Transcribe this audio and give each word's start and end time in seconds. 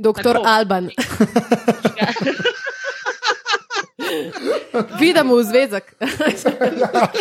Doktor 0.00 0.40
Tako. 0.40 0.48
Alban. 0.48 0.88
Vidimo 5.00 5.36
v 5.36 5.44
zvezek. 5.44 5.84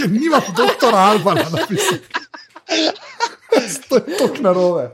Nimam 0.07 0.41
doktora 0.55 0.97
Albana 0.97 1.43
napisal. 1.51 1.97
To 3.89 3.95
je 3.95 4.17
tako 4.17 4.35
narobe. 4.39 4.89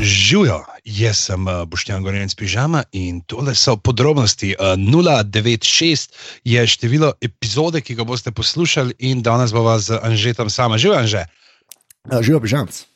Živijo, 0.00 0.64
jaz 0.84 1.18
sem 1.18 1.48
eh, 1.48 1.64
Boštjan 1.66 2.02
Gorenc 2.02 2.34
Pižama 2.34 2.84
in 2.92 3.20
tole 3.20 3.54
so 3.54 3.76
podrobnosti. 3.76 4.52
Eh, 4.52 4.76
096 4.76 6.12
je 6.44 6.66
število 6.66 7.12
epizode, 7.20 7.80
ki 7.80 7.94
ga 7.94 8.04
boste 8.04 8.32
poslušali, 8.32 8.94
in 8.98 9.22
danes 9.22 9.52
bova 9.52 9.78
z 9.78 9.98
Anžetom 10.02 10.50
sama. 10.50 10.78
Živijo, 10.78 10.98
Anže. 10.98 11.24
Živijo 12.20 12.40
pižamc. 12.40 12.91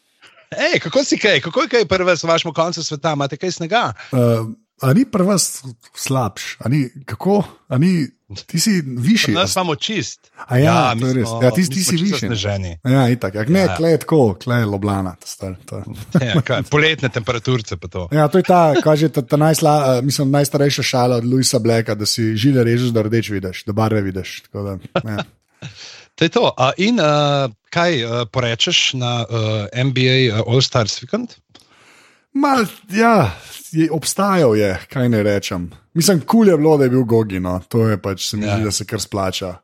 Ej, 0.49 0.81
kako 0.81 1.05
si 1.05 1.19
kaj, 1.19 1.41
kako 1.41 1.63
je 1.63 1.69
kaj 1.69 1.85
prve 1.87 2.15
v 2.15 2.25
vašem 2.25 2.53
koncu 2.53 2.83
sveta, 2.83 3.13
imate 3.13 3.37
kaj 3.37 3.51
snega? 3.53 3.93
Uh, 4.13 4.47
a 4.81 4.93
ni 4.93 5.05
pri 5.05 5.23
vas 5.25 5.63
slabš, 5.93 6.57
a 6.59 6.69
ni 6.69 6.85
kako, 7.05 7.41
a 7.67 7.79
ni, 7.79 8.07
ti 8.43 8.61
si 8.61 8.71
višji. 8.85 9.35
Nas 9.35 9.57
imamo 9.57 9.75
čist. 9.75 10.31
A 10.39 10.59
ja, 10.59 10.93
mi 10.95 11.01
to 11.01 11.07
je 11.07 11.15
res. 11.15 11.29
smo- 11.29 11.43
Ja, 11.43 11.51
ti- 11.51 11.69
ti 11.69 11.81
si 11.81 11.97
višji. 11.97 12.19
Sneženi. 12.21 12.79
Ja, 12.85 13.09
itak. 13.09 13.35
Ja, 13.35 13.45
ne, 13.45 13.61
Ja. 13.61 13.77
klej 13.77 13.91
je 13.91 13.99
tako, 13.99 14.35
klej 14.37 14.59
je 14.59 14.67
loblana. 14.67 15.17
ta 15.17 15.27
Star, 15.27 15.57
to. 15.65 15.83
Ja, 16.27 16.41
kaj, 16.41 16.63
poletne 16.65 17.09
temperature 17.09 17.77
pa 17.77 17.89
to. 17.89 18.09
Ja, 18.13 18.29
to 18.29 18.39
je 18.39 18.45
ta, 18.45 18.75
kaže, 18.77 19.09
ta, 19.09 19.23
ta 19.23 19.37
najsla, 19.37 19.73
uh, 19.93 20.05
mislim, 20.05 20.31
najstarejša 20.31 20.83
šala 20.85 21.17
od 21.17 21.25
Luisa 21.25 21.59
Blacka, 21.59 21.95
da 21.95 22.07
si 22.07 22.37
žile 22.37 22.65
režeš, 22.65 22.89
da 22.89 23.03
rdeč 23.03 23.31
vidiš, 23.31 23.65
da 23.65 23.73
barve 23.73 24.01
vidiš. 24.03 24.43
Da, 24.53 24.79
ja. 25.03 25.25
To 26.17 26.25
je 26.25 26.31
to. 26.33 26.49
A, 26.57 26.73
in 26.81 26.97
uh, 27.01 27.51
kaj 27.69 27.93
uh, 28.01 28.11
porečeš 28.33 28.95
na 28.97 29.25
uh, 29.29 29.69
NBA 29.73 30.33
uh, 30.33 30.45
All-Stars 30.49 30.97
Weekend? 31.05 31.37
Mal, 32.37 32.65
ja, 32.93 33.33
je, 33.73 33.89
obstajal 33.93 34.57
je, 34.57 34.71
kaj 34.93 35.09
ne 35.13 35.21
rečem. 35.25 35.71
Mislim, 35.97 36.21
kul 36.21 36.27
cool 36.45 36.49
je 36.53 36.57
bilo, 36.57 36.77
da 36.77 36.85
je 36.85 36.93
bil 36.93 37.05
Gogi, 37.05 37.41
no. 37.41 37.61
to 37.69 37.89
je 37.89 37.97
pač, 38.01 38.27
se 38.31 38.37
mi 38.37 38.45
Ja. 38.47 38.57
zdi, 38.57 38.65
da 38.65 38.73
se 38.73 38.85
kar 38.85 39.01
splača. 39.01 39.55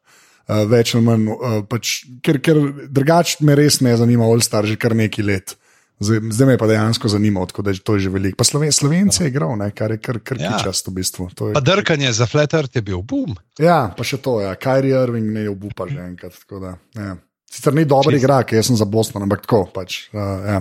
Uh, 0.48 0.64
več 0.68 0.94
ali 0.94 1.04
manj, 1.04 1.26
uh, 1.32 1.58
pač, 1.68 2.02
ker, 2.24 2.40
ker 2.44 2.58
drugače 2.88 3.44
me 3.44 3.54
res 3.56 3.80
ne 3.80 3.96
zanima 3.96 4.24
All-Star 4.28 4.66
že 4.66 4.76
kar 4.76 4.96
nekaj 4.96 5.24
let. 5.24 5.56
Zdaj, 6.02 6.18
zdaj 6.30 6.46
me 6.46 6.56
pa 6.56 6.66
dejansko 6.66 7.08
zanima, 7.08 7.46
tako 7.46 7.62
da 7.62 7.70
je 7.70 7.78
to 7.78 7.94
že 7.96 8.08
veliko. 8.08 8.34
Pa 8.34 8.44
Sloven, 8.44 8.70
Slovence 8.70 9.20
je 9.20 9.28
igral, 9.28 9.54
ne, 9.54 9.70
kar 9.70 9.90
je 9.90 9.98
kar, 9.98 10.18
kar 10.18 10.36
Ja. 10.36 10.52
kičast 10.52 10.84
v 10.84 10.92
bistvu. 10.92 11.30
To 11.32 11.48
je- 11.48 11.54
Pa 11.54 11.60
drkanje 11.62 12.12
za 12.12 12.26
Flat 12.26 12.52
Earth 12.52 12.74
je 12.74 12.82
bil 12.82 13.00
boom. 13.00 13.36
Ja, 13.56 13.88
pa 13.88 14.02
še 14.02 14.18
to, 14.18 14.40
ja. 14.40 14.54
Kyrie 14.54 14.96
Irving 14.96 15.30
ne 15.30 15.46
obupa 15.48 15.86
že 15.86 15.98
enkrat. 16.00 16.34
Da, 16.50 16.74
ja. 16.94 17.16
Sicer 17.46 17.72
ni 17.72 17.84
dober 17.84 18.10
Čisto. 18.10 18.18
igralec, 18.18 18.48
jaz 18.50 18.66
sem 18.66 18.76
za 18.76 18.84
Boston, 18.84 19.22
ampak 19.22 19.42
tako 19.42 19.68
pač. 19.68 20.08
Uh, 20.08 20.18
ja. 20.42 20.58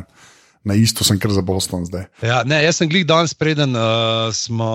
Na 0.64 0.76
isto 0.78 1.02
sem 1.02 1.17
kar 1.17 1.31
za 1.34 1.42
Boston 1.42 1.86
zdaj. 1.86 2.06
Ja, 2.22 2.44
ne, 2.45 2.59
jaz 2.62 2.78
sem 2.78 2.86
glih 2.86 3.02
danes, 3.02 3.34
preden 3.34 3.73
uh, 3.73 4.30
smo 4.30 4.67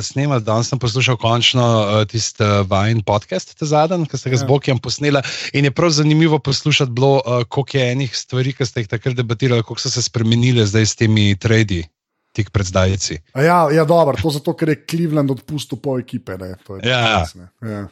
snemali, 0.00 0.40
danes 0.40 0.68
sem 0.68 0.78
poslušal 0.78 1.16
končno 1.16 1.60
uh, 1.60 2.04
tisti 2.04 2.40
uh, 2.40 2.62
vajen 2.64 3.02
podcast, 3.02 3.52
ta 3.52 3.66
zadnji, 3.66 4.08
ki 4.08 4.16
ste 4.16 4.30
ga 4.30 4.36
z 4.36 4.40
Ja. 4.40 4.48
Bokijem 4.48 4.78
posnela. 4.78 5.20
In 5.52 5.64
je 5.64 5.70
prav 5.70 5.92
zanimivo 5.92 6.38
poslušati, 6.38 6.88
bilo, 6.90 7.18
uh, 7.18 7.44
koliko 7.44 7.76
je 7.76 7.92
enih 7.92 8.16
stvari, 8.16 8.52
ki 8.52 8.64
ste 8.64 8.80
jih 8.80 8.88
takrat 8.88 9.14
debatirali, 9.14 9.60
kako 9.60 9.76
so 9.78 9.90
se 9.90 10.00
spremenile 10.02 10.64
zdaj 10.64 10.86
s 10.86 10.96
temi 10.96 11.36
tradi, 11.36 11.84
tik 12.32 12.48
pred 12.48 12.64
zdajci. 12.64 13.18
A 13.32 13.42
Ja, 13.42 13.58
ja 13.70 13.84
dobro, 13.84 14.16
to 14.16 14.30
zato, 14.30 14.56
ker 14.56 14.68
je 14.68 14.80
Cleveland 14.80 15.28
odpustil 15.30 15.76
pol 15.76 16.00
ekipe. 16.00 16.38
Ne, 16.40 16.54
to 16.62 16.76
je 16.76 16.88
Ja. 16.88 17.20
res, 17.20 17.34
ne. 17.36 17.52
ja. 17.60 17.84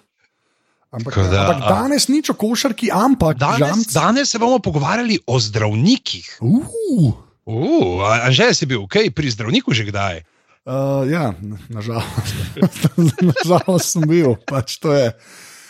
Ampak, 0.91 1.17
da, 1.19 1.45
ampak 1.47 1.69
danes 1.69 2.09
nič 2.09 2.29
o 2.29 2.35
košarki, 2.35 2.89
ampak 2.89 3.37
Danes, 3.37 3.61
žamc. 3.61 3.93
danes 3.93 4.29
se 4.29 4.39
bomo 4.39 4.57
pogovarjali 4.59 5.21
o 5.27 5.37
zdravnikih. 5.41 6.37
Uh, 6.41 7.13
Uh, 7.43 7.99
a, 8.07 8.27
a 8.27 8.29
že 8.31 8.55
si 8.55 8.65
bil 8.71 8.87
okay, 8.87 9.11
pri 9.11 9.27
zdravniku 9.31 9.75
že 9.75 9.89
kdaj? 9.89 10.23
uh, 10.67 11.03
ja, 11.11 11.35
nažalost. 11.67 12.35
nažalost 13.35 13.87
sem 13.99 14.07
bil, 14.07 14.39
pač 14.47 14.79
to 14.79 14.95
je. 14.95 15.11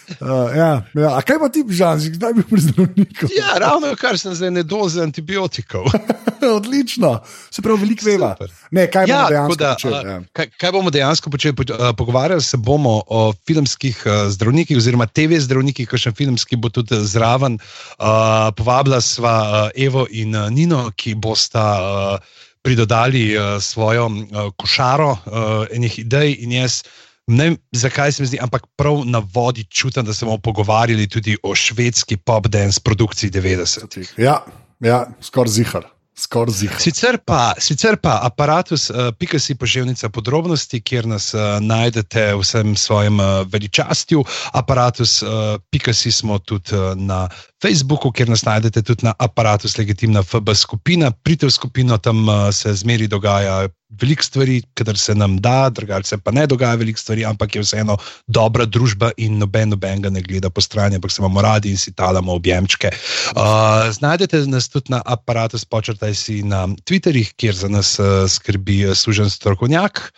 Uh, 0.21 0.51
ja, 0.57 0.83
ja. 0.95 1.11
A 1.17 1.23
kaj 1.25 1.39
pa 1.41 1.49
ti, 1.49 1.63
Žan, 1.67 2.01
si 2.03 2.11
kdaj 2.13 2.35
bil 2.37 2.45
pri 2.45 2.61
zdravniku? 2.61 3.29
Ja, 3.33 3.55
ravno 3.59 3.95
kar 3.97 4.19
sem 4.19 4.35
zdaj 4.35 4.51
ne 4.51 4.63
doze 4.63 5.01
antibiotikov. 5.03 5.87
Odlično, 6.59 7.21
se 7.51 7.63
pravi, 7.63 7.81
veliko 7.81 8.07
veva. 8.07 8.31
Ne, 8.71 8.89
kaj 8.91 9.07
bomo 9.07 9.19
Ja, 9.19 9.29
tako 9.31 9.57
da, 9.57 9.71
počeli? 9.75 10.01
Ja. 10.11 10.17
kaj, 10.37 10.49
kaj 10.59 10.73
bomo 10.75 10.91
dejansko 10.91 11.31
počeli? 11.31 11.57
Po- 11.57 11.69
a, 11.79 11.93
Pogovarjali 11.97 12.43
se 12.43 12.57
bomo 12.57 13.03
o 13.07 13.33
filmskih 13.47 14.03
a, 14.07 14.17
zdravnikih, 14.31 14.77
oziroma 14.77 15.07
TV 15.07 15.39
zdravnikih, 15.41 15.89
ki 15.89 15.99
še 15.99 16.13
filmski 16.19 16.59
bo 16.59 16.69
tudi 16.69 16.99
zraven. 17.07 17.57
A, 17.99 18.51
Povabila 18.59 19.01
sva 19.01 19.37
a, 19.39 19.63
Evo 19.77 20.07
in 20.11 20.35
a, 20.37 20.49
Nino, 20.51 20.91
ki 20.97 21.15
bosta 21.15 21.63
a, 21.63 22.19
pridodali 22.63 23.33
a, 23.39 23.57
svojo 23.63 24.11
a, 24.11 24.51
košaro 24.59 25.11
a, 25.15 25.47
enih 25.73 25.99
idej 26.05 26.37
in 26.43 26.59
jaz. 26.59 26.83
Ne 27.31 27.45
vem, 27.45 27.57
zakaj 27.73 28.13
se 28.13 28.23
mi 28.23 28.27
zdi, 28.27 28.39
ampak 28.43 28.67
prav 28.77 29.05
na 29.07 29.23
vodi 29.35 29.65
čutim, 29.65 30.05
da 30.05 30.15
se 30.15 30.25
bomo 30.27 30.39
pogovarjali 30.39 31.07
tudi 31.09 31.37
o 31.43 31.55
švedski 31.55 32.17
pop-dance 32.17 32.81
produkciji 32.83 33.31
90. 33.31 34.15
Ja, 34.19 34.43
ja 34.81 35.07
skoraj 35.21 35.53
zihar. 35.53 35.87
Skor. 36.13 36.51
Sicer 36.53 37.17
pa, 37.25 37.55
sicer 37.57 37.97
pa 37.97 38.19
aparatus, 38.21 38.91
uh, 38.91 39.15
pika 39.17 39.39
si 39.41 39.55
poželjnica 39.57 40.11
podrobnosti, 40.13 40.81
kjer 40.85 41.07
nas 41.09 41.31
uh, 41.33 41.57
najdete 41.61 42.35
v 42.35 42.43
vsem 42.43 42.75
svojem 42.77 43.17
uh, 43.21 43.49
veličastju. 43.49 44.21
Aparatus, 44.53 45.23
uh, 45.23 45.57
pika 45.73 45.95
si 45.97 46.13
smo 46.13 46.37
tudi 46.39 46.77
uh, 46.77 46.93
na 47.01 47.29
Facebooku, 47.63 48.13
kjer 48.13 48.29
nas 48.29 48.45
najdete 48.45 48.83
tudi 48.83 49.09
na 49.09 49.15
aparatus 49.19 49.79
legitimna 49.79 50.23
FB 50.23 50.53
skupina. 50.55 51.11
Pridite 51.11 51.49
v 51.49 51.57
skupino, 51.57 51.97
tam 51.99 52.29
uh, 52.29 52.51
se 52.53 52.75
zmeri 52.75 53.09
dogaja 53.09 53.69
veliko 54.01 54.23
stvari, 54.23 54.63
kadar 54.75 54.99
se 54.99 55.15
nam 55.15 55.37
da, 55.41 55.71
drugače 55.71 56.09
se 56.09 56.19
pa 56.19 56.31
ne 56.31 56.47
dogaja 56.47 56.75
veliko 56.75 57.01
stvari, 57.01 57.25
ampak 57.25 57.55
je 57.57 57.63
vseeno 57.63 57.97
dobra 58.27 58.65
družba 58.65 59.11
in 59.17 59.39
noben 59.39 59.69
noben 59.69 60.03
ga 60.03 60.11
ne 60.11 60.23
gleda 60.23 60.51
po 60.51 60.61
strani, 60.61 60.97
ampak 60.97 61.13
se 61.13 61.23
imamo 61.23 61.43
radi 61.43 61.71
in 61.71 61.79
si 61.79 61.93
talamo 61.93 62.33
objemčke. 62.33 62.91
Uh, 63.37 63.91
znajdete 63.93 64.47
nas 64.47 64.69
tudi 64.69 64.93
na 64.93 65.03
aparatu, 65.07 65.59
spočrtaj 65.59 66.15
si 66.15 66.43
na 66.43 66.67
Twitterih, 66.67 67.35
kjer 67.37 67.55
za 67.55 67.69
nas 67.69 67.99
uh, 67.99 68.25
skrbi 68.29 68.87
uh, 68.87 68.97
služen 68.97 69.31
strokovnjak. 69.31 70.13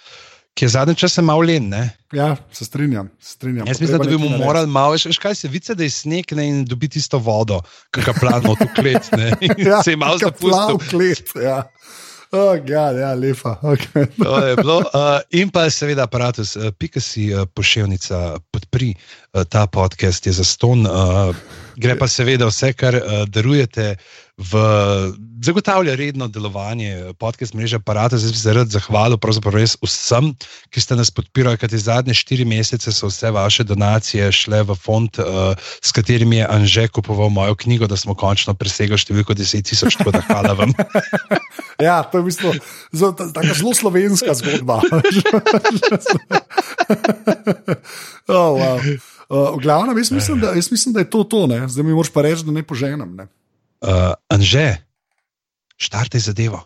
Ki 0.54 0.64
je 0.64 0.68
zadnji 0.68 0.94
čas 0.94 1.16
malo 1.18 1.42
len. 1.42 1.64
Ne? 1.68 1.96
Ja, 2.14 2.36
se 2.52 2.64
strinjam. 2.64 3.08
Se 3.18 3.32
strinjam. 3.34 3.66
Jaz 3.66 3.80
mislim, 3.80 3.98
da 3.98 4.04
bi 4.04 4.18
mu 4.18 4.28
morali 4.38 4.70
malo, 4.70 4.92
veš, 4.94 5.18
kaj 5.18 5.34
se 5.34 5.48
vice, 5.48 5.74
da 5.74 5.82
je 5.82 5.90
sneg 5.90 6.30
ne, 6.32 6.46
in 6.46 6.60
dobi 6.64 6.86
tisto 6.88 7.18
vodo, 7.18 7.58
ki 7.90 8.04
ga 8.06 8.14
plano 8.20 8.54
tu 8.54 8.68
klet. 8.76 9.10
Ja, 9.66 9.82
se 9.82 9.90
je 9.90 9.96
malo 9.96 10.18
kot 10.22 10.38
plav 10.38 10.70
zapustil. 10.70 10.98
klet. 10.98 11.34
Ja. 11.42 11.64
Oh, 12.34 12.56
God, 12.58 12.98
ja, 12.98 13.14
lepa. 13.14 13.58
Okay. 13.62 14.06
Bilo. 14.58 14.82
Uh, 14.90 15.22
in 15.30 15.52
pa 15.54 15.68
seveda 15.70 16.08
aparatus, 16.08 16.56
uh, 16.58 16.72
pika 16.74 16.98
si 17.00 17.28
uh, 17.30 17.46
pošiljnica, 17.46 18.40
podpri 18.50 18.90
uh, 18.94 19.44
ta 19.46 19.68
podcast, 19.70 20.26
je 20.26 20.34
za 20.34 20.44
ston. 20.44 20.82
Uh, 20.82 21.30
gre 21.78 21.94
pa 21.98 22.08
seveda 22.10 22.50
vse, 22.50 22.72
kar 22.74 22.98
uh, 22.98 23.22
darujete, 23.30 23.94
v, 24.34 24.52
zagotavlja 25.42 25.94
redno 25.94 26.26
delovanje 26.28 27.14
podcast 27.18 27.54
mreže 27.54 27.76
aparata. 27.76 28.18
Zdaj 28.18 28.32
bi 28.32 28.38
se 28.38 28.52
rad 28.54 28.68
zahvalil 28.68 29.18
pravzaprav 29.18 29.54
res 29.54 29.76
vsem, 29.78 30.34
ki 30.74 30.80
ste 30.82 30.98
nas 30.98 31.10
podpirali, 31.14 31.58
kajti 31.60 31.78
zadnje 31.78 32.14
štiri 32.18 32.44
mesece 32.44 32.92
so 32.92 33.06
vse 33.12 33.30
vaše 33.30 33.64
donacije 33.64 34.32
šle 34.34 34.62
v 34.66 34.74
fond, 34.74 35.10
uh, 35.22 35.54
s 35.78 35.94
katerim 35.94 36.32
je 36.34 36.46
Anže 36.50 36.88
kupoval 36.88 37.30
mojo 37.30 37.54
knjigo, 37.54 37.86
da 37.86 37.96
smo 37.96 38.14
končno 38.18 38.54
presegli 38.58 38.98
številko 38.98 39.34
10 39.38 39.62
tisoč, 39.70 40.00
tako 40.02 40.10
da 40.18 40.24
hvala 40.26 40.52
vam. 40.58 40.74
Ja, 41.82 42.06
to 42.06 42.18
je 42.18 42.22
v 42.22 42.26
bistvu 42.30 42.50
zelo, 42.94 43.74
slovenska 43.74 44.30
zgodba. 44.38 44.78
oh, 48.30 48.54
wow. 48.54 48.78
uh, 48.78 49.58
v 49.58 49.58
glavnem, 49.58 49.98
jaz 49.98 50.14
mislim, 50.14 50.38
da, 50.38 50.54
jaz 50.54 50.70
mislim, 50.70 50.94
da 50.94 51.02
je 51.02 51.10
to 51.10 51.26
to. 51.26 51.50
Ne? 51.50 51.66
Zdaj 51.66 51.82
mi 51.82 51.90
moraš 51.90 52.14
pa 52.14 52.22
reči, 52.22 52.46
da 52.46 52.54
ne 52.54 52.62
poženem. 52.62 53.10
Ne? 53.18 53.26
Uh, 53.84 54.16
Anže, 54.32 54.80
štartaj 55.76 56.32
zadevo. 56.32 56.64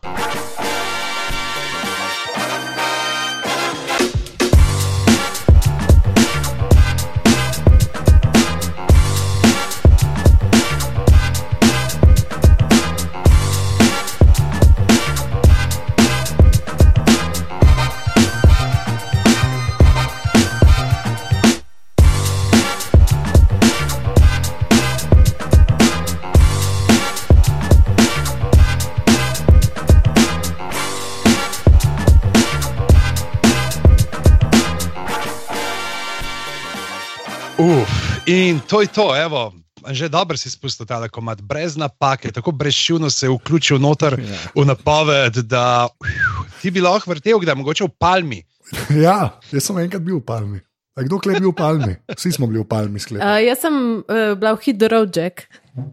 In 38.28 38.60
to 38.60 38.84
je 38.84 38.92
to, 38.92 39.16
evo. 39.16 39.52
že 39.88 40.08
dobro 40.10 40.36
si 40.36 40.50
spustil 40.50 40.86
ta 40.86 41.08
komat, 41.08 41.40
brez 41.40 41.76
napake, 41.78 42.32
tako 42.34 42.50
brezšivno 42.50 43.10
se 43.10 43.26
je 43.26 43.30
vključil 43.30 43.78
noter 43.78 44.18
ja. 44.18 44.38
v 44.54 44.66
napoved, 44.66 45.46
da 45.46 45.86
uf, 45.86 46.60
ti 46.60 46.70
bi 46.70 46.82
lahko 46.82 47.14
vrtel, 47.14 47.38
da 47.40 47.54
je 47.54 47.60
mogoče 47.62 47.84
v 47.84 47.94
palmi. 47.98 48.42
Ja, 49.04 49.38
jaz 49.52 49.64
sem 49.64 49.78
enkrat 49.78 50.02
bil 50.02 50.18
v 50.18 50.24
palmi. 50.26 50.60
A 50.98 51.06
kdo 51.06 51.22
je 51.24 51.40
bil 51.40 51.54
v 51.54 51.56
palmi? 51.56 51.94
Vsi 52.10 52.32
smo 52.34 52.50
bili 52.50 52.58
v 52.58 52.66
palmi, 52.66 52.98
sklepam. 52.98 53.22
Uh, 53.22 53.38
jaz 53.38 53.62
sem 53.62 53.74
uh, 54.02 54.34
bila 54.34 54.56
v 54.58 54.62
Hit 54.66 54.82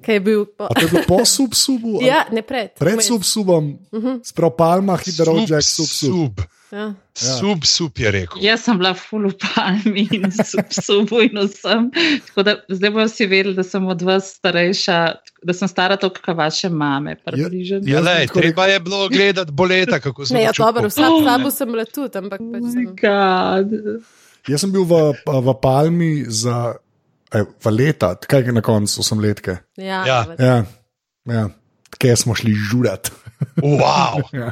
ki 0.01 0.11
je 0.17 0.19
bil 0.19 0.45
po. 0.45 0.67
A 0.69 0.73
to 0.73 0.85
je 0.85 0.91
bil 0.91 1.05
po 1.07 1.21
subsubu? 1.25 1.99
Ja, 2.05 2.25
ne 2.31 2.41
pred. 2.41 2.73
Pred 2.79 2.99
vmes. 2.99 3.07
subsubom, 3.07 3.71
sprav 4.25 4.55
palma, 4.57 4.97
hidro, 4.97 5.39
jack, 5.47 5.63
subsub. 5.63 6.35
sub. 6.39 6.45
Ja. 6.75 6.93
Sub, 7.13 7.63
sub 7.63 7.99
je 7.99 8.09
rekel. 8.11 8.41
Jaz 8.43 8.65
sem 8.65 8.75
bila 8.75 8.91
full 8.97 9.29
v 9.29 9.37
palmi 9.39 10.03
in 10.11 10.25
subu 10.73 11.21
in 11.23 11.37
vsem. 11.45 11.87
Tako 12.27 12.43
da 12.43 12.55
zdaj 12.67 12.91
bomo 12.91 13.05
vsi 13.05 13.27
vedeli, 13.31 13.53
da 13.55 13.63
sem 13.63 13.85
od 13.87 14.01
vas 14.01 14.33
starejša, 14.35 14.97
da 15.45 15.53
sem 15.55 15.69
stara 15.71 15.95
toliko, 16.01 16.19
kot 16.25 16.35
vaše 16.35 16.69
mame. 16.69 17.15
Ja, 17.37 17.47
Jaz 17.85 18.03
lej, 18.05 18.27
treba 18.33 18.65
je 18.67 18.79
bilo 18.79 19.07
gledati 19.09 19.51
boleta, 19.51 19.99
kako 19.99 20.25
se 20.25 20.33
Ne, 20.33 20.43
ja, 20.43 20.51
dobro, 20.57 20.89
vsak 20.89 21.21
sabo 21.23 21.51
sem 21.51 21.71
bila 21.71 21.85
tudi, 21.85 22.17
ampak 22.17 22.41
pač 22.43 22.63
Oh 22.63 22.67
my 22.67 22.73
sem. 22.73 22.95
God. 22.99 23.77
Jaz 24.49 24.61
sem 24.61 24.71
bil 24.73 24.83
v, 24.83 25.13
v 25.23 25.55
Palmi 25.61 26.13
za 26.27 26.75
eh, 27.35 27.43
v 27.65 27.71
leta, 27.75 28.15
kaj 28.15 28.47
je 28.49 28.55
na 28.55 28.63
koncu 28.65 29.03
osemletke. 29.03 29.57
Ja, 29.77 30.01
Ja. 30.07 30.19
Ja, 30.39 30.57
ja. 31.27 31.45
Kje 31.95 32.15
smo 32.15 32.35
šli 32.35 32.51
žurat. 32.53 33.11
Wow, 33.61 34.23
ja, 34.39 34.49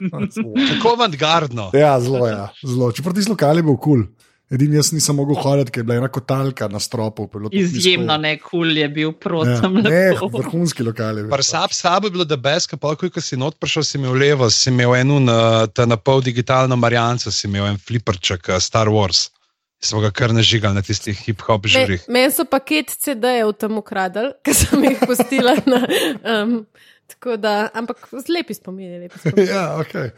tako 0.70 0.94
avantgardno. 0.96 1.72
ja, 1.74 1.96
zelo, 2.00 2.28
ja, 2.28 2.52
zelo. 2.64 2.92
Čeprav 2.92 3.16
ti 3.16 3.26
lokal 3.30 3.58
je 3.60 3.64
bil 3.64 3.76
kul. 3.78 4.04
Cool. 4.06 4.24
Edini 4.54 4.78
jaz 4.78 4.92
nisem 4.94 5.16
mogel 5.18 5.38
hoditi, 5.42 5.72
ker 5.74 5.82
je 5.82 5.86
bila 5.88 5.96
ena 5.98 6.08
kotalka 6.14 6.68
na 6.70 6.78
stropu. 6.80 7.26
Izjemno 7.52 8.18
ne 8.22 8.36
kul 8.38 8.78
je 8.78 8.90
bil, 8.90 9.10
Ja, 9.10 9.18
prosim. 9.18 9.80
ne, 9.82 10.04
vrhunski 10.14 10.86
lokal 10.86 11.18
je 11.18 11.24
bil. 11.24 11.32
Prsap 11.34 11.74
sabo 11.74 12.08
je 12.08 12.14
bilo, 12.14 12.26
da 12.28 12.38
beska, 12.38 12.78
pa 12.78 12.94
ko 12.96 13.10
si 13.22 13.38
not 13.40 13.58
prišel, 13.58 13.84
si 13.84 13.98
imel 13.98 14.14
levo, 14.14 14.50
si 14.54 14.70
imel 14.70 14.94
eno 15.00 15.18
na, 15.20 15.66
ta 15.68 15.88
na 15.90 15.98
pol 15.98 16.22
digitalno 16.22 16.76
Marijanco, 16.78 17.32
si 17.32 17.48
imel 17.48 17.72
en 17.72 17.80
fliperček 17.82 18.50
eh, 18.54 18.60
Star 18.62 18.92
Wars. 18.94 19.32
Smo 19.84 20.00
ga 20.00 20.14
kar 20.16 20.32
nažigali 20.32 20.78
na 20.78 20.82
tistih 20.86 21.18
hip-hop 21.26 21.66
Me, 21.68 21.72
žurih. 21.74 22.06
meni 22.08 22.32
so 22.32 22.46
paket 22.48 22.94
CD-jev 22.96 23.52
tam 23.60 23.78
ukradli, 23.82 24.32
ker 24.46 24.56
sem 24.56 24.84
jih 24.88 25.02
postila. 25.04 25.58
Na, 25.68 25.82
um, 26.24 26.54
tako 27.12 27.36
da, 27.38 27.68
ampak 27.76 28.08
lepi 28.32 28.56
spomini, 28.56 29.02
lepi 29.04 29.20
spomini. 29.20 29.50
ja, 29.56 29.66
okay. 29.82 30.14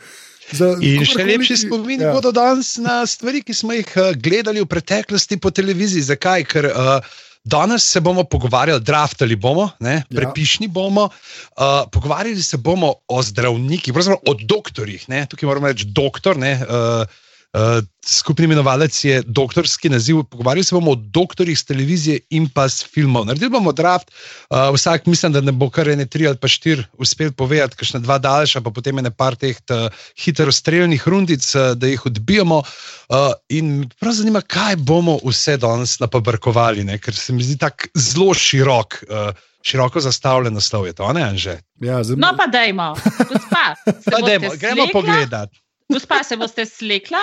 Za, 0.54 0.76
In 0.86 1.02
še 1.10 1.24
lepši 1.26 1.56
spomini 1.66 2.06
ja. 2.06 2.12
bodo 2.14 2.30
danes 2.30 2.76
na 2.78 3.00
stvari, 3.10 3.42
ki 3.42 3.54
smo 3.58 3.74
jih 3.74 3.90
eh, 3.98 4.12
gledali 4.22 4.62
v 4.62 4.70
preteklosti 4.70 5.40
po 5.42 5.50
televiziji. 5.50 6.06
Zakaj? 6.06 6.46
Ker 6.46 6.68
uh, 6.70 7.02
danes 7.42 7.82
se 7.90 7.98
bomo 8.06 8.28
pogovarjali, 8.30 8.78
draftali 8.86 9.34
bomo, 9.42 9.72
ne, 9.82 10.04
Ja. 10.06 10.22
prepišni 10.22 10.70
bomo, 10.70 11.08
uh, 11.10 11.90
pogovarjali 11.90 12.44
se 12.46 12.62
bomo 12.62 12.94
o 13.10 13.18
zdravnikih, 13.26 13.90
pravzaprav 13.98 14.22
o 14.22 14.38
doktorjih. 14.38 15.10
Ne. 15.10 15.26
Tukaj 15.26 15.50
moramo 15.50 15.74
reči 15.74 15.90
doktor. 15.90 16.38
Ne, 16.38 16.60
uh, 16.62 17.10
Uh, 17.56 17.80
skupni 18.04 18.46
imenovalec 18.46 18.98
je 19.04 19.22
doktorski 19.25 19.90
naziv. 19.90 20.24
Pogovarjali 20.24 20.63
se 20.63 20.75
bomo 20.75 20.92
o 20.92 20.96
doktorjih 20.96 21.60
z 21.60 21.63
televizije 21.66 22.19
in 22.30 22.50
pa 22.52 22.66
s 22.69 22.84
filmov. 22.94 23.25
Naredili 23.25 23.50
bomo 23.50 23.72
draft, 23.72 24.12
uh, 24.12 24.75
vsak 24.75 25.06
mislim, 25.06 25.31
da 25.31 25.42
ne 25.42 25.52
bo 25.52 25.69
kar 25.69 25.88
ene 25.90 26.06
tri 26.06 26.28
ali 26.28 26.38
pa 26.38 26.52
štiri 26.52 26.84
uspel 27.00 27.31
povedati, 27.31 27.80
kakšne 27.80 28.04
dva 28.04 28.18
daljša, 28.19 28.62
pa 28.62 28.75
potem 28.75 29.00
ene 29.00 29.12
par 29.12 29.40
teh 29.40 29.56
ta 29.66 29.90
hitro 30.19 30.52
streljnih 30.52 31.07
rundic, 31.07 31.48
uh, 31.56 31.72
da 31.80 31.88
jih 31.88 32.06
odbijamo. 32.06 32.60
Uh, 32.60 33.31
in 33.50 33.72
me 33.80 33.90
prav 34.00 34.19
zanima, 34.19 34.42
kaj 34.42 34.75
bomo 34.75 35.19
vse 35.24 35.56
danes 35.58 36.00
napabrkovali, 36.04 36.84
ne? 36.84 37.00
ker 37.00 37.16
se 37.16 37.34
mi 37.34 37.44
zdi 37.44 37.56
tako 37.58 37.88
zelo 37.96 38.34
širok. 38.34 39.04
Uh, 39.10 39.44
Široko 39.66 39.98
zastavljen 40.00 40.54
naslov 40.54 40.86
je 40.86 40.94
to, 40.94 41.08
ne 41.13 41.24
Anže? 41.24 41.56
Ja, 41.81 42.04
zdaj, 42.04 42.19
No, 42.22 42.36
pa 42.38 42.46
dajmo, 42.48 42.94
gospa. 43.30 43.63
se 44.04 44.12
Pa 44.12 44.19
dajmo, 44.22 44.51
gremo 44.62 44.86
pogledat. 44.94 45.50
Gospa, 45.86 46.24
se 46.24 46.38
boste 46.38 46.66
slekla, 46.66 47.20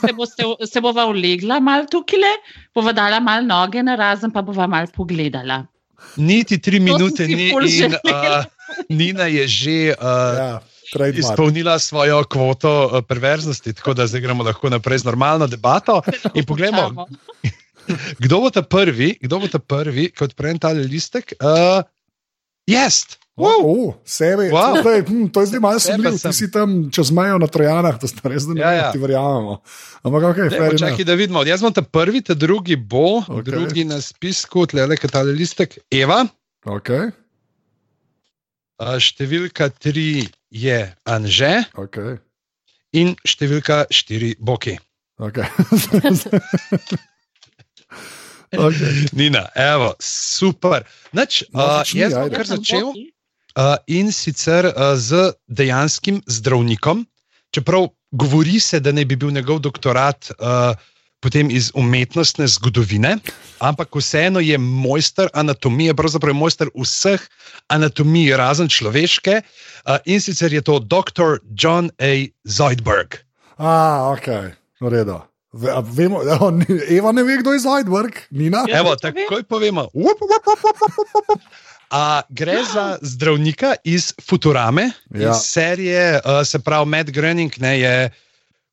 se, 0.00 0.12
boste, 0.12 0.42
se 0.66 0.80
bova 0.82 1.04
ulegla 1.06 1.60
malo 1.62 1.86
tukaj, 1.86 2.24
bova 2.74 2.92
dala 2.92 3.20
malo 3.22 3.46
noge 3.46 3.82
na 3.86 3.94
razen, 3.94 4.32
pa 4.34 4.42
bova 4.42 4.66
malo 4.66 4.90
pogledala. 4.94 5.62
Niti 6.16 6.58
tri 6.58 6.80
sem 6.80 6.84
minute 6.84 7.26
ni 7.28 7.50
in 7.52 7.94
uh, 7.94 8.44
Nina 8.88 9.28
je 9.28 9.46
že 9.48 9.94
uh, 9.94 10.02
ja, 10.02 10.60
trademark. 10.92 11.18
izpolnila 11.18 11.78
svojo 11.78 12.24
kvoto 12.24 12.90
uh, 12.90 13.04
perverznosti, 13.04 13.72
tako 13.72 13.94
da 13.94 14.06
zdaj 14.06 14.20
gremo 14.20 14.42
lahko 14.42 14.70
naprej 14.70 14.98
z 14.98 15.04
normalno 15.04 15.46
debato. 15.46 16.02
In 16.34 16.44
poglejmo, 16.44 16.82
Končamo. 16.82 17.06
kdo 18.18 18.40
bo 18.40 18.50
ta 18.50 18.62
prvi, 18.62 19.18
kdo 19.20 19.38
bo 19.38 19.46
ta 19.46 19.58
prvi, 19.58 20.10
ki 20.10 20.24
odpre 20.24 20.58
ta 20.58 20.72
listek? 20.72 21.34
Uh, 21.38 21.84
jaz. 22.66 23.04
Wow. 23.40 23.60
Oh, 23.64 23.94
sebe, 24.04 24.50
Wow. 24.52 24.80
Zdaj, 24.84 25.00
hm, 25.08 25.28
to 25.32 25.40
je 25.40 25.46
zdaj 25.52 25.60
malo 25.64 25.80
sumljivo, 25.80 26.18
sem. 26.18 26.30
ti 26.30 26.36
si 26.36 26.50
tam 26.52 26.90
čez 26.92 27.10
mejo 27.10 27.38
na 27.40 27.48
Trojanah, 27.48 27.96
to 27.96 28.10
sta 28.10 28.28
res, 28.28 28.44
da 28.44 28.54
ne 28.54 28.60
Ja, 28.60 28.72
ja, 28.72 28.88
ti 28.92 29.00
verjamemo. 29.00 29.60
Ampak 30.04 30.22
ok, 30.32 30.38
fair 30.52 30.68
enough. 30.74 30.82
Čakaj, 30.84 31.04
da 31.08 31.16
vidimo. 31.16 31.44
Jaz 31.48 31.64
bom 31.64 31.72
ta 31.72 31.82
prvi, 31.82 32.20
ta 32.20 32.36
drugi 32.36 32.76
bo, 32.76 33.24
okay. 33.24 33.48
drugi 33.48 33.88
na 33.88 34.00
spisku, 34.04 34.68
tle 34.68 34.84
le 34.86 35.00
ta 35.00 35.24
listek. 35.24 35.80
Eva, 35.88 36.26
Okay, 36.60 37.08
uh, 38.80 38.98
številka 39.00 39.70
tri 39.72 40.28
je 40.52 40.78
Anže 41.08 41.64
okay, 41.72 42.18
in 42.92 43.14
številka 43.24 43.86
štiri 43.88 44.34
Boki. 44.36 44.76
okay. 45.16 45.48
okay. 48.68 48.92
Nina, 49.16 49.48
evo, 49.56 49.94
super. 50.04 50.84
Nač, 51.16 51.44
No, 51.48 51.64
uh, 51.64 51.80
začni, 51.80 52.04
jaz 52.04 52.12
bom 52.20 52.28
kar 52.34 52.44
sem 52.44 52.60
začel. 52.60 52.92
Boki. 52.92 53.08
In 53.86 54.12
sicer 54.12 54.72
z 54.96 55.32
dejanskim 55.46 56.22
zdravnikom, 56.26 57.06
čeprav 57.50 57.88
govori 58.10 58.60
se, 58.60 58.80
da 58.80 58.92
ne 58.92 59.04
bi 59.04 59.16
bil 59.16 59.30
njegov 59.30 59.58
doktorat 59.58 60.30
potem 61.20 61.50
iz 61.52 61.70
umetnostne 61.74 62.48
zgodovine, 62.48 63.18
ampak 63.60 63.92
vseeno 63.94 64.40
je 64.40 64.58
mojster 64.58 65.28
anatomije, 65.34 65.94
pravzaprav 65.94 66.34
mojster 66.34 66.70
vseh 66.74 67.20
anatomij, 67.68 68.32
razen 68.36 68.68
človeške. 68.68 69.42
In 70.04 70.20
sicer 70.20 70.52
je 70.52 70.64
to 70.64 70.78
dr. 70.80 71.40
John 71.52 71.90
A. 72.00 72.26
Zoidberg. 72.44 73.20
A, 73.60 74.08
ok, 74.16 74.56
v 74.80 74.88
redu. 74.88 75.20
Vemo, 75.52 76.22
a 76.30 76.38
on, 76.40 76.62
Eva 76.88 77.12
ne 77.12 77.24
ve, 77.26 77.40
kdo 77.42 77.52
je 77.52 77.66
Zoidberg, 77.66 78.16
Nina. 78.30 78.64
Evo, 78.70 78.96
takoj 78.96 79.44
povemo. 79.44 79.90
Up, 79.92 80.22
up, 80.22 80.32
up, 80.32 80.64
up, 80.64 80.78
up, 80.80 80.98
up, 80.98 81.36
up. 81.36 81.42
A, 81.90 82.22
gre 82.30 82.62
za 82.72 82.98
zdravnika 83.02 83.74
iz 83.84 84.12
Futurame, 84.28 84.90
Ja. 85.10 85.20
ja. 85.20 85.30
iz 85.30 85.36
serije, 85.42 86.20
uh, 86.24 86.46
se 86.46 86.58
pravi, 86.58 86.86
Matt 86.86 87.10
Groening 87.10 87.58
ne, 87.58 87.80
je 87.80 88.10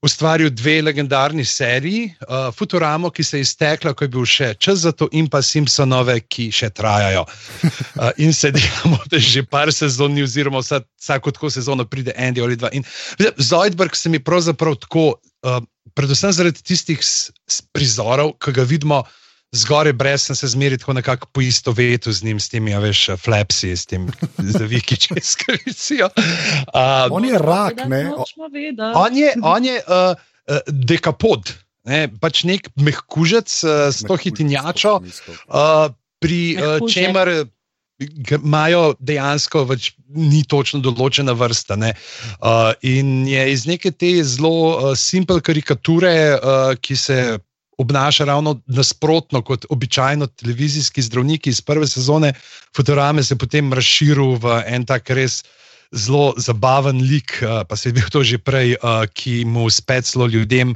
ustvaril 0.01 0.49
dve 0.49 0.81
legendarni 0.81 1.45
seriji, 1.45 2.13
uh, 2.27 2.53
Futuramo, 2.53 3.09
ki 3.09 3.23
se 3.23 3.37
je 3.37 3.41
iztekla, 3.41 3.93
ko 3.93 4.05
je 4.05 4.11
bil 4.13 4.25
še 4.29 4.51
čas 4.61 4.83
za 4.85 4.91
to, 4.91 5.09
in 5.11 5.25
pa 5.29 5.41
Simpsonove, 5.41 6.19
ki 6.29 6.51
še 6.53 6.69
trajajo. 6.69 7.25
Uh, 7.25 8.11
in 8.23 8.33
se 8.33 8.51
delamo, 8.53 8.99
že 9.31 9.43
par 9.43 9.73
sezon, 9.73 10.13
ni, 10.13 10.23
oziroma 10.23 10.61
vsa, 10.61 10.83
vsako 11.01 11.33
tako 11.33 11.49
sezono 11.49 11.85
pride 11.89 12.13
en 12.15 12.37
ali 12.37 12.55
dva. 12.55 12.69
In 12.77 12.85
Zoidberg 13.37 13.97
se 13.97 14.13
mi 14.13 14.21
pravzaprav 14.21 14.77
tako, 14.85 15.15
uh, 15.17 15.61
predvsem 15.97 16.31
zaradi 16.31 16.61
tistih 16.61 17.01
prizorov, 17.73 18.37
ki 18.37 18.53
ga 18.53 18.67
vidimo. 18.69 19.01
Zgoraj 19.55 19.93
brez 19.93 20.21
sem 20.27 20.35
se 20.35 20.47
zmeri 20.47 20.77
tako 20.77 20.93
nekako 20.93 21.27
po 21.31 21.41
isto 21.41 21.71
vetu 21.71 22.11
z 22.11 22.23
njim, 22.23 22.39
s 22.39 22.49
temi, 22.49 22.73
a 22.75 22.79
veš, 22.79 23.07
flapsi, 23.23 23.71
s 23.77 23.85
tem 23.85 24.09
zaviki 24.57 24.97
čez 24.97 25.35
krivicijo. 25.39 26.09
Uh, 26.15 27.11
On 27.11 27.25
je 27.25 27.39
rak, 27.39 27.85
ne? 27.87 28.11
On 28.95 29.17
je, 29.17 29.33
on 29.43 29.65
je 29.65 29.77
uh, 29.87 30.15
uh, 30.51 30.59
dekapod, 30.67 31.53
ne, 31.87 32.07
pač 32.19 32.43
nek 32.43 32.67
mehkužec 32.75 33.63
uh, 33.63 33.87
s 33.87 34.03
to 34.03 34.19
hitinjačo, 34.19 34.99
uh, 34.99 35.95
pri 36.19 36.41
uh, 36.59 36.83
čemer 36.91 37.47
imajo 37.97 38.93
dejansko 38.99 39.63
več, 39.71 39.93
ni 40.13 40.43
točno 40.43 40.83
določena 40.85 41.33
vrsta. 41.33 41.79
Ne. 41.79 41.93
Uh, 42.37 42.75
in 42.85 43.25
je 43.27 43.47
iz 43.53 43.65
neke 43.65 43.91
te 43.91 44.11
zelo 44.23 44.51
uh, 44.51 44.91
simple 44.99 45.41
karikature, 45.41 46.13
uh, 46.35 46.75
ki 46.81 46.95
se 46.99 47.17
obnaša 47.77 48.25
ravno 48.25 48.57
nasprotno 48.65 49.41
kot 49.41 49.65
običajno 49.69 50.27
televizijski 50.27 51.01
zdravniki 51.01 51.49
iz 51.49 51.61
prve 51.61 51.87
sezone 51.87 52.33
Futurame, 52.75 53.23
se 53.23 53.37
potem 53.37 53.73
razširil 53.73 54.37
v 54.41 54.61
en 54.65 54.85
tak 54.85 55.09
res. 55.09 55.43
Zelo 55.95 56.33
zabaven 56.35 56.99
lik, 56.99 57.37
uh, 57.41 57.61
pa 57.63 57.75
se 57.79 57.89
je 57.89 57.93
bil 57.95 58.09
to 58.11 58.19
že 58.23 58.37
prej, 58.37 58.75
uh, 58.75 59.05
ki 59.07 59.45
mu 59.47 59.69
uspe 59.69 60.01
celo 60.01 60.27
ljudem 60.27 60.75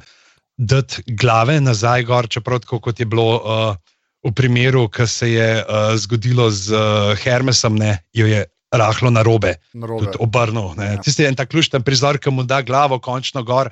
dati 0.57 1.03
glave 1.19 1.59
nazaj, 1.61 2.05
gor, 2.07 2.29
čeprav 2.31 2.61
tako 2.63 2.79
kot 2.79 2.99
je 2.99 3.05
bilo 3.05 3.27
uh, 3.35 3.75
v 4.23 4.31
primeru, 4.31 4.87
ki 4.87 5.07
se 5.07 5.31
je 5.33 5.49
uh, 5.59 5.97
zgodilo 5.99 6.47
z 6.51 6.71
uh, 6.71 7.11
Hermesom, 7.19 7.75
ne, 7.75 7.97
jo 8.13 8.27
je 8.29 8.45
rahlo 8.71 9.11
narobe, 9.11 9.57
tudi 9.73 10.15
obrnil. 10.19 10.71
Ja. 10.77 10.95
Ja. 10.95 11.01
Tisti 11.03 11.25
je 11.25 11.31
en 11.31 11.35
tak 11.35 11.51
ključen 11.51 11.83
prizor, 11.83 12.19
ki 12.21 12.31
mu 12.31 12.47
da 12.47 12.61
glavo 12.61 12.99
končno 12.99 13.43
gor. 13.43 13.71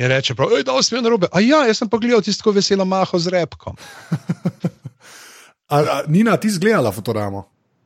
In 0.00 0.08
reče, 0.08 0.34
prav, 0.34 0.48
da 0.64 0.72
je 0.72 0.80
vse 0.80 1.00
narobe. 1.04 1.28
A 1.32 1.42
ja, 1.44 1.60
jaz 1.68 1.82
sem 1.82 1.88
pa 1.92 1.98
gledal 2.00 2.22
tisto 2.24 2.52
veselo 2.56 2.84
maho 2.88 3.18
z 3.20 3.34
repkom. 3.36 3.76
A, 5.70 5.76
a, 5.78 6.02
Nina, 6.10 6.34
ti 6.36 6.50
zgledala 6.50 6.90
Futuramo? 6.92 7.44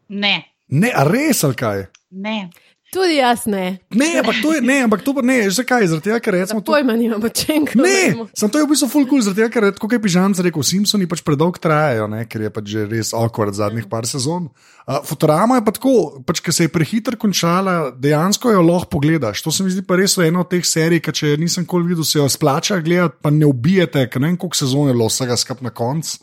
Ne, 0.08 0.38
Ne, 0.72 0.88
a 0.94 1.02
res 1.04 1.42
ali 1.44 1.54
kaj? 1.54 1.82
ne. 2.10 2.48
Tudi 2.94 3.16
jaz 3.18 3.42
ne. 3.50 3.80
Ne, 3.90 4.08
ampak 4.20 4.36
to 4.38 4.52
je, 4.54 4.60
ne, 4.62 4.76
ampak 4.86 5.02
to 5.02 5.14
ne, 5.26 5.40
zakaj? 5.50 5.86
Zaradi 5.90 6.06
tega, 6.06 6.20
ker 6.22 6.36
recimo 6.36 6.62
to. 6.62 6.70
Pojma 6.70 6.94
nimam, 6.94 7.24
če 7.26 7.56
enkrat. 7.56 7.82
Ne, 7.82 8.28
sem 8.38 8.52
to 8.52 8.60
je 8.60 8.66
v 8.66 8.70
bistvu 8.70 8.88
full 8.92 9.08
cool, 9.10 9.22
zaradi 9.24 9.42
tega, 9.42 9.50
ker 9.50 9.80
kot 9.82 9.96
je 9.96 9.98
Pižan 10.04 10.36
rekel, 10.46 10.62
Simpsoni 10.66 11.08
pač 11.10 11.24
predolgo 11.26 11.58
trajajo, 11.58 12.06
ne, 12.12 12.22
ker 12.30 12.46
je 12.46 12.52
pač 12.54 12.70
že 12.70 12.84
res 12.86 13.10
awkward 13.16 13.58
zadnjih 13.58 13.88
par 13.90 14.06
sezon. 14.06 14.46
Uh, 14.86 15.00
Futurama 15.08 15.58
je 15.58 15.64
pa 15.66 15.74
tako, 15.74 15.94
pač, 16.28 16.38
ker 16.44 16.54
se 16.54 16.68
je 16.68 16.72
prehiter 16.72 17.18
končala, 17.18 17.90
dejansko 17.98 18.54
jo 18.54 18.62
lahko 18.62 18.92
pogledaš. 18.94 19.42
To 19.42 19.50
se 19.50 19.66
mi 19.66 19.74
zdi 19.74 19.82
pa 19.82 19.98
res 19.98 20.14
ena 20.22 20.44
od 20.44 20.52
teh 20.54 20.62
serij, 20.62 21.02
ki 21.02 21.16
če 21.18 21.34
nisem 21.42 21.66
kol 21.66 21.82
videl, 21.88 22.06
se 22.06 22.20
jo 22.20 22.28
splača 22.30 22.78
gledati, 22.84 23.18
pa 23.24 23.34
ne 23.34 23.50
ubijete, 23.50 24.06
ker 24.06 24.22
ne 24.22 24.30
vem, 24.30 24.38
koliko 24.38 24.62
sezon 24.62 24.92
je 24.92 24.94
bilo 24.94 25.10
vsega 25.10 25.38
skup 25.40 25.66
na 25.66 25.74
koncu. 25.74 26.22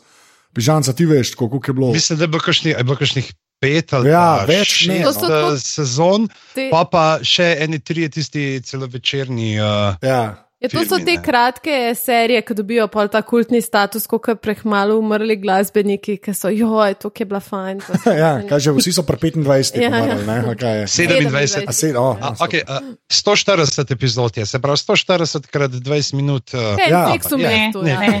Pižan, 0.56 0.84
ti 0.84 1.04
veš, 1.08 1.36
koliko 1.36 1.60
je 1.68 1.76
bilo. 1.76 1.92
Mislim, 1.92 2.18
da 2.20 2.24
je 2.28 2.32
je 2.72 2.84
bilo 2.84 2.96
kakšnih 2.96 3.32
pet 3.62 3.94
ali 3.94 4.10
Ja, 4.10 4.42
pa 4.42 4.48
več 4.50 4.86
ne, 4.90 4.98
šest 5.06 5.22
no. 5.22 5.28
To 5.28 5.28
tako- 5.30 5.58
sezon, 5.62 6.28
Te, 6.56 6.66
pa 6.74 6.82
pa 6.90 7.04
še 7.22 7.46
eni 7.62 7.78
trije 7.78 8.08
tisti 8.18 8.46
celovečerni. 8.66 9.54
Uh, 9.62 9.94
Ja. 10.02 10.22
Ja, 10.62 10.68
to 10.70 10.84
so 10.86 10.98
te 11.04 11.16
kratke 11.24 11.76
serije, 11.98 12.42
ki 12.46 12.54
dobijo 12.54 12.86
pol 12.92 13.08
ta 13.10 13.22
kultni 13.26 13.60
status, 13.62 14.06
kot 14.10 14.28
prehmalo 14.42 14.96
umrli 15.00 15.36
glasbeniki, 15.42 16.16
ki 16.22 16.34
so, 16.34 16.50
joj, 16.52 16.94
to 17.02 17.10
je 17.18 17.26
bila 17.26 17.40
fajn. 17.42 17.80
so 17.82 18.12
ja, 18.22 18.36
fajn." 18.38 18.48
kaj 18.48 18.62
že, 18.66 18.74
vsi 18.78 18.92
so 18.94 19.02
pri 19.06 19.32
25, 19.34 19.80
Ja, 19.82 19.90
ja, 19.90 19.98
ja. 19.98 20.06
ja. 20.06 20.16
ne, 20.26 20.38
a 20.52 20.54
kaj 20.54 20.78
je. 20.78 20.86
27. 21.26 21.68
A 21.68 21.72
se, 21.72 21.92
oh, 21.98 22.16
A, 22.20 22.32
okay, 22.46 22.62
uh, 22.62 22.94
140 23.10 23.92
epizod 23.92 24.36
je, 24.36 24.46
se 24.46 24.60
pravi 24.62 24.78
140 24.78 25.50
krat 25.50 25.70
20 25.70 26.14
minut. 26.14 26.54
Uh, 26.54 26.78
Ja, 26.88 27.04
seks 27.12 27.30
v 27.32 27.40
ja, 27.42 27.50
mestu. 27.50 27.82
ne, 27.82 27.90
ja. 27.90 28.00
ne. 28.00 28.20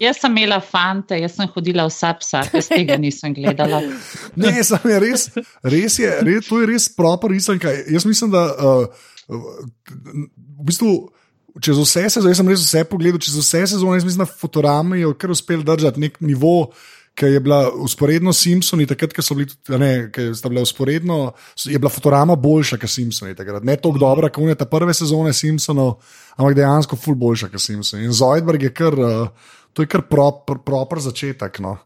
Jaz 0.00 0.20
sem 0.20 0.36
imela 0.36 0.60
fante, 0.60 1.16
jaz 1.20 1.36
sem 1.36 1.48
hodila 1.54 1.86
vsa 1.88 2.12
psa, 2.20 2.42
jaz 2.52 2.68
tega 2.68 2.96
nisem 2.96 3.34
gledala. 3.34 3.82
Ne, 4.42 4.52
sam 4.64 4.80
je 4.88 4.98
res, 5.02 5.28
res 5.62 5.98
je, 5.98 6.10
res, 6.24 6.46
to 6.48 6.60
je 6.62 6.66
res 6.72 6.88
proper 6.96 7.30
risanka. 7.34 7.70
Jaz 7.90 8.06
mislim, 8.08 8.30
da 8.32 8.46
uh, 8.48 8.86
v 9.28 10.64
bistvu. 10.68 11.12
Čez 11.60 11.76
vse 11.76 12.06
sezone, 12.08 12.32
jaz 12.32 12.40
sem 12.40 12.48
res 12.48 12.64
vse 12.64 12.80
pogledal, 12.88 13.20
čez 13.20 13.36
vse 13.36 13.66
sezone, 13.74 13.98
jaz 13.98 14.06
mislim, 14.06 14.24
da 14.24 14.32
Futurami 14.40 15.02
je 15.02 15.12
kar 15.20 15.34
uspel 15.34 15.60
držati 15.66 16.00
nek 16.00 16.16
nivo, 16.24 16.72
ki 17.14 17.28
je 17.28 17.40
bila 17.44 17.66
usporedno 17.84 18.32
Simpsoni, 18.32 18.86
takrat, 18.88 19.12
ko 19.12 19.22
so 19.24 19.36
bili 19.36 19.50
tudi, 19.50 19.76
ne, 19.78 19.90
ki 20.12 20.30
sta 20.36 20.48
bila 20.48 20.64
usporedno, 20.64 21.18
je 21.64 21.78
bila 21.78 21.92
Futurama 21.92 22.36
boljša 22.40 22.78
kot 22.80 22.90
Simpsoni. 22.90 23.36
Takrat. 23.36 23.66
Ne 23.68 23.76
toliko 23.76 24.00
dobra, 24.00 24.30
kot 24.32 24.46
uneta 24.46 24.64
prve 24.70 24.94
sezone 24.96 25.34
Simpsonov, 25.36 25.98
ampak 26.38 26.56
dejansko 26.56 26.96
ful 26.96 27.18
boljša 27.20 27.52
kot 27.52 27.60
Simpsoni. 27.60 28.08
In 28.08 28.16
Zoidberg 28.16 28.64
je 28.64 28.72
kar, 28.72 28.96
uh, 28.96 29.52
to 29.72 29.84
je 29.84 29.92
kar 29.92 30.06
proper, 30.08 30.62
proper 30.64 31.04
začetek. 31.04 31.60
No. 31.60 31.76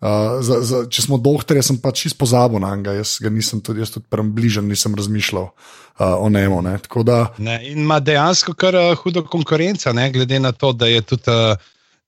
Uh, 0.00 0.38
za, 0.40 0.62
za, 0.64 0.78
če 0.88 1.02
smo 1.04 1.18
doktorji, 1.20 1.60
sem 1.60 1.76
pač 1.76 2.06
čisto 2.06 2.22
pozabil 2.22 2.62
na 2.62 2.72
njega, 2.72 2.94
jaz 2.96 3.18
ga 3.20 3.28
nisem 3.28 3.60
tudi, 3.60 3.82
jaz 3.84 3.92
tudi 3.92 4.22
bližen 4.32 4.64
nisem 4.64 4.94
razmišljal 4.96 5.50
uh, 5.50 6.14
o 6.16 6.30
njemu. 6.32 6.62
ne. 6.64 6.78
Tako 6.80 7.04
da, 7.04 7.18
ne, 7.36 7.58
in 7.68 7.84
ima 7.84 8.00
dejansko 8.00 8.54
kar 8.56 8.78
uh, 8.80 8.94
hudo 8.96 9.26
konkurenco, 9.28 9.92
ne, 9.92 10.08
glede 10.12 10.40
na 10.40 10.52
to, 10.52 10.72
da 10.72 10.88
je 10.88 11.02
tudi 11.02 11.28
uh, 11.28 11.52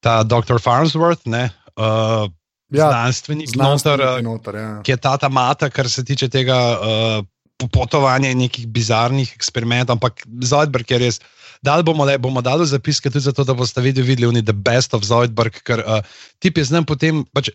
ta 0.00 0.22
dr. 0.24 0.56
Farnsworth, 0.56 1.28
ne, 1.28 1.50
uh, 1.76 2.30
Ja, 2.72 2.88
znanstvenik, 2.88 3.50
znanstvenik 3.52 4.00
noter, 4.00 4.24
noter, 4.24 4.56
ja. 4.56 4.68
ki 4.80 4.94
je 4.94 4.96
tata 4.96 5.28
mata, 5.28 5.68
kar 5.68 5.90
se 5.92 6.04
tiče 6.08 6.30
tega 6.32 6.56
uh, 6.72 7.24
popotovanja 7.60 8.30
in 8.32 8.40
nekih 8.40 8.64
bizarnih 8.72 9.34
eksperimentov. 9.36 9.98
Ampak 9.98 10.24
Zoidberg 10.40 10.88
je 10.90 11.00
res. 11.02 11.20
Dali 11.62 11.84
bomo, 11.84 12.06
le, 12.08 12.16
bomo 12.18 12.40
dali 12.42 12.64
zapiske 12.66 13.10
tudi 13.10 13.26
zato, 13.28 13.44
da 13.44 13.54
boste 13.54 13.84
videli, 13.84 14.06
videli 14.08 14.30
oni 14.30 14.42
The 14.42 14.56
Best 14.56 14.96
of 14.96 15.04
Zoidberg, 15.04 15.60
ker 15.62 15.84
uh, 15.84 16.00
tip 16.40 16.56
je 16.58 16.64
znam 16.72 16.88
potem. 16.88 17.22
Pač, 17.36 17.52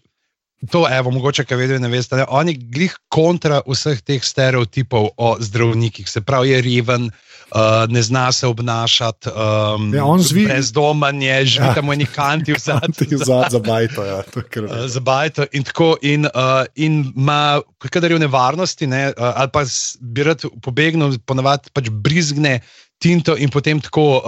To, 0.64 0.88
evo, 0.90 1.12
mogoče, 1.12 1.44
kaj 1.46 1.54
vedno 1.56 1.78
ne 1.78 1.88
veste, 1.88 2.16
ne? 2.16 2.26
oni 2.28 2.56
glih 2.56 2.96
kontra 3.08 3.62
vseh 3.64 4.02
teh 4.02 4.18
stereotipov 4.20 5.12
o 5.16 5.38
zdravnikih, 5.38 6.10
se 6.10 6.18
pravi, 6.20 6.50
je 6.50 6.62
reven, 6.64 7.04
uh, 7.06 7.60
ne 7.88 8.02
zna 8.02 8.32
se 8.32 8.48
obnašati, 8.48 9.30
um, 9.30 9.94
Ja, 9.94 10.02
zvi- 10.18 10.48
brezdoman 10.48 11.22
je, 11.22 11.46
živi 11.48 11.68
Ja. 11.68 11.74
tam 11.74 11.88
v 11.88 11.96
neki 11.96 12.10
kanti 12.12 12.52
v 12.52 12.56
Ti 12.56 12.62
zadnjem. 12.64 13.20
za, 13.20 13.46
za 13.52 13.60
bajto, 13.60 14.02
ja. 14.04 14.24
to 14.24 14.40
je 14.40 14.46
kar- 14.46 14.66
Uh, 14.66 14.88
za 14.88 15.00
bajto 15.00 15.46
in 15.52 15.64
tako, 15.64 15.94
in, 16.02 16.26
uh, 16.26 16.66
in 16.76 17.14
ima, 17.16 17.62
kadar 17.80 18.12
je 18.12 18.18
v 18.18 18.26
nevarnosti, 18.26 18.88
ne, 18.88 19.08
uh, 19.10 19.34
ali 19.36 19.50
pa 19.54 19.62
bi 20.02 20.24
rad 20.24 20.42
pobegnil, 20.58 21.20
ponavadi 21.22 21.70
pač 21.72 21.86
brizgne 21.92 22.60
tinto 22.98 23.38
in 23.38 23.50
potem 23.50 23.78
tako 23.78 24.18
uh, 24.18 24.24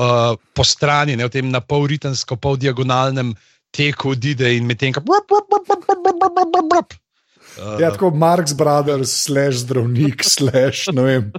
po 0.54 0.62
strani, 0.64 1.18
ne, 1.18 1.26
v 1.26 1.30
tem 1.32 1.50
na 1.50 1.58
pol 1.60 1.90
ritensko, 1.90 2.38
pol 2.38 2.54
diagonalnem 2.56 3.34
teku 3.72 4.10
odide 4.12 4.50
in 4.58 4.66
medtem, 4.66 4.94
ko. 4.94 5.02
Uh, 7.60 7.76
Ja, 7.82 7.90
tako 7.92 8.12
Marx 8.16 8.54
Brothers, 8.54 9.12
slash 9.26 9.66
zdravnik, 9.66 10.24
slash 10.36 10.88
ne 10.94 11.02
vem. 11.04 11.32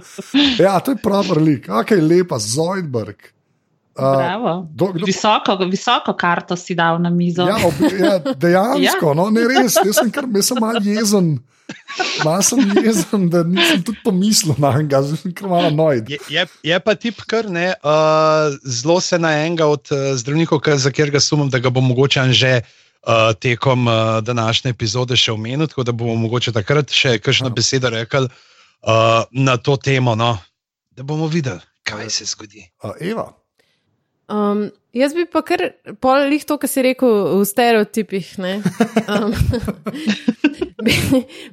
Ja, 0.59 0.79
to 0.79 0.91
je 0.91 0.99
pravi 1.01 1.39
lik, 1.39 1.69
ok, 1.69 1.91
lepa, 1.97 2.37
Zoidberg. 2.39 3.31
Uh, 3.91 4.15
Bravo. 4.17 4.67
do- 4.71 4.91
kdo- 4.93 5.05
Visoko, 5.05 5.55
visoko 5.67 6.13
karto 6.13 6.55
si 6.55 6.75
dal 6.75 6.99
na 7.01 7.09
mizo. 7.09 7.43
Ja, 7.43 7.57
ob, 7.65 7.73
ja, 7.91 8.19
dejansko, 8.43 9.07
ja. 9.07 9.13
no, 9.13 9.29
ne 9.29 9.43
res, 9.43 9.75
jaz 9.75 9.97
sem 9.97 10.11
kar 10.11 10.27
jaz 10.31 10.47
sem 10.47 10.57
malo 10.61 10.79
jezen. 10.79 11.33
Malo 12.25 12.41
sem 12.45 12.61
jezen, 12.85 13.29
da 13.29 13.43
nisem 13.43 13.81
tudi 13.83 13.99
pomislil 14.03 14.55
na 14.61 14.73
njega, 14.77 15.01
zdaj 15.05 15.21
sem 15.23 15.33
kar 15.35 15.49
malo 15.49 15.71
nojd. 15.73 16.09
Je, 16.09 16.19
je, 16.29 16.45
je 16.63 16.79
pa 16.79 16.95
tip, 16.95 17.23
kar 17.27 17.49
ne, 17.49 17.71
uh, 17.83 18.53
zelo 18.63 18.99
se 19.01 19.19
na 19.19 19.33
enega 19.45 19.67
od 19.67 19.91
uh, 19.91 20.13
zdravnikov, 20.19 20.61
kar, 20.63 20.77
za 20.77 20.93
katerega 20.93 21.19
sumim, 21.19 21.49
da 21.49 21.59
ga 21.59 21.69
bo 21.69 21.81
mogoče 21.81 22.27
že 22.33 22.61
uh, 22.61 23.33
tekom 23.39 23.87
uh, 23.87 24.19
današnje 24.21 24.71
epizode 24.71 25.17
še 25.17 25.31
omenil, 25.31 25.67
tako 25.67 25.83
da 25.83 25.91
bomo 25.91 26.15
mogoče 26.15 26.51
takrat 26.51 26.93
še 26.93 27.17
kakšno 27.19 27.49
besedo 27.49 27.89
rekli 27.89 28.27
uh, 28.27 29.23
na 29.31 29.57
to 29.57 29.77
temo, 29.77 30.15
no, 30.15 30.37
da 30.91 31.03
bomo 31.03 31.27
videli, 31.27 31.61
kaj 31.83 32.09
se 32.09 32.25
zgodi. 32.25 32.67
Uh, 32.83 32.95
Eva, 32.99 33.31
Um, 34.31 34.71
jaz 34.93 35.13
bi 35.15 35.25
pa 35.29 35.43
kar 35.45 35.63
pol 36.03 36.27
lih 36.31 36.43
to, 36.47 36.57
kar 36.61 36.69
si 36.71 36.83
rekel 36.85 37.39
v 37.39 37.45
stereotipih. 37.47 38.33
ne. 38.43 38.57
Um, 39.07 39.31
bi, 40.85 40.97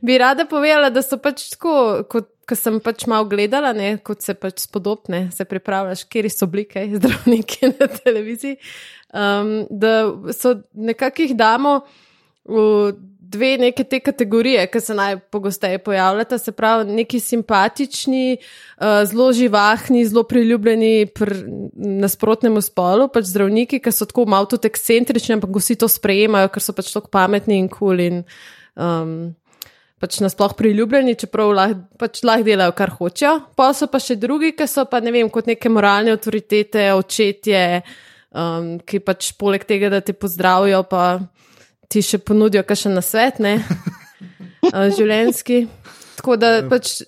bi 0.03 0.19
rada 0.19 0.49
povedala, 0.49 0.91
da 0.91 1.05
so 1.05 1.21
pač 1.23 1.51
tako, 1.55 2.05
kot 2.11 2.33
ko 2.49 2.57
sem 2.57 2.79
pač 2.81 3.05
malo 3.11 3.29
gledala, 3.29 3.75
ne, 3.77 3.99
kot 4.01 4.25
se 4.25 4.33
pač 4.39 4.65
spodobne, 4.65 5.27
se 5.35 5.45
pripravljaš, 5.45 6.07
kjer 6.09 6.31
so 6.33 6.47
oblike 6.49 6.87
zdravniki 6.95 7.75
na 7.75 7.91
televiziji. 7.93 8.57
Um, 9.13 9.53
da 9.71 10.09
so 10.37 10.59
nekako 10.73 11.25
jih 11.25 11.37
damo 11.37 11.81
v 12.49 12.93
dve 13.29 13.51
neke 13.61 13.85
te 13.85 14.01
kategorije, 14.01 14.67
ki 14.73 14.81
se 14.81 14.95
najpogosteje 14.97 15.79
pojavljata, 15.85 16.39
se 16.39 16.53
pravi, 16.53 16.93
neki 16.93 17.21
simpatični, 17.21 18.39
uh, 18.39 19.03
zelo 19.09 19.33
živahni, 19.33 20.05
zelo 20.09 20.23
priljubljeni 20.29 21.11
pri 21.15 21.43
nasprotnemu 21.77 22.63
spolu, 22.65 23.09
pač 23.13 23.29
zdravniki, 23.33 23.83
ki 23.85 23.93
so 23.93 24.09
tako 24.09 24.25
malo 24.31 24.49
tudi 24.49 24.71
ekscentrični, 24.71 25.37
ampak 25.37 25.53
vsi 25.61 25.77
to 25.81 25.91
sprejemajo, 25.93 26.49
ker 26.55 26.65
so 26.65 26.77
pač 26.77 26.93
tako 26.95 27.13
pametni 27.13 27.61
in 27.61 27.69
kul. 27.69 27.79
Cool 27.89 28.07
in, 28.07 28.25
um, 28.77 29.13
Pač 29.99 30.21
nasploh 30.23 30.53
priljubljeni, 30.55 31.17
čeprav 31.19 31.49
lahko 31.51 31.81
pač 31.99 32.21
lah 32.23 32.39
delajo, 32.47 32.71
kar 32.79 32.93
hočejo. 32.95 33.33
Pa 33.59 33.73
so 33.75 33.89
pa 33.91 33.99
še 33.99 34.15
drugi, 34.15 34.53
ki 34.55 34.69
so 34.71 34.85
pa 34.87 35.01
ne 35.03 35.11
vem, 35.11 35.27
kot 35.27 35.49
neke 35.51 35.73
moralne 35.75 36.13
avtoritete, 36.15 36.85
očetje, 36.95 37.63
um, 38.31 38.77
ki 38.79 39.01
pač 39.03 39.33
poleg 39.41 39.67
tega, 39.67 39.91
da 39.91 39.99
te 39.99 40.15
pozdravijo, 40.15 40.85
pa 40.87 41.03
ti 41.89 42.03
še 42.05 42.21
ponudijo 42.21 42.65
kakšen 42.69 42.97
nasvet, 42.99 43.41
ne, 43.43 43.59
življenjski. 44.97 45.67
Tako 46.19 46.37
da 46.41 46.53
pač 46.69 46.99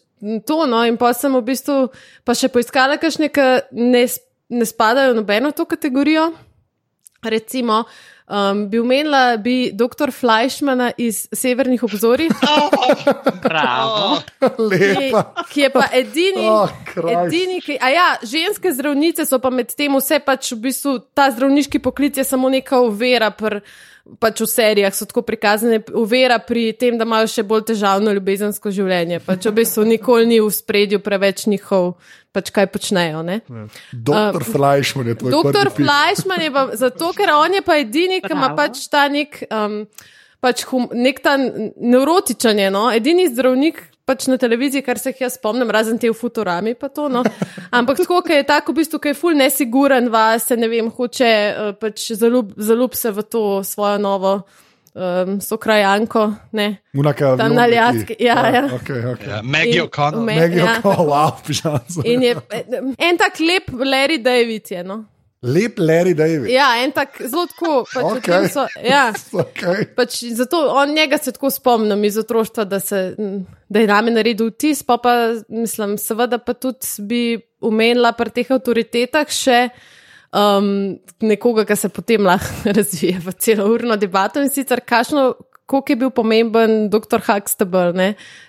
to, 0.47 0.67
no, 0.69 0.83
in 0.87 0.99
pa 1.01 1.13
sem 1.17 1.33
v 1.35 1.43
bistvu 1.45 1.81
pa 2.25 2.37
še 2.37 2.51
poiskala 2.53 3.01
kakšne, 3.01 3.31
ki 3.33 3.49
ne, 3.77 4.05
ne 4.53 4.69
spadajo 4.69 5.15
v 5.15 5.21
nobeno 5.23 5.53
to 5.57 5.67
kategorijo. 5.69 6.31
Recimo, 7.21 7.83
um, 8.33 8.63
bi 8.73 8.79
omenila 8.81 9.37
bi 9.37 9.73
dr. 9.77 10.09
Fleischmana 10.09 10.91
iz 10.97 11.27
Severnih 11.33 11.83
obzorij, 11.85 12.31
Bravo. 13.45 14.21
ki, 14.41 14.63
lepa. 14.71 15.25
ki 15.51 15.61
je 15.61 15.71
pa 15.75 15.85
edini. 15.93 16.47
Oh, 16.49 16.71
Christ. 16.89 17.27
Edini, 17.27 17.61
ki, 17.61 17.77
a 17.77 17.93
ja, 17.93 18.09
ženske 18.25 18.73
zdravnice 18.73 19.27
so 19.29 19.41
pa 19.43 19.53
med 19.53 19.75
tem 19.77 19.93
vse 19.99 20.21
pač 20.25 20.55
v 20.55 20.63
bistvu 20.71 20.97
ta 21.13 21.29
zdravniški 21.35 21.83
poklic 21.85 22.17
je 22.17 22.25
samo 22.25 22.49
neka 22.49 22.81
uvera, 22.87 23.29
pr, 23.37 23.61
pač 24.21 24.41
v 24.41 24.49
serijah 24.49 24.95
so 24.95 25.07
tako 25.09 25.23
prikazane, 25.27 25.81
uvera 25.95 26.39
pri 26.43 26.71
tem, 26.79 26.97
da 26.99 27.05
imajo 27.09 27.29
še 27.31 27.45
bolj 27.47 27.67
težavno 27.73 28.15
ljubezensko 28.17 28.73
življenje. 28.75 29.21
Pač 29.27 29.49
v 29.49 29.53
bistvu 29.61 29.85
nikoli 29.89 30.29
ni 30.31 30.41
v 30.41 30.49
spredju 30.55 31.03
preveč 31.05 31.45
njihov, 31.51 31.93
pač 32.35 32.53
kaj 32.55 32.71
počnejo. 32.73 33.23
Ne? 33.27 33.41
Doktor 33.93 34.41
uh, 34.41 34.49
Fleischmann 34.49 35.13
je 35.13 35.19
tvoj 35.21 35.37
Doktor. 35.37 35.73
Fleischmann 35.77 36.47
je 36.47 36.55
pa 36.55 36.65
zato, 36.81 37.13
ker 37.17 37.35
on 37.37 37.61
je 37.61 37.63
pa 37.67 37.79
edini, 37.83 38.23
ki 38.25 38.33
ima 38.35 38.53
pač 38.57 38.87
ta 38.91 39.07
nek, 39.13 39.43
um, 39.53 39.83
pač 40.41 40.65
hum, 40.73 40.89
nek 40.97 41.23
ta 41.23 41.37
nevrotičen, 41.39 42.65
je, 42.65 42.73
no? 42.75 42.89
edini 42.95 43.29
zdravnik. 43.31 43.90
Pač 44.09 44.27
na 44.27 44.37
televiziji, 44.41 44.83
kar 44.83 44.99
se 44.99 45.13
jih 45.13 45.21
jaz 45.27 45.37
spomnim, 45.39 45.71
razen 45.71 45.99
te 46.01 46.09
v 46.11 46.17
Futurami, 46.17 46.75
pa 46.75 46.89
to. 46.89 47.09
No. 47.13 47.23
Ampak 47.71 48.01
tako, 48.01 48.23
ki 48.27 48.41
je 48.41 48.47
tako, 48.49 48.73
v 48.73 48.81
bistvu, 48.81 48.99
ki 48.99 49.13
je 49.13 49.19
ful 49.19 49.37
nesiguren, 49.39 50.09
vas, 50.11 50.49
ne 50.57 50.69
vem, 50.73 50.89
hoče 50.91 51.31
uh, 51.31 51.71
pač 51.79 52.11
zaljub, 52.19 52.97
se 52.99 53.13
v 53.13 53.23
to 53.23 53.45
svojo 53.63 54.01
novo 54.03 54.33
um, 54.95 55.41
so 55.41 55.57
krajanko, 55.57 56.33
ne. 56.53 56.81
Unaka, 56.95 57.37
Tam 57.37 57.55
na 57.55 57.63
Aljatski, 57.63 58.17
ja, 58.19 58.41
ja. 58.51 58.63
Okay, 58.81 59.05
okay. 59.15 59.29
Ja, 59.29 59.43
Maggie 59.43 59.79
In- 59.79 59.87
O'Connell. 59.87 60.25
Me- 60.25 60.41
Megi 60.41 60.59
ja. 60.59 60.81
wow, 61.13 61.31
pižam. 61.47 61.79
In 62.05 62.23
je 62.23 62.37
en 62.99 63.19
tak 63.19 63.39
lep 63.41 63.71
Larry 63.85 64.19
David 64.19 64.71
je. 64.71 64.85
No? 64.85 65.05
Lep 65.43 65.79
Larry 65.79 66.13
David. 66.15 66.51
Ja, 66.53 66.69
en 66.85 66.93
tak 66.93 67.17
zelo 67.25 67.47
tako. 67.49 67.85
Pač 67.89 68.05
o 68.05 68.17
Okej. 68.19 68.27
tem 68.29 68.49
so, 68.53 68.67
ja. 68.85 69.07
Okay. 69.45 69.87
Pač 69.97 70.19
zato 70.37 70.67
on 70.77 70.93
njega 70.95 71.19
se 71.19 71.33
tako 71.33 71.51
spomnim 71.51 72.05
iz 72.05 72.19
otroštva, 72.21 72.67
da, 72.69 72.81
se, 72.81 73.15
da 73.69 73.81
je 73.81 73.89
name 73.89 74.13
naredil 74.13 74.51
vtis, 74.53 74.83
pa, 74.85 74.99
pa 75.01 75.15
mislim, 75.49 75.97
seveda 75.99 76.39
pa 76.45 76.53
tudi 76.53 77.09
bi 77.09 77.23
umenila 77.65 78.13
pri 78.17 78.35
teh 78.37 78.53
avtoritetah 78.53 79.33
še 79.33 79.63
um, 80.37 80.99
nekoga, 81.25 81.65
ki 81.65 81.77
se 81.77 81.89
potem 81.89 82.29
lahko 82.29 82.73
razvije 82.79 83.23
v 83.25 83.37
celourno 83.41 83.97
debato 83.97 84.45
in 84.45 84.53
sicer 84.53 84.85
kašno. 84.85 85.33
Kako 85.71 85.93
je 85.93 85.97
bil 85.97 86.11
pomemben 86.11 86.91
dr. 86.91 87.23
Huxtable 87.23 87.95
ne, 87.95 88.09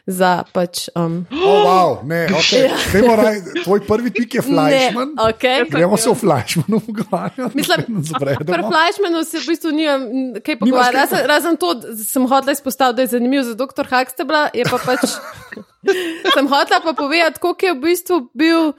za 0.10 0.44
pač. 0.54 0.88
Um, 0.98 1.22
Oh, 1.30 1.62
wow, 1.66 1.90
ne, 2.08 2.26
okay. 2.40 2.72
Dajmo 2.94 3.16
raj, 3.16 3.42
tvoj 3.64 3.84
prvi 3.86 4.12
pik 4.12 4.40
je 4.40 4.42
Flashman. 4.42 5.14
Ne, 5.14 5.30
okay. 5.30 5.70
Gremo 5.70 5.98
se 5.98 6.10
v 6.10 6.18
Flashmanu 6.18 6.80
pogovarjati. 6.80 7.58
Mislim, 7.58 7.86
Pri 7.86 8.04
Zabredemo. 8.10 8.72
Flashmanu 8.74 9.24
se 9.24 9.40
v 9.40 9.46
bistvu 9.54 9.72
nimam 9.72 10.02
kaj 10.42 10.60
pogovarjati. 10.60 10.98
Razen, 10.98 11.28
razen 11.30 11.62
to, 11.62 11.76
sem 12.02 12.26
hotela 12.26 12.58
izpostaviti, 12.58 12.96
da 12.96 13.02
je 13.06 13.14
zanimiv 13.14 13.46
za 13.46 13.54
dr. 13.56 13.86
Huxtable, 13.86 14.50
je 14.54 14.66
pa 14.66 14.82
pač. 14.82 15.06
sem 16.34 16.48
hotela 16.48 16.82
pa 16.84 16.94
povedati, 16.94 17.40
koliko 17.40 17.66
je 17.66 17.74
v 17.74 17.82
bistvu 17.82 18.18
bil. 18.34 18.74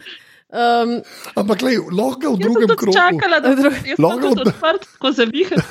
Um, 0.52 1.00
Ampak, 1.32 1.62
lej, 1.64 1.80
lahko 1.88 2.36
v 2.36 2.44
Jaz 2.44 2.52
sem 2.52 2.60
drugem 2.60 2.76
krogu. 2.76 2.92
čakala, 2.92 3.40
da 3.40 3.48
jaz 3.56 3.60
sem 3.64 3.96
Lahko 4.04 4.32
odprt, 4.36 4.82
ko 5.00 5.08
zaviham. 5.16 5.62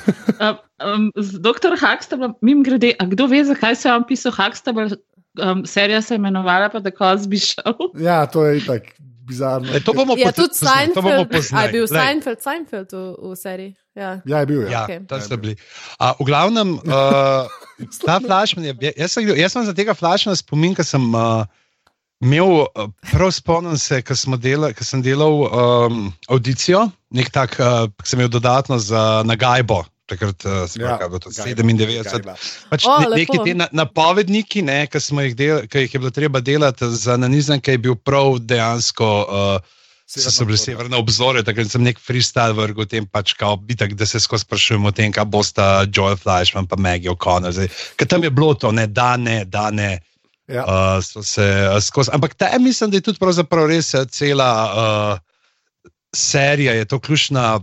Um, 0.42 0.56
um, 0.82 1.04
z 1.22 1.38
dr. 1.38 1.78
Huxtable, 1.78 2.34
mim 2.42 2.64
grede, 2.66 2.96
a 2.98 3.06
kdo 3.06 3.30
ve, 3.30 3.46
zakaj 3.46 3.78
se 3.78 3.86
je 3.86 3.94
on 3.94 4.04
pisal 4.10 4.34
Huxtable? 4.34 4.98
Um, 5.38 5.62
serija 5.70 6.02
se 6.02 6.14
je 6.14 6.18
imenovala 6.18 6.74
pa 6.74 6.82
The 6.82 6.90
Cosby 6.92 7.38
Show. 7.38 7.94
Ja, 8.08 8.26
to 8.26 8.42
je 8.50 8.58
itak 8.58 8.90
bizarno. 9.22 9.70
E, 9.70 9.80
to 9.86 9.94
bomo 9.94 10.18
potem- 10.18 10.34
tudi 10.34 10.50
poznali, 10.50 10.94
to 10.94 11.02
bomo 11.02 11.24
Seinfeld. 11.24 11.30
A 11.30 11.38
poznali. 11.38 11.66
je 11.66 11.72
bil 11.72 11.86
Glej. 11.88 12.02
Seinfeld, 12.02 12.40
Seinfeld 12.42 12.90
v, 12.92 13.04
v 13.22 13.36
seriji? 13.38 13.72
Ja. 13.96 14.10
Ja, 14.26 14.38
je 14.42 14.46
bil. 14.50 14.62
Ja. 14.66 14.72
Ja, 14.72 14.82
okay. 14.90 15.00
to 15.06 15.22
so 15.22 15.38
bili. 15.38 15.56
A, 16.02 16.18
v 16.18 16.26
glavnem, 16.26 16.82
uh, 16.90 17.46
ta 18.02 18.18
flashman 18.20 18.66
je. 18.66 18.74
Jaz 18.98 19.14
sem, 19.14 19.30
jaz 19.30 19.54
sem 19.54 19.64
za 19.70 19.78
tega 19.78 19.94
flashmana 19.94 20.36
spomin, 20.36 20.74
ker 20.74 20.84
sem 20.84 21.06
uh, 21.14 21.46
imel, 22.22 22.66
uh, 22.66 22.90
prav 23.12 23.32
spomnim 23.36 23.78
se, 23.78 24.02
ker 24.06 24.18
delal, 24.42 24.74
ko 24.78 24.86
sem 24.86 25.02
delal 25.02 25.46
um, 25.48 26.04
audicijo, 26.30 26.88
nek 27.12 27.32
tak, 27.34 27.58
uh, 27.60 27.88
ki 28.02 28.14
sem 28.14 28.22
imel 28.22 28.32
dodatno 28.32 28.80
za 28.80 29.24
nagajbo. 29.26 29.84
Takrat, 30.12 30.44
uh, 30.44 30.68
Ja, 30.76 30.98
ja, 31.00 31.08
to, 31.08 31.32
Gajba, 31.32 31.64
97. 31.64 32.04
Gajba. 32.04 32.36
Pač 32.70 32.86
O, 32.86 32.98
ne, 33.00 33.12
neki 33.16 33.38
ti 33.46 33.54
na, 33.56 33.70
napovedniki, 33.72 34.64
ne, 34.68 34.84
ki 34.92 35.00
smo 35.00 35.24
jih, 35.24 35.36
del, 35.40 35.68
ki 35.72 35.86
jih 35.86 35.94
je 35.96 36.02
bilo 36.04 36.12
treba 36.12 36.42
delati 36.44 36.90
za 36.96 37.16
nanizanke, 37.18 37.78
je 37.78 37.86
bil 37.90 37.96
prav 37.96 38.42
dejansko. 38.44 39.14
Uh, 39.28 39.78
So, 40.12 40.28
so 40.28 40.44
bile 40.44 40.58
severne 40.60 40.98
obzore, 41.00 41.40
takrat 41.40 41.70
sem 41.72 41.86
nek 41.88 42.00
freestyle 42.04 42.52
vrgel 42.52 42.84
tem, 42.92 43.06
pač 43.08 43.32
kao, 43.40 43.56
bitak, 43.56 43.94
da 43.96 44.04
se 44.04 44.20
skozi 44.20 44.44
sprašujemo 44.44 44.90
o 44.90 44.96
tem, 44.96 45.14
kaj 45.16 45.24
bosta 45.32 45.68
Joel 45.88 46.18
Flashman 46.20 46.68
pa 46.68 46.76
Maggie 46.76 47.08
O'Connor. 47.14 47.56
Ker 47.96 48.10
tam 48.12 48.26
je 48.28 48.32
bilo 48.36 48.52
to, 48.60 48.74
ne, 48.76 48.90
da 48.92 49.16
ne, 49.16 49.46
da 49.48 49.70
ne. 49.72 50.02
Ja. 50.52 50.64
Uh, 50.68 51.04
so 51.04 51.24
se 51.24 51.44
uh, 51.44 51.80
skozi. 51.80 52.12
Ampak 52.14 52.36
ta, 52.36 52.52
mislim, 52.60 52.92
da 52.92 53.00
je 53.00 53.08
tudi 53.08 53.20
pravzaprav 53.20 53.70
res 53.72 53.94
eh, 53.94 54.06
cela 54.12 54.52
uh, 54.68 55.20
serija, 56.16 56.74
je 56.76 56.86
to 56.86 57.00
ključna. 57.00 57.60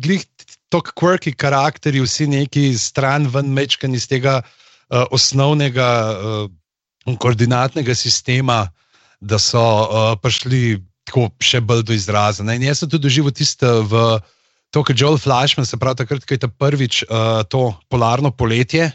Glih 0.00 0.24
tok 0.72 0.92
quirky 0.96 1.34
karakteri, 1.36 2.00
vsi 2.00 2.26
neki 2.30 2.72
stran 2.78 3.28
ven 3.28 3.52
mečkani 3.52 3.98
iz 4.00 4.08
tega 4.08 4.40
uh, 4.40 5.04
osnovnega 5.10 5.88
uh, 6.10 7.16
koordinatnega 7.20 7.94
sistema, 7.94 8.66
da 9.20 9.38
so 9.38 9.60
uh, 9.60 10.14
prišli 10.22 10.80
tako 11.06 11.28
še 11.42 11.60
bolj 11.60 11.84
do 11.88 11.96
izraza. 11.96 12.46
Ne? 12.46 12.56
In 12.56 12.68
jaz 12.70 12.82
sem 12.82 12.90
tudi 12.90 13.08
doživel 13.08 13.34
tisto 13.34 13.82
v 13.90 14.20
to, 14.70 14.82
kar 14.86 14.94
Joel 14.96 15.18
Flashman, 15.18 15.66
se 15.66 15.78
pravi 15.78 15.98
takrat, 16.02 16.24
ko 16.24 16.34
je 16.34 16.42
ta 16.46 16.48
prvič 16.48 17.02
uh, 17.04 17.42
to 17.50 17.74
polarno 17.90 18.30
poletje. 18.30 18.90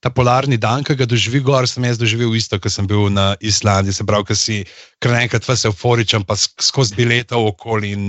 Ta 0.00 0.08
polarni 0.08 0.56
dan, 0.56 0.84
ki 0.84 0.96
ga 0.96 1.04
doživi 1.04 1.42
gor, 1.44 1.66
sem 1.68 1.84
jaz 1.84 1.98
doživel 2.00 2.32
isto, 2.36 2.56
ko 2.56 2.72
sem 2.72 2.86
bil 2.88 3.10
na 3.12 3.34
Islandiji. 3.40 3.98
Se 3.98 4.06
pravi, 4.08 4.30
ko 4.30 4.36
si 4.38 4.62
kar 4.96 5.12
naenkrat 5.12 5.44
vse 5.44 5.68
euforičen, 5.68 6.24
pa 6.24 6.38
sk- 6.40 6.64
skozi 6.64 6.96
bileta 6.96 7.36
okoli 7.36 7.92
in 7.92 8.04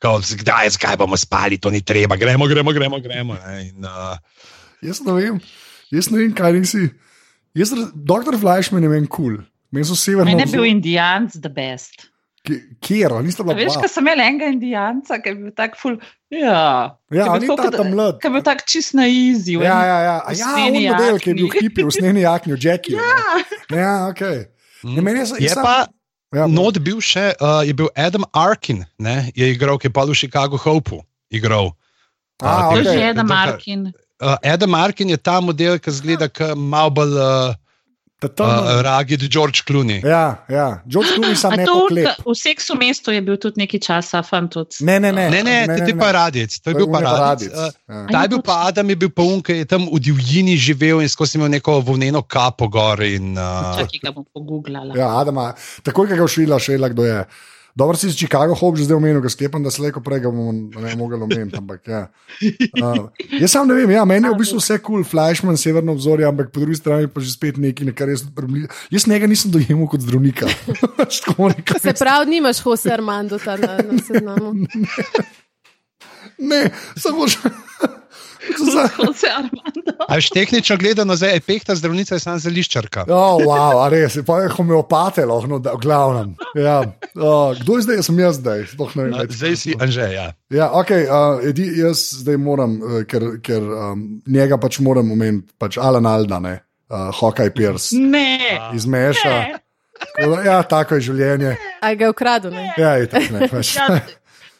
kao, 0.00 0.20
kdaj, 0.20 0.70
zakaj 0.76 0.96
bomo 0.96 1.16
spali, 1.16 1.58
to 1.60 1.72
ni 1.72 1.82
treba, 1.84 2.16
gremo, 2.16 2.48
gremo, 2.48 2.72
gremo. 2.72 3.00
gremo 3.04 3.36
ne. 3.36 3.68
in, 3.68 3.84
uh, 3.84 4.16
Jaz 4.84 5.00
ne 5.04 5.12
vem, 5.12 5.40
jaz 5.92 6.08
ne 6.12 6.22
vem, 6.22 6.32
kaj 6.36 6.56
nisi. 6.56 6.88
Jaz, 7.56 7.72
Dr. 7.94 8.36
Flashman 8.40 8.84
je 8.84 8.88
meni 8.92 9.08
kul. 9.08 9.36
Cool. 9.36 9.44
Meni 9.72 9.84
so 9.88 9.96
severno. 9.98 10.28
Meni 10.28 10.44
je 10.44 10.52
bil 10.52 10.64
Indijanc 10.64 11.36
the 11.40 11.52
best. 11.52 12.08
Kjer, 12.80 13.10
A 13.10 13.22
bila 13.22 13.54
veš, 13.54 13.72
dva. 13.72 13.82
ko 13.82 13.88
sem 13.88 14.04
imel 14.04 14.20
enega 14.22 14.46
Indijanca, 14.46 15.18
ki 15.18 15.28
je 15.28 15.34
bil 15.34 15.50
tak 15.52 15.74
ful. 15.76 15.96
Ja, 16.30 16.94
Ja, 17.10 17.34
je 17.34 17.40
ni 17.40 17.46
tako, 17.46 17.56
ta 17.58 17.70
da- 17.70 17.78
tam 17.78 17.90
mlad. 17.90 18.20
ki 18.20 18.26
je 18.26 18.32
bil 18.32 18.42
tak 18.42 18.62
čist 18.64 18.94
na 18.94 19.06
izi. 19.06 19.58
Ja, 19.58 19.78
ja, 19.82 19.98
ja. 20.00 20.16
A 20.22 20.30
ja, 20.30 20.46
on 20.46 20.52
usnjeni 20.54 20.88
model, 20.88 21.18
ki 21.18 21.30
je 21.30 21.34
bil 21.34 21.50
hipi, 21.52 21.82
v 21.82 21.90
sneni 21.90 22.20
jakni, 22.22 22.54
v 22.54 22.60
Jackie. 22.60 22.94
Ja, 22.94 23.14
ja 23.72 23.92
ok. 24.08 24.22
Ne, 24.84 25.00
meni 25.02 25.18
je, 25.20 25.26
je 25.42 25.50
sam- 25.50 25.64
pa 25.64 25.86
ja, 26.32 26.46
not 26.46 26.78
bil 26.78 27.00
še, 27.00 27.34
uh, 27.36 27.62
je 27.62 27.72
bil 27.72 27.90
Adam 27.94 28.22
Arkin, 28.32 28.84
ne, 28.98 29.30
je 29.34 29.50
igral, 29.50 29.78
ki 29.78 29.88
je 29.88 29.92
pa 29.92 30.04
v 30.04 30.14
Chicago 30.14 30.56
Hopu 30.56 31.02
igral. 31.30 31.74
A, 32.38 32.70
To 32.70 32.76
ok. 32.76 32.76
je 32.76 32.84
že 32.84 33.00
Eda 33.02 33.22
Doktor- 33.22 33.26
Markin. 33.26 33.80
Uh, 34.16 34.36
Adam 34.42 34.74
Arkin 34.74 35.08
je 35.10 35.16
ta 35.18 35.40
model, 35.40 35.78
ki 35.78 35.90
zgleda 35.90 36.28
kot 36.28 36.54
malo 36.56 36.90
bolj 36.90 37.12
uh, 37.12 37.52
tam- 37.52 37.56
uh, 38.22 38.80
ragid 38.80 39.20
George 39.28 39.60
Clooney. 39.62 40.00
Ja, 40.00 40.40
ja. 40.48 40.80
George 40.86 41.12
Clooney 41.14 41.36
sam 41.36 41.52
klep. 41.88 42.16
k- 42.16 42.24
v 42.24 42.32
seksu 42.32 42.72
mestu 42.74 43.12
je 43.12 43.20
bil 43.20 43.36
tudi 43.36 43.60
nekaj 43.60 43.80
časa, 43.80 44.22
fan 44.22 44.48
tudi. 44.48 44.80
Ne, 44.80 44.96
ne, 44.98 45.12
ne. 45.12 45.28
Ne, 45.28 45.42
ne, 45.42 45.66
to 45.68 45.84
je 45.84 45.96
pa 45.96 46.12
radijec, 46.12 46.56
to 46.60 46.70
je 46.70 46.74
bil 46.74 46.88
pa 46.88 47.00
Ja. 47.86 48.06
Ta 48.08 48.22
je 48.22 48.28
bil 48.28 48.40
pa 48.40 48.66
Adam, 48.66 48.88
je 48.88 48.96
bil 48.96 49.10
pa 49.10 49.22
un, 49.22 49.42
ki 49.42 49.52
je 49.52 49.64
tam 49.64 49.84
v 49.84 50.00
divjini 50.00 50.56
živel 50.56 51.00
in 51.00 51.08
skozi 51.08 51.36
imel 51.36 51.48
neko 51.50 51.80
volneno 51.80 52.22
kapo 52.22 52.68
gor. 52.68 53.02
In, 53.02 53.36
uh, 53.36 53.76
Čakaj, 53.76 54.00
ga 54.00 54.10
bom 54.10 54.24
pogooglala. 54.24 54.96
Ja, 54.96 55.12
Adama, 55.20 55.52
takoj, 55.82 56.08
ko 56.08 56.16
ga 56.16 56.24
všvila, 56.24 56.56
še 56.56 56.74
ela, 56.74 56.88
kdo 56.88 57.04
je. 57.04 57.20
Dobro 57.76 57.96
si 57.96 58.08
iz 58.08 58.16
Chicago 58.16 58.54
Hope 58.56 58.78
že 58.80 58.88
zdaj 58.88 58.96
omenil, 58.96 59.20
ga 59.20 59.28
sklepam, 59.28 59.60
da 59.60 59.70
se 59.70 59.82
leko 59.84 60.00
prej 60.00 60.22
ga 60.24 60.30
bomo 60.32 60.52
ne 60.52 60.94
mogli 60.96 61.20
omeniti. 61.20 61.60
Ampak, 61.60 61.84
ja. 61.84 62.08
uh, 62.84 63.12
jaz 63.36 63.52
sam 63.52 63.68
ne 63.68 63.76
vem, 63.76 63.92
ja, 63.92 64.04
meni 64.08 64.24
je 64.24 64.32
v 64.32 64.40
bistvu 64.40 64.62
vse 64.62 64.78
kul, 64.80 65.02
cool, 65.02 65.04
Flashman, 65.04 65.60
severno 65.60 65.92
obzorje, 65.92 66.24
ampak 66.24 66.48
po 66.56 66.64
drugi 66.64 66.80
strani 66.80 67.04
pa 67.04 67.20
že 67.20 67.36
spet 67.36 67.60
nekaj, 67.60 67.84
na 67.84 67.92
kar 67.92 68.08
jaz 68.08 68.24
prebližam. 68.32 68.72
Jaz 68.88 69.04
njega 69.04 69.28
nisem 69.28 69.52
dojemal 69.52 69.92
kot 69.92 70.00
zdravnika. 70.00 70.48
Se 71.84 71.92
pravi, 71.92 72.30
nimaš 72.32 72.64
Jose 72.64 72.88
Armando 72.96 73.36
tam 73.36 73.60
na, 73.60 73.76
na 73.76 74.00
seznamu. 74.00 74.56
ne, 76.50 76.64
samo 76.96 77.28
še. 77.28 77.52
Za, 78.72 78.88
Jose 78.98 79.28
Armando. 79.30 79.92
A 80.08 80.18
veš, 80.18 80.28
tehnično 80.30 80.76
gledano, 80.76 81.16
zdaj 81.16 81.34
je 81.34 81.40
pehta 81.40 81.74
zdravnica, 81.74 82.14
je 82.14 82.22
samo 82.22 82.38
zeliščarka. 82.38 83.04
oh, 83.08 83.40
wow, 83.42 83.80
a 83.84 83.88
res, 83.92 84.18
pa 84.26 84.40
je 84.44 84.50
homeopate, 84.54 85.24
lahko, 85.26 85.50
no, 85.50 85.58
da, 85.58 85.74
glavnem. 85.80 86.34
Ja. 86.54 86.80
Uh, 87.14 87.56
kdo 87.60 87.76
je 87.76 87.86
zdaj, 87.88 88.02
sem 88.06 88.20
jaz 88.20 88.38
zdaj, 88.40 88.64
vem. 88.78 89.12
Uh, 89.12 89.18
več. 89.24 89.36
Zdaj 89.40 89.56
si 89.56 89.76
Anže, 89.80 90.08
ja. 90.14 90.26
Ja, 90.52 90.70
okay, 90.78 91.08
uh, 91.08 91.42
edi, 91.46 91.66
jaz 91.80 92.06
zdaj 92.22 92.38
moram, 92.40 92.78
uh, 92.80 93.02
ker, 93.08 93.38
ker 93.44 93.62
um, 93.64 94.06
njega 94.26 94.58
pač 94.62 94.78
moram 94.84 95.10
omeniti, 95.12 95.50
pač 95.58 95.78
Alan 95.82 96.06
Alda, 96.06 96.38
ne, 96.42 96.56
uh, 96.92 97.08
Hawkeye 97.16 97.50
Pierce 97.54 97.96
Ne, 97.98 98.38
iz 98.76 98.86
Meša. 98.86 99.30
ne. 99.30 99.62
Tako 99.96 100.42
Ja, 100.44 100.60
tako 100.62 100.98
je 100.98 101.06
življenje. 101.08 101.54
A 101.80 101.94
ga 101.96 102.04
je 102.04 102.12
ukradel? 102.12 102.52
Ne? 102.52 102.68
Ja, 102.76 102.96
ne, 103.32 103.48
pač. 103.48 103.76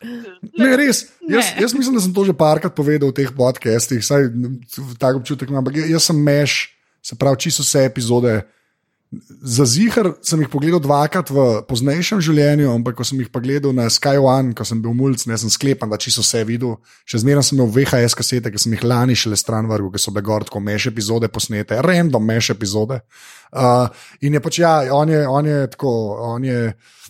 Ne, 0.03 0.77
res. 0.77 1.07
Jaz, 1.29 1.53
Ne. 1.55 1.63
jaz 1.63 1.73
mislim, 1.75 1.95
da 1.97 2.01
sem 2.01 2.13
to 2.15 2.25
že 2.25 2.35
parkrat 2.37 2.75
povedal 2.75 3.11
v 3.11 3.17
teh 3.17 3.31
podcastih, 3.33 4.05
saj 4.05 4.29
tako 4.99 5.23
občutek 5.23 5.49
imam. 5.49 5.65
Ampak 5.65 5.81
jaz 5.85 6.11
sem 6.11 6.19
meš, 6.19 6.77
se 7.03 7.17
pravi, 7.17 7.41
čisto 7.47 7.63
vse 7.63 7.87
epizode. 7.87 8.43
Za 9.41 9.63
zihar 9.65 10.19
sem 10.21 10.41
jih 10.43 10.51
pogledal 10.51 10.83
dvakrat 10.83 11.31
v 11.31 11.63
poznejšem 11.71 12.19
življenju, 12.21 12.67
ampak 12.75 12.97
ko 12.99 13.05
sem 13.07 13.21
jih 13.23 13.31
pa 13.31 13.39
gledal 13.39 13.71
na 13.73 13.87
Sky 13.87 14.19
One, 14.19 14.51
ko 14.51 14.67
sem 14.67 14.81
bil 14.83 14.97
mulj, 14.99 15.23
ne 15.31 15.39
sem 15.39 15.47
sklepan, 15.49 15.87
da 15.89 15.97
čisto 15.97 16.25
vse 16.27 16.43
videl. 16.45 16.75
Še 17.07 17.23
zmeraj 17.23 17.47
sem 17.47 17.57
imel 17.57 17.71
VHS 17.71 18.19
kasete, 18.19 18.51
ki 18.51 18.59
sem 18.59 18.75
jih 18.75 18.83
lani 18.83 19.15
šele 19.15 19.39
stran 19.39 19.71
vrgel, 19.71 19.93
ki 19.95 20.03
so 20.03 20.11
bile 20.11 20.27
gor 20.27 20.45
tako 20.45 20.61
meš 20.61 20.91
epizode 20.91 21.31
posnete, 21.31 21.79
random 21.87 22.27
meš 22.27 22.51
epizode. 22.59 22.99
Uh, 23.55 23.87
in 24.27 24.35
je 24.35 24.43
pač 24.43 24.59
ja, 24.59 24.75
on 24.91 25.09
je, 25.15 25.23
on 25.23 25.47
je 25.47 25.63
tako, 25.71 25.95
on 26.35 26.45
je. 26.45 26.61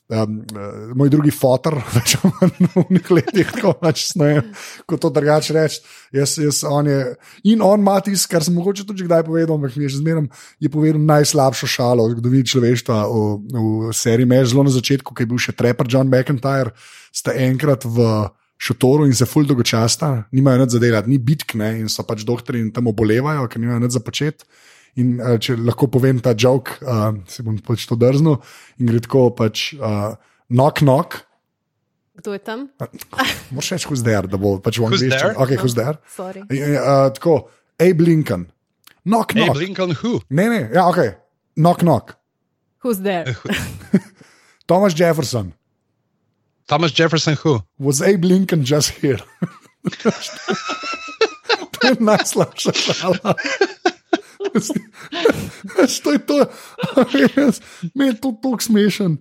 Um, 0.06 0.36
uh, 0.54 0.92
moj 0.94 1.10
drugi 1.10 1.32
fotor, 1.34 1.74
več 1.96 2.12
v 2.22 2.84
nekih 2.94 3.08
letih, 3.10 3.48
tako 3.50 3.72
pač 3.80 4.04
ne, 4.14 4.36
kot 4.86 5.00
to 5.02 5.10
drugače 5.10 5.56
reči. 5.56 5.80
Jaz, 6.14 6.36
jaz, 6.38 6.60
on 6.62 6.86
je, 6.86 7.00
in 7.50 7.64
on 7.64 7.82
ima 7.82 7.96
tisto, 7.98 8.30
kar 8.30 8.46
sem 8.46 8.54
mogoče 8.54 8.84
tudi 8.86 9.02
kdaj 9.08 9.24
povedal, 9.26 9.58
ampak 9.58 9.74
mi 9.74 9.88
je 9.88 9.96
že 9.96 10.04
zmeraj 10.04 10.28
je 10.62 10.70
povedal 10.70 11.02
najslabšo 11.02 11.66
šalo 11.66 12.06
v 12.06 12.14
zgodovini 12.14 12.46
človeštva 12.46 13.00
v, 13.02 13.24
v 13.50 13.90
seriji 13.90 14.30
Meš, 14.30 14.54
zelo 14.54 14.62
na 14.68 14.74
začetku, 14.76 15.10
ki 15.10 15.26
je 15.26 15.30
bil 15.34 15.42
še 15.42 15.56
Trapper 15.58 15.90
John 15.90 16.06
McIntyre, 16.06 16.70
sta 17.10 17.34
enkrat 17.34 17.82
v 17.82 18.30
šotoru 18.62 19.10
in 19.10 19.14
se 19.18 19.26
ful 19.26 19.42
dolgočasta, 19.42 20.30
nimajo 20.30 20.62
nič 20.62 20.78
za 20.78 20.80
delati, 20.86 21.10
ni 21.10 21.18
bitk, 21.18 21.58
ne, 21.58 21.74
in 21.82 21.90
so 21.92 22.06
pač 22.06 22.22
doktori 22.22 22.62
in 22.62 22.70
tam 22.70 22.88
obolevajo, 22.94 23.50
ker 23.50 23.58
nimajo 23.58 23.82
nič 23.82 23.98
za 23.98 24.06
početi. 24.06 24.46
In 24.96 25.18
uh, 25.20 25.36
če 25.36 25.56
lahko 25.60 25.90
povem 25.92 26.20
ta 26.24 26.32
jok, 26.32 26.78
uh, 26.80 27.12
se 27.28 27.42
bom 27.44 27.58
pač 27.60 27.84
to 27.88 27.98
drznil 28.00 28.38
in 28.80 28.88
gre 28.88 29.00
tako 29.04 29.28
pač 29.36 29.74
uh, 29.76 30.14
knock 30.48 30.80
knock. 30.80 31.22
Kdo 32.16 32.32
je 32.32 32.40
tam? 32.40 32.62
Moš 33.52 33.74
reči, 33.74 33.84
who's 33.90 34.00
there, 34.06 34.24
da 34.24 34.40
bo 34.40 34.54
pač 34.64 34.78
v 34.80 34.86
Who's 34.88 35.02
angliščini. 35.04 35.20
there? 35.20 35.36
Okay, 35.36 35.56
who's 35.60 35.74
there? 35.76 35.98
Sorry. 36.08 36.40
Uh, 36.48 37.10
tako, 37.12 37.50
Abe 37.76 38.00
Lincoln. 38.00 38.46
Knock 39.04 39.36
knock. 39.36 39.56
Lincoln 39.60 39.92
Who? 40.00 40.20
Ne, 40.30 40.48
ne, 40.48 40.62
ja, 40.72 40.88
ok. 40.88 41.12
Knock 41.60 41.84
knock. 41.84 42.16
Who's 42.82 43.02
there? 43.04 43.36
Thomas 44.66 44.94
Jefferson. 44.96 45.52
Thomas 46.66 46.90
Jefferson 46.96 47.36
Who? 47.44 47.60
Was 47.78 48.00
Abe 48.00 48.24
Lincoln 48.24 48.64
just 48.64 48.96
here? 48.98 49.20
to 51.76 51.86
je 51.86 51.94
najslabša 52.00 52.72
šala. 52.72 53.34
To 56.04 56.12
je 56.12 56.18
to, 56.18 56.36
res, 57.12 57.60
meni 57.94 58.10
je 58.10 58.16
to 58.20 58.32
tako 58.42 58.62
smešen. 58.62 59.16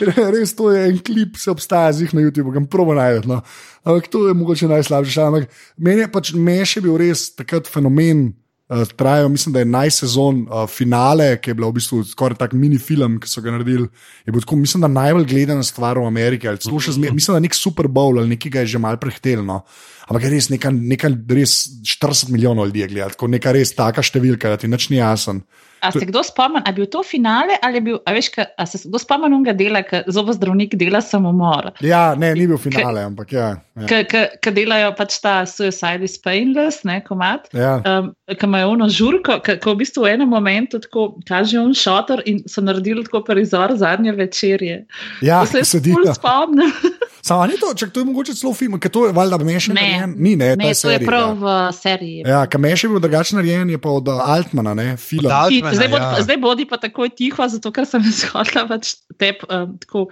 Res 0.00 0.54
to 0.58 0.70
je 0.72 0.86
en 0.88 0.98
klip, 1.04 1.36
se 1.38 1.50
obstaja 1.52 1.92
zih 1.96 2.14
na 2.16 2.24
YouTubu, 2.24 2.54
kam 2.54 2.66
probo 2.70 2.96
najdete. 2.96 3.28
No. 3.30 3.40
Ampak 3.84 4.10
to 4.12 4.26
je 4.28 4.34
mogoče 4.34 4.68
najslabše 4.68 5.12
šala. 5.12 5.28
Ampak 5.28 5.50
Meni 5.76 6.04
je 6.04 6.12
pač 6.12 6.32
Meš 6.34 6.76
je 6.76 6.84
bil 6.84 6.98
res 7.00 7.28
takrat 7.36 7.68
fenomen. 7.70 8.30
Uh, 8.70 8.84
trajajo, 8.94 9.28
mislim, 9.28 9.52
da 9.52 9.58
je 9.58 9.66
najsezon 9.66 10.44
uh, 10.46 10.60
finale, 10.70 11.32
ki 11.42 11.50
je 11.50 11.54
bil 11.58 11.66
v 11.66 11.74
bistvu 11.80 12.04
skoraj 12.06 12.36
tak 12.38 12.52
mini 12.54 12.78
film, 12.78 13.16
ki 13.18 13.26
so 13.26 13.42
ga 13.42 13.50
naredili. 13.50 13.88
Je 14.22 14.30
bil 14.30 14.44
tako, 14.44 14.60
mislim, 14.62 14.84
da 14.86 14.90
najbolj 14.94 15.26
gledana 15.26 15.64
stvar 15.66 15.98
v 15.98 16.06
Ameriki. 16.06 16.46
še 16.46 16.94
zmer- 16.94 17.10
Mislim, 17.12 17.34
da 17.34 17.40
nek 17.42 17.54
Super 17.58 17.88
Bowl 17.90 18.20
ali 18.20 18.36
nekaj 18.36 18.50
ga 18.54 18.60
je 18.60 18.66
že 18.66 18.78
mal 18.78 18.94
prehteljno. 18.96 19.64
Ampak 20.06 20.22
je 20.22 20.30
res 20.30 20.48
nekaj, 20.54 20.70
nekaj 20.70 21.10
res 21.34 21.66
40 21.82 22.30
milijonov 22.30 22.66
ljudi 22.70 22.80
je 22.80 22.88
gledalo, 22.88 23.10
tako 23.10 23.26
neka 23.26 23.52
res 23.52 23.74
taka 23.74 24.02
številka, 24.02 24.48
da 24.48 24.56
ti 24.56 24.70
nič 24.70 24.88
ni 24.90 25.02
jasen. 25.02 25.42
A 25.80 25.90
se 25.92 26.04
kdo 26.06 26.22
spomni, 26.22 26.60
ali 26.64 26.72
je 26.72 26.76
bil 26.76 26.86
to 26.86 27.02
finale 27.02 27.56
ali 27.62 27.74
je 27.74 27.80
bil, 27.80 27.98
a 28.06 28.12
veš, 28.12 28.28
ka, 28.34 28.46
a 28.58 28.66
se 28.66 28.78
kdo 28.84 28.98
spomni 28.98 29.34
unga 29.36 29.52
dela, 29.56 29.82
ki 29.86 30.02
zobozdravnik 30.12 30.74
dela 30.80 31.00
samomor? 31.00 31.70
Ja, 31.84 32.14
ne, 32.18 32.32
ni 32.34 32.46
bil 32.46 32.58
finale, 32.60 33.04
ampak 33.08 33.32
ja. 33.32 33.48
ja. 33.80 34.02
Ki 34.40 34.54
delajo 34.54 34.92
pač 34.98 35.18
ta 35.24 35.40
Suicide 35.48 36.04
is 36.04 36.18
Painless, 36.20 36.84
ne, 36.84 37.00
komat. 37.04 37.48
ja. 37.56 37.78
Um, 37.86 38.12
ki 38.30 38.46
imajo 38.46 38.74
ono 38.76 38.88
žurko, 38.92 39.40
ki 39.46 39.58
v 39.64 39.76
bistvu 39.80 40.04
v 40.06 40.14
enem 40.14 40.30
momentu 40.30 40.80
tako 40.82 41.10
kaže 41.28 41.58
on 41.60 41.74
šotor 41.76 42.22
in 42.26 42.42
so 42.48 42.62
naredili 42.64 43.04
tako 43.06 43.24
prizor 43.26 43.74
zadnje 43.76 44.12
večerje. 44.12 44.84
ja 45.22 45.40
To 45.44 45.64
se 45.64 45.80
ful 45.80 46.14
spomnim. 46.14 46.72
Samo 47.22 47.46
ni 47.46 47.58
to, 47.60 47.74
če 47.76 47.90
to 47.92 48.00
je 48.00 48.08
mogoče 48.08 48.34
celo 48.34 48.54
film, 48.56 48.78
ker 48.80 48.90
to 48.90 49.06
je 49.06 49.12
valjda 49.12 49.38
mešan. 49.44 49.74
Ne. 49.76 50.06
Ni, 50.16 50.36
ne, 50.36 50.54
Ne, 50.56 50.70
to 50.72 50.72
je 50.72 50.74
serija. 50.74 51.06
prav 51.06 51.34
v 51.36 51.54
seriji. 51.76 52.24
Ja, 52.26 52.46
Kameš 52.46 52.84
je 52.84 52.90
bil 52.90 53.02
drugačen 53.04 53.36
narejen, 53.40 53.70
je 53.70 53.78
pa 53.78 53.92
od 53.92 54.08
uh, 54.08 54.22
Altmana, 54.24 54.74
ne, 54.74 54.96
film. 54.96 55.28
Altmana, 55.32 55.74
Zdaj, 55.76 55.88
bod, 55.88 56.00
ja. 56.00 56.22
zdaj 56.24 56.36
bodi 56.40 56.64
pa 56.64 56.80
takoj 56.80 57.12
tiho, 57.12 57.48
zato 57.48 57.72
ker 57.72 57.86
sem 57.86 58.04
izhodila 58.12 58.64
pač 58.70 58.94
tep, 59.20 59.44
um, 59.48 59.76
tako, 59.84 60.06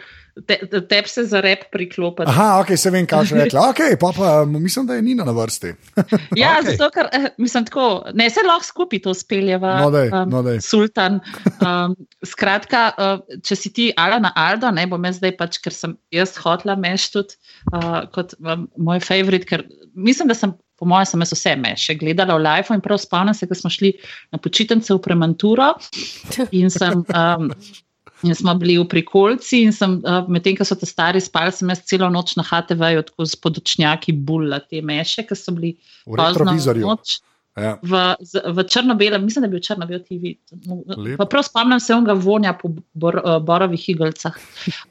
te, 0.47 0.59
tep 0.89 1.09
se 1.09 1.25
za 1.25 1.41
rep 1.41 1.67
priklopiti. 1.73 2.31
Aha, 2.31 2.61
ok, 2.63 2.73
se 2.79 2.91
vem, 2.95 3.07
kaj 3.09 3.31
še 3.31 3.39
rekla. 3.41 3.65
Ok, 3.73 3.81
pa 4.01 4.11
pa 4.17 4.33
um, 4.45 4.57
mislim, 4.63 4.87
da 4.89 4.99
je 4.99 5.05
Nina 5.07 5.27
na 5.29 5.35
vrsti. 5.37 5.75
Ja, 6.39 6.59
okay. 6.61 6.77
zato 6.77 6.91
ker 6.95 7.09
eh, 7.13 7.29
mislim 7.39 7.65
tako, 7.69 7.87
ne 8.15 8.29
se 8.31 8.43
lahko 8.47 8.67
skupaj 8.67 9.03
to 9.07 9.15
speljeva. 9.17 9.75
No, 9.83 9.91
daj, 9.95 10.11
no, 10.31 10.43
daj. 10.47 10.63
Sultan. 10.65 11.21
Um, 11.59 11.95
skratka, 12.25 12.81
uh, 12.95 13.39
če 13.45 13.57
si 13.59 13.71
ti 13.75 13.89
Alana 13.99 14.31
Aldo, 14.39 14.71
ne 14.75 14.85
bom 14.87 15.03
jaz 15.09 15.17
zdaj 15.19 15.33
pač, 15.41 15.57
ker 15.63 15.75
sem 15.75 15.97
jaz 16.15 16.37
hotla 16.39 16.77
meš 16.79 17.09
tudi 17.17 17.35
uh, 17.73 18.05
kot 18.15 18.37
um, 18.39 18.69
moj 18.79 19.03
favorit, 19.03 19.47
ker 19.49 19.67
mislim, 19.95 20.31
da 20.31 20.39
sem. 20.39 20.55
Po 20.79 20.87
mojem, 20.87 21.09
sem 21.11 21.23
jaz 21.25 21.33
vse 21.35 21.53
meše 21.59 21.95
gledala 21.99 22.37
v 22.39 22.45
live 22.45 22.77
in 22.77 22.83
prav 22.85 23.01
spomnim 23.03 23.35
se, 23.35 23.49
ko 23.51 23.57
smo 23.59 23.67
šli 23.75 23.89
na 24.31 24.39
počitnice 24.39 24.95
v 24.95 25.01
Premanturo 25.03 25.73
in 26.61 26.71
sem. 26.71 27.03
Um, 27.11 27.51
In 28.27 28.35
smo 28.35 28.55
bili 28.59 28.75
v 28.79 28.85
prikolci, 28.91 29.63
in 29.63 29.73
sem, 29.73 30.01
medtem 30.27 30.57
ko 30.59 30.65
so 30.67 30.75
te 30.75 30.87
stari 30.91 31.21
spali, 31.23 31.53
sem 31.55 31.71
jaz 31.71 31.85
celo 31.87 32.09
noč 32.11 32.35
na 32.35 32.43
HTV-ju 32.43 33.05
tako 33.07 33.27
z 33.31 33.39
podočnjaki 33.45 34.13
bulla 34.27 34.59
te 34.65 34.83
meše, 34.83 35.23
ki 35.23 35.39
so 35.39 35.55
bili 35.55 35.77
V 36.03 36.17
pozno 36.19 36.49
retrovizorju. 36.49 36.87
noč 36.87 37.21
Ja. 37.59 37.75
v, 37.83 38.15
v 38.55 38.65
črno-belem, 38.71 39.25
mislim, 39.27 39.43
da 39.43 39.47
je 39.49 39.51
bil 39.51 39.63
črno-bel 39.63 40.03
TV. 40.07 40.37
Lepo. 40.95 41.17
Pa 41.19 41.27
prav 41.27 41.43
spomnim 41.43 41.81
se 41.83 41.95
onega 41.95 42.15
vonja 42.15 42.53
po 42.55 42.71
bor, 42.95 43.19
uh, 43.19 43.39
borovih 43.43 43.83
igelcah. 43.91 44.37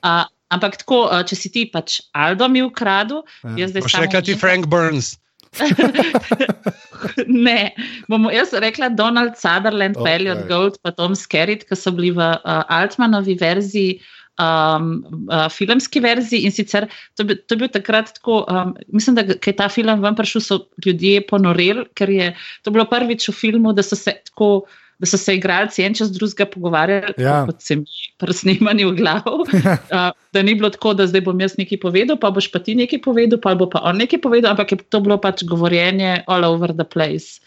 Uh, 0.04 0.28
ampak 0.52 0.76
tako, 0.84 1.06
uh, 1.08 1.24
če 1.24 1.36
si 1.40 1.52
ti 1.52 1.64
pač 1.72 2.02
Aldo 2.12 2.50
mi 2.52 2.64
ukradel, 2.64 3.24
Ja. 3.44 3.56
jaz 3.64 3.72
zdaj 3.72 3.88
samo 3.88 4.04
rekla 4.04 4.22
ti 4.22 4.36
Frank 4.36 4.68
Burns. 4.68 5.16
ne, 7.48 7.72
bomo 8.08 8.32
jaz 8.34 8.54
rekla 8.54 8.90
Donald 8.90 9.38
Sutherland, 9.40 9.98
Ok. 9.98 10.04
okay. 10.04 10.16
Elliot 10.16 10.46
Gold, 10.50 10.78
pa 10.84 10.92
Tom 10.92 11.16
Skerritt, 11.16 11.66
ki 11.68 11.78
so 11.78 11.94
bili 11.96 12.14
v 12.16 12.22
uh, 12.22 12.64
Altmanovi 12.68 13.38
verziji. 13.40 14.00
Um, 14.38 15.00
uh, 15.34 15.48
filmski 15.50 15.98
verziji 15.98 16.46
in 16.46 16.54
sicer 16.54 16.86
to, 17.18 17.24
bi, 17.26 17.34
to 17.42 17.56
je 17.56 17.62
bil 17.64 17.72
takrat 17.74 18.12
tako, 18.20 18.44
um, 18.46 18.76
mislim, 18.94 19.16
da 19.18 19.24
je 19.34 19.54
ta 19.58 19.66
film 19.66 20.04
ven 20.04 20.14
prišel, 20.14 20.44
so 20.46 20.58
ljudje 20.86 21.24
ponoreli, 21.26 21.88
ker 21.98 22.12
je 22.14 22.28
to 22.62 22.70
bilo 22.76 22.86
prvič 22.86 23.32
v 23.32 23.34
filmu, 23.34 23.74
da 23.74 23.82
so 23.82 23.98
se 23.98 24.14
tako. 24.30 24.68
Da 24.98 25.06
so 25.06 25.18
se 25.22 25.36
igralci 25.38 25.84
en 25.86 25.94
čez 25.94 26.10
drugega 26.12 26.48
pogovarjali, 26.50 27.14
Ja. 27.22 27.24
ja. 27.30 27.42
kot 27.46 27.62
se 27.62 27.76
mi 27.78 27.86
pri 28.18 28.34
snemanju 28.34 28.90
v 28.92 28.96
glavu. 28.98 29.44
uh, 29.94 30.10
da 30.34 30.42
ni 30.42 30.56
bilo 30.58 30.72
tako, 30.74 30.96
da 30.98 31.06
zdaj 31.08 31.22
bom 31.28 31.42
jaz 31.42 31.54
nekaj 31.60 31.80
povedal, 31.84 32.18
pa 32.18 32.32
boš 32.34 32.50
pa 32.52 32.60
ti 32.60 32.74
nekaj 32.76 33.04
povedal, 33.06 33.42
pa 33.44 33.54
bo 33.56 33.70
pa 33.70 33.84
on 33.86 34.02
nekaj 34.02 34.22
povedal, 34.24 34.56
ampak 34.56 34.74
je 34.74 34.80
to 34.90 35.02
bilo 35.06 35.20
pač 35.22 35.46
govorjenje 35.46 36.24
all 36.26 36.46
over 36.46 36.74
the 36.74 36.86
place. 36.86 37.38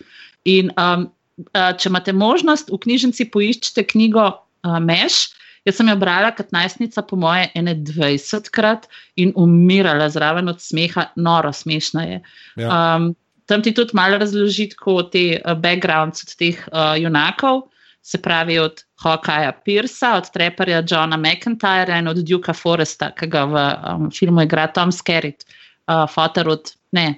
In 0.46 0.70
um, 0.78 1.10
uh, 1.50 1.72
če 1.74 1.90
imate 1.90 2.14
možnost, 2.14 2.70
v 2.70 2.78
knjižnici 2.86 3.26
poiščite 3.34 3.86
knjigo 3.90 4.30
uh, 4.30 4.78
Meš. 4.78 5.28
Jaz 5.68 5.76
sem 5.76 5.90
jo 5.90 5.96
brala 6.00 6.30
kot 6.32 6.54
najstnica, 6.56 7.02
po 7.04 7.18
moje, 7.20 7.50
ene 7.58 7.74
20 7.84 8.48
krat 8.54 8.86
in 9.20 9.34
umirala 9.36 10.06
zraven 10.08 10.48
od 10.48 10.62
smeha, 10.62 11.10
noro 11.20 11.52
smešna 11.52 12.04
je. 12.06 12.20
Ja. 12.62 12.68
Um, 12.96 13.10
tam 13.50 13.62
ti 13.62 13.74
tudi 13.74 13.90
malo 13.98 14.18
razloži 14.22 14.68
tako 14.72 15.02
te 15.10 15.24
uh, 15.40 15.54
backgrounds 15.58 16.22
od 16.24 16.34
teh 16.38 16.60
uh, 16.70 16.94
junakov, 17.00 17.64
se 18.02 18.20
pravi 18.22 18.58
od 18.62 18.84
Hawkeja 19.02 19.52
Piersa, 19.64 20.14
od 20.16 20.30
Treperja 20.32 20.82
Johna 20.86 21.18
McIntyra 21.18 21.98
in 21.98 22.08
od 22.08 22.22
Dukea 22.24 22.54
Foresta, 22.56 23.10
ki 23.12 23.26
ga 23.28 23.42
v 23.44 23.64
um, 23.64 24.06
filmu 24.14 24.46
igra 24.46 24.68
Tom 24.72 24.92
Skerritt, 24.92 25.44
uh, 25.90 26.06
fotor 26.08 26.48
od, 26.54 26.72
ne, 26.96 27.08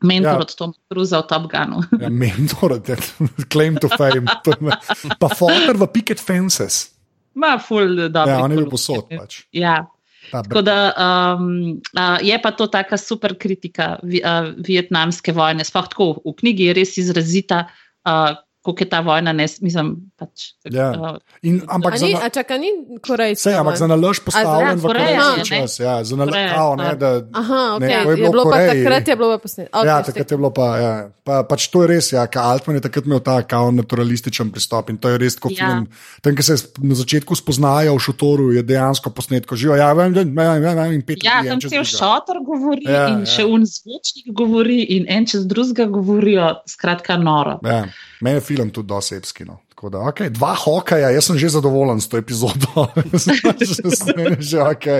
mentor 0.00 0.32
Ja. 0.32 0.38
ja. 0.38 0.46
od 0.46 0.54
Toma 0.56 0.72
Cruza 0.88 1.20
v 1.20 1.26
Top 1.28 1.50
Gunu. 1.52 1.82
Ja, 2.02 2.08
mentor, 2.08 2.78
that 2.80 3.04
claim 3.52 3.76
to 3.76 3.88
fame. 3.92 4.24
To 4.44 4.54
je 4.56 4.60
me- 4.60 4.78
Pa 5.20 5.28
fotor 5.28 5.76
v 5.76 5.90
Picket 5.92 6.20
Fences. 6.20 6.94
Ma, 7.34 7.58
ful, 7.58 8.08
dobro. 8.08 8.32
Ja, 8.32 8.40
on 8.44 8.50
je 8.50 8.56
bil 8.56 8.70
posod. 8.70 9.04
Pač. 9.12 9.44
Ja. 9.52 9.84
Ta 10.30 10.42
Tako 10.46 10.62
da 10.62 10.76
um, 10.94 11.80
uh, 11.98 12.18
je 12.22 12.36
pa 12.42 12.50
to 12.54 12.66
taka 12.70 12.96
super 12.96 13.34
kritika 13.38 13.98
vi, 14.02 14.22
uh, 14.24 14.52
vietnamske 14.66 15.34
vojne. 15.34 15.66
Sploh 15.66 15.88
tako 15.90 16.12
v 16.24 16.34
knjigi 16.38 16.70
je 16.70 16.76
res 16.78 16.96
izrazita, 17.02 17.64
uh, 18.06 18.38
kako 18.60 18.76
je 18.84 18.88
ta 18.92 19.00
vojna, 19.00 19.32
ne, 19.32 19.46
mislim, 19.60 19.94
pač. 20.20 20.52
Ja. 20.68 20.90
Uh, 20.92 21.16
In, 21.42 21.62
ampak 21.64 21.96
ni, 22.00 22.12
na- 22.12 22.20
a 22.24 22.28
čaka, 22.28 22.58
ni 22.60 22.68
korejski. 23.00 23.48
Sej, 23.48 23.56
ampak 23.56 23.76
za 23.80 23.86
nalož 23.88 24.20
postavljen 24.20 24.76
v 24.76 24.84
Koreja, 24.84 25.20
korejski 25.32 25.48
čas. 25.48 25.78
Ja, 25.80 25.94
za 26.04 26.16
nalož, 26.16 26.34
ne, 26.36 26.42
ja. 26.44 26.94
da, 26.94 27.10
Aha, 27.32 27.60
ok. 27.76 27.80
Ne, 27.80 27.88
je 27.88 28.00
je, 28.04 28.16
bilo 28.28 28.44
v 28.44 28.50
pa 28.52 28.58
takrat 28.68 29.08
je 29.08 29.16
bilo 29.16 29.30
pa 29.32 29.38
posneto. 29.40 29.72
Okay, 29.72 29.86
ja, 29.88 29.96
takrat 30.04 30.28
je 30.30 30.36
bilo 30.36 30.50
pa, 30.52 30.66
ja, 30.76 30.92
pa, 31.24 31.40
pač 31.48 31.68
to 31.72 31.82
je 31.82 31.88
res, 31.88 32.12
ja, 32.12 32.26
ka 32.28 32.44
Altman 32.52 32.76
je 32.76 32.84
takrat 32.84 33.08
imel 33.08 33.24
ta 33.24 33.40
kao 33.42 33.70
naturalističen 33.72 34.52
pristop 34.52 34.92
in 34.92 35.00
to 35.00 35.08
je 35.08 35.16
res 35.16 35.40
kot 35.40 35.56
Ja. 35.56 35.64
film. 35.64 35.88
Tam, 36.20 36.36
ki 36.36 36.42
se 36.44 36.54
na 36.84 36.94
začetku 36.94 37.32
spoznajo 37.32 37.96
v 37.96 38.04
šotoru, 38.04 38.52
je 38.52 38.62
dejansko 38.62 39.08
posnetko 39.08 39.56
živo. 39.56 39.72
Ja, 39.80 39.88
vem, 39.96 40.12
vem, 40.12 40.36
vem, 40.36 40.60
vem, 40.60 40.76
vem, 40.76 40.92
in 41.00 41.02
pet 41.02 41.24
Ja, 41.24 41.40
tam 41.48 41.64
cel 41.64 41.80
šotor 41.80 42.44
govori 42.44 42.84
Ja, 42.84 42.92
ja, 42.92 43.08
in 43.08 43.24
ja. 43.24 43.32
še 43.40 43.48
un 43.48 43.64
zvočnik 43.64 44.28
govori 44.36 44.84
in 45.00 45.08
en 45.08 45.24
čez 45.24 45.48
drugega 45.48 45.88
govorijo, 45.88 46.60
skratka 46.68 47.16
noro. 47.16 47.56
Ja, 47.64 47.88
meni 48.20 48.36
je 48.36 48.44
film 48.44 48.70
tudi 48.70 48.88
dosebski. 48.88 49.44
No. 49.44 49.60
Tako 49.68 49.90
Da, 49.90 49.98
okay, 49.98 50.28
dva 50.28 50.54
hokaja, 50.54 51.08
jaz 51.10 51.24
sem 51.30 51.38
že 51.40 51.48
zadovoljen 51.48 52.00
s 52.00 52.08
to 52.08 52.20
epizodo. 52.20 52.88
Je 54.20 54.36
že 54.40 54.60
ok. 54.60 54.86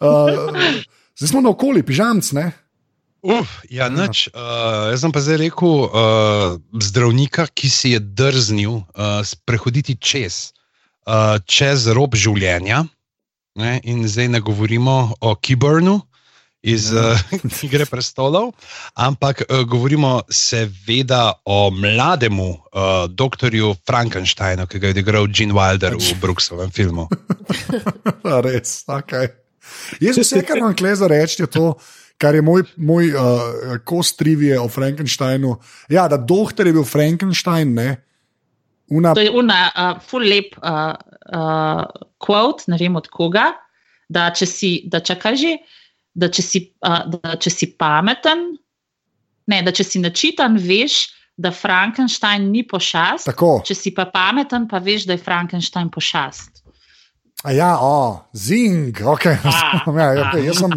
Uh, 0.00 0.56
zdaj 1.12 1.28
smo 1.28 1.40
na 1.44 1.50
okoli, 1.52 1.82
pižamc, 1.84 2.24
ne? 2.32 2.52
Uf, 3.20 3.60
ja, 3.68 3.92
nič. 3.92 4.32
Uh, 4.32 4.88
jaz 4.88 5.04
sem 5.04 5.12
pa 5.12 5.20
zdaj 5.20 5.36
rekel, 5.44 5.74
uh, 5.84 6.56
zdravnika, 6.72 7.44
ki 7.52 7.68
si 7.68 7.92
je 7.92 8.00
drznil 8.00 8.80
uh, 8.80 9.20
prehoditi 9.44 9.98
čez, 10.00 10.56
uh, 11.04 11.36
čez 11.44 11.84
rob 11.92 12.16
življenja. 12.16 12.86
Ne, 13.60 13.76
in 13.84 14.08
zdaj 14.08 14.30
ne 14.32 14.40
govorimo 14.40 15.12
o 15.20 15.34
Kiburnu 15.36 16.00
iz 16.62 16.92
uh, 16.92 17.16
Igre 17.66 17.86
prestolov, 17.88 18.52
ampak 18.94 19.44
uh, 19.44 19.62
govorimo 19.64 20.20
seveda 20.28 21.40
o 21.44 21.70
mlademu 21.70 22.50
uh, 22.50 23.06
doktorju 23.08 23.74
Frankensteinu, 23.86 24.66
ki 24.66 24.78
ga 24.78 24.90
je 24.90 24.96
odigral 24.98 25.28
Gene 25.32 25.56
Wilder 25.56 25.96
v 25.96 26.18
Brooksovem 26.20 26.70
filmu. 26.70 27.08
Res, 28.46 28.84
okay. 28.88 29.32
Jaz 30.00 30.20
vse, 30.20 30.44
kar 30.44 30.60
vam 30.60 30.76
kleza 30.76 31.08
reči, 31.08 31.40
je 31.42 31.48
to, 31.48 31.72
kar 32.20 32.36
je 32.36 32.44
moj, 32.44 32.66
moj 32.76 33.12
uh, 33.14 33.80
kost 33.84 34.18
trivije 34.20 34.60
o 34.60 34.68
Frankensteinu. 34.68 35.56
Ja, 35.88 36.08
da 36.08 36.20
doktor 36.20 36.68
je 36.68 36.76
bil 36.76 36.84
Frankenstein, 36.84 37.74
ne. 37.74 37.96
Una, 38.90 39.14
To 39.14 39.22
je 39.22 39.30
una 39.30 39.70
uh, 39.70 40.00
full 40.02 40.26
lep 40.26 40.56
uh, 40.58 40.92
uh, 41.32 41.84
quote, 42.18 42.66
ne 42.66 42.76
vem 42.76 42.96
od 42.98 43.06
koga, 43.08 43.52
da 44.10 44.32
če 44.34 44.46
si, 44.50 44.72
da 44.90 44.98
če 45.00 45.14
kaže, 45.22 45.54
da 46.14 46.28
če 46.28 46.42
si, 46.42 46.64
uh, 46.86 47.04
da 47.10 47.36
če 47.40 47.52
si 47.52 47.70
pameten, 47.78 48.50
ne, 49.50 49.62
da 49.66 49.74
če 49.74 49.86
si 49.86 50.02
načitan, 50.02 50.58
veš, 50.60 51.08
da 51.40 51.52
Frankenstein 51.54 52.50
ni 52.52 52.66
pošast. 52.68 53.30
tako. 53.30 53.60
Če 53.64 53.74
si 53.74 53.94
pa 53.96 54.10
pameten, 54.12 54.68
pa 54.68 54.80
veš, 54.82 55.08
da 55.08 55.16
je 55.16 55.24
Frankenstein 55.24 55.88
pošast. 55.92 56.60
A 57.40 57.54
ja, 57.56 57.70
o, 57.80 58.20
zing, 58.36 58.92
ok. 59.00 59.24
ja, 59.32 59.40
okay 59.88 60.44
jaz 60.44 60.60
sem 60.60 60.74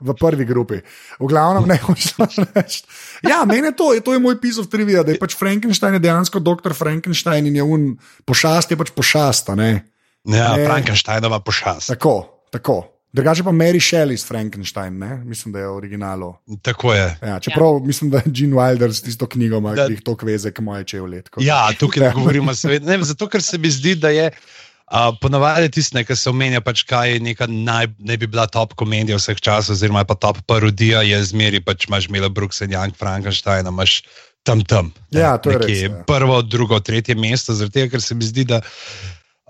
v 0.00 0.14
prvi 0.16 0.48
grupi. 0.48 0.80
V 1.20 1.28
glavnem 1.28 1.68
ne 1.68 1.76
hočem 1.76 2.48
reči. 2.56 2.88
Ja, 3.20 3.44
meni 3.44 3.68
je 3.68 3.76
to, 3.76 3.92
je 3.92 4.00
to 4.00 4.16
je 4.16 4.22
moj 4.24 4.40
piece 4.40 4.56
of 4.56 4.72
trivia, 4.72 5.04
da 5.04 5.12
je 5.12 5.20
pač 5.20 5.36
Frankenstein 5.36 6.00
je 6.00 6.04
dejansko 6.08 6.40
doktor 6.40 6.72
Frankenstein 6.72 7.52
in 7.52 7.60
je 7.60 7.64
un 7.68 7.92
pošast, 8.24 8.72
je 8.72 8.80
pač 8.80 8.96
pošast, 8.96 9.52
a 9.52 9.60
ne. 9.60 9.84
Ja, 10.24 10.56
Ne. 10.56 10.64
Frankensteinova 10.64 11.44
pošast. 11.44 11.92
Tako, 11.92 12.48
tako. 12.48 12.95
Drugače 13.12 13.44
pa 13.44 13.50
Mary 13.50 13.80
Shelley 13.80 14.12
iz 14.12 14.26
Frankenstein, 14.26 14.98
ne? 14.98 15.16
mislim, 15.24 15.52
da 15.52 15.58
je 15.58 15.66
v 15.66 15.76
originalu. 15.76 16.34
Tako 16.62 16.94
je. 16.94 17.16
Ja, 17.22 17.40
čeprav 17.40 17.78
ja. 17.80 17.86
mislim, 17.86 18.10
da 18.10 18.18
je 18.18 18.22
Gene 18.26 18.56
Wilder 18.56 18.92
s 18.92 19.02
tisto 19.02 19.26
knjigo, 19.26 19.56
ima 19.56 19.74
Da- 19.74 19.86
jih 19.88 20.02
to 20.04 20.16
kveze, 20.16 20.50
kot 20.52 20.64
moje 20.64 20.84
čevlje. 20.84 21.22
Ja, 21.40 21.68
tukaj 21.78 22.02
ne 22.02 22.12
govorimo 22.18 22.54
seveda. 22.54 22.90
Ne, 22.90 22.98
zato, 23.04 23.28
ker 23.28 23.42
se 23.42 23.58
mi 23.58 23.70
zdi, 23.70 23.94
da 23.94 24.10
je 24.10 24.30
uh, 24.30 25.16
ponavadi 25.20 25.70
tisto, 25.70 26.04
kar 26.04 26.16
se 26.16 26.30
omenja, 26.30 26.60
pač 26.60 26.82
kaj 26.82 27.12
je 27.12 27.20
neka 27.20 27.46
naj, 27.46 27.88
ne 27.98 28.16
bi 28.16 28.26
bila 28.26 28.46
top 28.46 28.74
komedija 28.74 29.16
vseh 29.16 29.40
časov, 29.40 29.78
oziroma 29.78 30.04
pa 30.04 30.14
top 30.14 30.42
parodija, 30.46 31.02
je 31.02 31.24
zmeri 31.24 31.60
pač 31.60 31.88
imaš 31.88 32.08
Mila 32.08 32.28
Brooks 32.28 32.60
in 32.60 32.70
Young 32.76 32.92
Frankenstein, 32.98 33.66
imaš 33.66 34.02
tam 34.46 34.60
tam. 34.64 34.92
ne, 35.10 35.20
Ja, 35.20 35.38
to 35.38 35.50
je 35.50 35.58
res, 35.58 35.80
ja. 35.82 36.04
Prvo, 36.06 36.42
drugo, 36.42 36.78
tretje 36.80 37.14
mesto, 37.18 37.54
zaradi 37.54 37.80
tega, 37.80 37.90
ker 37.96 38.02
se 38.02 38.14
mi 38.14 38.24
zdi, 38.24 38.44
da. 38.44 38.60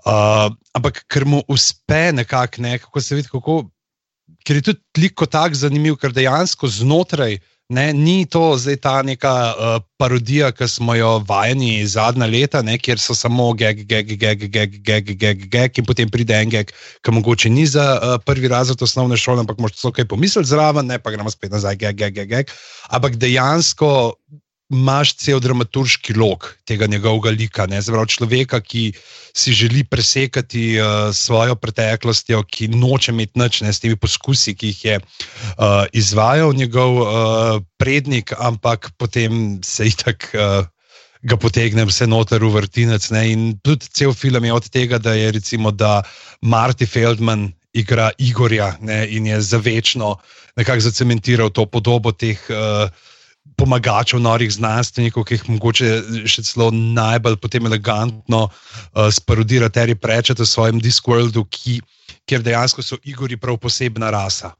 Uh, 0.07 0.47
ampak 0.77 1.03
ker 1.11 1.25
mu 1.27 1.41
uspe 1.51 2.13
nekako, 2.15 2.63
ne, 2.63 2.77
kako 2.79 3.03
se 3.03 3.17
vidi, 3.19 3.27
kako. 3.31 3.65
Ker 4.47 4.59
je 4.59 4.69
tudi 4.69 5.03
lik 5.03 5.17
kot 5.19 5.33
tak 5.35 5.55
zanimiv, 5.59 5.97
ker 5.99 6.13
dejansko 6.15 6.69
znotraj 6.71 7.39
Ne, 7.67 7.91
ni 7.91 8.23
to 8.23 8.55
zdaj 8.55 8.77
ta 8.79 9.01
neka 9.03 9.31
uh, 9.51 9.73
parodija, 9.99 10.53
ki 10.55 10.69
smo 10.71 10.93
jo 10.95 11.09
vajeni 11.27 11.83
zadnja 11.83 12.23
leta, 12.31 12.61
ne, 12.63 12.77
kjer 12.79 12.95
so 13.03 13.11
samo 13.11 13.49
geg, 13.59 13.81
geg, 13.89 14.13
geg, 14.21 14.45
geg, 14.47 14.77
geg, 14.87 15.11
geg, 15.19 15.43
geg, 15.51 15.81
in 15.81 15.87
potem 15.89 16.07
pride 16.07 16.31
en 16.31 16.53
geg, 16.53 16.71
ki 17.03 17.11
mogoče 17.11 17.51
ni 17.51 17.65
za 17.67 17.83
uh, 17.97 18.15
prvi 18.23 18.47
razred 18.47 18.79
osnovne 18.87 19.19
šole, 19.19 19.43
ampak 19.43 19.59
moš 19.59 19.75
to 19.81 19.91
kaj 19.91 20.07
pomisliti 20.07 20.47
zraven, 20.47 20.87
ne 20.87 20.95
pa 21.03 21.11
gremo 21.11 21.33
spet 21.33 21.51
nazaj, 21.51 21.75
geg, 21.83 21.99
geg, 21.99 22.23
geg. 22.31 22.55
Ampak 22.87 23.19
dejansko 23.19 23.89
imaš 24.69 25.13
cel 25.15 25.39
dramaturški 25.39 26.13
lok 26.19 26.49
tega 26.67 26.87
njegovega 26.87 27.31
lika, 27.31 27.65
ne 27.71 27.79
pravi 27.81 28.11
človeka, 28.11 28.59
ki 28.59 28.91
si 29.37 29.53
želi 29.53 29.83
presekati 29.83 30.79
uh, 30.79 31.13
svojo 31.15 31.55
preteklostjo, 31.55 32.43
ki 32.43 32.67
noče 32.67 33.11
imeti 33.11 33.39
nič 33.39 33.61
ne, 33.61 33.73
s 33.73 33.79
temi 33.79 33.95
poskusi, 33.95 34.55
ki 34.55 34.73
jih 34.73 34.85
je 34.85 34.97
uh, 34.99 35.85
izvajal 35.93 36.53
njegov 36.53 37.01
uh, 37.01 37.61
prednik, 37.77 38.33
ampak 38.37 38.91
potem 38.97 39.59
se 39.63 39.87
itak. 39.87 40.31
Uh, 40.33 40.65
Ga 41.27 41.33
potegne 41.33 41.81
vse 41.89 42.05
noter 42.07 42.43
v 42.45 42.51
vrtinec. 42.53 43.07
Ne? 43.11 43.23
In 43.33 43.39
tudi 43.65 43.89
cel 43.89 44.13
film 44.13 44.45
je 44.45 44.53
od 44.53 44.67
tega, 44.69 44.99
da 45.01 45.15
je 45.17 45.31
recimo, 45.33 45.71
da 45.73 46.03
Marty 46.45 46.85
Feldman 46.85 47.49
igra 47.73 48.11
Igorja 48.21 48.77
ne? 48.85 49.01
in 49.09 49.25
je 49.25 49.41
za 49.41 49.57
večno 49.57 50.15
nekako 50.55 50.79
zacementiral 50.79 51.49
to 51.49 51.65
podobo 51.65 52.11
teh 52.11 52.37
uh, 52.53 52.85
pomagačev, 53.57 54.19
norih 54.21 54.51
znanstvenikov, 54.53 55.25
ki 55.27 55.37
jih 55.37 55.47
mogoče 55.49 55.89
še 56.29 56.43
celo 56.45 56.69
najbolj 56.73 57.37
potem 57.41 57.65
elegantno 57.69 58.47
uh, 58.47 59.07
sparodira 59.13 59.69
Terry 59.69 59.95
Pratchett 59.95 60.41
v 60.43 60.47
svojem 60.49 60.81
Discworldu, 60.83 61.45
ki, 61.49 61.79
kjer 62.29 62.43
dejansko 62.45 62.85
so 62.85 62.99
Igori 63.07 63.39
prav 63.39 63.59
posebna 63.63 64.11
rasa. 64.13 64.53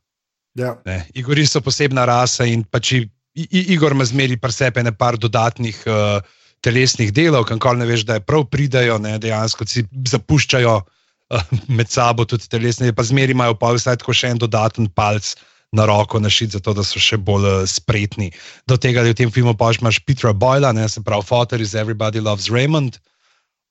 Ja. 0.57 0.73
Ne. 0.85 1.03
Igori 1.13 1.45
so 1.45 1.61
posebna 1.61 2.07
rasa 2.09 2.47
in 2.49 2.63
pač 2.65 2.95
Igor 3.37 3.93
ima 3.93 4.05
zmeri 4.05 4.37
pri 4.41 4.51
sebi 4.51 4.81
nekaj 4.81 5.19
dodatnih 5.21 5.83
uh, 5.85 6.21
telesnih 6.65 7.11
delov, 7.13 7.45
kamor 7.45 7.77
ne 7.77 7.85
veš, 7.85 8.05
da 8.07 8.17
je 8.17 8.25
prav 8.25 8.47
pridajo, 8.49 8.97
ne, 8.97 9.17
dejansko 9.21 9.67
si 9.69 9.85
zapuščajo 10.09 10.73
uh, 10.81 11.51
med 11.77 11.91
sabo 11.93 12.25
tudi 12.25 12.49
telesne, 12.49 12.89
pa 12.93 13.05
zmeri 13.05 13.37
imajo 13.37 13.53
pa 13.59 13.75
vsaj 13.75 14.01
tako 14.01 14.15
še 14.17 14.33
en 14.33 14.41
dodaten 14.41 14.89
palc. 14.89 15.35
Na 15.75 15.83
roko 15.83 16.19
našiti, 16.23 16.55
zato 16.55 16.71
da 16.73 16.83
so 16.87 16.99
še 16.99 17.17
bolj 17.19 17.43
uh, 17.43 17.65
spretni. 17.67 18.29
Do 18.71 18.77
tega, 18.79 19.03
da 19.03 19.11
v 19.11 19.17
tem 19.19 19.31
filmu 19.33 19.51
pač 19.57 19.81
imaš 19.81 19.99
Petra 20.07 20.31
Boyla, 20.31 20.71
ne 20.71 20.87
se 20.87 21.03
pravi, 21.03 21.27
Fotor 21.27 21.59
iz 21.59 21.75
Everybody 21.75 22.23
Loves 22.23 22.47
Raymond, 22.47 22.95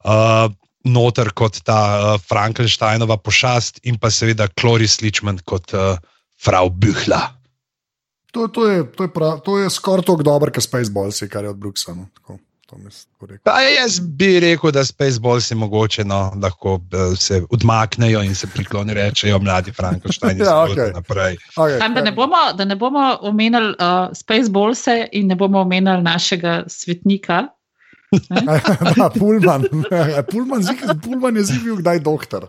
uh, 0.04 0.52
noter 0.84 1.32
kot 1.32 1.62
ta 1.64 1.80
uh, 1.96 2.20
Frankensteinova 2.20 3.16
pošast 3.16 3.80
in 3.88 3.96
pa 3.96 4.12
seveda 4.12 4.48
Cloris 4.60 5.00
Lichman 5.00 5.40
kot 5.48 5.72
uh, 5.72 5.96
Frau 6.36 6.68
Bühler. 6.68 7.32
To, 8.36 8.48
to 8.52 8.68
je, 8.68 8.84
to 8.92 9.08
je, 9.08 9.10
prav- 9.10 9.40
to 9.40 9.56
je 9.58 9.70
skoraj 9.72 10.04
tako 10.04 10.22
dobro, 10.22 10.52
kot 10.52 10.62
Spaceballs, 10.62 11.24
kar 11.32 11.48
je 11.48 11.56
od 11.56 11.56
Brooksa. 11.56 11.96
No. 11.96 12.12
Tako, 12.20 12.36
Pa 13.44 13.60
jaz 13.60 14.00
bi 14.00 14.40
rekel, 14.40 14.72
da 14.74 14.84
Spaceballs 14.84 15.50
je 15.50 15.56
mogoče 15.56 16.04
no, 16.04 16.32
lahko 16.42 16.80
eh, 16.92 17.16
se 17.16 17.42
odmaknejo 17.50 18.22
in 18.22 18.34
se 18.34 18.46
priklonijo, 18.46 18.94
rečejo 18.94 19.38
mladi 19.38 19.72
Frankenstein. 19.72 20.38
Ja, 20.38 20.44
ja, 20.44 20.54
okay. 20.66 20.94
naprej. 20.94 21.36
Okay, 21.56 21.78
Tam, 21.78 21.94
da, 21.94 22.02
ne 22.02 22.12
bomo, 22.12 22.42
da 22.54 22.64
ne 22.64 22.76
bomo 22.76 23.18
omenjali 23.20 23.74
uh, 23.78 24.10
Spaceballse 24.14 25.08
in 25.12 25.26
ne 25.26 25.36
bomo 25.36 25.60
omenjali 25.60 26.02
našega 26.02 26.64
svetnika. 26.66 27.46
da. 28.96 29.10
Pullman, 30.30 30.62
zik, 30.68 30.82
Pullman 31.04 31.36
je 31.36 31.44
zivil, 31.44 31.76
kdaj 31.76 32.00
doktor. 32.00 32.48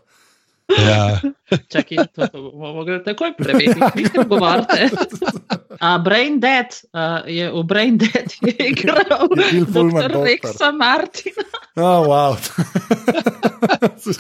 Ja. 0.68 1.20
Čakaj, 1.72 1.98
to, 2.12 2.28
to 2.28 2.38
bomo 2.52 2.74
mogli 2.74 3.00
takoj 3.04 3.32
vi 3.40 3.72
ste 4.06 4.24
govorite. 4.28 4.90
A 5.80 5.98
Brain 6.02 6.40
Dead 6.42 6.74
uh, 6.92 7.22
je 7.30 7.52
v 7.54 7.62
Brain 7.64 7.98
Dead 8.02 8.28
je 8.42 8.54
igral 8.74 9.30
dr. 9.30 9.62
doktor. 9.70 10.26
Rexa 10.26 10.74
Martina. 10.74 11.46
Oh, 11.78 12.02
wow. 12.10 12.34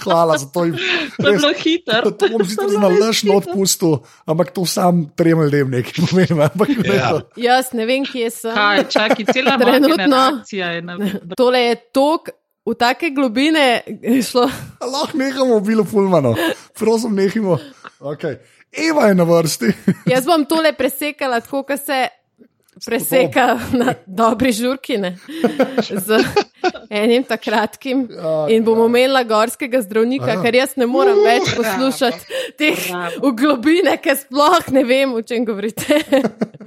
Hvala 0.03 0.37
za 0.37 0.45
to. 0.53 0.69
To 1.17 1.27
je 1.27 1.33
bilo 1.37 1.51
hitro. 1.57 2.11
To 2.13 2.23
bom 2.29 2.45
sicer 2.45 2.77
na 2.77 2.87
laž 2.87 3.25
odpustil, 3.25 4.05
ampak 4.29 4.53
to 4.53 4.69
sam 4.69 5.09
trem 5.17 5.41
ljudem 5.49 5.73
nekaj 5.73 5.93
pomeni. 5.97 6.37
Ampak, 6.37 6.69
Ja. 6.85 6.93
ja. 6.93 7.09
Jaz 7.35 7.73
ne 7.73 7.89
vem, 7.89 8.05
kje 8.05 8.29
sem. 8.29 8.53
Kaj, 8.53 8.85
čakaj, 8.93 9.25
cela 9.33 9.57
Trenutno. 9.57 10.45
je 10.45 10.81
na 10.81 10.93
Tole 11.33 11.59
je 11.59 11.75
tok 11.91 12.29
v 12.67 12.75
take 12.75 13.09
globine 13.15 13.81
šlo. 14.29 14.49
Lahko 14.81 15.17
nehamo 15.17 15.59
bilo 15.59 15.83
Pullmano, 15.83 16.35
prosim, 16.79 17.15
nehimo. 17.15 17.57
Okay. 17.99 18.35
Eva 18.71 19.07
je 19.07 19.15
na 19.15 19.23
vrsti. 19.23 19.71
Jaz 20.05 20.25
bom 20.25 20.45
tole 20.45 20.73
presekala 20.75 21.39
tako, 21.41 21.63
kot 21.63 21.79
se 21.85 22.07
preseka 22.85 23.45
na 23.73 23.93
dobri 24.05 24.51
žurki, 24.51 24.97
ne? 24.97 25.15
z 25.89 26.19
enim 26.89 27.23
takratkim. 27.23 28.07
In 28.49 28.63
bom 28.63 28.79
omenila 28.79 29.23
gorskega 29.23 29.81
zdravnika, 29.81 30.31
Aha. 30.31 30.41
ker 30.41 30.55
jaz 30.55 30.75
ne 30.75 30.85
morem 30.85 31.19
več 31.19 31.53
poslušati 31.55 32.19
teh 32.57 32.79
v 33.17 33.31
globine, 33.33 33.97
ker 33.97 34.17
sploh 34.17 34.71
ne 34.71 34.83
vem, 34.83 35.13
o 35.13 35.21
čem 35.21 35.45
govorite. 35.45 36.01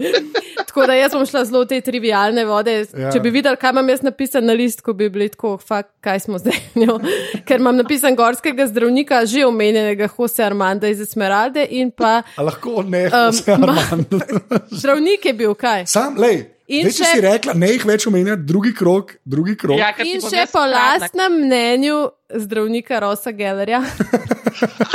tako 0.67 0.87
da 0.87 0.95
jaz 0.95 1.13
bom 1.13 1.27
šla 1.27 1.45
zelo 1.45 1.61
v 1.61 1.69
te 1.69 1.81
trivialne 1.81 2.45
vode. 2.45 2.73
Ja. 2.73 2.85
Ja. 2.97 3.11
Če 3.13 3.21
bi 3.21 3.31
videli, 3.31 3.57
kaj 3.57 3.71
imam 3.71 3.89
jaz 3.89 4.03
napisan 4.03 4.47
na 4.47 4.53
listku, 4.53 4.93
bi 4.93 5.09
bili 5.09 5.29
tako, 5.29 5.59
fakt, 5.59 5.91
kaj 6.01 6.21
smo 6.21 6.39
zdaj. 6.39 6.57
njo. 6.75 6.97
Ker 7.47 7.61
imam 7.61 7.77
napisan 7.77 8.17
gorskega 8.17 8.67
zdravnika, 8.67 9.25
že 9.27 9.45
omenjenega 9.45 10.09
Jose 10.09 10.45
Armanda 10.45 10.89
iz 10.89 11.01
Esmeralde 11.01 11.67
in 11.71 11.91
pa 11.91 12.23
A 12.37 12.43
lahko 12.43 12.83
ne, 12.83 13.07
Um, 13.11 13.33
vse 13.33 13.57
ma- 13.59 13.75
Armando. 13.75 14.21
zdravnik 14.73 15.25
je 15.25 15.33
bil 15.35 15.55
kaj. 15.55 15.87
Sam, 15.87 16.00
lej. 16.17 16.39
In 16.69 16.85
Zdaj, 16.85 16.93
če 16.93 17.05
še- 17.05 17.11
si 17.11 17.21
rekla, 17.21 17.53
ne 17.55 17.67
jih 17.69 17.85
več 17.85 18.07
omenjati, 18.07 18.43
drugi 18.45 18.71
krok, 18.73 19.17
drugi 19.27 19.57
krok. 19.57 19.75
Ja, 19.75 19.91
In 19.99 20.21
še 20.23 20.45
po 20.47 20.63
lastnem 20.63 21.41
mnenju 21.41 21.97
zdravnika 22.37 23.01
Rosa 23.01 23.33
Gellerja, 23.33 23.81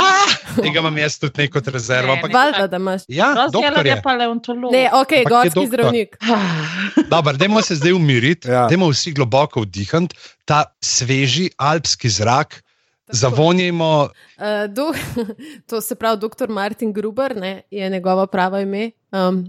Tega 0.56 0.78
imam 0.78 0.96
jaz 0.96 1.18
tudi 1.18 1.42
neko 1.42 1.60
rezervo. 1.66 2.06
Ne, 2.08 2.12
Ampak, 2.14 2.32
valjda, 2.32 2.66
da 2.66 2.76
imaš. 2.76 3.02
ja, 3.08 3.28
doktor 3.46 3.82
je. 3.82 3.90
je 3.90 4.02
pa 4.02 4.14
leontolog. 4.14 4.72
Ne, 4.72 4.86
ok, 4.86 4.94
Ampak 4.94 5.12
je 5.12 5.24
gorski 5.26 5.50
doktor. 5.50 5.68
zdravnik. 5.68 6.16
Dobro, 7.12 7.32
dajmo 7.34 7.62
se 7.62 7.74
zdaj 7.74 7.92
umiriti, 7.92 8.48
Ja. 8.48 8.66
dajmo 8.66 8.88
vsi 8.88 9.12
globoko 9.12 9.60
vdihati 9.60 10.16
ta 10.44 10.64
sveži 10.80 11.50
alpski 11.58 12.08
zrak, 12.10 12.62
zavonjimo. 13.08 14.08
Uh, 14.36 14.44
do, 14.68 14.92
to 15.66 15.80
se 15.80 15.94
pravi, 15.94 16.18
dr. 16.18 16.48
Martin 16.48 16.92
Gruber 16.92 17.36
ne, 17.36 17.62
je 17.70 17.90
njegovo 17.90 18.26
pravo 18.26 18.58
ime. 18.58 18.90
Um, 19.12 19.44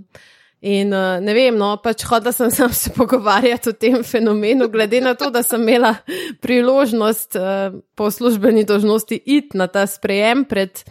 in 0.61 0.93
uh, 0.93 1.19
ne 1.21 1.33
vem, 1.37 1.55
no, 1.57 1.75
pač 1.83 2.03
hodila 2.09 2.33
sem 2.33 2.51
sam 2.51 2.73
se 2.73 2.91
pogovarjati 2.97 3.69
o 3.69 3.77
tem 3.77 4.03
fenomenu, 4.03 4.69
glede 4.73 5.01
na 5.01 5.13
to, 5.13 5.29
da 5.33 5.43
sem 5.43 5.61
imela 5.61 5.95
priložnost 6.41 7.37
uh, 7.37 7.79
po 7.95 8.11
službeni 8.11 8.65
dožnosti 8.65 9.21
iti 9.25 9.57
na 9.57 9.67
ta 9.67 9.85
sprejem 9.87 10.45
pred 10.45 10.83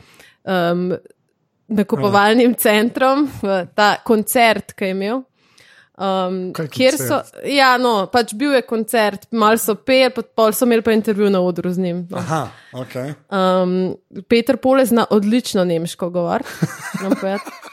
um, 0.44 0.92
nakupovalnim 1.68 2.54
centrom, 2.54 3.26
v 3.42 3.64
ta 3.74 3.96
koncert, 4.06 4.76
ki 4.76 4.90
je 4.90 4.94
imel. 4.94 5.24
Um, 5.96 6.52
Kaj 6.52 6.66
kjer 6.68 6.96
so, 7.00 7.22
koncert? 7.22 7.46
ja, 7.48 7.70
no, 7.80 7.94
pač 8.12 8.34
bil 8.36 8.52
je 8.52 8.60
koncert, 8.68 9.22
malo 9.32 9.56
so 9.56 9.78
peli, 9.80 10.12
pol 10.12 10.52
so 10.52 10.68
imeli 10.68 10.84
pa 10.84 10.92
intervju 10.92 11.30
na 11.32 11.40
odru 11.40 11.72
z 11.72 11.80
njim. 11.80 12.02
No. 12.10 12.20
Aha, 12.20 12.42
ok. 12.76 12.96
Um, 13.32 13.72
Peter 14.28 14.60
Pole 14.60 14.84
zna 14.86 15.06
odlično 15.10 15.64
nemško 15.64 16.10
govoriti. 16.12 16.68
moram 17.00 17.16
povedati. 17.16 17.65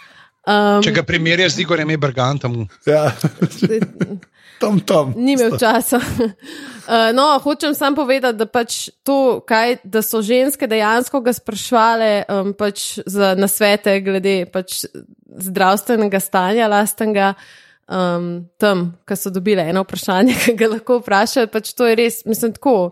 Um, 0.44 0.84
Če 0.84 0.92
ga 0.92 1.06
primerjaš 1.08 1.56
z 1.56 1.64
Igorjem 1.64 1.94
Ebergantom, 1.96 2.66
Ja. 2.86 3.14
tam, 4.62 4.80
tam. 4.84 5.14
Ni 5.16 5.38
imel 5.38 5.58
časa. 5.60 6.02
Uh, 6.84 7.16
no, 7.16 7.40
hočem 7.40 7.72
samo 7.72 7.96
povedati, 8.04 8.36
da, 8.36 8.44
pač 8.44 8.90
to, 9.08 9.40
kaj, 9.48 9.78
da 9.88 10.02
so 10.04 10.20
ženske 10.20 10.68
dejansko 10.68 11.22
ga 11.24 11.32
sprašvale 11.32 12.10
um, 12.28 12.50
pač 12.60 12.98
za 13.08 13.30
nasvete 13.40 13.94
glede 14.04 14.34
pač 14.52 14.82
zdravstvenega 15.24 16.20
stanja 16.20 16.68
lastnega. 16.68 17.30
Um, 17.88 18.50
tam, 18.60 18.98
ki 19.08 19.16
so 19.16 19.32
dobile 19.32 19.64
eno 19.72 19.86
vprašanje, 19.88 20.36
ki 20.44 20.58
ga 20.60 20.74
lahko 20.76 21.00
vprašajo, 21.00 21.48
pač 21.56 21.72
to 21.72 21.88
je 21.88 21.96
res, 22.04 22.20
mislim, 22.28 22.52
tako. 22.60 22.92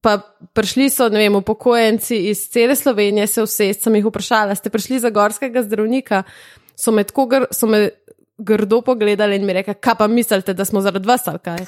Pa 0.00 0.16
prišli 0.56 0.88
so, 0.88 1.10
ne 1.12 1.20
vem, 1.20 1.36
upokojenci 1.36 2.22
iz 2.32 2.46
cele 2.48 2.72
Slovenije, 2.72 3.28
se 3.28 3.44
vse, 3.44 3.68
sem 3.76 4.00
jih 4.00 4.08
vprašala, 4.08 4.56
ste 4.56 4.72
prišli 4.72 5.04
za 5.04 5.12
gorskega 5.12 5.60
zdravnika, 5.68 6.24
so 6.76 6.92
me 6.92 7.04
tako 7.04 7.26
gr, 7.26 7.44
so 7.50 7.66
me 7.66 7.88
grdo 8.38 8.80
pogledali 8.80 9.36
in 9.36 9.46
mi 9.46 9.52
rekli, 9.52 9.74
kaj 9.74 9.94
pa 9.98 10.06
mislite, 10.06 10.54
da 10.54 10.64
smo 10.64 10.80
zaradi 10.80 11.08
vas 11.08 11.28
ali 11.28 11.38
kaj. 11.38 11.58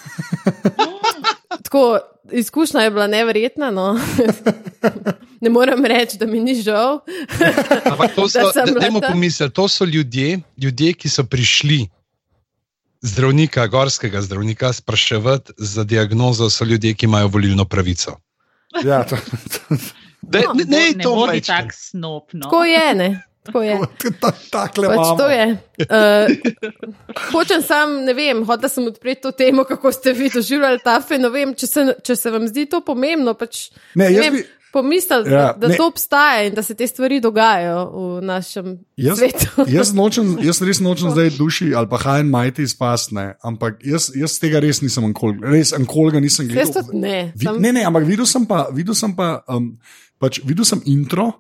Tako, 1.63 1.99
izkušnja 2.33 2.81
je 2.81 2.91
bila 2.91 3.07
neverjetna. 3.07 3.71
No. 3.71 4.01
ne 5.41 5.51
morem 5.51 5.85
reči, 5.85 6.17
da 6.19 6.27
mi 6.27 6.41
ni 6.41 6.55
žal. 6.63 7.01
ampak 7.93 8.15
to 8.15 8.29
so, 8.29 8.53
Da 8.55 8.65
da, 8.65 8.81
dajmo 8.81 9.01
pomisliti, 9.01 9.55
to 9.55 9.69
so 9.69 9.85
ljudje, 9.85 10.41
ljudje, 10.57 10.93
ki 10.93 11.09
so 11.09 11.25
prišli. 11.25 11.89
Zdravnika, 13.01 13.67
gorskega 13.67 14.23
zdravnika, 14.23 14.73
spraševati 14.73 15.53
za 15.59 15.85
diagnozo, 15.85 16.51
so 16.51 16.65
ljudje, 16.65 16.95
ki 16.95 17.07
imajo 17.07 17.29
volilno 17.29 17.65
pravico. 17.65 18.17
Ja, 18.85 19.05
to, 19.05 19.17
to, 19.17 19.77
De, 20.23 20.43
No, 20.47 20.53
ne, 20.53 20.65
ne, 20.65 20.93
ne 20.97 21.03
to 21.03 21.15
bodi 21.15 21.27
majčkeno. 21.27 21.59
tak 21.59 21.75
snop. 21.75 22.33
No. 22.33 22.41
Tako 22.41 22.65
je, 22.65 22.95
ne. 22.95 23.23
Tako 23.49 23.63
je. 23.63 23.75
takle 24.51 24.87
Pač 24.87 24.95
imamo. 24.95 25.17
to 25.17 25.27
je. 25.27 25.47
Uh, 25.81 26.27
hočem 27.31 27.63
sam, 27.63 28.05
ne 28.05 28.13
vem, 28.13 28.45
hotel 28.45 28.69
sem 28.69 28.87
odpreti 28.87 29.23
to 29.23 29.33
temo, 29.33 29.65
kako 29.65 29.89
ste 29.91 30.13
vi 30.13 30.29
doživljali 30.29 30.79
ta 30.79 31.01
fenomen. 31.01 31.55
Če 31.55 31.67
se, 31.67 31.81
če 32.03 32.15
se 32.15 32.31
vam 32.31 32.45
zdi 32.45 32.67
to 32.67 32.81
pomembno, 32.83 33.35
pač 33.35 33.71
Ne, 33.95 34.05
ne 34.05 34.11
jaz 34.11 34.21
vem, 34.23 34.35
bi- 34.35 34.45
pomislite, 34.69 35.31
Ja, 35.31 35.47
da, 35.49 35.55
da 35.59 35.69
ne. 35.69 35.77
to 35.77 35.87
obstaja 35.87 36.43
in 36.45 36.53
da 36.53 36.61
se 36.61 36.75
te 36.75 36.85
stvari 36.85 37.21
dogajajo 37.21 37.79
v 37.89 38.23
našem 38.23 38.67
Jaz, 38.97 39.17
svetu. 39.17 39.65
jaz, 39.71 39.93
nočem, 39.93 40.37
jaz 40.39 40.61
res 40.61 40.81
nočem 40.81 41.09
zdaj 41.09 41.31
duši 41.41 41.71
ali 41.73 41.89
pa 41.89 41.97
hajen 41.99 42.29
majti 42.29 42.63
izpasne, 42.63 43.39
ampak 43.41 43.81
jaz, 43.83 44.11
jaz 44.13 44.37
tega 44.37 44.61
res 44.61 44.83
nisem 44.83 45.05
ankol, 45.05 45.33
res 45.43 45.73
ankolga 45.73 46.21
nisem 46.21 46.47
Jaz 46.47 46.69
gledal. 46.69 46.85
tudi 46.85 47.01
ne. 47.01 47.17
Vi, 47.35 47.49
Sam, 47.49 47.57
ne, 47.59 47.73
ne, 47.73 47.83
ampak 47.83 48.05
videl 48.05 48.29
sem 48.29 48.45
pa, 48.45 48.67
videl 48.71 48.93
sem 48.95 49.17
pa 49.17 49.41
um, 49.49 49.73
pač, 50.21 50.43
videl 50.45 50.69
sem 50.69 50.85
intro, 50.85 51.33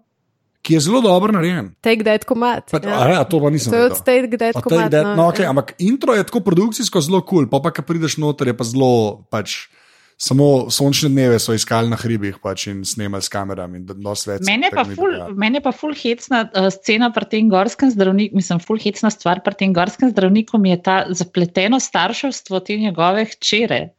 ki 0.69 0.77
je 0.77 0.85
zelo 0.85 1.01
dobro 1.01 1.33
narejen. 1.33 1.73
Take 1.81 2.05
that 2.05 2.29
comat. 2.29 2.69
Pa, 2.69 2.81
ja. 2.85 3.01
ja, 3.17 3.25
to 3.25 3.41
pa 3.41 3.49
nisem 3.51 3.73
To 3.73 3.81
je 3.81 3.89
od. 3.89 3.97
Take 4.05 4.37
that 4.37 4.57
Od 4.57 4.63
Take 4.63 4.69
comat. 4.69 4.93
That- 4.93 5.17
no, 5.17 5.31
okay, 5.33 5.49
ampak 5.49 5.73
intro 5.81 6.13
je 6.13 6.29
tako 6.29 6.45
produkcijsko 6.45 7.01
zelo 7.01 7.25
kul, 7.25 7.47
cool, 7.47 7.51
pa, 7.51 7.65
pa 7.65 7.73
ko 7.73 7.83
prideš 7.89 8.21
noter, 8.21 8.53
je 8.53 8.57
pa 8.57 8.69
zelo 8.69 9.25
pač. 9.33 9.73
Samo 10.19 10.67
sončne 10.75 11.07
dneve 11.15 11.37
so 11.39 11.55
iskali 11.55 11.87
na 11.87 11.95
hribih 11.95 12.41
pač 12.43 12.67
in 12.67 12.81
snemali 12.83 13.23
s 13.23 13.31
kamerami. 13.31 13.79
Meni 13.79 14.67
je, 14.67 14.73
pa 14.75 14.83
ful, 14.83 15.15
je 15.15 15.61
pa 15.63 15.71
ful 15.71 15.95
hecna 15.95 16.41
uh, 16.43 16.67
scena 16.75 17.13
pri 17.15 17.29
tem 17.31 17.47
gorskem 17.47 17.93
zdravniku, 17.95 18.35
mislim, 18.35 18.59
ful 18.59 18.83
hecna 18.83 19.13
stvar 19.15 19.45
pri 19.47 19.55
tem 19.55 19.71
gorskem 19.71 20.11
zdravniku 20.11 20.59
mi 20.59 20.75
je 20.75 20.83
ta 20.83 20.97
zapleteno 21.15 21.79
starševstvo 21.79 22.61
te 22.67 22.77
njegove 22.83 23.29
hčere. 23.31 23.95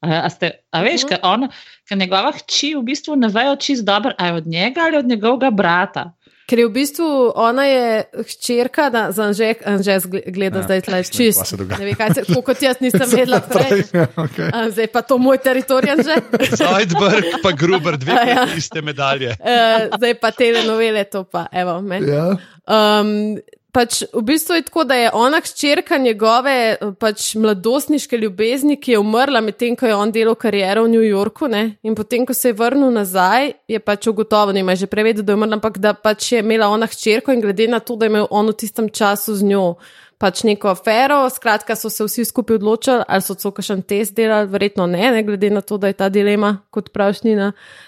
A, 0.00 0.20
a, 0.20 0.30
ste, 0.30 0.50
a 0.70 0.80
veš, 0.80 1.02
Mhm. 1.02 1.08
ker 1.08 1.18
on, 1.22 1.48
ker 1.84 1.98
njegova 1.98 2.32
hči 2.32 2.74
v 2.74 2.82
bistvu 2.82 3.16
ne 3.16 3.28
vejo 3.28 3.56
čist 3.56 3.84
dobro, 3.84 4.12
a 4.16 4.26
je 4.26 4.34
od 4.34 4.46
njega 4.46 4.80
ali 4.80 4.96
od 4.96 5.06
njegovega 5.06 5.50
brata. 5.50 6.12
Ker 6.46 6.58
je 6.58 6.66
v 6.66 6.72
bistvu 6.72 7.06
ona 7.36 7.62
je 7.64 7.84
hčerka, 8.24 8.88
da 8.90 9.12
za 9.12 9.22
Anže, 9.24 9.54
Anže 9.64 9.98
gleda 10.26 10.58
Ja, 10.58 10.62
zdaj 10.62 10.80
tle 10.80 10.92
ne 10.92 11.02
vem, 11.02 11.12
čist. 11.12 11.52
dogaja. 11.52 11.78
Ne 11.78 11.84
ve, 11.84 11.94
kaj 11.94 12.08
se, 12.10 12.24
tako 12.24 12.42
kot 12.42 12.62
jaz 12.62 12.80
nisem 12.80 13.06
vedela 13.12 13.38
prej. 13.40 13.84
Ja, 13.94 14.06
okay. 14.16 14.48
A, 14.50 14.70
Zdaj 14.70 14.86
pa 14.86 15.02
to 15.02 15.18
moj 15.18 15.38
teritorij, 15.38 15.90
Anže. 15.92 16.16
Zoidberg, 16.58 17.38
pa 17.38 17.52
Gruber, 17.52 17.94
dve 17.96 18.12
ja. 18.26 18.46
iste 18.56 18.82
medalje. 18.82 19.36
Uh, 19.38 19.94
zdaj 19.94 20.14
pa 20.16 20.30
telenovele, 20.32 21.04
to 21.04 21.22
pa, 21.22 21.46
evo, 21.52 21.78
me. 21.80 22.00
Ja. 22.00 22.34
Um, 22.66 23.38
pač 23.72 24.02
v 24.12 24.22
bistvu 24.26 24.58
je 24.58 24.64
tako, 24.66 24.84
da 24.84 24.94
je 24.94 25.10
ona 25.14 25.40
hčerka 25.40 25.98
njegove 25.98 26.76
pač 26.98 27.34
mladostniške 27.34 28.18
ljubezni, 28.18 28.76
ki 28.80 28.92
je 28.92 28.98
umrla 28.98 29.40
medtem, 29.40 29.76
ko 29.76 29.86
je 29.86 29.94
on 29.94 30.12
delal 30.12 30.34
kariero 30.34 30.84
v 30.84 30.92
New 30.94 31.06
Yorku. 31.06 31.48
Ne? 31.48 31.76
In 31.82 31.94
potem, 31.94 32.26
ko 32.26 32.34
se 32.34 32.50
je 32.50 32.58
vrnil 32.58 32.90
nazaj, 32.94 33.52
je 33.68 33.80
pač 33.80 34.10
ugotovil, 34.10 34.60
ima 34.60 34.74
že 34.74 34.90
prevedel, 34.90 35.24
da 35.24 35.32
je 35.32 35.40
umrla, 35.40 35.60
ampak 35.60 35.78
da 35.78 35.94
pač 35.94 36.32
je 36.32 36.44
imela 36.44 36.68
ona 36.68 36.86
hčerko 36.90 37.32
in 37.32 37.40
glede 37.40 37.68
na 37.68 37.80
to, 37.80 37.96
da 37.96 38.06
je 38.06 38.14
imel 38.14 38.28
on 38.30 38.50
v 38.50 38.58
tistem 38.58 38.90
času 38.90 39.36
z 39.36 39.50
njo. 39.52 39.74
Pač 40.20 40.42
neko 40.44 40.68
afero, 40.68 41.22
skratka, 41.32 41.72
so 41.80 41.88
se 41.88 42.04
vsi 42.04 42.26
skupaj 42.28 42.58
odločili, 42.58 43.04
ali 43.08 43.24
so 43.24 43.34
celo 43.40 43.54
kakšen 43.56 43.80
test 43.88 44.12
delali, 44.18 44.50
verjetno 44.52 44.84
ne, 44.90 45.06
ne, 45.14 45.22
glede 45.24 45.48
na 45.50 45.62
to, 45.64 45.78
da 45.80 45.88
je 45.88 45.96
ta 45.96 46.10
dilema, 46.12 46.50
kot 46.70 46.90
pravšnina. 46.92 47.46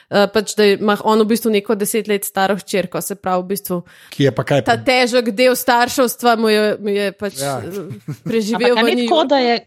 Uh, 0.09 0.25
pač, 0.33 0.55
da 0.57 0.65
ima 0.73 0.97
on 1.05 1.21
v 1.21 1.29
bistvu 1.35 1.53
neko 1.53 1.77
deset 1.77 2.09
let 2.09 2.25
staro 2.25 2.57
hčerko, 2.57 3.03
se 3.05 3.19
pravi, 3.21 3.45
v 3.45 3.51
bistvu 3.53 3.83
Ki 4.15 4.31
je 4.31 4.33
pa 4.33 4.47
kaj 4.49 4.65
ta 4.65 4.79
težek 4.81 5.29
del 5.37 5.57
starševstva 5.59 6.37
mu 6.41 6.49
je, 6.53 6.65
mu 6.81 6.97
je 6.97 7.13
pač 7.13 7.43
Ja. 7.43 7.59
ja. 7.61 7.85
preživel 8.25 8.79
Ampak 8.79 8.95
ni 8.95 9.07
tako, 9.07 9.25
da 9.29 9.39
je, 9.43 9.59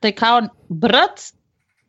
da 0.00 0.08
je 0.08 0.16
kao 0.16 0.40
brat 0.68 1.20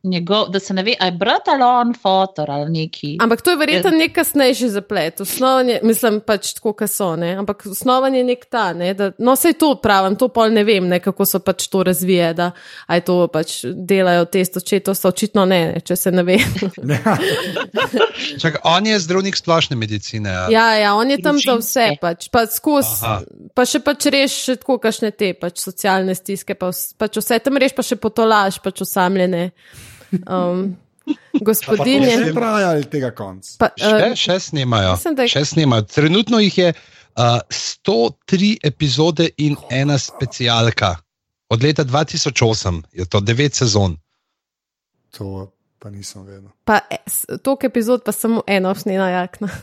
njegov, 0.04 0.50
da 0.50 0.60
se 0.60 0.74
ne 0.74 0.84
ve, 0.84 0.96
ali 1.00 1.12
je 1.12 1.18
brat 1.18 1.48
ali 1.48 1.64
on 1.64 1.94
fotor 1.94 2.52
ali 2.52 2.72
neki. 2.72 3.18
Ampak 3.22 3.42
to 3.42 3.52
je 3.52 3.58
verjetno 3.58 3.92
nek 3.92 4.16
kasnejši 4.16 4.70
zaplet. 4.70 5.22
Osnovan 5.22 5.70
je, 5.70 5.80
mislim, 5.84 6.20
pač 6.26 6.54
tako, 6.58 6.74
kot 6.74 6.92
so. 6.92 7.16
Ne? 7.16 7.36
Ampak 7.38 7.66
osnovan 7.72 8.16
je 8.16 8.24
nek 8.24 8.46
ta. 8.50 8.74
Ne? 8.74 8.94
Da, 8.94 9.12
no, 9.18 9.36
sej 9.36 9.54
to 9.62 9.76
pravim, 9.82 10.16
to 10.20 10.28
pol 10.34 10.52
ne 10.52 10.64
vem, 10.68 10.88
ne, 10.90 11.00
kako 11.00 11.26
so 11.26 11.40
pač 11.40 11.68
to 11.72 11.84
razvije. 11.88 12.34
Da, 12.34 12.52
aj 12.88 13.06
to 13.08 13.18
pač 13.32 13.62
delajo 13.66 14.26
test 14.32 14.58
očetov, 14.58 14.98
so 14.98 15.12
očitno 15.14 15.46
ne, 15.46 15.62
ne, 15.62 15.82
če 15.86 15.96
se 15.96 16.12
ne 16.14 16.24
ve. 16.26 16.38
Čak, 18.42 18.62
on 18.68 18.88
je 18.90 19.00
zdravnik 19.00 19.38
splošne 19.38 19.78
medicine. 19.80 20.30
a? 20.30 20.48
ja, 20.52 20.68
ja, 20.80 20.94
on 20.96 21.12
je 21.12 21.20
tam 21.24 21.40
za 21.42 21.58
vse, 21.60 21.88
pač, 22.02 22.30
pa, 22.34 22.46
skozi, 22.50 22.98
Aha. 23.06 23.22
pa 23.56 23.66
še 23.68 23.84
pač 23.86 24.10
reš 24.14 24.38
tako, 24.62 24.80
kašne 24.82 25.12
te 25.16 25.34
pač 25.38 25.62
socialne 25.64 26.16
stiske, 26.18 26.58
pa, 26.60 26.72
pač 26.72 27.22
vse 27.22 27.40
tam 27.44 27.62
reš, 27.62 27.76
pa 27.78 27.86
še 27.86 28.00
potolaž, 28.02 28.62
pač 28.64 28.84
osamljene. 28.88 29.50
Um, 30.22 30.76
gospodinje. 31.42 32.18
Ne 32.18 32.32
traja 32.32 32.70
ali 32.70 32.84
tega 32.86 33.12
konc. 33.12 33.58
Pa, 33.58 33.72
Še, 33.74 33.94
uh, 34.06 34.16
še 34.16 34.40
snemajo. 34.42 34.92
mislim, 34.94 35.16
da 35.16 35.22
je- 35.22 35.30
Še 35.30 35.46
snemajo. 35.48 35.82
Trenutno 35.84 36.40
jih 36.40 36.58
je 36.58 36.70
uh, 36.70 37.24
103 37.50 38.52
epizode 38.64 39.30
in 39.38 39.56
ena 39.70 39.98
specialka. 39.98 40.96
Od 41.50 41.60
leta 41.60 41.84
2008 41.84 42.32
je 42.94 43.06
to 43.06 43.20
9 43.22 43.54
sezon. 43.54 43.98
To 45.12 45.52
pa 45.78 45.90
nisem 45.90 46.22
vedel. 46.24 46.48
Pa 46.64 46.80
e, 46.88 47.02
s- 47.04 47.26
toliko 47.40 47.66
epizod, 47.66 48.04
pa 48.06 48.12
samo 48.12 48.44
eno 48.48 48.70
snena 48.74 49.10
jakna. 49.12 49.50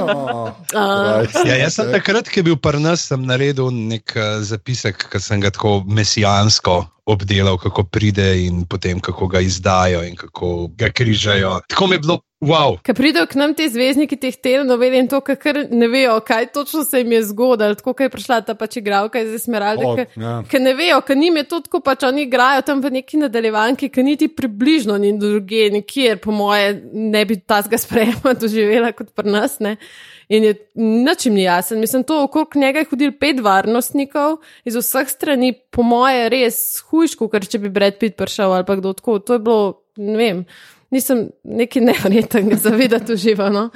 Oh, 0.00 0.50
Uh, 0.70 1.24
Ja, 1.44 1.54
jaz 1.56 1.74
sem 1.74 1.90
takrat, 1.90 2.26
ko 2.26 2.36
je 2.36 2.44
bil 2.44 2.56
pri 2.58 2.78
nas, 2.78 3.00
sem 3.02 3.22
naredil 3.22 3.70
nek 3.70 4.12
uh, 4.12 4.38
zapisek, 4.40 5.06
ki 5.06 5.18
sem 5.18 5.40
ga 5.40 5.50
tako 5.50 5.80
mesijansko 5.84 6.74
obdelal, 7.06 7.58
kako 7.58 7.84
pride 7.84 8.44
in 8.46 8.64
potem 8.66 9.00
kako 9.00 9.26
ga 9.26 9.40
izdajo 9.40 10.02
in 10.04 10.16
kako 10.16 10.68
ga 10.76 10.90
križajo. 10.90 11.60
Tako 11.68 11.86
mi 11.86 11.94
je 11.94 11.98
bilo, 11.98 12.18
wow. 12.40 12.78
Ker 12.82 12.94
pridejo 12.94 13.26
k 13.26 13.34
nam 13.34 13.54
ti 13.54 13.68
zvezdniki 13.68 14.16
teh 14.16 14.36
telenovel 14.36 14.94
in 14.94 15.08
to, 15.08 15.20
kar 15.20 15.64
ne 15.70 15.88
vejo, 15.88 16.20
kaj 16.26 16.46
točno 16.52 16.84
se 16.84 17.02
jim 17.02 17.12
je 17.12 17.22
zgodilo, 17.32 17.74
tako 17.74 17.92
kot 17.92 18.06
je 18.06 18.10
prišla 18.10 18.40
ta 18.40 18.54
pač 18.54 18.76
igralka 18.80 19.20
iz 19.20 19.34
Esmeralde. 19.40 19.86
O, 19.86 19.96
ker- 19.96 20.06
ja. 20.16 20.42
Ker 20.50 20.60
ne 20.60 20.74
vejo, 20.74 21.00
ker 21.00 21.16
njim 21.16 21.36
je 21.36 21.44
to 21.48 21.60
tako, 21.60 21.80
pač 21.80 22.06
oni 22.08 22.22
igrajo 22.28 22.62
tam 22.62 22.80
v 22.82 22.90
neki 23.00 23.20
nadaljevanki, 23.24 23.88
ki 23.88 24.02
niti 24.02 24.28
približno 24.28 24.98
ni 24.98 25.12
druge, 25.18 25.68
nikjer, 25.70 26.18
po 26.18 26.32
moje, 26.32 26.80
ne 26.92 27.24
bi 27.24 27.40
tazga 27.40 27.78
sprejema 27.78 28.34
doživela 28.34 28.92
kot 28.92 29.12
pri 29.14 29.30
nas. 29.30 29.58
Ne? 29.60 29.76
In 30.30 30.44
je 30.46 30.54
načim 30.78 31.34
ni 31.34 31.42
jasen. 31.42 31.80
Mislim, 31.82 32.04
to 32.06 32.20
okrog 32.24 32.54
njega 32.54 32.78
je 32.84 32.86
hodil 32.90 33.12
pet 33.18 33.40
varnostnikov 33.42 34.36
iz 34.64 34.76
vseh 34.78 35.08
strani, 35.10 35.52
po 35.74 35.82
moje, 35.82 36.28
res 36.30 36.60
hujško, 36.90 37.26
ker 37.32 37.46
če 37.50 37.58
bi 37.58 37.72
Brad 37.74 37.98
Pitt 37.98 38.14
prišel 38.18 38.52
ali 38.54 38.66
pa 38.66 38.76
kdo 38.78 38.92
tako. 38.94 39.18
To 39.18 39.34
je 39.34 39.42
bilo, 39.42 39.64
ne 39.98 40.14
vem, 40.20 40.44
nisem 40.94 41.24
neki 41.44 41.82
nevreten 41.82 42.52
zavedati 42.62 43.16
uživano. 43.18 43.70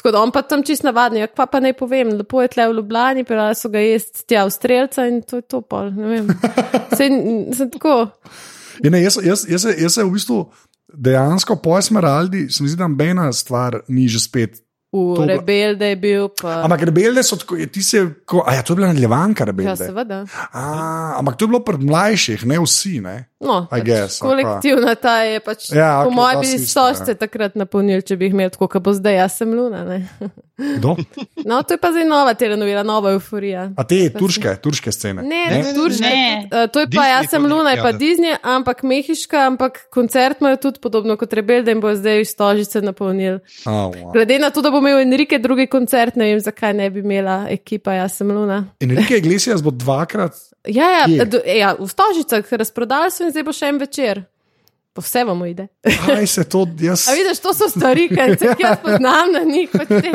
Tako 0.00 0.10
da 0.10 0.22
on 0.24 0.32
pa 0.32 0.42
tam 0.42 0.64
čist 0.66 0.82
navadni, 0.82 1.20
ja, 1.20 1.28
kva 1.28 1.44
pa 1.46 1.60
naj 1.60 1.74
povem, 1.76 2.08
lepo 2.16 2.40
je 2.42 2.48
tle 2.54 2.64
v 2.70 2.74
Ljubljani, 2.78 3.24
pela 3.28 3.50
so 3.54 3.68
ga 3.68 3.82
jesti 3.84 4.24
tja 4.32 4.46
v 4.48 4.54
strelca 4.54 5.04
in 5.06 5.20
to 5.22 5.38
je 5.38 5.44
to 5.44 5.60
pol, 5.60 5.90
ne 5.92 6.08
vem. 6.08 6.30
Sej, 6.96 7.10
sem 7.54 7.70
tako. 7.70 8.08
Ne, 8.82 9.02
jaz, 9.04 9.18
jaz, 9.22 9.44
jaz, 9.44 9.66
se- 9.68 9.76
jaz 9.76 9.94
se 9.94 10.06
v 10.06 10.14
bistvu 10.16 10.40
dejansko 10.90 11.58
po 11.60 11.76
Esmeraldi, 11.78 12.48
se 12.50 12.64
mi 12.64 12.72
zdi, 12.72 12.80
da 12.80 12.88
nobena 12.88 13.28
stvar 13.32 13.82
ni 13.92 14.08
že 14.08 14.24
spet 14.24 14.58
v 14.92 15.14
To- 15.14 15.22
Rebelde 15.24 15.86
je 15.86 15.96
bil. 15.96 16.28
Pa, 16.32 16.62
Ampak 16.62 16.82
rebelde 16.82 17.22
so 17.22 17.36
tako, 17.36 17.54
ti 17.64 17.78
se, 17.80 18.00
ko, 18.24 18.42
a 18.42 18.54
ja, 18.54 18.62
to 18.62 18.72
je 18.72 18.76
bila 18.76 18.88
nadaljevanka 18.88 19.42
ja, 19.42 19.46
rebelde. 19.46 19.76
seveda. 19.80 20.24
A, 20.50 20.62
ampak 21.16 21.36
to 21.36 21.44
je 21.44 21.48
bilo 21.48 21.60
pri 21.60 21.78
mlajših, 21.78 22.42
ne 22.44 22.58
vsi. 22.58 23.00
Ne? 23.00 23.16
No, 23.40 23.62
I 23.62 23.70
pač 23.70 23.82
guess, 23.82 24.18
pa. 24.18 24.26
kolektivna 24.26 24.92
ta 24.94 25.22
je 25.22 25.40
pač. 25.40 25.70
Ja, 25.70 26.02
po 26.02 26.08
okej, 26.08 26.12
mojem 26.12 26.40
bi 26.40 26.48
isto, 26.52 26.82
sošče 26.84 27.14
takrat 27.16 27.54
napolnili, 27.54 28.02
če 28.02 28.12
bi 28.14 28.26
jih 28.26 28.34
imeli 28.34 28.50
tako, 28.50 28.68
kot 28.68 28.82
bo 28.82 28.92
zdaj, 28.92 29.16
jaz 29.16 29.32
sem 29.34 29.48
Luna. 29.48 29.80
Ne? 29.82 29.98
Kdo? 30.76 30.92
No, 31.40 31.62
to 31.62 31.72
je 31.72 31.78
pa 31.78 31.88
zdaj 31.88 32.04
nova 32.04 32.34
telenovela, 32.34 32.82
nova 32.82 33.10
euforija. 33.10 33.70
A 33.72 33.82
te 33.82 34.10
turške, 34.10 34.58
turške 34.58 34.92
scene. 34.92 35.22
Ne, 35.22 35.28
Ne, 35.46 35.56
ne, 35.56 35.62
ne, 35.62 35.72
turške. 35.72 36.04
ne. 36.04 36.26
tudi, 36.42 36.52
uh, 36.54 36.68
to 36.68 36.78
je 36.78 36.86
pa 36.86 36.92
Disney 36.92 37.08
jaz 37.08 37.30
sem 37.30 37.42
Luna, 37.42 37.70
je 37.70 37.76
ja, 37.76 37.82
pa. 37.82 37.92
Disney, 37.94 38.32
ampak 38.44 38.82
mehiška, 38.82 39.38
ampak 39.46 39.88
koncert 39.88 40.40
imajo 40.40 40.56
tudi 40.58 40.76
podobno 40.78 41.16
kot 41.16 41.32
Rebelde 41.32 41.70
in 41.70 41.80
bo 41.80 41.88
zdaj 41.90 42.20
iz 42.20 42.28
Stožice 42.30 42.82
napolnili. 42.82 43.40
Oh, 43.64 43.88
wow. 43.88 44.12
Glede 44.12 44.36
na 44.36 44.50
to, 44.50 44.60
da 44.60 44.68
bo 44.68 44.79
imel 44.80 45.00
Enrique 45.00 45.38
drugi 45.38 45.66
koncert, 45.66 46.16
ne 46.16 46.24
vem, 46.26 46.40
zakaj 46.40 46.74
ne 46.74 46.90
bi 46.90 47.00
imela 47.00 47.46
ekipa, 47.48 47.94
jaz 47.94 48.16
sem 48.16 48.28
Luna. 48.28 48.62
Enrique 48.80 49.16
Iglesias 49.16 49.62
bo 49.62 49.70
dvakrat. 49.72 50.34
Ja, 50.68 51.06
ja, 51.08 51.24
do, 51.24 51.38
ja 51.40 51.70
v 51.72 51.86
Stožicah 51.88 52.44
razprodali 52.52 53.08
so 53.08 53.24
in 53.24 53.30
zdaj 53.30 53.42
bo 53.42 53.52
še 53.52 53.68
en 53.68 53.78
večer. 53.78 54.18
Po 54.92 55.00
vse 55.00 55.22
vam 55.24 55.40
ide. 55.46 55.68
Kaj 55.80 56.26
se 56.34 56.44
to, 56.44 56.66
jaz. 56.78 57.06
A 57.08 57.14
vidiš, 57.14 57.40
to 57.40 57.54
so 57.54 57.68
stvari, 57.68 58.08
ki 58.08 58.18
jih 58.34 58.60
jaz 58.60 58.76
poznam 58.84 59.32
na 59.32 59.40
njih. 59.42 59.70
pač 59.72 59.88
te- 59.88 60.10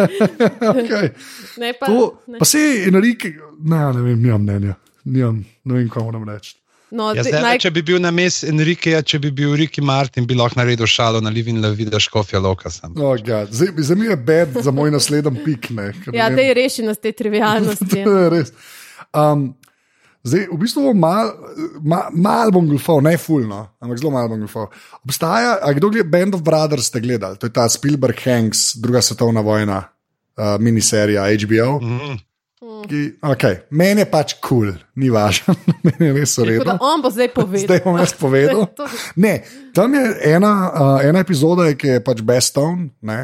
Okay. 0.62 1.10
Ne, 1.58 1.74
pa, 1.74 1.86
To, 1.88 1.98
ne. 2.28 2.38
pa 2.38 2.46
se 2.46 2.62
Enrique, 2.86 3.32
ne, 3.58 3.80
ne 3.90 4.02
vem, 4.02 4.20
nimam 4.20 4.44
mnenja. 4.44 4.76
Nimam, 5.06 5.40
ne 5.64 5.74
vem, 5.74 5.90
kaj 5.90 6.04
moram 6.04 6.30
reči. 6.30 6.54
No, 6.92 7.10
Ja, 7.12 7.24
te- 7.24 7.30
zdaj, 7.30 7.42
naj- 7.42 7.60
če 7.60 7.72
bi 7.72 7.82
bil 7.82 8.00
na 8.00 8.12
mestu 8.12 8.48
Enrikeja, 8.48 9.02
če 9.02 9.20
bi 9.20 9.32
bil 9.32 9.56
Ricky 9.56 9.82
Martin, 9.82 10.26
bi 10.26 10.36
lahko 10.36 10.56
naredil 10.56 10.86
šalo 10.86 11.20
na 11.20 11.30
Livin 11.30 11.58
Le 11.60 11.72
Vida 11.72 12.00
Škofja 12.00 12.40
Loka. 12.40 12.70
Sem. 12.70 12.94
Oh, 12.96 13.18
God. 13.18 13.50
zdaj, 13.52 13.74
zdaj 13.78 13.98
mi 13.98 14.06
je 14.06 14.16
bed 14.18 14.50
za 14.62 14.72
moj 14.72 14.92
naslednji 14.92 15.44
pik. 15.44 15.70
Ne, 15.70 15.92
Ja, 16.14 16.30
da 16.30 16.36
vem. 16.36 16.46
je 16.46 16.54
reši 16.54 16.84
nas 16.84 16.98
te 16.98 17.12
trivialnosti. 17.12 18.04
To 18.06 18.18
je 18.18 18.30
res. 18.30 18.54
Um, 19.12 19.56
zdaj, 20.24 20.46
v 20.48 20.58
bistvu 20.58 20.84
bom 20.84 21.00
mal, 21.00 21.34
ma, 21.82 22.00
mal 22.12 22.52
bom 22.52 22.66
gulfal, 22.66 23.02
ne 23.02 23.18
fulno, 23.18 23.66
ampak 23.80 23.98
zelo 23.98 24.12
malo 24.12 24.30
bom 24.30 24.40
gulfal. 24.40 24.70
Obstaja, 25.04 25.58
a 25.60 25.74
kdo 25.74 25.90
gleda 25.90 26.08
Band 26.08 26.36
of 26.36 26.42
Brothers, 26.42 26.86
ste 26.86 27.00
gledali? 27.00 27.38
To 27.38 27.46
je 27.46 27.52
ta 27.52 27.66
Spielberg 27.66 28.18
Hanks, 28.20 28.76
druga 28.76 29.02
svetovna 29.02 29.42
vojna, 29.42 29.84
uh, 30.38 30.56
miniserija 30.60 31.26
HBO. 31.36 31.80
Mm. 31.82 32.18
Ki, 32.90 33.02
okay, 33.26 33.60
meni 33.76 34.04
je 34.04 34.08
pač 34.10 34.36
kul, 34.40 34.72
cool, 34.72 34.74
ni 35.02 35.12
važno, 35.14 35.56
meni 35.86 36.10
je 36.10 36.14
res 36.16 36.36
da 36.66 36.78
on 36.80 37.04
bo 37.04 37.12
zdaj 37.14 37.32
povedal. 37.36 37.64
Zdaj 37.66 37.82
bom 37.86 38.00
jaz 38.00 38.14
povedal. 38.20 38.68
Ne, 39.26 39.38
tam 39.76 39.96
je 39.96 40.04
ena, 40.32 40.52
uh, 40.70 40.98
ena 41.06 41.24
epizoda, 41.26 41.68
ki 41.74 41.96
je 41.96 42.04
pač 42.04 42.22
Best 42.26 42.56
Town, 42.58 42.90
ne, 43.02 43.20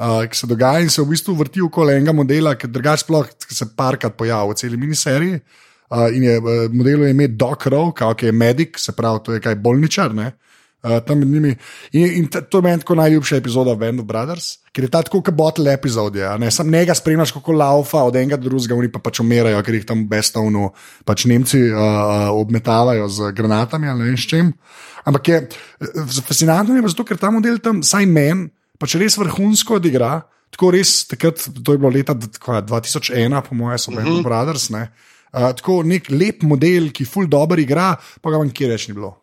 uh, 0.00 0.24
ki 0.28 0.38
se 0.38 0.50
dogaja 0.50 0.82
in 0.84 0.92
se 0.92 1.02
v 1.02 1.12
bistvu 1.12 1.36
vrti 1.38 1.64
okoli 1.64 1.96
enega 1.98 2.14
modela, 2.16 2.56
ki 2.58 2.70
drugače 2.72 3.04
sploh 3.06 3.30
se 3.48 3.68
parkrat 3.76 4.16
pojavlja 4.18 4.52
v 4.52 4.58
celi 4.60 4.80
miniseriji. 4.80 5.40
Uh, 5.88 6.10
in 6.12 6.26
je 6.26 6.40
v 6.44 6.56
modelu 6.76 7.06
je 7.06 7.14
ime 7.14 7.30
Doc 7.32 7.64
kao, 7.96 8.14
ki 8.14 8.28
je 8.28 8.32
medic, 8.32 8.76
se 8.76 8.92
pravi, 8.92 9.24
to 9.24 9.32
je 9.32 9.40
kaj 9.40 9.56
bolničar. 9.56 10.14
Ne? 10.14 10.32
Uh, 10.78 11.00
tam 11.02 11.18
med 11.18 11.28
njimi. 11.28 11.56
In, 11.92 12.12
in 12.20 12.26
to 12.30 12.58
je 12.58 12.62
meni 12.62 12.78
tako 12.78 12.94
najljubša 12.94 13.36
epizoda 13.36 13.72
Band 13.74 13.98
of 14.00 14.06
Brothers, 14.06 14.60
ker 14.70 14.84
je 14.86 14.90
ta 14.94 15.00
tako 15.02 15.18
kot 15.26 15.34
bottle 15.34 15.72
epizode. 15.74 16.20
Ja, 16.20 16.36
ne? 16.38 16.52
Sam 16.54 16.70
njega 16.70 16.94
spremljaš, 16.94 17.32
kako 17.34 17.52
laufa 17.58 18.04
od 18.06 18.16
enega 18.16 18.38
do 18.38 18.46
drugega, 18.46 18.76
oni 18.78 18.92
pa 18.92 19.02
pač 19.02 19.18
umirajo, 19.18 19.58
ker 19.66 19.74
jih 19.74 19.88
tam 19.88 20.04
v 20.04 20.12
Bestovnu 20.12 20.70
pač 21.04 21.26
Nemci 21.26 21.64
uh, 21.66 22.30
obmetavajo 22.30 23.10
z 23.10 23.32
granatami 23.34 23.90
ali 23.90 24.04
ne 24.04 24.08
vem 24.12 24.22
s 24.22 24.30
čim. 24.30 24.54
Ampak 25.02 25.28
je 25.28 25.42
fascinantno, 26.22 26.78
je 26.78 26.86
pa 26.86 26.94
zato, 26.94 27.10
ker 27.10 27.18
ta 27.18 27.34
model 27.34 27.58
tam, 27.58 27.82
saj 27.82 28.06
meni, 28.06 28.46
pač 28.78 28.94
res 29.02 29.18
vrhunsko 29.18 29.82
odigra. 29.82 30.20
Tako 30.54 30.70
res, 30.78 31.00
takrat, 31.10 31.42
to 31.42 31.74
je 31.74 31.80
bilo 31.80 31.90
leta 31.90 32.14
kva, 32.38 32.62
2001, 32.62 33.34
po 33.50 33.58
mojem, 33.58 33.82
so 33.82 33.98
Band 33.98 34.14
of 34.14 34.22
Brothers. 34.22 34.70
Ne? 34.70 34.92
Uh, 35.34 35.50
tako 35.58 35.82
nek 35.82 36.06
lep 36.14 36.46
model, 36.46 36.92
ki 36.94 37.02
ful 37.02 37.26
dobro 37.26 37.58
igra, 37.58 37.96
pa 38.22 38.30
ga 38.30 38.38
vam 38.38 38.54
kje 38.54 38.76
reč 38.76 38.86
ni 38.92 38.94
bilo. 38.94 39.16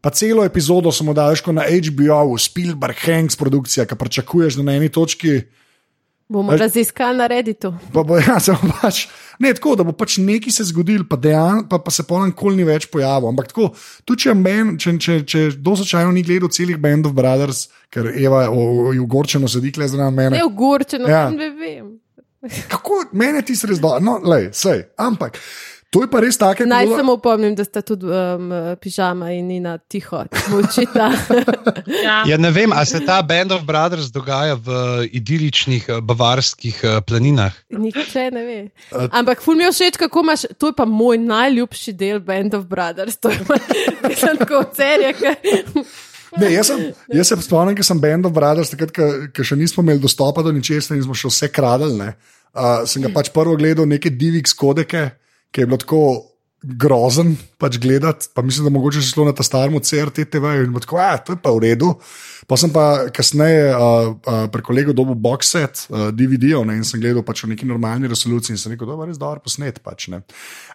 Pa 0.00 0.10
celo 0.10 0.44
epizodo 0.44 0.92
smo 0.92 1.12
dali 1.12 1.36
na 1.48 1.62
HBO, 1.64 2.38
Spielberg, 2.38 2.96
Hanks 2.96 3.36
produkcija, 3.36 3.86
ki 3.86 3.96
pričakuješ, 3.96 4.54
da 4.54 4.62
na 4.62 4.72
eni 4.72 4.88
točki. 4.88 5.40
Bomo 6.28 6.52
Veš- 6.52 6.60
raziskali 6.60 7.16
na 7.16 7.26
Redditu. 7.26 7.74
Pa 7.92 8.02
bo, 8.02 8.18
ja, 8.20 8.36
se 8.38 8.52
pač, 8.82 9.06
ne, 9.38 9.54
tako, 9.54 9.76
da 9.76 9.82
bo 9.82 9.92
pač 9.92 10.18
nekaj 10.18 10.52
se 10.52 10.64
zgodil, 10.64 11.06
pa, 11.08 11.16
dejan, 11.16 11.62
pa, 11.68 11.78
pa 11.78 11.90
se 11.90 12.02
ponem 12.02 12.28
nikoli 12.28 12.56
ni 12.56 12.64
več 12.64 12.84
pojavil. 12.86 13.28
Ampak 13.28 13.48
tako, 13.48 13.70
tudi 14.04 14.22
če, 14.22 14.34
ben, 14.36 14.74
če, 14.76 14.92
če, 14.98 15.16
če 15.24 15.44
do 15.56 15.72
slučajno 15.74 16.12
ni 16.12 16.22
gledal 16.22 16.48
celih 16.48 16.76
Band 16.76 17.06
of 17.06 17.16
Brothers, 17.16 17.64
ker 17.90 18.12
Eva 18.12 18.44
o- 18.50 18.58
o- 18.84 18.92
je 18.92 19.00
ugorčeno 19.00 19.48
sedi 19.48 19.72
tle 19.72 19.88
zraven 19.88 20.14
mene. 20.14 20.36
Ne 20.36 20.44
v 20.44 20.52
Gurčenu, 20.52 21.08
Ja. 21.08 21.30
ne 21.30 21.48
vem. 21.50 21.96
Kako 22.68 23.08
meni 23.12 23.40
ti 23.42 23.56
res 23.64 23.80
dobro, 23.80 23.98
no, 23.98 24.20
lej, 24.22 24.50
sej, 24.52 24.84
ampak 25.00 25.40
to 25.90 26.02
je 26.02 26.08
pa 26.10 26.20
res 26.20 26.36
tako, 26.36 26.66
Naj 26.66 26.86
samo 26.92 27.12
opomnim, 27.12 27.54
da 27.54 27.64
sta 27.64 27.80
tudi 27.80 28.04
um, 28.04 28.50
pižama 28.76 29.30
in 29.32 29.46
Nina 29.46 29.78
tiho, 29.80 30.24
mučita. 30.48 31.10
Ja. 31.98 32.22
Ja, 32.26 32.36
ne 32.36 32.50
vem, 32.50 32.72
ali 32.72 32.86
se 32.86 33.00
ta 33.00 33.22
Band 33.22 33.52
of 33.52 33.62
Brothers 33.62 34.10
dogaja 34.12 34.54
v 34.54 34.68
idiličnih 35.12 35.88
eh, 35.88 36.00
bavarskih 36.00 36.80
eh, 36.82 37.00
planinah. 37.00 37.52
Nihče 37.70 38.30
ne 38.30 38.42
ve. 38.44 38.58
Ampak 39.10 39.40
ful 39.42 39.56
mi 39.56 39.64
je 39.64 39.72
všeč, 39.72 39.96
kako 39.96 40.20
imaš, 40.20 40.44
to 40.58 40.66
je 40.66 40.76
pa 40.76 40.84
moj 40.84 41.18
najljubši 41.18 41.92
del 41.92 42.20
Band 42.20 42.54
of 42.54 42.66
Brothers. 42.66 43.16
To 43.16 43.30
je 43.30 43.40
pa, 43.48 43.56
tako 44.38 44.64
serija. 44.76 45.12
ki- 45.12 45.84
Ne, 46.36 46.50
jaz, 46.52 46.66
sem, 46.66 46.82
jaz 47.08 47.28
se 47.28 47.36
spomnim, 47.40 47.72
ker 47.76 47.84
sem 47.84 48.00
Band 48.00 48.26
of 48.28 48.34
Brothers, 48.36 48.68
takrat, 48.74 48.92
ko 49.32 49.44
še 49.44 49.56
nismo 49.56 49.80
imeli 49.80 50.02
dostopa 50.02 50.44
do 50.44 50.52
ničesar 50.52 50.98
in 50.98 51.02
smo 51.06 51.16
še 51.16 51.30
vse 51.32 51.48
kradli. 51.48 51.94
ne. 51.96 52.10
Uh, 52.52 52.84
sem 52.84 53.00
ga 53.00 53.08
pač 53.12 53.30
prvo 53.32 53.56
gledal 53.56 53.88
neke 53.88 54.10
Divix 54.12 54.52
kodeke, 54.56 55.06
ki 55.52 55.64
je 55.64 55.70
bilo 55.70 55.80
tako 55.80 56.02
grozen 56.62 57.36
pač 57.58 57.78
gledati. 57.78 58.26
Pa 58.34 58.42
mislim, 58.42 58.66
da 58.66 58.72
mogoče 58.74 59.00
še 59.02 59.12
šlo 59.12 59.28
na 59.28 59.34
ta 59.36 59.44
starem 59.46 59.78
CRT 59.78 60.26
TV 60.26 60.56
in 60.64 60.74
tako, 60.82 60.98
a 60.98 61.14
to 61.22 61.36
je 61.36 61.40
pa 61.42 61.52
v 61.54 61.62
redu. 61.68 61.92
Pa 62.50 62.58
sem 62.58 62.72
pa 62.74 63.06
kasneje 63.14 63.70
uh, 63.70 64.10
uh, 64.16 64.40
preko 64.50 64.72
kolego 64.72 64.94
dobil 64.96 65.14
box 65.14 65.52
set 65.54 65.84
uh, 65.86 66.08
DVD-ov 66.10 66.66
in 66.74 66.82
sem 66.86 67.00
gledal 67.00 67.22
pač 67.26 67.44
v 67.44 67.52
neki 67.52 67.68
normalni 67.68 68.10
resoluciji 68.10 68.56
in 68.56 68.60
sem 68.60 68.74
rekel, 68.74 68.90
da 68.90 68.98
je 68.98 69.12
res 69.12 69.20
dobro 69.20 69.44
posnet. 69.44 69.78
Pač, 69.84 70.08
ne. 70.10 70.24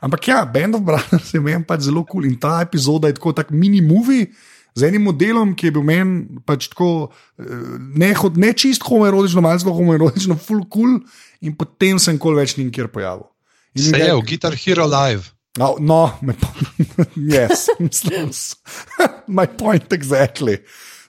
Ampak 0.05 0.31
ja, 0.31 0.43
Band 0.47 0.79
of 0.79 0.87
Brothers 0.87 1.33
je 1.35 1.43
meni 1.43 1.67
pač 1.67 1.89
zelo 1.89 2.05
kul 2.05 2.23
cool 2.23 2.31
in 2.31 2.39
ta 2.39 2.61
epizoda 2.63 3.11
je 3.11 3.19
tako 3.19 3.35
tak 3.35 3.51
mini-movie. 3.51 4.31
Z 4.73 4.87
enim 4.89 5.03
modelom, 5.05 5.51
ki 5.53 5.69
je 5.69 5.73
bil 5.75 5.83
meni 5.85 6.39
pač 6.47 6.65
tako 6.71 7.11
eh, 7.37 7.43
ne, 7.93 8.09
ne 8.41 8.49
čist 8.57 8.81
homoerotično, 8.81 9.43
malo 9.45 9.61
zelo 9.61 9.75
homoerotično, 9.77 10.39
full 10.41 10.65
cool, 10.73 10.97
in 11.45 11.53
potem 11.53 12.01
sem 12.01 12.17
kol 12.17 12.39
več 12.39 12.55
nikjer 12.57 12.89
pojavil. 12.89 13.27
In 13.75 13.83
Se 13.89 13.97
je 13.97 14.13
v 14.13 14.21
Guitar 14.21 14.55
Hero 14.55 14.85
Live. 14.85 15.31
No, 15.57 15.75
no 15.79 16.17
me 16.21 16.33
po- 16.33 16.49
yes, 17.33 17.67
mislim, 17.79 18.33
s- 18.33 18.55
my 19.27 19.47
point 19.47 19.93
exactly. 19.93 20.57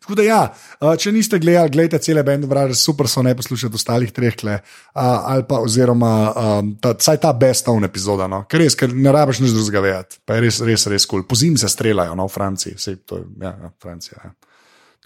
Tako 0.04 0.14
da, 0.14 0.22
ja, 0.22 0.40
uh, 0.84 0.90
če 1.00 1.12
niste 1.16 1.38
gledali, 1.40 1.70
gledajte 1.72 1.98
cele 2.04 2.20
bende, 2.22 2.44
vrage, 2.46 2.74
super 2.76 3.08
so 3.08 3.22
ne 3.24 3.32
poslušati 3.36 3.74
ostalih 3.74 4.10
treh 4.12 4.34
kle, 4.36 4.58
uh, 4.60 5.00
ali 5.00 5.46
pa 5.48 5.62
oziroma 5.64 6.10
um, 6.36 6.74
ta, 6.76 6.92
saj 7.00 7.22
ta 7.22 7.32
best 7.32 7.70
of 7.72 7.80
epizoda, 7.88 8.26
no? 8.28 8.42
ker 8.44 8.60
res, 8.60 8.76
ker 8.76 8.92
ne 8.92 9.12
rabiš 9.16 9.40
nič 9.40 9.54
drugega 9.56 9.80
vedeti, 9.80 10.20
pa 10.28 10.36
je 10.36 10.44
res, 10.44 10.60
res, 10.60 10.84
res 10.92 11.06
kul. 11.08 11.22
Cool. 11.24 11.28
Po 11.28 11.40
zim 11.40 11.56
se 11.56 11.72
streljajo, 11.72 12.12
no, 12.20 12.28
v 12.28 12.36
Franciji, 12.36 12.76
sej 12.76 13.00
to 13.08 13.22
je, 13.22 13.24
ja, 13.46 13.54
ja, 13.64 13.72
Francija. 13.80 14.20
Ja. 14.20 14.34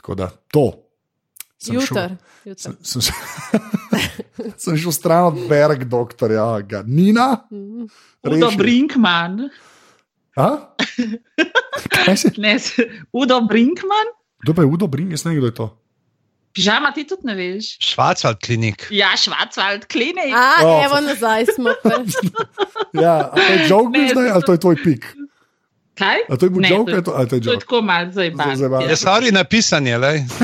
Tako 0.03 0.19
da, 0.19 0.33
to. 0.51 0.67
Sem 1.59 1.75
šel- 1.75 1.83
Jutr. 1.83 2.11
jutr. 2.45 2.61
Sem, 2.61 2.75
sem, 2.83 3.01
šel- 3.03 3.19
sem 4.63 4.77
šel 4.77 4.93
stran 4.93 5.25
od 5.27 5.39
Berg, 5.47 5.85
doktorja, 5.85 6.61
ga. 6.63 6.83
Nina. 6.83 7.45
Udo 8.25 8.47
reši. 8.47 8.57
Brinkman. 8.57 9.49
Ne, 12.39 12.57
Udo 13.13 13.41
Brinkman. 13.41 14.07
Kdo 14.39 14.55
pa 14.55 14.63
je 14.63 14.67
Udo 14.67 14.87
Bring, 14.87 15.11
jaz 15.11 15.25
ne 15.25 15.31
vem, 15.31 15.39
kdo 15.39 15.47
je 15.47 15.55
to. 15.57 15.67
Pižama 16.51 16.91
ti 16.91 17.05
tudi 17.05 17.23
ne 17.25 17.35
veš. 17.35 17.75
Švacvald 17.83 18.39
klinik. 18.39 18.87
Ja, 18.91 19.11
Švacvald, 19.15 19.87
klinik. 19.87 20.31
A, 20.31 20.63
Oh, 20.63 20.79
evo 20.81 21.01
nazaj 21.01 21.47
smo. 21.49 21.75
pa. 21.83 21.91
Ja, 22.95 23.29
a 23.29 23.37
to 23.37 23.43
je 23.43 23.67
joke 23.69 23.91
bil 23.91 24.09
zdaj, 24.09 24.31
ali 24.31 24.43
to 24.43 24.53
je 24.53 24.61
tvoj 24.61 24.77
pik? 24.79 25.03
Kaj? 25.99 26.19
A 26.25 26.37
to 26.37 26.47
je 26.47 26.51
bil 26.51 26.63
to- 26.63 26.75
ali 27.13 27.27
to, 27.27 27.27
to 27.27 27.35
je 27.35 27.41
To 27.41 27.53
je 27.53 27.59
tako 27.59 27.81
malce 27.83 28.13
zajeban. 28.15 28.55
Je 28.83 28.97
stvari 28.97 29.33
napisanje. 29.33 29.97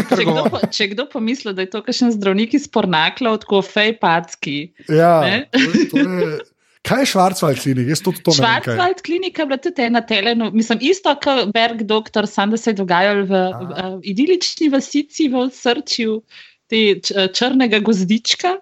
Če 0.08 0.24
kdo, 0.24 0.42
po- 0.46 0.62
če 0.68 0.88
kdo 0.88 1.06
pomisli, 1.06 1.54
da 1.54 1.62
je 1.62 1.70
to 1.70 1.80
kakšen 1.80 2.10
zdravnik 2.10 2.54
iz 2.54 2.66
Pornakla, 2.66 3.36
tako 3.36 3.62
fejpacki. 3.62 4.56
Ja, 4.88 5.20
Ne? 5.20 5.36
to 5.48 5.60
je, 5.60 5.84
to 5.88 5.96
je, 6.00 6.38
kaj 6.82 7.00
je 7.00 7.06
Švarcval 7.06 7.54
klinik? 7.56 7.86
Jaz 7.88 8.02
to, 8.02 8.12
to. 8.18 8.32
Švarcvald 8.32 8.98
klinika 9.00 9.42
je 9.42 9.46
bila 9.46 9.58
tudi 9.58 9.82
ena 9.82 10.02
teleno, 10.02 10.50
mislim, 10.50 10.82
isto 10.82 11.14
kot 11.16 11.48
Berg 11.48 11.82
doktor, 11.84 12.26
sam 12.26 12.50
da 12.50 12.56
se 12.56 12.70
je 12.70 12.74
dogajalo 12.76 13.22
v, 13.22 13.30
v, 13.30 13.70
v 13.94 14.02
idilični 14.04 14.68
vasici 14.68 15.28
v 15.28 15.46
srčju 15.48 16.18
te 16.66 16.82
č- 16.98 17.28
črnega 17.30 17.78
gozdička. 17.78 18.56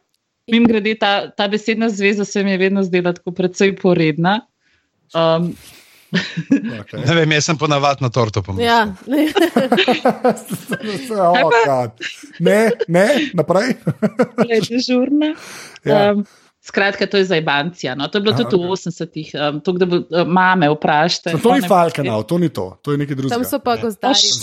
Mim 0.47 0.67
grede, 0.67 0.97
ta, 0.97 1.31
ta 1.31 1.49
besedna 1.49 1.89
zveza 1.89 2.25
se 2.25 2.43
mi 2.43 2.51
je 2.51 2.59
vedno 2.61 2.83
zdela 2.83 3.13
tako 3.13 3.31
precej 3.33 3.77
poredna. 3.77 4.41
Um, 5.13 5.55
Okay. 6.13 7.01
Ne 7.07 7.15
vem, 7.17 7.33
jaz 7.33 7.47
sem 7.49 7.57
ponavadi 7.59 8.05
na 8.05 8.11
torto 8.13 8.43
pomislil. 8.45 8.69
Ja, 8.69 8.85
oh, 11.23 11.89
ne, 12.39 12.59
ne, 12.89 13.07
naprej. 13.35 13.75
je 14.51 14.59
dežurna. 14.69 15.33
Ja. 15.89 16.13
Um, 16.13 16.27
skratka, 16.61 17.07
to 17.07 17.17
je 17.17 17.25
za 17.25 17.37
Ibancija. 17.37 17.95
No. 17.95 18.09
To 18.09 18.19
je 18.19 18.23
bilo 18.23 18.35
Aha, 18.35 18.45
tudi 18.45 18.61
v 18.61 18.77
80-ih, 18.77 19.33
um, 19.35 19.61
to, 19.65 19.73
da 19.73 19.89
bo 19.89 20.03
uh, 20.05 20.29
mame 20.29 20.69
vprašate. 20.75 21.33
To 21.43 21.57
ni 21.57 21.65
Falkenau, 21.69 22.23
to 22.29 22.39
ni 22.39 22.53
to, 22.53 22.77
to 22.83 22.93
je 22.93 23.01
nekaj 23.01 23.17
drugega. 23.17 23.41
Tam 23.41 23.49
so 23.49 23.59
pa 23.59 23.77
so 23.81 23.91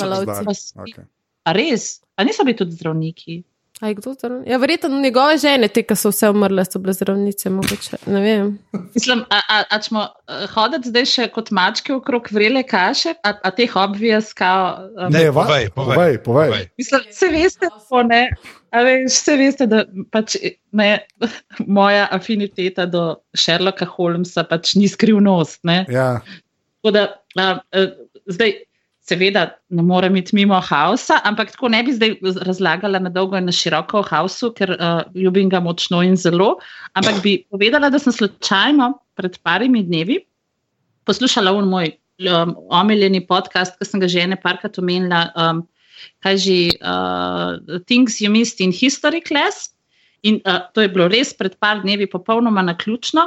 pa 0.01 0.09
lovci. 0.09 0.45
gozdarji. 0.49 0.97
Okay. 0.97 1.05
A 1.45 1.53
res? 1.55 2.01
A 2.17 2.25
niso 2.27 2.43
bili 2.43 2.57
tudi 2.57 2.75
zdravniki? 2.75 3.43
Aj, 3.79 3.93
kdo 3.95 4.11
zdravnik? 4.13 4.47
Ja, 4.49 4.57
verjetno 4.57 4.99
njegove 4.99 5.37
žene, 5.39 5.67
te, 5.71 5.85
ki 5.87 5.95
so 5.95 6.11
vse 6.11 6.27
umrle, 6.33 6.65
so 6.67 6.81
bile 6.83 6.91
zdravnice, 6.97 7.49
mogoče. 7.49 7.99
Ne 8.11 8.21
vem. 8.21 8.49
Mislim, 8.95 9.21
a, 9.31 9.39
a, 9.39 9.59
a 9.69 9.79
ćemo 9.79 10.01
uh, 10.01 10.41
hoditi 10.51 10.91
zdaj 10.91 11.05
še 11.07 11.27
kot 11.31 11.51
mačke 11.55 11.93
okrog 11.95 12.27
vrele 12.35 12.65
kaše, 12.67 13.13
a, 13.23 13.33
a 13.39 13.51
teh 13.55 13.75
obvijes 13.79 14.33
kao. 14.35 14.89
Um, 14.97 15.15
Ne, 15.15 15.29
povej, 15.31 15.69
povej, 15.75 16.19
povej. 16.25 16.67
Mislim, 16.81 17.07
vse 17.07 17.31
veste, 17.31 17.71
tako, 17.71 18.03
ne, 18.09 18.25
a 18.75 18.83
veš, 18.83 19.07
vse 19.15 19.37
veste, 19.39 19.69
da 19.71 19.85
pač, 20.11 20.35
ne, 20.75 20.91
moja 21.79 22.09
afiniteta 22.11 22.83
do 22.89 23.05
Sherlocka 23.31 23.87
Holmesa 23.95 24.43
pač 24.43 24.75
ni 24.75 24.91
skrivnost. 24.91 25.63
Ne. 25.63 25.85
Ja, 25.87 26.17
Tako 26.79 26.91
da, 26.95 27.07
a, 27.35 27.59
a, 27.71 27.87
zdaj, 28.31 28.53
seveda, 29.09 29.43
ne 29.73 29.83
morem 29.85 30.15
iti 30.21 30.35
mimo 30.37 30.59
Hausa, 30.69 31.17
ampak 31.25 31.51
tako 31.55 31.71
ne 31.73 31.81
bi 31.83 31.95
zdaj 31.97 32.15
razlagala 32.45 33.01
na 33.01 33.09
dolgo 33.09 33.37
in 33.39 33.49
na 33.49 33.55
široko 33.55 34.03
o 34.03 34.07
Hausu, 34.09 34.51
ker 34.53 34.75
a, 34.77 34.89
ljubim 35.17 35.49
ga 35.49 35.59
močno 35.65 36.03
in 36.05 36.15
zelo. 36.15 36.55
Ampak 36.93 37.23
bi 37.25 37.39
povedala, 37.49 37.89
da 37.89 37.99
sem 37.99 38.13
slučajno 38.13 38.91
pred 39.17 39.39
parimi 39.43 39.81
dnevi 39.83 40.19
poslušala 41.09 41.51
un 41.57 41.67
moj 41.71 41.89
um, 42.29 42.53
omiljeni 42.69 43.23
podcast, 43.25 43.75
ki 43.79 43.87
sem 43.89 43.99
ga 44.03 44.07
že 44.11 44.21
ene 44.27 44.37
parkrat 44.37 44.77
omenila. 44.79 45.25
Um, 45.35 45.65
kaj 46.23 46.37
že, 46.39 46.57
uh, 46.79 47.57
Things 47.89 48.21
You 48.21 48.29
Missed 48.31 48.61
in 48.63 48.71
History 48.71 49.19
Class. 49.19 49.73
In 50.23 50.37
uh, 50.45 50.61
to 50.75 50.83
je 50.85 50.91
bilo 50.91 51.09
res 51.11 51.33
pred 51.35 51.57
par 51.59 51.81
dnevi 51.83 52.07
popolnoma 52.07 52.61
na 52.63 52.75
ključno, 52.77 53.25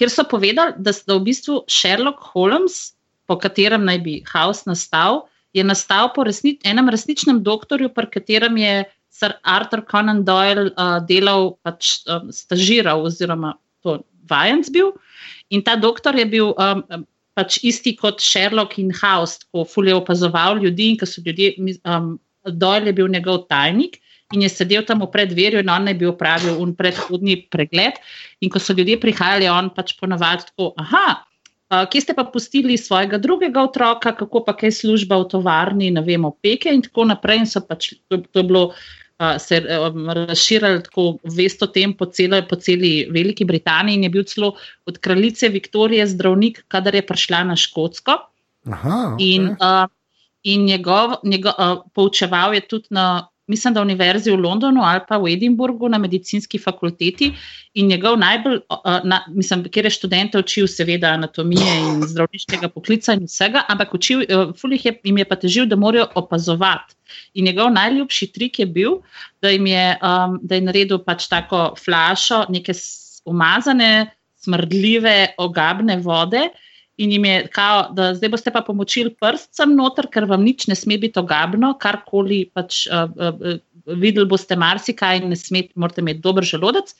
kjer 0.00 0.10
so 0.12 0.24
povedali, 0.28 0.72
da, 0.78 0.92
s- 0.92 1.04
da 1.04 1.18
v 1.18 1.24
bistvu 1.28 1.62
Sherlock 1.68 2.20
Holmes, 2.32 2.93
po 3.26 3.38
katerem 3.40 3.84
naj 3.84 3.98
bi 4.04 4.18
House 4.28 4.68
nastal, 4.68 5.24
je 5.54 5.62
nastal 5.64 6.10
po 6.14 6.24
resni, 6.26 6.56
enem 6.66 6.90
resničnem 6.90 7.42
doktorju, 7.46 7.92
pri 7.94 8.10
katerem 8.10 8.58
je 8.58 8.84
Sir 9.14 9.36
Arthur 9.46 9.84
Conan 9.86 10.24
Doyle 10.26 10.72
uh, 10.74 10.98
delal, 11.06 11.54
pač 11.62 12.02
um, 12.10 12.32
stažiral 12.34 13.06
oziroma 13.06 13.54
to 13.86 14.00
vajenc 14.26 14.70
bil. 14.74 14.90
In 15.54 15.62
ta 15.62 15.76
doktor 15.78 16.18
je 16.18 16.26
bil 16.26 16.50
um, 16.58 16.82
pač 17.38 17.60
isti 17.62 17.94
kot 17.94 18.18
Sherlock 18.18 18.74
in 18.82 18.90
House, 18.90 19.46
ko 19.54 19.62
fulje 19.62 19.94
opazoval 19.94 20.58
ljudi 20.58 20.90
in 20.94 20.98
ko 20.98 21.06
so 21.06 21.22
ljudje, 21.22 21.54
um, 21.86 22.16
Doyle 22.44 22.90
je 22.90 22.98
bil 22.98 23.08
njegov 23.08 23.46
tajnik. 23.46 24.00
In 24.34 24.42
je 24.42 24.50
sedel 24.50 24.82
tam 24.82 25.04
v 25.04 25.12
predverju, 25.12 25.62
in 25.62 25.70
on 25.70 25.86
naj 25.86 25.94
bi 26.00 26.08
opravil 26.08 26.58
un 26.58 26.74
predhodni 26.74 27.44
pregled. 27.54 28.00
In 28.42 28.50
ko 28.50 28.58
so 28.58 28.74
ljudje 28.74 28.98
prihajali, 28.98 29.46
on 29.52 29.70
pač 29.70 29.94
ponavadi 30.00 30.48
tako, 30.50 30.72
aha, 30.80 31.22
kje 31.68 32.00
ste 32.00 32.14
pa 32.14 32.24
pustili 32.24 32.76
svojega 32.78 33.18
drugega 33.18 33.62
otroka, 33.62 34.12
kako 34.12 34.44
pa 34.44 34.56
kaj 34.56 34.72
služba 34.72 35.18
v 35.22 35.28
tovarni, 35.32 35.90
ne 35.90 36.02
vem, 36.04 36.24
opeke 36.24 36.72
in 36.72 36.82
tako 36.84 37.08
naprej. 37.10 37.44
In 37.44 37.48
so 37.48 37.64
pač 37.64 37.94
to, 38.08 38.20
to 38.20 38.44
je 38.44 38.46
bilo. 38.50 38.66
Uh, 39.14 39.36
se 39.38 39.60
je 39.62 39.76
um, 39.78 40.08
razširili 40.10 40.82
tako 40.82 41.20
vest 41.22 41.62
o 41.62 41.68
tem 41.70 41.92
po, 41.94 42.08
celo, 42.10 42.40
po 42.50 42.56
celi 42.58 43.06
Veliki 43.14 43.44
Britaniji, 43.46 43.94
in 43.94 44.02
je 44.02 44.10
bil 44.10 44.24
celo 44.26 44.56
od 44.90 44.98
kraljice 44.98 45.48
Viktorije 45.54 46.06
zdravnik, 46.10 46.64
kadar 46.66 46.98
je 46.98 47.04
prišla 47.06 47.44
na 47.46 47.54
Škotsko. 47.56 48.16
Aha, 48.66 49.14
In, 49.22 49.52
okay. 49.54 49.84
uh, 49.84 49.86
in 50.42 50.64
njegov, 50.66 51.14
njegov, 51.22 51.54
uh, 51.54 51.86
poučeval 51.94 52.58
je 52.58 52.64
tudi 52.66 52.90
na, 52.90 53.28
mislim, 53.46 53.74
da 53.74 53.82
univerzi 53.82 54.30
v 54.30 54.40
Londonu 54.40 54.82
ali 54.84 55.00
pa 55.08 55.18
v 55.18 55.32
Edinburgu 55.32 55.88
na 55.88 55.98
medicinski 55.98 56.58
fakulteti. 56.58 57.32
In 57.74 57.86
njegov 57.90 58.16
najbolj, 58.18 58.60
uh, 58.70 59.00
na, 59.04 59.20
mislim, 59.28 59.64
kjer 59.70 59.88
je 59.88 59.90
študente 59.90 60.38
učil, 60.38 60.66
seveda, 60.70 61.14
anatomije 61.18 61.74
in 61.80 62.02
zdravniškega 62.08 62.68
poklica 62.68 63.16
in 63.18 63.26
vsega, 63.26 63.64
ampak 63.68 63.94
učil, 63.94 64.22
uh, 64.24 64.52
fulih 64.60 64.84
je, 64.86 64.94
jim 65.04 65.18
je 65.18 65.28
pa 65.28 65.36
težil, 65.36 65.66
da 65.66 65.76
morajo 65.76 66.06
opazovati. 66.14 66.94
In 67.34 67.44
njegov 67.44 67.72
najljubši 67.74 68.30
trik 68.32 68.58
je 68.58 68.66
bil, 68.66 69.00
da, 69.42 69.50
je, 69.50 69.86
um, 70.00 70.38
da 70.42 70.54
je 70.54 70.66
naredil 70.68 71.02
pač 71.04 71.28
tako 71.28 71.74
flašo, 71.84 72.44
neke 72.48 72.72
umazane, 73.24 74.14
smrdljive, 74.44 75.34
ogabne 75.38 75.96
vode. 75.96 76.48
In 77.02 77.10
jim 77.10 77.24
je 77.26 77.38
kao, 77.50 77.88
da 77.90 78.12
zdaj 78.14 78.30
boste 78.30 78.52
pa 78.54 78.62
pomočili 78.62 79.10
prst 79.20 79.50
sem 79.56 79.74
noter, 79.74 80.06
ker 80.12 80.28
vam 80.30 80.44
nič 80.46 80.68
ne 80.70 80.76
sme 80.78 80.98
biti 81.02 81.18
ogabno, 81.18 81.72
karkoli 81.80 82.44
pač 82.54 82.84
uh, 82.86 83.10
uh, 83.10 83.58
videli 83.84 84.28
boste 84.30 84.56
marsikaj 84.56 85.22
in 85.22 85.32
ne 85.32 85.38
smete, 85.38 85.74
morate 85.74 86.04
imeti 86.04 86.22
dober 86.22 86.46
želodec. 86.46 86.94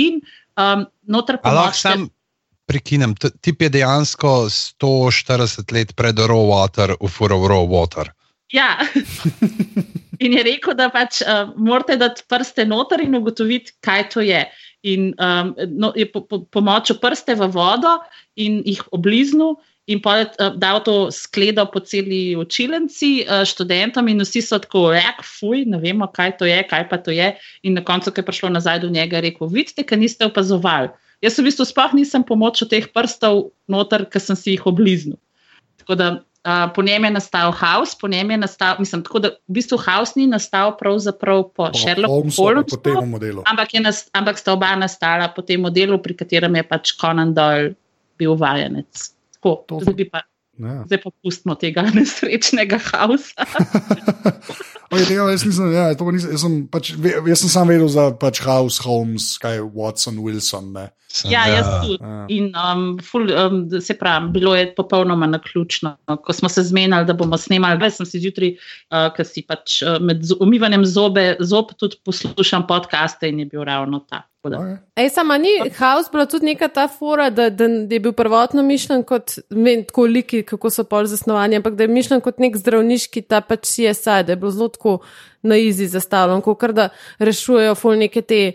In 0.00 0.22
um, 0.56 0.86
noter 1.04 1.38
A 1.42 1.52
lahko 1.52 1.78
sam 1.78 2.08
prekinem. 2.66 3.14
T- 3.14 3.30
Tip 3.40 3.62
je 3.62 3.68
dejansko 3.68 4.48
140 4.48 5.72
let 5.76 5.94
pred 5.96 6.18
raw 6.18 6.44
water, 6.48 6.96
ufural 7.00 7.44
raw 7.48 7.64
water. 7.68 8.10
Ja. 8.52 8.78
In 10.24 10.32
je 10.32 10.44
rekel, 10.46 10.76
da 10.78 10.88
pač 10.94 11.20
uh, 11.24 11.50
morate 11.58 11.96
dati 11.98 12.22
prste 12.30 12.64
noter 12.64 13.02
in 13.02 13.16
ugotoviti, 13.18 13.74
kaj 13.82 14.04
to 14.12 14.22
je. 14.22 14.44
In 14.84 15.14
um, 15.16 15.54
no, 15.72 15.92
je 15.96 16.04
po, 16.04 16.20
po, 16.28 16.44
pomočil 16.52 17.00
prste 17.00 17.32
v 17.40 17.48
vodo 17.48 17.98
in 18.36 18.60
jih 18.68 18.82
obliznil. 18.92 19.56
In 19.88 20.00
pa 20.00 20.16
je 20.20 20.28
uh, 20.40 20.56
dal 20.56 20.80
to 20.80 21.12
skledo 21.12 21.64
po 21.68 21.80
celi 21.80 22.32
učilnici 22.36 23.24
uh, 23.24 23.44
študentom, 23.44 24.08
in 24.08 24.20
vsi 24.24 24.40
so 24.40 24.56
tako, 24.60 24.88
rek, 24.96 25.20
fuj, 25.20 25.64
ne 25.68 25.76
vemo, 25.80 26.08
kaj 26.08 26.36
to 26.40 26.48
je, 26.48 26.60
kaj 26.68 26.88
pa 26.88 26.96
to 27.00 27.12
je. 27.12 27.34
In 27.68 27.76
na 27.76 27.84
koncu, 27.84 28.12
ko 28.12 28.20
je 28.20 28.28
prišlo 28.28 28.52
nazaj 28.52 28.80
do 28.84 28.88
njega, 28.88 29.20
je 29.20 29.28
rekel: 29.28 29.48
Vidite, 29.52 29.84
ker 29.84 30.00
niste 30.00 30.24
opazovali. 30.24 30.92
Jaz 31.24 31.36
v 31.40 31.48
bistvu 31.48 31.68
sploh 31.68 31.92
nisem 31.96 32.24
pomočil 32.24 32.68
teh 32.68 32.88
prstov 32.92 33.52
noter, 33.68 34.04
ker 34.08 34.20
sem 34.20 34.36
si 34.36 34.56
jih 34.56 34.64
obliznil. 34.68 35.20
Tako 35.80 35.96
da 36.00 36.08
uh, 36.44 36.68
po 36.74 36.82
njem 36.82 37.04
je 37.04 37.10
nastal 37.10 37.52
House, 37.52 37.96
po 38.00 38.08
njem 38.08 38.30
je 38.30 38.36
nastal, 38.36 38.76
mislim, 38.78 39.02
tako 39.02 39.18
da 39.18 39.28
v 39.48 39.52
bistvu 39.56 39.78
House 39.80 40.12
ni 40.16 40.26
nastal 40.26 40.76
pravzaprav 40.76 41.42
po, 41.50 41.68
po 41.68 41.72
Sherlocku 41.72 42.12
Holmesu 42.12 42.76
po 42.76 42.76
tem 42.76 42.94
Holmesu, 42.94 43.10
modelu. 43.10 43.40
ampak, 43.46 43.74
je 43.74 43.80
nas, 43.80 44.08
ampak 44.12 44.38
sta 44.38 44.52
oba 44.52 44.76
nastala 44.76 45.28
po 45.28 45.42
tem 45.42 45.60
modelu, 45.60 45.98
pri 45.98 46.14
katerem 46.14 46.54
je 46.56 46.62
pač 46.62 46.92
Conan 47.00 47.34
Doyle 47.34 47.74
bil 48.18 48.36
vajenec. 48.36 49.10
Tako, 49.40 49.64
To- 49.68 49.80
zdaj, 49.82 49.94
bi 49.96 50.04
pa, 50.06 50.22
Ja. 50.58 50.84
zdaj 50.86 51.00
pa 51.02 51.10
pustimo 51.22 51.54
tega 51.58 51.82
nesrečnega 51.96 52.78
Hausa. 52.78 53.46
Oj, 54.94 55.02
tega, 55.08 55.26
jaz, 55.32 55.42
nisem, 55.42 55.72
ja, 55.74 55.88
nisem, 55.90 56.30
jaz, 56.30 56.42
sem 56.44 56.58
pač, 56.70 56.92
jaz 57.26 57.40
sem 57.42 57.50
sam 57.50 57.70
vedel 57.72 57.88
za 57.90 58.10
pač 58.20 58.38
House, 58.44 58.78
Holmes, 58.84 59.34
kaj 59.42 59.64
Watson, 59.74 60.20
Wilson. 60.22 60.70
Ne. 60.76 60.84
Ja, 61.26 61.46
jaz 61.50 61.66
tudi. 61.82 61.98
Ja. 61.98 62.26
In 62.30 62.50
um, 62.54 62.84
ful, 63.02 63.30
um, 63.30 63.64
se 63.80 63.96
pravi, 63.98 64.30
bilo 64.34 64.54
je 64.54 64.68
popolnoma 64.76 65.26
na 65.30 65.40
ključno. 65.42 65.96
Ko 66.22 66.36
smo 66.36 66.50
se 66.52 66.62
zmenili, 66.62 67.06
da 67.06 67.16
bomo 67.18 67.38
snemali, 67.38 67.80
zdaj 67.80 67.96
sem 67.98 68.10
si 68.10 68.22
zjutraj, 68.22 68.54
uh, 68.54 69.08
ker 69.16 69.26
si 69.26 69.42
pač 69.46 69.80
uh, 69.82 69.98
med 70.02 70.22
umivanjem 70.38 70.86
zobe, 70.86 71.26
zob 71.40 71.74
tudi 71.78 71.98
poslušam 72.06 72.66
podcaste 72.70 73.30
in 73.30 73.42
je 73.42 73.50
bil 73.50 73.66
ravno 73.66 74.04
ta. 74.06 74.24
Da- 74.50 74.58
Okay. 74.58 74.76
Ej, 74.96 75.08
sama 75.10 75.38
ni 75.38 75.48
House 75.78 76.08
bila 76.12 76.26
tudi 76.26 76.44
neka 76.46 76.68
ta 76.68 76.88
fora, 76.88 77.30
da, 77.30 77.50
da 77.50 77.64
je 77.64 78.00
bil 78.00 78.12
prvotno 78.12 78.62
mišljen 78.62 79.02
kot, 79.02 79.38
ne 79.50 79.70
vem, 79.70 79.84
tako 79.84 80.04
liki, 80.04 80.42
kako 80.42 80.70
so 80.70 80.84
pol 80.84 81.06
zasnovani, 81.06 81.56
ampak 81.56 81.74
da 81.74 81.84
je 81.84 81.88
mišljen 81.88 82.20
kot 82.20 82.38
nek 82.38 82.56
zdravniški 82.56 83.22
ta 83.22 83.40
pač 83.40 83.64
CSI, 83.64 84.22
da 84.26 84.32
je 84.32 84.36
bilo 84.36 84.50
zelo 84.50 84.68
tako 84.68 84.98
na 85.42 85.56
izi 85.56 85.86
zastavljeno, 85.88 86.40
kot 86.40 86.70
da 86.76 86.88
rešujejo 87.18 87.74
ful 87.74 87.96
neke 87.98 88.22
te. 88.22 88.52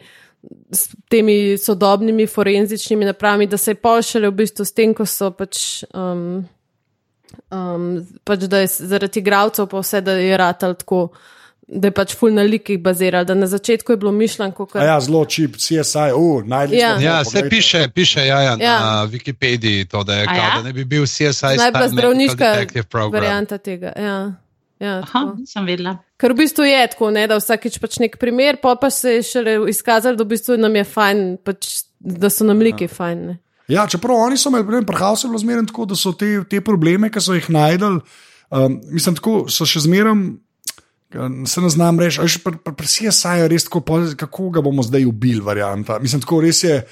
S 0.71 0.87
temi 1.11 1.57
sodobnimi 1.57 2.23
forenzičnimi 2.27 3.05
napravami, 3.05 3.47
da 3.47 3.57
se 3.57 3.71
je 3.71 3.75
pošele 3.75 4.29
v 4.29 4.37
bistvu 4.37 4.65
s 4.65 4.71
tem, 4.71 4.93
ko 4.95 5.03
so 5.05 5.31
pač, 5.35 5.83
um, 5.93 6.45
um, 7.51 7.89
pač 8.23 8.45
da 8.47 8.61
je 8.63 8.67
zaradi 8.67 9.19
igralcev 9.19 9.67
pa 9.67 9.81
vse, 9.83 9.99
da 10.01 10.13
je 10.15 10.37
ratal 10.37 10.73
tako, 10.79 11.09
da 11.71 11.87
je 11.87 11.93
pač 11.93 12.15
ful 12.17 12.33
na 12.33 12.41
likih 12.41 12.79
baziral, 12.81 13.25
da 13.25 13.35
na 13.37 13.47
začetku 13.47 13.93
je 13.93 13.97
bilo 13.97 14.11
mišljeno, 14.11 14.51
kot 14.57 14.75
A 14.75 14.83
Ja, 14.85 14.99
zelo 15.01 15.21
čip, 15.25 15.57
CSI, 15.57 16.09
uh, 16.15 16.43
najdeš. 16.45 16.79
Ja. 16.79 16.97
Ja, 17.01 17.23
se 17.25 17.43
piše, 17.49 17.87
piše 17.93 18.25
ja, 18.25 18.41
ja, 18.41 18.57
Ja. 18.59 18.79
na 18.79 19.07
Wikipediji, 19.07 19.85
to, 19.87 20.03
da, 20.03 20.15
je, 20.15 20.25
kao, 20.25 20.35
ja? 20.35 20.51
da 20.57 20.63
ne 20.63 20.73
bi 20.73 20.85
bil 20.85 21.05
CSI 21.05 21.57
najbolj 21.57 21.89
zdravniška 21.89 22.53
varianta 23.11 23.57
tega. 23.57 23.93
Ja. 23.97 24.33
Ja, 24.79 24.97
Aha, 25.03 25.05
tako. 25.11 25.35
nisem 25.37 25.65
vedela. 25.67 25.97
Ker 26.17 26.31
v 26.31 26.39
bistvu 26.39 26.63
je 26.63 26.87
tako, 26.87 27.09
ne, 27.11 27.25
da 27.27 27.35
vsakič 27.35 27.81
pač 27.83 27.97
nek 27.99 28.15
primer, 28.19 28.61
pa 28.63 28.77
pa 28.79 28.87
se 28.89 29.17
je 29.17 29.23
šele 29.27 29.55
izkazalo, 29.69 30.15
da 30.15 30.23
v 30.23 30.31
bistvu 30.31 30.55
nam 30.57 30.75
je 30.75 30.83
fajn, 30.87 31.23
pač, 31.43 31.81
da 31.99 32.31
so 32.31 32.47
nam 32.47 32.63
liki 32.63 32.87
fajn. 32.87 33.25
Ne. 33.27 33.35
Ja, 33.67 33.83
čeprav 33.91 34.15
oni 34.15 34.39
so 34.39 34.49
imeli 34.49 34.63
problem, 34.63 34.85
pri 34.87 35.01
Hausu 35.03 35.27
je 35.27 35.33
bilo 35.33 35.43
zmerno 35.43 35.67
tako, 35.67 35.85
da 35.85 35.99
so 35.99 36.13
te, 36.15 36.31
te 36.49 36.61
probleme, 36.63 37.11
ki 37.11 37.21
so 37.21 37.35
jih 37.35 37.49
najdel, 37.51 37.99
um, 38.55 38.79
mislim, 38.95 39.19
tako 39.19 39.41
so 39.51 39.67
še 39.67 39.83
zmeraj. 39.83 40.15
Se 41.45 41.61
ne 41.61 41.69
znam 41.69 41.99
reči, 41.99 42.19
ali 42.21 42.29
pri, 42.43 42.57
pri, 42.63 42.73
pri 42.77 42.87
CSI 42.87 43.39
je 43.41 43.47
res 43.49 43.65
tako, 43.65 43.81
kako 44.17 44.49
ga 44.53 44.61
bomo 44.61 44.83
zdaj 44.85 45.07
ubili, 45.09 45.41
varianta. 45.41 45.97
Mislim, 45.99 46.21
tako 46.21 46.41
res 46.45 46.63
je. 46.63 46.83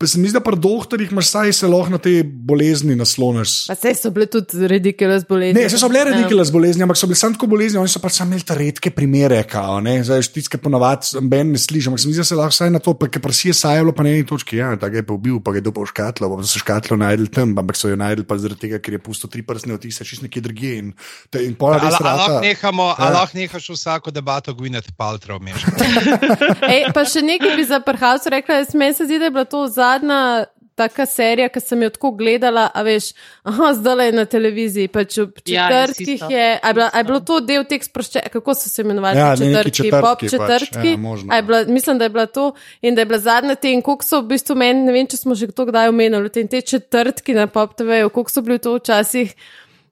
Pa 0.00 0.06
se 0.06 0.16
mi 0.16 0.24
zdi, 0.24 0.32
da 0.32 0.40
pri 0.40 0.56
doktorjih 0.56 1.10
imaš 1.12 1.28
saj 1.28 1.52
se 1.52 1.66
lahko 1.66 1.90
na 1.90 1.98
te 1.98 2.10
bolezni 2.24 2.94
nasloniš. 2.96 3.66
Pa 3.68 3.74
sej 3.76 3.94
so 3.94 4.08
bile 4.08 4.24
tudi 4.26 4.64
ridiculous 4.66 5.26
bolezni. 5.28 5.60
Ne, 5.60 5.66
vse 5.68 5.76
so 5.76 5.88
bile 5.88 6.00
Ja. 6.00 6.04
redikele 6.06 6.40
z 6.40 6.50
bolezni, 6.50 6.82
ampak 6.82 6.96
so 6.96 7.04
bile 7.04 7.16
samo 7.16 7.34
tako 7.34 7.46
bolezni, 7.48 7.76
oni 7.76 7.88
so 7.88 8.00
pač 8.00 8.12
samo 8.14 8.30
imeli 8.30 8.42
te 8.42 8.54
redke 8.54 8.90
primere, 8.90 9.42
kao, 9.44 9.76
ne, 9.78 9.98
zdaj 10.00 10.22
štiske 10.22 10.56
ponavadi, 10.56 11.20
ben 11.22 11.52
ne 11.52 11.58
slišim, 11.58 11.92
ampak 11.92 12.00
se 12.00 12.08
mi 12.08 12.14
zdi, 12.14 12.20
da 12.20 12.24
se 12.24 12.34
lahko 12.34 12.48
vsaj 12.50 12.70
na 12.70 12.80
to, 12.80 12.94
ker 12.96 13.32
si 13.32 13.48
je 13.48 13.54
sajalo 13.54 13.92
pa 13.92 14.02
na 14.02 14.10
eni 14.10 14.24
točki, 14.24 14.56
ja, 14.56 14.70
tako 14.74 14.96
je 14.96 15.02
pa 15.02 15.12
ubil, 15.12 15.36
pa 15.38 15.52
je 15.52 15.60
dobil 15.60 15.84
škatlo, 15.84 16.32
pa 16.32 16.42
so 16.44 16.58
škatlo 16.58 16.96
najdel 16.96 17.28
tam, 17.28 17.52
ampak 17.54 17.76
so 17.76 17.86
jo 17.86 17.96
najdel 17.96 18.24
pa 18.24 18.38
zaradi 18.38 18.60
tega, 18.62 18.80
ker 18.80 18.94
je 18.94 19.00
pusto 19.00 19.28
tri 19.28 19.44
prstne 19.44 19.74
otise, 19.74 20.00
čist 20.02 20.24
nekje 20.24 20.40
drugje 20.40 20.72
in, 20.78 20.88
te, 21.28 21.44
in 21.44 21.52
pol 21.54 21.74
Ali 21.74 21.84
res 21.84 22.00
rata. 22.00 22.40
nehamo, 22.40 22.88
Ja. 22.96 23.28
nehaš 23.34 23.68
vsako 23.68 24.08
debato 24.10 24.54
Gwyneth 24.54 24.96
Paltrow 24.96 25.36
mešati? 25.38 25.84
Ej, 26.72 26.88
pa 26.96 27.04
še 27.04 27.20
nekaj 27.22 27.52
bi 27.52 27.64
za 27.66 27.80
prhavce 27.82 28.30
rekla, 28.30 28.64
jaz 28.64 28.72
meni 28.72 28.96
se 28.96 29.04
zdi, 29.04 29.18
da 29.18 29.28
je 29.28 29.30
bila 29.30 29.44
to 29.44 29.68
zadnja. 29.90 30.46
Taka 30.80 31.04
serija, 31.04 31.50
ki 31.52 31.60
sem 31.60 31.82
jo 31.82 31.90
tako 31.92 32.14
gledala, 32.16 32.62
a 32.72 32.80
veš, 32.82 33.10
aha, 33.44 33.74
zdaj 33.76 34.06
je 34.06 34.12
na 34.16 34.22
televiziji, 34.24 34.88
pač 34.88 35.18
ob 35.20 35.34
Ja, 35.44 35.66
četrtkih 35.68 36.14
isto. 36.14 36.30
je. 36.32 36.46
A 36.62 36.68
je, 36.70 36.74
bila, 36.74 36.86
a 36.94 36.98
je 36.98 37.04
bilo 37.04 37.18
to 37.20 37.40
del 37.44 37.66
teh 37.68 37.82
sproščenih, 37.84 38.30
kako 38.32 38.54
so 38.56 38.70
se 38.70 38.80
imenovali? 38.86 39.18
Ja, 39.18 39.34
četrtki, 39.36 39.74
četrtki 39.76 39.90
pop 39.90 40.22
pač, 40.22 40.30
četrtki. 40.30 40.94
ja, 40.94 40.96
možno. 40.96 41.28
A 41.32 41.36
je 41.36 41.42
bila, 41.42 41.58
mislim, 41.68 41.98
da 42.00 42.08
je 42.08 42.14
bila 42.14 42.24
to 42.26 42.46
in 42.80 42.94
da 42.96 43.04
je 43.04 43.10
bila 43.10 43.18
zadnja 43.20 43.54
te 43.60 43.74
in 43.74 43.82
koliko 43.84 44.04
so 44.08 44.22
v 44.22 44.30
bistvu 44.32 44.56
meni, 44.56 44.86
ne 44.86 44.94
vem, 44.96 45.10
če 45.10 45.20
smo 45.20 45.36
že 45.36 45.50
kdo 45.52 45.68
kdaj 45.68 45.92
omenili, 45.92 46.32
te, 46.32 46.46
te 46.48 46.62
četrtki 46.64 47.36
na 47.36 47.44
pop 47.46 47.76
TV-ju, 47.76 48.08
koliko 48.08 48.32
so 48.32 48.40
bili 48.40 48.56
to 48.58 48.78
včasih 48.78 49.34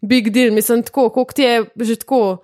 big 0.01 0.31
deal, 0.33 0.55
mislim, 0.57 0.87
tako, 0.89 1.11
koliko 1.11 1.37
ti 1.37 1.43
je 1.45 1.65
že 1.85 1.97
tako. 2.07 2.39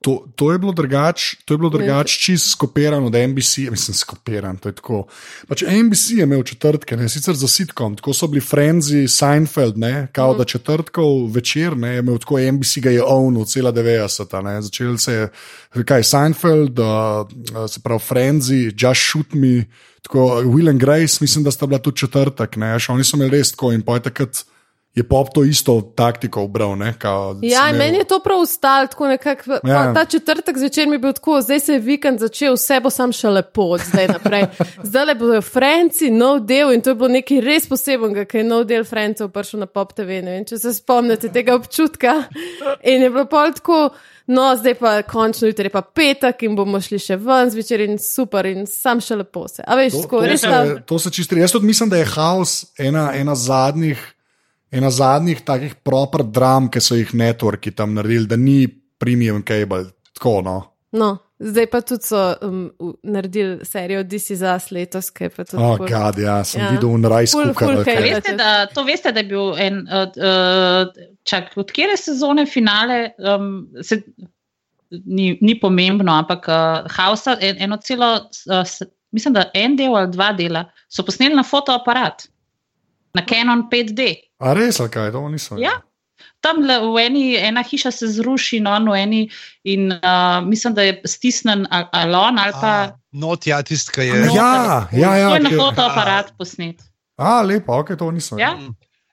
To, 0.00 0.26
to 0.36 0.52
je 0.52 0.58
bilo 0.58 0.72
drugače, 0.72 1.36
to 1.44 1.54
je 1.54 1.58
bilo 1.58 1.70
drugače, 1.70 2.18
čist 2.20 2.50
skopirano 2.50 3.06
od 3.06 3.12
NBC, 3.12 3.66
mislim, 3.70 3.94
skopiran, 3.94 4.56
je. 4.56 4.72
Pač 5.48 5.62
NBC 5.66 6.10
je 6.10 6.22
imel 6.22 6.42
četrtke, 6.42 6.96
ne 6.96 7.08
sicer 7.08 7.34
za 7.34 7.48
sitkom, 7.48 7.96
tako 7.96 8.14
so 8.14 8.28
bili 8.30 8.40
Frenzi, 8.40 9.08
Seinfeld, 9.08 9.78
ne, 9.78 10.06
kao 10.12 10.34
da 10.34 10.44
četrtkov 10.44 11.26
večer, 11.34 11.76
ne, 11.76 11.88
je 11.96 11.98
imel 11.98 12.18
tako 12.18 12.38
NBC 12.38 12.78
ga 12.78 12.90
je 12.90 13.02
ovnil 13.02 13.44
cela 13.44 13.72
90-ta, 13.72 14.42
ne, 14.42 14.62
začel 14.62 14.96
se 14.98 15.12
je, 15.12 15.28
kaj, 15.84 16.04
Seinfeld, 16.04 16.78
uh, 16.78 17.66
se 17.68 17.80
pravi 17.82 18.00
Frenzi, 18.00 18.70
Just 18.78 19.02
Shoot 19.10 19.34
Me, 19.34 19.64
tako 20.02 20.28
Will 20.44 20.70
and 20.70 20.80
Grace, 20.80 21.18
mislim, 21.20 21.44
da 21.44 21.50
sta 21.50 21.66
bila 21.66 21.82
tudi 21.82 22.06
četrtek, 22.06 22.56
ne, 22.56 22.76
še 22.78 22.92
oni 22.94 23.04
so 23.04 23.18
imeli 23.18 23.34
res 23.40 23.50
tako 23.50 23.72
in 23.74 23.82
pojte, 23.82 24.12
takrat 24.12 24.44
je 24.94 25.04
pop 25.04 25.28
to 25.30 25.44
isto 25.44 25.80
taktiko 25.94 26.42
ubral, 26.42 26.74
ne, 26.74 26.94
kao. 26.94 27.36
Ja, 27.42 27.60
smel- 27.62 27.78
meni 27.78 27.98
je 27.98 28.04
to 28.04 28.18
prav 28.18 28.38
ustalo, 28.38 28.86
tako 28.86 29.06
nekako. 29.08 29.58
Ja. 29.64 29.94
Ta 29.94 30.04
četrtek 30.06 30.58
zvečer 30.58 30.86
mi 30.86 30.94
je 30.94 30.98
bil 30.98 31.12
tako, 31.12 31.40
zdaj 31.40 31.60
se 31.60 31.72
je 31.72 31.78
vikend 31.80 32.18
začel, 32.18 32.54
vse 32.54 32.80
bo 32.80 32.90
sam 32.90 33.12
še 33.12 33.28
lepo 33.28 33.62
od 33.68 33.80
zdaj 33.82 34.08
naprej. 34.08 34.46
Zdaj 34.82 35.04
le 35.04 35.14
bodo 35.14 35.42
Franci, 35.42 36.10
nov 36.10 36.40
del 36.40 36.72
in 36.72 36.80
to 36.80 36.90
je 36.90 36.96
bilo 36.96 37.08
nekaj 37.10 37.40
res 37.40 37.66
posebnega, 37.66 38.24
ker 38.24 38.40
je 38.40 38.46
nov 38.46 38.64
del 38.64 38.84
Francov 38.84 39.28
prišel 39.28 39.60
na 39.60 39.66
Pop 39.68 39.92
TV. 39.92 40.18
Vem, 40.20 40.44
če 40.44 40.58
se 40.58 40.74
spomnite 40.74 41.28
tega 41.28 41.54
občutka. 41.54 42.24
In 42.82 43.02
je 43.02 43.10
bilo 43.10 43.26
pol 43.26 43.52
tako. 43.52 43.90
No, 44.26 44.50
zdaj 44.56 44.74
pa 44.74 45.02
končno 45.02 45.46
jutri 45.46 45.64
je 45.64 45.70
pa 45.70 45.80
petek 45.82 46.42
in 46.42 46.52
bomo 46.54 46.76
šli 46.78 46.98
še 46.98 47.16
ven 47.16 47.48
zvečer 47.48 47.80
in 47.80 47.96
super 47.98 48.44
in 48.46 48.66
sam 48.66 49.00
še 49.00 49.16
lepo 49.16 49.46
se. 49.48 49.62
A 49.62 49.72
veš, 49.74 49.92
To, 49.92 50.02
tako 50.02 50.20
to, 50.20 50.36
se, 50.36 50.46
ta- 50.48 50.80
to 50.82 50.98
se 50.98 51.10
čisto. 51.10 51.36
Jaz 51.36 51.52
tudi 51.52 51.66
mislim, 51.66 51.88
da 51.88 51.96
je 51.96 52.04
House 52.06 52.66
ena, 52.78 53.12
ena 53.14 53.34
zadnjih. 53.34 53.96
Ena 54.70 54.90
zadnjih 54.90 55.40
takih 55.44 55.74
proper 55.84 56.22
dram, 56.22 56.68
ki 56.68 56.80
so 56.80 56.96
jih 56.98 57.14
networki 57.16 57.72
tam 57.74 57.94
naredili, 57.96 58.26
da 58.28 58.36
ni 58.36 58.66
premium 59.00 59.42
cable. 59.42 59.84
Tako, 60.14 60.40
no. 60.44 60.56
No, 60.92 61.08
zdaj 61.40 61.66
pa 61.70 61.80
tudi 61.84 62.04
so 62.08 62.20
um, 62.42 62.70
v- 62.80 62.94
naredili 63.04 63.64
serijo 63.64 64.04
This 64.08 64.30
is 64.30 64.40
Us 64.42 64.70
letos, 64.72 65.10
ki 65.10 65.24
je 65.24 65.30
pa 65.30 65.44
tudi. 65.44 65.62
Oh, 65.62 65.76
God, 65.78 66.18
ja, 66.18 66.44
sem 66.44 66.60
Ja. 66.62 66.70
videl 66.70 66.90
ful 67.28 67.42
ali 67.42 67.54
kaj. 67.54 67.96
hate. 67.96 68.00
Veste, 68.02 68.36
da, 68.36 68.66
to 68.66 68.84
veste, 68.84 69.12
da 69.12 69.20
je 69.20 69.26
bil 69.28 69.56
en. 69.58 69.82
Uh, 69.88 70.08
uh, 70.16 71.08
čak, 71.24 71.52
od 71.56 71.72
kere 71.72 71.96
sezone 71.96 72.46
finale, 72.46 73.10
um, 73.18 73.68
se, 73.82 74.02
ni, 74.90 75.38
ni 75.40 75.60
pomembno, 75.60 76.12
ampak 76.12 76.48
uh, 76.48 76.88
Hausa, 76.96 77.36
en, 77.40 77.56
eno 77.60 77.76
celo, 77.76 78.14
uh, 78.48 78.64
mislim, 79.12 79.34
da 79.34 79.50
en 79.54 79.76
del 79.76 79.96
ali 79.96 80.10
dva 80.12 80.32
dela 80.32 80.64
so 80.88 81.04
posneli 81.04 81.34
na 81.36 81.42
fotoaparat, 81.44 82.28
na 83.14 83.24
Canon 83.28 83.68
5D. 83.72 84.27
A 84.38 84.54
res, 84.54 84.80
ali 84.80 84.90
kaj, 84.90 85.12
to 85.12 85.28
nisem. 85.28 85.58
Ja. 85.58 85.80
Tam 86.42 86.62
le, 86.62 86.78
v 86.82 86.98
eni, 87.02 87.24
ena 87.36 87.62
hiša 87.62 87.90
se 87.90 88.06
zruši, 88.10 88.60
no, 88.60 88.74
v 88.86 88.94
eni, 88.96 89.20
in 89.64 89.92
uh, 89.92 90.38
mislim, 90.42 90.74
da 90.74 90.82
je 90.82 91.00
stisnen 91.06 91.66
al- 91.70 91.88
alon 91.92 92.38
ali 92.38 92.54
pa. 92.60 92.72
Not, 93.12 93.46
ja, 93.46 93.62
tisti, 93.62 93.90
ki 93.92 94.06
je. 94.06 94.20
No. 94.26 94.34
Ja, 94.34 94.86
ja, 94.92 95.12
ja. 95.16 95.28
To 95.28 95.34
je 95.34 95.40
na 95.40 95.50
fotoaparat 95.50 96.32
posnet. 96.38 96.82
A, 97.18 97.42
lepo, 97.42 97.74
ok, 97.74 97.96
to 97.98 98.10
nisem. 98.10 98.38
Ja? 98.38 98.54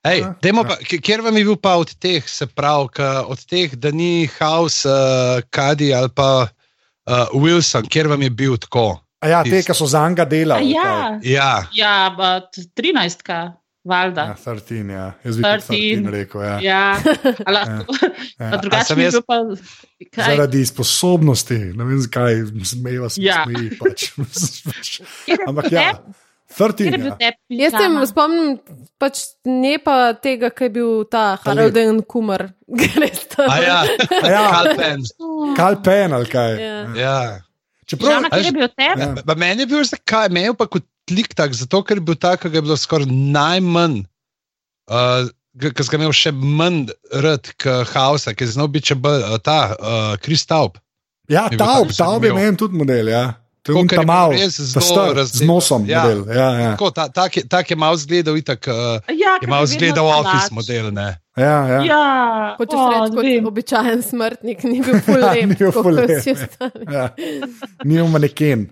Ej, 0.06 0.20
Ja. 0.22 0.34
dajmo 0.42 0.64
pa, 0.64 0.78
kjer 0.78 1.22
vam 1.22 1.38
je 1.38 1.44
bil 1.44 1.56
pa 1.58 1.76
od 1.76 1.90
teh, 1.98 2.22
se 2.30 2.46
pravi, 2.46 2.90
od 3.26 3.40
teh, 3.46 3.74
da 3.74 3.90
ni 3.92 4.30
House, 4.38 4.86
uh, 4.86 5.42
Kadi 5.50 5.90
ali 5.94 6.10
pa 6.14 6.46
uh, 6.46 7.26
Wilson, 7.34 7.90
kjer 7.90 8.08
vam 8.08 8.22
je 8.22 8.30
bil 8.30 8.58
tako? 8.58 9.02
A 9.22 9.28
ja, 9.28 9.40
te, 9.42 9.64
ki 9.66 9.74
so 9.74 9.88
za 9.90 10.04
njega 10.06 10.22
A 10.22 10.26
delali. 10.26 10.70
Ja, 10.72 11.18
Ja, 11.24 11.66
ja 11.74 12.14
ba, 12.14 12.40
t- 12.46 12.62
13, 12.78 13.26
valjda. 13.86 14.24
Ja, 14.26 14.36
13, 14.46 14.90
ja. 14.90 15.06
Jaz 15.24 15.38
bi 15.38 15.44
tudi 15.44 15.54
13. 15.54 16.02
13 16.02 16.10
rekel. 16.12 16.42
Ja. 16.42 16.60
Ja, 16.62 16.84
a 17.46 17.52
lahko. 17.52 17.94
Ja. 18.40 18.50
A 18.52 18.58
drugače 18.58 18.96
bi 18.96 19.06
jaz- 19.06 19.16
bil 19.16 19.24
pa. 19.24 19.38
Kaj? 20.12 20.36
Zaradi 20.36 20.66
sposobnosti, 20.66 21.58
ne 21.78 21.84
vem 21.84 22.02
zakaj, 22.02 22.34
smejva 22.66 23.10
se 23.10 23.22
Ja. 23.24 23.44
smeji. 23.46 23.72
Pač. 23.80 24.10
Je 25.30 25.38
Ampak 25.48 25.72
ja, 25.72 25.94
tep- 25.94 26.22
13. 26.56 26.76
kjer 26.78 26.94
je 26.94 26.98
bil 27.00 27.14
Ja. 27.20 27.32
Jaz 27.50 27.72
se 27.74 27.88
spomnim, 28.08 28.58
pač 29.02 29.22
ne 29.46 29.78
pa 29.84 30.14
tega, 30.14 30.50
ki 30.50 30.64
je 30.64 30.70
bil 30.70 30.92
ta 31.12 31.38
Haralden 31.44 32.02
Kumar. 32.04 32.50
Ja, 32.68 33.80
ja. 34.26 34.44
Kalpen. 34.52 35.02
Kalpen 35.58 36.14
ali 36.14 36.26
kaj. 36.32 36.52
Ja. 36.62 36.78
Ja. 36.96 37.18
Čeprav, 37.86 38.12
Žana, 38.12 38.30
je 38.42 38.52
bil 38.52 38.68
tebi? 38.74 39.02
Ja. 39.02 39.24
Pa 39.26 39.36
meni 39.36 39.62
je 39.62 39.68
bil 39.70 39.84
zakaj, 39.86 40.30
meni 40.34 40.48
je 40.48 40.56
pa 40.58 40.66
kot 40.68 40.86
lik 41.12 41.34
tak, 41.38 41.54
zato 41.54 41.84
ker 41.84 41.98
je 41.98 42.06
bil 42.08 42.16
tak, 42.18 42.42
ki 42.42 42.50
ga 42.50 42.58
je 42.58 42.66
bilo 42.66 42.78
skoraj 42.78 43.08
najmanj, 43.10 44.04
uh, 44.90 45.30
ki 45.60 45.72
ga 45.72 45.86
je 45.86 46.00
imel 46.02 46.14
še 46.16 46.32
manj 46.34 46.90
rad 47.14 47.52
kot 47.62 47.88
House, 47.94 48.30
ki 48.34 48.44
je 48.44 48.56
znal 48.56 48.68
biti 48.68 48.92
če 48.94 48.96
bolj 49.00 49.22
uh, 49.24 49.38
ta 49.40 49.60
uh, 49.74 50.14
Kristaub. 50.18 50.78
ja, 51.30 51.48
bil 51.50 51.60
taub, 51.62 51.90
taub 51.96 52.24
je 52.24 52.34
meni 52.34 52.58
tudi 52.58 52.78
model. 52.78 53.10
Ja. 53.10 53.26
To 53.66 53.72
je 53.72 53.74
Tako, 53.74 53.82
un 53.82 53.88
ker 53.90 53.98
je 53.98 54.06
ta 54.06 54.06
mal, 54.06 54.30
bil 54.30 54.44
res 54.46 54.58
ta 54.60 54.64
zelo 54.64 54.86
star, 54.86 55.20
z 55.26 55.42
nosom 55.42 55.86
Ja. 55.90 56.04
model. 56.04 56.20
Ja, 56.30 56.50
ja. 56.54 56.68
Tako, 56.76 56.92
ta, 56.94 57.08
tak, 57.10 57.34
je, 57.38 57.42
tak 57.50 57.66
je 57.72 57.76
malo 57.76 57.98
zgledal, 57.98 58.38
itak, 58.38 58.68
uh, 58.70 59.02
Ja, 59.10 59.40
je 59.42 59.48
malo 59.50 59.66
zgledal 59.66 60.06
office 60.06 60.54
model. 60.54 60.92
Ne? 60.94 61.18
Ja, 61.34 61.56
ja. 61.68 61.80
Ja, 61.82 62.02
Hočeš 62.60 62.78
o, 62.78 62.86
reči, 62.94 63.16
kot 63.16 63.26
vem. 63.26 63.48
običajen 63.50 64.02
smrtnik, 64.06 64.62
ni 64.70 64.86
bil 64.86 65.02
full 65.06 65.18
Ja, 65.18 65.34
lep, 65.34 65.50
ni 65.50 65.56
bil 65.58 65.74
vsi 65.74 66.36
ja. 66.38 66.70
Ja. 66.94 67.06
Nimamo 67.82 68.14
maneken. 68.14 68.70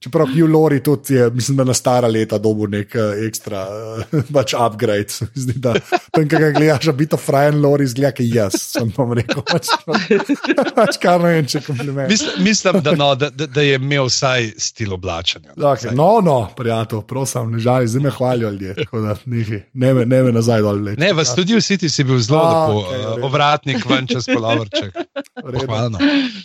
Čeprav 0.00 0.30
Hugh 0.32 0.48
Lori 0.48 0.78
tudi 0.80 1.14
je, 1.14 1.30
mislim, 1.30 1.56
da 1.56 1.64
na 1.64 1.74
stara 1.74 2.08
leta 2.08 2.38
dobil 2.38 2.70
nek 2.72 2.94
uh, 2.96 3.18
ekstra 3.26 3.66
uh, 3.68 4.22
pač 4.34 4.54
upgrade. 4.56 5.12
Zdi, 5.34 5.52
da 5.60 5.74
tam, 6.10 6.24
ki 6.24 6.36
ga 6.36 6.48
gledaš, 6.50 6.88
a 6.88 6.94
biti 6.96 7.18
frajen 7.20 7.58
Lori, 7.60 7.84
zgleda, 7.86 8.14
ki 8.16 8.24
jaz 8.32 8.56
sem 8.62 8.88
vam 8.96 9.12
rekel. 9.12 9.42
Pač, 9.44 9.68
pač 10.78 10.96
kar 11.02 11.20
ne 11.20 11.34
vem, 11.34 11.46
če 11.46 11.60
kompliment. 11.66 12.08
Mislim, 12.08 12.40
mislim 12.40 12.80
da, 12.80 12.94
no, 12.96 13.10
da, 13.14 13.28
da, 13.28 13.44
da 13.46 13.60
je 13.60 13.76
imel 13.76 14.08
vsaj 14.08 14.48
stil 14.56 14.96
oblačenja. 14.96 15.52
no. 15.54 15.68
Okay, 15.74 15.92
no, 15.92 16.08
no, 16.24 16.38
prijatelj, 16.56 17.04
prosim, 17.04 17.52
ne 17.52 17.60
žali, 17.60 17.88
zdaj 17.88 18.02
me 18.02 18.10
hvalijo 18.10 18.50
ljudje. 18.50 18.74
tako 18.80 19.04
da 19.04 19.16
nehaj, 19.26 19.62
Ne 19.74 19.94
me, 19.94 20.06
ne 20.06 20.22
me 20.22 20.32
nazaj 20.32 20.62
dol 20.62 20.80
leči. 20.82 21.00
Ne, 21.00 21.12
v 21.12 21.24
studiu 21.24 21.60
City 21.60 21.88
si 21.88 22.04
bil 22.04 22.18
zelo 22.18 22.40
A, 22.40 22.48
lepo, 22.48 22.80
okay, 22.80 23.04
redu. 23.04 23.28
ovratnik 23.28 23.84
ven 23.84 24.08
čez. 24.08 24.24
Pohvalno. 25.40 25.98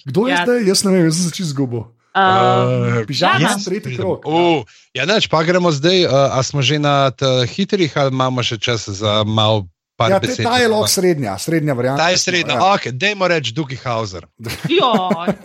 Kdo 0.06 0.28
je 0.28 0.32
Ja. 0.32 0.44
zdaj? 0.44 0.68
Jaz 0.68 0.84
ne 0.84 0.92
vem, 0.92 1.06
jaz 1.06 1.16
sem 1.16 1.30
se 1.30 1.36
čist 1.36 1.50
zgubil. 1.56 1.88
Um, 2.16 3.06
Pižama, 3.06 3.58
tretji 3.60 3.98
krok. 3.98 4.24
Uh, 4.24 4.64
ja, 4.94 5.04
neč, 5.04 5.28
pa 5.28 5.44
gremo 5.44 5.68
zdaj, 5.70 6.06
uh, 6.06 6.32
a 6.32 6.40
smo 6.40 6.62
že 6.62 6.80
na 6.80 7.12
t- 7.12 7.26
hitrih 7.46 7.92
ali 7.94 8.10
imamo 8.10 8.40
še 8.40 8.58
čas 8.58 8.88
za 8.88 9.24
malo 9.24 9.68
par 9.96 10.12
Ja, 10.12 10.20
te, 10.20 10.28
besed? 10.28 10.44
ta 10.44 10.58
je 10.58 10.68
lahko 10.68 10.88
srednja, 10.90 11.36
srednja 11.36 11.74
varianta. 11.74 12.00
Ta 12.02 12.10
je 12.10 12.18
srednja, 12.18 12.54
Ja. 12.54 12.74
ok, 12.74 12.88
dajmo 12.94 13.28
reči 13.28 13.52
Duki 13.52 13.76
Hauser. 13.78 14.24
Joj, 14.66 15.36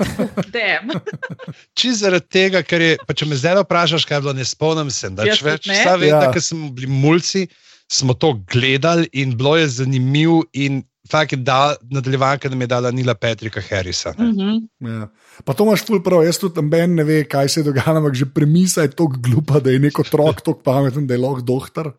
dem. 0.49 0.91
Čisto 1.77 1.99
zaradi 2.01 2.27
tega, 2.29 2.63
ker 2.63 2.81
je, 2.81 2.93
če 3.09 3.27
me 3.27 3.35
zdaj 3.35 3.61
vprašaš, 3.61 4.05
kaj 4.05 4.17
je 4.17 4.21
bilo, 4.21 4.33
ne 4.33 4.45
spomnim 4.45 4.91
se. 4.91 5.11
da 5.11 5.23
če 5.25 5.43
več, 5.45 5.67
vsa 5.67 5.95
vem, 5.97 6.09
Ja. 6.09 6.21
da 6.21 6.31
ker 6.31 6.43
smo 6.43 6.71
bili 6.71 6.87
mulci, 6.89 7.47
smo 7.87 8.15
to 8.15 8.39
gledali 8.45 9.09
in 9.13 9.35
bilo 9.35 9.57
je 9.57 9.67
zanimivo. 9.69 10.45
In 10.53 10.83
fakt 11.03 11.33
je 11.33 11.39
da, 11.39 11.61
nadaljevanka 11.83 12.49
nam 12.49 12.61
je 12.61 12.67
dala 12.67 12.91
Nila 12.91 13.15
Petrika 13.15 13.61
Harrisa. 13.63 14.13
ne. 14.13 14.25
Mhm. 14.27 14.57
Ja. 14.81 15.09
Pa 15.41 15.53
to 15.53 15.65
imaš 15.65 15.83
ful 15.83 16.01
prav, 16.01 16.23
jaz 16.23 16.39
tudi 16.39 16.63
ben 16.63 16.95
ne 16.95 17.05
ve, 17.05 17.25
kaj 17.25 17.49
se 17.49 17.63
dogaja, 17.63 17.95
ampak 17.95 18.15
že 18.15 18.27
premisa 18.27 18.83
je 18.83 18.91
tako 18.91 19.17
glupa, 19.19 19.61
da 19.61 19.71
je 19.71 19.79
neko 19.81 20.03
otrok 20.03 20.37
tako 20.41 20.61
pameten, 20.61 21.07
da 21.07 21.15
je 21.15 21.21
lahko 21.21 21.41
doktor. 21.43 21.93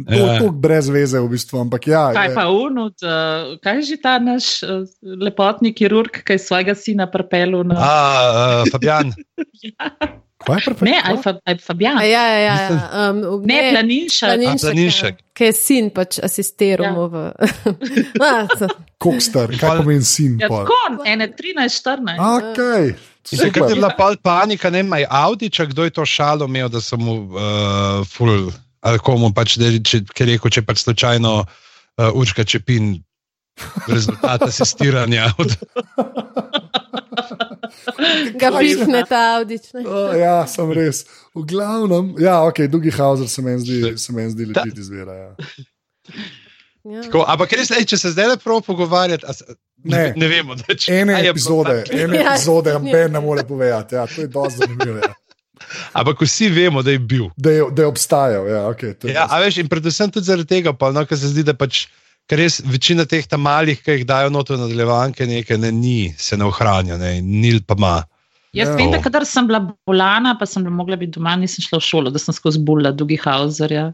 To 0.00 0.08
je 0.08 0.18
Ja. 0.18 0.26
tako 0.34 0.50
brez 0.52 0.88
veze 0.88 1.18
v 1.18 1.28
bistvu, 1.28 1.60
ampak 1.60 1.86
ja. 1.86 2.06
Kaj 2.10 2.28
je- 2.28 2.34
pa 2.34 2.48
unud, 2.48 2.94
uh, 2.98 3.10
kaj 3.58 3.76
je 3.76 3.82
že 3.82 3.96
ta 3.98 4.18
naš 4.18 4.62
uh, 4.62 4.86
lepotni 5.02 5.74
kirurg, 5.74 6.22
ki 6.24 6.32
je 6.32 6.38
svojega 6.40 6.74
sina 6.74 7.04
prepelil 7.06 7.64
na. 7.64 7.74
A, 7.76 7.92
uh, 8.56 8.70
Fabian, 8.70 9.12
Kaj 9.12 9.44
je 9.62 10.29
Ne, 10.80 10.96
ali 11.04 11.18
fa, 11.22 11.34
ali 11.44 11.58
Fabijan. 11.58 11.98
A 11.98 12.04
Ja, 12.04 12.22
ja, 12.26 12.38
ja. 12.38 12.54
ja. 12.56 13.10
Um, 13.10 13.42
Ne, 13.44 13.70
planinšek. 13.72 14.28
Planinšek, 14.28 14.64
A, 14.64 14.66
Planinšek. 14.66 15.14
ja. 15.20 15.26
Ki 15.36 15.44
je 15.44 15.52
sin 15.52 15.90
pač 15.90 16.18
asistiral 16.22 16.86
Ja. 16.86 16.92
mu 16.92 17.08
v. 17.08 17.32
A, 18.20 18.46
to- 18.48 18.68
Koliko 18.98 19.20
star, 19.20 19.48
kaj 19.52 19.76
pomeni 19.76 20.04
sin? 20.04 20.38
Ja, 20.40 20.48
tako, 20.48 20.76
ene 21.04 21.28
13, 21.28 21.68
14. 21.80 22.18
Okay. 22.20 22.94
Takrat 23.20 23.44
je 23.44 23.52
Super. 23.52 23.74
bila 23.74 23.90
pol 23.96 24.16
panika, 24.16 24.70
ne 24.70 24.80
Audi, 25.08 25.50
če 25.50 25.66
kdo 25.66 25.84
je 25.84 25.90
to 25.92 26.04
šalo 26.08 26.48
imel, 26.48 26.68
da 26.72 26.80
so 26.80 26.96
mu 26.96 27.28
uh, 27.28 28.00
ful, 28.08 28.48
ali 28.80 28.98
komu 28.98 29.28
pač, 29.36 29.56
da, 29.60 29.68
če, 29.68 30.04
ker 30.08 30.24
je 30.28 30.34
rekel, 30.40 30.50
če 30.50 30.62
pač 30.64 30.84
slučajno 30.88 31.32
uh, 31.44 32.10
Urška 32.16 32.44
čepin 32.44 32.96
rezultat 33.88 34.42
asistiranja. 34.42 35.32
Od, 35.36 35.52
Ga 38.40 38.50
pihne 38.58 39.02
ta 39.08 39.20
avdič. 39.38 39.70
ne. 39.74 39.84
Oh, 39.86 40.12
ja, 40.16 40.46
sem 40.46 40.70
res. 40.72 41.04
V 41.34 41.44
glavnem, 41.46 42.14
ja, 42.18 42.40
ok, 42.46 42.64
drugi 42.72 42.90
hauser 42.90 43.28
se 43.28 43.42
meni 43.42 43.60
zdi, 43.62 43.98
se 43.98 44.12
meni 44.12 44.30
zdi 44.30 44.52
Ta- 44.52 44.62
legit 44.64 44.78
izbira. 44.78 45.14
Ja. 45.14 45.30
Ja. 46.84 47.02
tako, 47.04 47.24
ampak 47.28 47.52
res, 47.52 47.70
ej, 47.76 47.84
če 47.84 47.98
se 48.00 48.10
zdaj 48.14 48.30
lepo 48.34 48.60
pogovarjati, 48.64 49.24
a 49.28 49.32
se- 49.36 49.44
Ne. 49.84 50.12
ne, 50.16 50.28
vemo. 50.28 50.54
Da, 50.56 50.74
če, 50.74 50.92
Ene 51.02 51.18
epizode, 51.28 51.84
ene 51.92 52.16
Ja. 52.20 52.34
epizode, 52.34 52.72
Ben 52.92 53.12
ne 53.12 53.20
more 53.20 53.44
povedati. 53.44 53.94
Ja, 53.94 54.06
to 54.06 54.20
je 54.20 54.28
dosti 54.28 54.58
zanimivo. 54.58 54.98
Ja. 54.98 55.14
Ampak 55.92 56.20
vsi 56.20 56.48
vemo, 56.48 56.82
da 56.82 56.90
je 56.90 56.98
bil. 56.98 57.28
Da, 57.36 57.50
je, 57.50 57.64
da 57.72 57.82
je 57.82 57.86
obstajal. 57.86 58.48
Ja, 58.48 58.60
okay, 58.68 58.96
je 59.04 59.12
Ja, 59.12 59.26
a 59.30 59.40
veš, 59.40 59.58
in 59.60 59.68
predvsem 59.68 60.10
tudi 60.10 60.24
zaradi 60.26 60.48
tega, 60.48 60.72
pa, 60.72 60.90
no, 60.92 61.04
ker 61.06 61.18
se 61.18 61.28
zdi, 61.28 61.44
da 61.44 61.52
pač. 61.54 61.86
Ker 62.28 62.38
res 62.38 62.60
večina 62.62 63.06
teh 63.06 63.26
tam 63.26 63.40
malih, 63.42 63.80
ki 63.82 63.90
jih 64.00 64.06
dajo 64.06 64.30
noto 64.30 64.56
nadaljevanke, 64.56 65.26
nekaj 65.26 65.58
ne, 65.58 65.70
ni, 65.72 66.14
se 66.18 66.36
ne 66.36 66.44
ohranja, 66.46 66.98
ne, 67.00 67.20
nil 67.22 67.60
pa 67.66 67.74
ima. 67.78 68.04
Jaz 68.52 68.68
Ja. 68.68 68.76
vem, 68.76 68.90
da 68.90 68.98
kadar 69.02 69.22
sem 69.26 69.46
bila 69.46 69.60
bolana, 69.86 70.36
pa 70.38 70.46
sem 70.46 70.62
bila 70.64 70.74
mogla 70.74 70.96
biti 70.98 71.12
doma, 71.18 71.36
nisem 71.38 71.62
šla 71.62 71.78
v 71.78 71.86
šolo, 71.86 72.10
da 72.10 72.18
sem 72.18 72.34
skozi 72.34 72.58
bulla, 72.58 72.90
drugi 72.92 73.16
hauserja. 73.22 73.92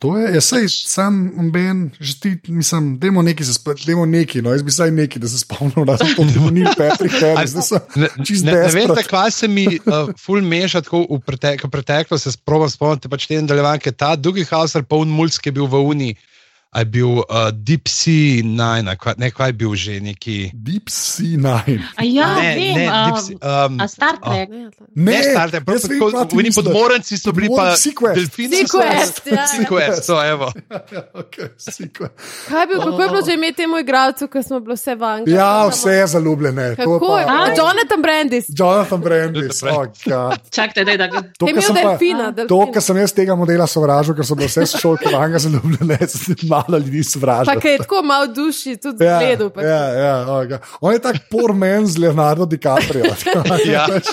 To 0.00 0.16
je, 0.16 0.30
jaz 0.32 0.44
sej 0.48 0.64
sam, 0.88 1.28
Ben, 1.52 1.90
že 2.00 2.20
ti, 2.20 2.30
mislim, 2.48 2.98
dajmo 2.98 3.20
neki, 3.22 3.44
dajmo 3.84 4.06
neki, 4.08 4.40
no, 4.40 4.52
jaz 4.52 4.62
bi 4.64 4.72
saj 4.72 4.90
neki, 4.96 5.18
da 5.20 5.28
se 5.28 5.38
spomnim, 5.38 5.84
da 5.84 5.98
sem 6.00 6.14
to 6.16 6.24
ni 6.50 6.64
Patrick 6.64 7.20
Harris, 7.20 7.52
da 7.52 7.60
sem 7.60 7.80
Ne, 8.00 8.08
čist 8.24 8.44
ne, 8.44 8.52
ne 8.52 8.58
vem, 8.72 8.88
desperat. 8.88 8.96
zakaj 9.04 9.30
se 9.30 9.48
mi 9.48 9.66
uh, 9.76 10.08
ful 10.16 10.40
meša 10.40 10.80
tako 10.80 11.04
v 11.04 11.20
pretek, 11.20 11.66
preteklost, 11.68 12.24
se 12.24 12.32
spomnim 12.32 12.72
spomniti 12.72 13.12
pač 13.12 13.28
te 13.28 13.36
nadaljevanke. 13.42 13.92
Ta 13.92 14.16
drugi 14.16 14.46
hauser, 14.48 14.88
pa 14.88 14.96
un 14.96 15.12
mulj, 15.12 15.36
ki 15.36 15.52
je 15.52 15.56
bil 15.60 15.68
v 15.68 15.84
Uni, 15.92 16.10
a 16.16 16.39
je 16.78 16.84
bil 16.86 17.08
uh, 17.18 17.24
Deep 17.52 17.88
Sea 17.88 18.42
Nine, 18.42 18.94
kva- 18.94 19.18
ne, 19.18 19.30
kaj 19.30 19.48
je 19.48 19.52
bil 19.52 19.74
že 19.74 20.00
neki. 20.00 20.50
Deep 20.54 20.86
Sea 20.86 21.34
Nine. 21.36 21.82
A 21.96 22.02
ja, 22.04 22.34
ne, 22.36 22.54
vem, 22.54 22.74
ne, 22.74 22.86
a, 22.86 23.00
Deep 23.04 23.18
Sea, 23.18 23.66
um, 23.66 23.80
a 23.80 23.88
Star 23.88 24.14
Trek. 24.16 24.48
Ne, 24.48 24.70
to- 24.70 24.84
Ne, 24.94 25.12
Ne, 25.12 25.22
starte, 25.24 25.60
prav 25.60 25.74
jaz 25.76 25.84
vem, 25.84 25.98
tako, 25.98 26.10
kaj 26.12 26.38
oni 26.38 26.50
podmorenci 26.52 27.18
so 27.18 27.32
bili 27.32 27.48
pa 27.48 27.74
Sequest. 27.76 28.14
delfini. 28.14 28.56
so- 28.62 28.78
Sequest, 28.78 29.26
ja. 29.26 29.46
Sequest, 29.48 30.06
to, 30.06 30.24
evo. 30.24 30.52
Ja, 30.70 30.78
okay, 31.22 31.48
Sequest. 31.58 32.14
Kaj 32.46 32.62
je 32.62 32.66
bil, 32.66 32.78
kako 32.80 33.02
je 33.02 33.08
bilo 33.08 33.22
že 33.22 33.34
imeti 33.34 33.56
temu 33.56 33.78
igralcu, 33.78 34.28
ko 34.28 34.38
smo 34.40 34.60
bili 34.60 34.74
vse 34.74 34.94
v 34.94 35.02
Angliji? 35.04 35.34
ja, 35.34 35.66
vse 35.66 35.90
je 35.92 36.06
zaljubljene. 36.08 36.76
to 36.76 36.86
Kako 36.88 37.18
je? 37.18 37.26
pa- 37.26 37.32
A, 37.32 37.48
Jonathan 37.50 38.00
Brandis. 38.00 38.44
Jonathan 38.48 39.00
Brandis. 39.00 39.62
Oh, 39.64 39.86
God. 40.00 40.38
Čakajte, 40.54 40.84
daj, 40.84 40.96
da 40.96 41.06
ga. 41.08 41.18
To, 41.34 41.46
Je 41.46 41.54
kar 41.54 41.62
sem 41.64 41.74
pa- 41.74 41.82
delfina. 41.82 42.32
To, 42.46 42.60
kar 42.68 42.82
sem 42.82 42.96
jaz 42.96 43.12
tega 43.12 43.34
modela 43.34 43.66
sovražil, 43.66 44.14
ker 44.14 44.24
so 44.24 44.34
bile 44.34 44.46
vse 44.46 44.66
šolke 44.72 45.10
vanga 45.10 45.38
zaljubljene, 45.38 45.98
sem 46.06 46.34
malo 46.60 46.78
ljudi 46.78 47.00
Pa 47.00 47.08
sovražil. 47.08 47.60
ki 47.60 47.68
je 47.68 47.78
tako 47.78 48.02
malo 48.02 48.26
duši, 48.28 48.76
tudi 48.76 49.04
Ja, 49.04 49.18
zgledal. 49.18 49.50
pač. 49.50 49.64
ja, 49.64 49.82
ja, 49.96 50.14
okay. 50.28 50.58
On 50.80 50.92
je 50.92 50.98
tak 51.00 51.16
poor 51.26 51.52
man 51.54 51.86
z 51.86 51.98
Leonardo 51.98 52.46
DiCaprio. 52.46 53.04
Ja. 53.66 53.86
Pač 53.86 54.08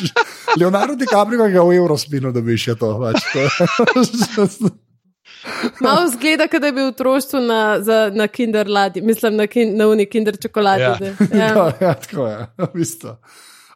Leonardo 0.56 0.96
DiCaprio 0.96 1.38
ga 1.40 1.48
je 1.48 1.62
v 1.62 1.76
Eurospinu, 1.76 2.32
da 2.32 2.42
bi 2.42 2.58
še 2.58 2.76
to. 2.76 2.94
Pač, 2.98 3.22
to. 3.28 4.70
Malo 5.80 6.08
zgleda, 6.10 6.48
da 6.50 6.66
je 6.66 6.74
bil 6.74 6.86
v 6.86 6.90
otroštvu 6.90 7.40
na, 7.42 7.60
za- 7.80 8.10
na 8.10 8.28
kinder 8.28 8.68
ladi, 8.68 9.02
mislim 9.02 9.36
na, 9.36 9.48
kin, 9.48 9.78
na 9.78 9.88
uni 9.88 10.06
kinder 10.06 10.38
čokoladi. 10.38 10.82
Ja. 10.82 10.98
Ja. 11.32 11.48
ja, 11.56 11.72
ja, 11.82 11.94
tako 11.96 12.28
je. 12.28 12.38
v 12.58 12.68
bistvu. 12.74 13.14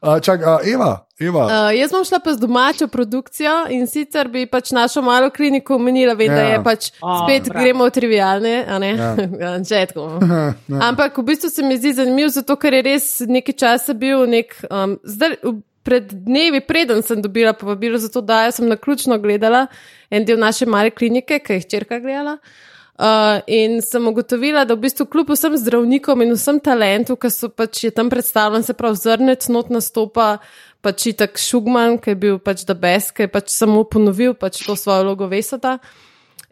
Uh, 0.02 0.18
čak, 0.20 0.41
uh, 0.41 0.58
Eva, 0.66 1.06
Eva. 1.20 1.43
Uh, 1.45 1.70
jaz 1.78 1.91
bom 1.93 2.02
šla 2.02 2.18
pa 2.20 2.34
z 2.34 2.41
domačo 2.41 2.88
produkcijo 2.89 3.52
in 3.70 3.86
sicer 3.88 4.28
bi 4.28 4.47
pač 4.49 4.72
našo 4.72 5.02
malo 5.02 5.30
kliniko 5.30 5.76
omenila, 5.76 6.16
vem, 6.18 6.32
ja. 6.32 6.36
da 6.36 6.41
Ja. 6.41 6.54
je 6.54 6.64
pač 6.64 6.88
O, 7.02 7.18
spet 7.22 7.45
bravo. 7.45 7.60
gremo 7.62 7.86
v 7.86 7.91
trivialne, 7.91 8.56
a 8.66 8.80
ne? 8.80 8.89
Ja. 8.91 9.12
Ja. 9.41 9.52
Že 9.62 9.86
tako. 9.88 10.08
Ampak 10.89 11.18
v 11.18 11.24
bistvu 11.24 11.49
se 11.49 11.62
mi 11.62 11.78
zdi 11.78 11.93
zanimivo, 11.93 12.30
zato 12.30 12.58
ker 12.58 12.74
je 12.74 12.82
res 12.82 13.06
nekaj 13.22 13.54
časa 13.56 13.93
bil 13.93 14.26
nek. 14.26 14.58
Um, 14.72 14.97
zdaj, 15.06 15.38
pred 15.84 16.10
dnevi, 16.10 16.62
preden 16.62 17.06
sem 17.06 17.22
dobila 17.22 17.54
povabilo 17.54 17.97
za 17.97 18.10
to, 18.10 18.22
da 18.22 18.49
sem 18.52 18.66
na 18.66 18.76
ključno 18.78 19.18
gledala 19.18 19.68
en 20.10 20.26
del 20.26 20.38
naše 20.38 20.66
male 20.66 20.89
klinike, 20.89 21.39
ki 21.39 21.54
je 21.54 21.70
črka 21.70 22.02
gledala. 22.02 22.38
Uh, 22.41 22.70
in 23.47 23.82
sem 23.82 24.08
ugotovila, 24.08 24.66
da 24.66 24.76
v 24.76 24.86
bistvu 24.86 25.08
kljub 25.10 25.32
vsem 25.34 25.56
zdravnikom 25.58 26.22
in 26.22 26.36
vsem 26.36 26.60
talentu, 26.62 27.16
ki 27.18 27.32
so 27.34 27.49
pač 27.49 27.86
je 27.88 27.91
tam 27.91 28.12
predstavljen, 28.14 28.64
se 28.64 28.76
pravi 28.78 28.99
zrnec, 29.02 29.47
not 29.49 29.72
nastopa, 29.74 30.38
pač 30.86 31.08
itak 31.10 31.41
Šugman, 31.41 31.97
ki 32.02 32.14
je 32.14 32.20
bil 32.22 32.38
pač 32.38 32.66
da 32.68 32.76
best, 32.78 33.16
ki 33.18 33.26
je 33.26 33.32
pač 33.34 33.49
samo 33.54 33.84
ponovil 33.89 34.36
pač 34.38 34.62
to 34.66 34.76
svojo 34.78 35.08
vlogo 35.08 35.30
Vesota. 35.32 35.80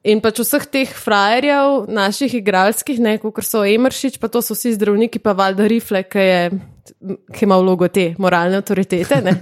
In 0.10 0.24
pač 0.24 0.39
vseh 0.39 0.66
teh 0.72 0.89
frajerjev, 0.95 1.86
naših 1.91 2.39
igralskih, 2.39 3.02
kot 3.20 3.43
so 3.43 3.66
Emeršič, 3.68 4.18
pa 4.18 4.32
to 4.32 4.41
so 4.41 4.56
vsi 4.56 4.74
zdravniki, 4.78 5.20
pa 5.20 5.36
Valda 5.36 5.68
Rifle, 5.68 6.06
ki, 6.08 6.24
je, 6.24 6.50
ki 7.36 7.45
ima 7.45 7.60
vlogo 7.60 7.91
te 7.91 8.16
moralne 8.18 8.64
avtoritete. 8.64 9.22
Ne? 9.22 9.36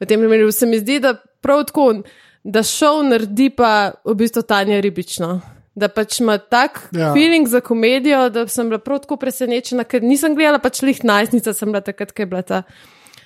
V 0.00 0.08
tem 0.08 0.18
primeru 0.18 0.50
se 0.50 0.66
mi 0.66 0.80
zdi, 0.80 0.98
da 1.04 1.14
prav 1.14 1.66
tako, 1.68 2.02
da 2.42 2.64
šov 2.64 3.04
naredi 3.06 3.50
pa 3.52 3.92
v 4.02 4.16
bistvu 4.16 4.42
Tanja 4.48 4.80
Ribično. 4.80 5.59
Da 5.74 5.88
pač 5.88 6.20
ima 6.20 6.38
tak 6.38 6.88
Ja. 6.92 7.12
feeling 7.14 7.46
za 7.48 7.60
komedijo, 7.60 8.28
da 8.30 8.46
sem 8.48 8.68
bila 8.68 8.78
prav 8.78 8.98
tako 9.04 9.16
presenečena, 9.16 9.84
ker 9.84 10.02
nisem 10.02 10.34
gledala 10.34 10.58
pač 10.58 10.82
lih 10.82 11.04
najstnica, 11.04 11.54
sem 11.54 11.70
bila 11.72 11.80
takrat, 11.80 12.12
ko 12.12 12.22
je 12.22 12.26
bila 12.26 12.42
ta 12.42 12.62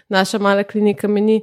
naša 0.08 0.38
mala 0.38 0.64
klinika 0.64 1.08
meni. 1.08 1.40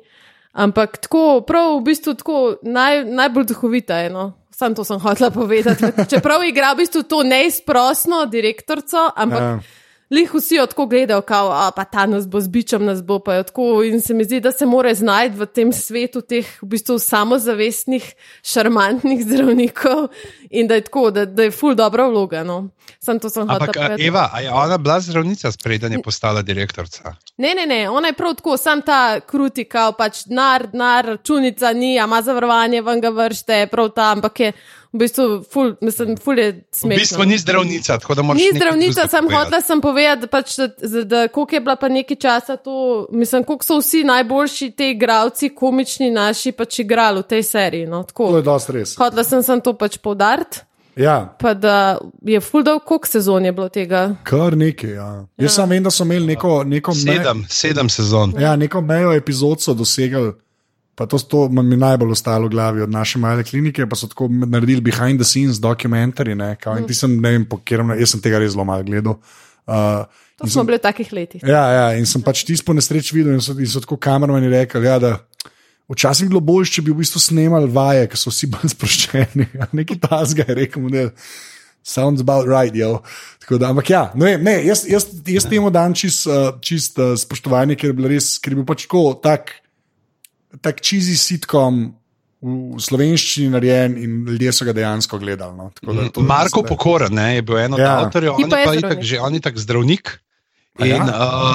Ampak 0.53 0.97
tako, 0.97 1.41
prav 1.47 1.79
v 1.79 1.83
bistvu 1.83 2.13
tako 2.13 2.55
naj, 2.63 3.05
najbolj 3.05 3.45
duhovita 3.45 3.97
je. 3.97 4.09
No. 4.09 4.33
Sam 4.51 4.75
to 4.75 4.83
sem 4.83 4.99
hotela 4.99 5.31
povedati. 5.31 5.89
Čeprav 6.11 6.43
igra 6.45 6.73
v 6.73 6.83
bistvu 6.83 7.03
to 7.03 7.23
neizprostno 7.23 8.25
direktorico, 8.25 9.09
ampak 9.15 9.41
Ja. 9.41 9.59
Lih 10.11 10.33
vsi 10.33 10.57
tako 10.69 10.85
gledajo, 10.85 11.21
kao, 11.21 11.51
a 11.51 11.71
pa 11.75 11.83
ta 11.83 12.05
nas 12.05 12.27
bo 12.27 12.41
z 12.41 12.47
bičem, 12.47 12.85
nas 12.85 13.03
bo 13.03 13.19
pa 13.19 13.43
tako. 13.43 13.83
In 13.83 14.01
se 14.01 14.13
mi 14.13 14.23
zdi, 14.23 14.39
da 14.39 14.51
se 14.51 14.65
mora 14.65 14.93
znajti 14.93 15.37
v 15.37 15.45
tem 15.45 15.73
svetu 15.73 16.21
teh 16.21 16.47
v 16.61 16.67
bistvu 16.67 16.99
samozavestnih, 16.99 18.13
šarmantnih 18.43 19.23
zdravnikov 19.23 20.09
in 20.49 20.67
da 20.67 20.75
je 20.75 20.81
tako, 20.81 21.11
da, 21.11 21.25
da 21.25 21.43
je 21.43 21.51
ful 21.51 21.75
dobra 21.75 22.07
vloga. 22.07 22.43
No. 22.43 22.69
Sam 22.99 23.19
to 23.19 23.29
sem 23.29 23.49
a, 23.49 23.59
povedati. 23.59 24.03
Eva, 24.07 24.29
a 24.33 24.41
je 24.41 24.51
ona 24.51 24.77
bila 24.77 24.99
zdravnica, 24.99 25.51
spreden 25.51 25.93
je 25.93 26.01
postala 26.03 26.41
direktorica? 26.41 27.15
Ne, 27.37 27.53
ne, 27.55 27.65
ne, 27.65 27.89
ona 27.89 28.07
je 28.07 28.13
prav 28.13 28.35
tako, 28.35 28.57
sam 28.57 28.81
ta 28.81 29.19
kruti, 29.19 29.65
kao 29.65 29.91
pač 29.97 30.25
denar, 30.27 30.67
denar, 30.71 31.05
računica 31.05 31.73
ni, 31.73 31.95
ima 31.95 32.21
zavarovanje, 32.21 32.81
ven 32.81 33.01
ga 33.01 33.09
vršte, 33.09 33.67
prav 33.71 33.89
ta, 33.95 34.11
ampak 34.11 34.39
je 34.39 34.51
v 34.93 34.97
bistvu 34.97 35.23
ful, 35.43 35.75
mislim, 35.81 36.17
ful 36.17 36.35
je 36.35 36.51
V 36.51 36.61
smešno. 36.73 36.97
bistvu 36.97 37.23
ni 37.25 37.37
zdravnica, 37.37 37.97
tako 37.97 38.15
da 38.15 38.21
moraš. 38.21 38.41
Ni 38.41 38.49
zdravnica, 38.53 39.01
sem 39.03 39.09
povedati. 39.21 39.35
hotela 39.37 39.61
sem 39.61 39.81
povedati, 39.81 40.21
da, 40.21 40.27
pač, 40.29 40.55
da, 40.57 40.67
da, 40.67 41.03
da 41.05 41.27
koliko 41.27 41.55
je 41.55 41.61
bila 41.61 41.75
pa 41.75 41.87
nekaj 41.89 42.15
časa 42.17 42.57
to, 42.57 42.75
mislim, 43.11 43.43
koliko 43.43 43.65
so 43.65 43.77
vsi 43.77 44.03
najboljši 44.03 44.71
te 44.71 44.89
igravci, 44.89 45.49
komični 45.51 46.11
naši 46.11 46.51
pač 46.51 46.79
igrali 46.79 47.19
v 47.19 47.25
tej 47.25 47.43
seriji. 47.45 47.85
No, 47.87 48.01
To 48.01 48.07
tako. 48.07 48.29
je 48.33 48.43
dosti 48.43 48.71
res. 48.73 48.95
Hotela 48.95 49.23
sem, 49.23 49.43
sem 49.43 49.61
to 49.61 49.73
pač 49.75 49.97
poudariti, 49.97 50.59
Ja, 50.93 51.35
pa 51.39 51.53
da 51.53 51.95
je 52.21 52.41
ful 52.41 52.63
dolg, 52.63 52.83
koliko 52.83 53.07
sezon 53.07 53.45
je 53.45 53.51
bilo 53.51 53.69
tega. 53.69 54.15
kar 54.23 54.51
nekaj. 54.53 54.89
Ja. 54.91 55.23
Jaz 55.37 55.53
samo 55.53 55.69
vem, 55.69 55.83
da 55.83 55.89
so 55.89 56.03
imeli 56.03 56.25
neko, 56.27 56.63
neko, 56.65 56.91
me, 56.91 57.15
Sedem, 57.15 57.45
sedem 57.49 57.89
sezon. 57.89 58.33
ja, 58.37 58.55
neko 58.57 58.81
mejo 58.81 59.13
epizod, 59.13 59.61
so 59.61 59.73
dosegali. 59.73 60.33
Pa 61.01 61.07
to, 61.09 61.17
to 61.17 61.49
mi 61.49 61.73
je 61.73 61.79
najbolj 61.81 62.11
ostalo 62.13 62.45
v 62.45 62.53
glavi 62.53 62.81
od 62.85 62.91
naše 62.93 63.17
male 63.17 63.41
klinike, 63.43 63.87
pa 63.89 63.97
so 63.97 64.05
tako 64.05 64.27
naredili 64.29 64.83
behind 64.85 65.17
the 65.17 65.25
scenes 65.25 65.57
dokumentarje. 65.57 66.35
Ne, 66.37 66.53
kao, 66.61 66.77
ti 66.85 66.93
sem, 66.93 67.15
ne 67.17 67.31
vem, 67.33 67.45
po 67.45 67.57
katerem, 67.57 67.95
jaz 67.97 68.13
sem 68.13 68.21
tega 68.21 68.37
res 68.37 68.53
zelo 68.53 68.67
malo 68.69 68.85
gledal. 68.85 69.17
Uh, 69.65 70.05
To 70.37 70.49
smo 70.49 70.63
bili 70.63 70.77
v 70.77 70.83
takih 70.85 71.09
letih. 71.13 71.41
Ja, 71.41 71.63
ja, 71.73 71.87
in 71.97 72.05
sem 72.05 72.21
pač 72.21 72.43
tisto 72.45 72.65
po 72.69 72.73
nesreči 72.77 73.15
videl, 73.17 73.33
in 73.33 73.41
so, 73.41 73.53
in 73.57 73.69
so 73.69 73.81
tako 73.81 73.97
kameramani 73.97 74.49
rekli, 74.49 74.85
ja, 74.85 74.99
da 75.01 75.15
včasih 75.89 76.29
bi 76.29 76.35
bilo 76.35 76.43
bolje, 76.45 76.69
če 76.77 76.83
bi 76.85 76.93
v 76.93 77.01
bistvu 77.01 77.21
snemali 77.21 77.69
vaje, 77.73 78.05
ker 78.09 78.21
so 78.21 78.29
vsi 78.33 78.49
bolj 78.53 78.75
sproščeni. 78.75 79.47
Ja, 79.57 79.69
Nekaj 79.73 80.01
tasga 80.05 80.45
je 80.49 80.57
rekel, 80.61 80.85
model. 80.85 81.09
Sounds 81.81 82.21
about 82.21 82.45
right, 82.45 82.77
jo. 82.77 82.99
Tako 83.41 83.57
Da, 83.57 83.73
ampak 83.73 83.89
ja, 83.89 84.03
ne, 84.13 84.35
vem, 84.35 84.45
ne, 84.45 84.53
jaz, 84.69 84.85
jaz, 84.85 85.09
jaz 85.25 85.49
temu 85.49 85.73
dam 85.73 85.97
čist, 85.97 86.29
uh, 86.29 86.53
čist 86.61 87.01
uh, 87.01 87.15
spoštovanje, 87.17 87.77
ker 87.77 87.89
je 87.89 87.97
bil 87.97 88.09
res, 88.13 88.35
ker 88.37 88.53
je 88.53 88.61
bil 88.61 88.69
pač 88.69 88.85
tako 88.85 89.17
tak, 89.17 89.55
tak 90.61 90.81
čizi 90.81 91.15
sitkom 91.15 91.95
v 92.41 92.75
slovenščini 92.75 93.49
narejen 93.49 93.93
in 93.95 94.11
ljudje 94.25 94.51
so 94.51 94.65
ga 94.65 94.73
dejansko 94.73 95.17
gledali. 95.17 95.53
No. 95.53 95.69
Tako 95.71 95.93
da 95.93 96.09
to- 96.09 96.21
Marko 96.21 96.61
da- 96.61 96.67
Pokoren 96.67 97.13
ne, 97.13 97.35
je 97.35 97.41
bil 97.41 97.57
en 97.59 97.73
od 97.73 97.79
Ja. 97.79 97.85
ja. 97.85 97.97
avtorjev, 98.01 98.33
on 98.33 98.49
pa 98.49 98.57
je 98.57 98.61
je 98.61 98.67
pa 98.67 98.73
itak 98.75 99.03
že 99.03 99.19
on 99.19 99.33
je 99.33 99.39
tak 99.39 99.57
zdravnik. 99.57 100.19
Ja? 100.79 100.85
In 100.87 101.03
uh, 101.03 101.09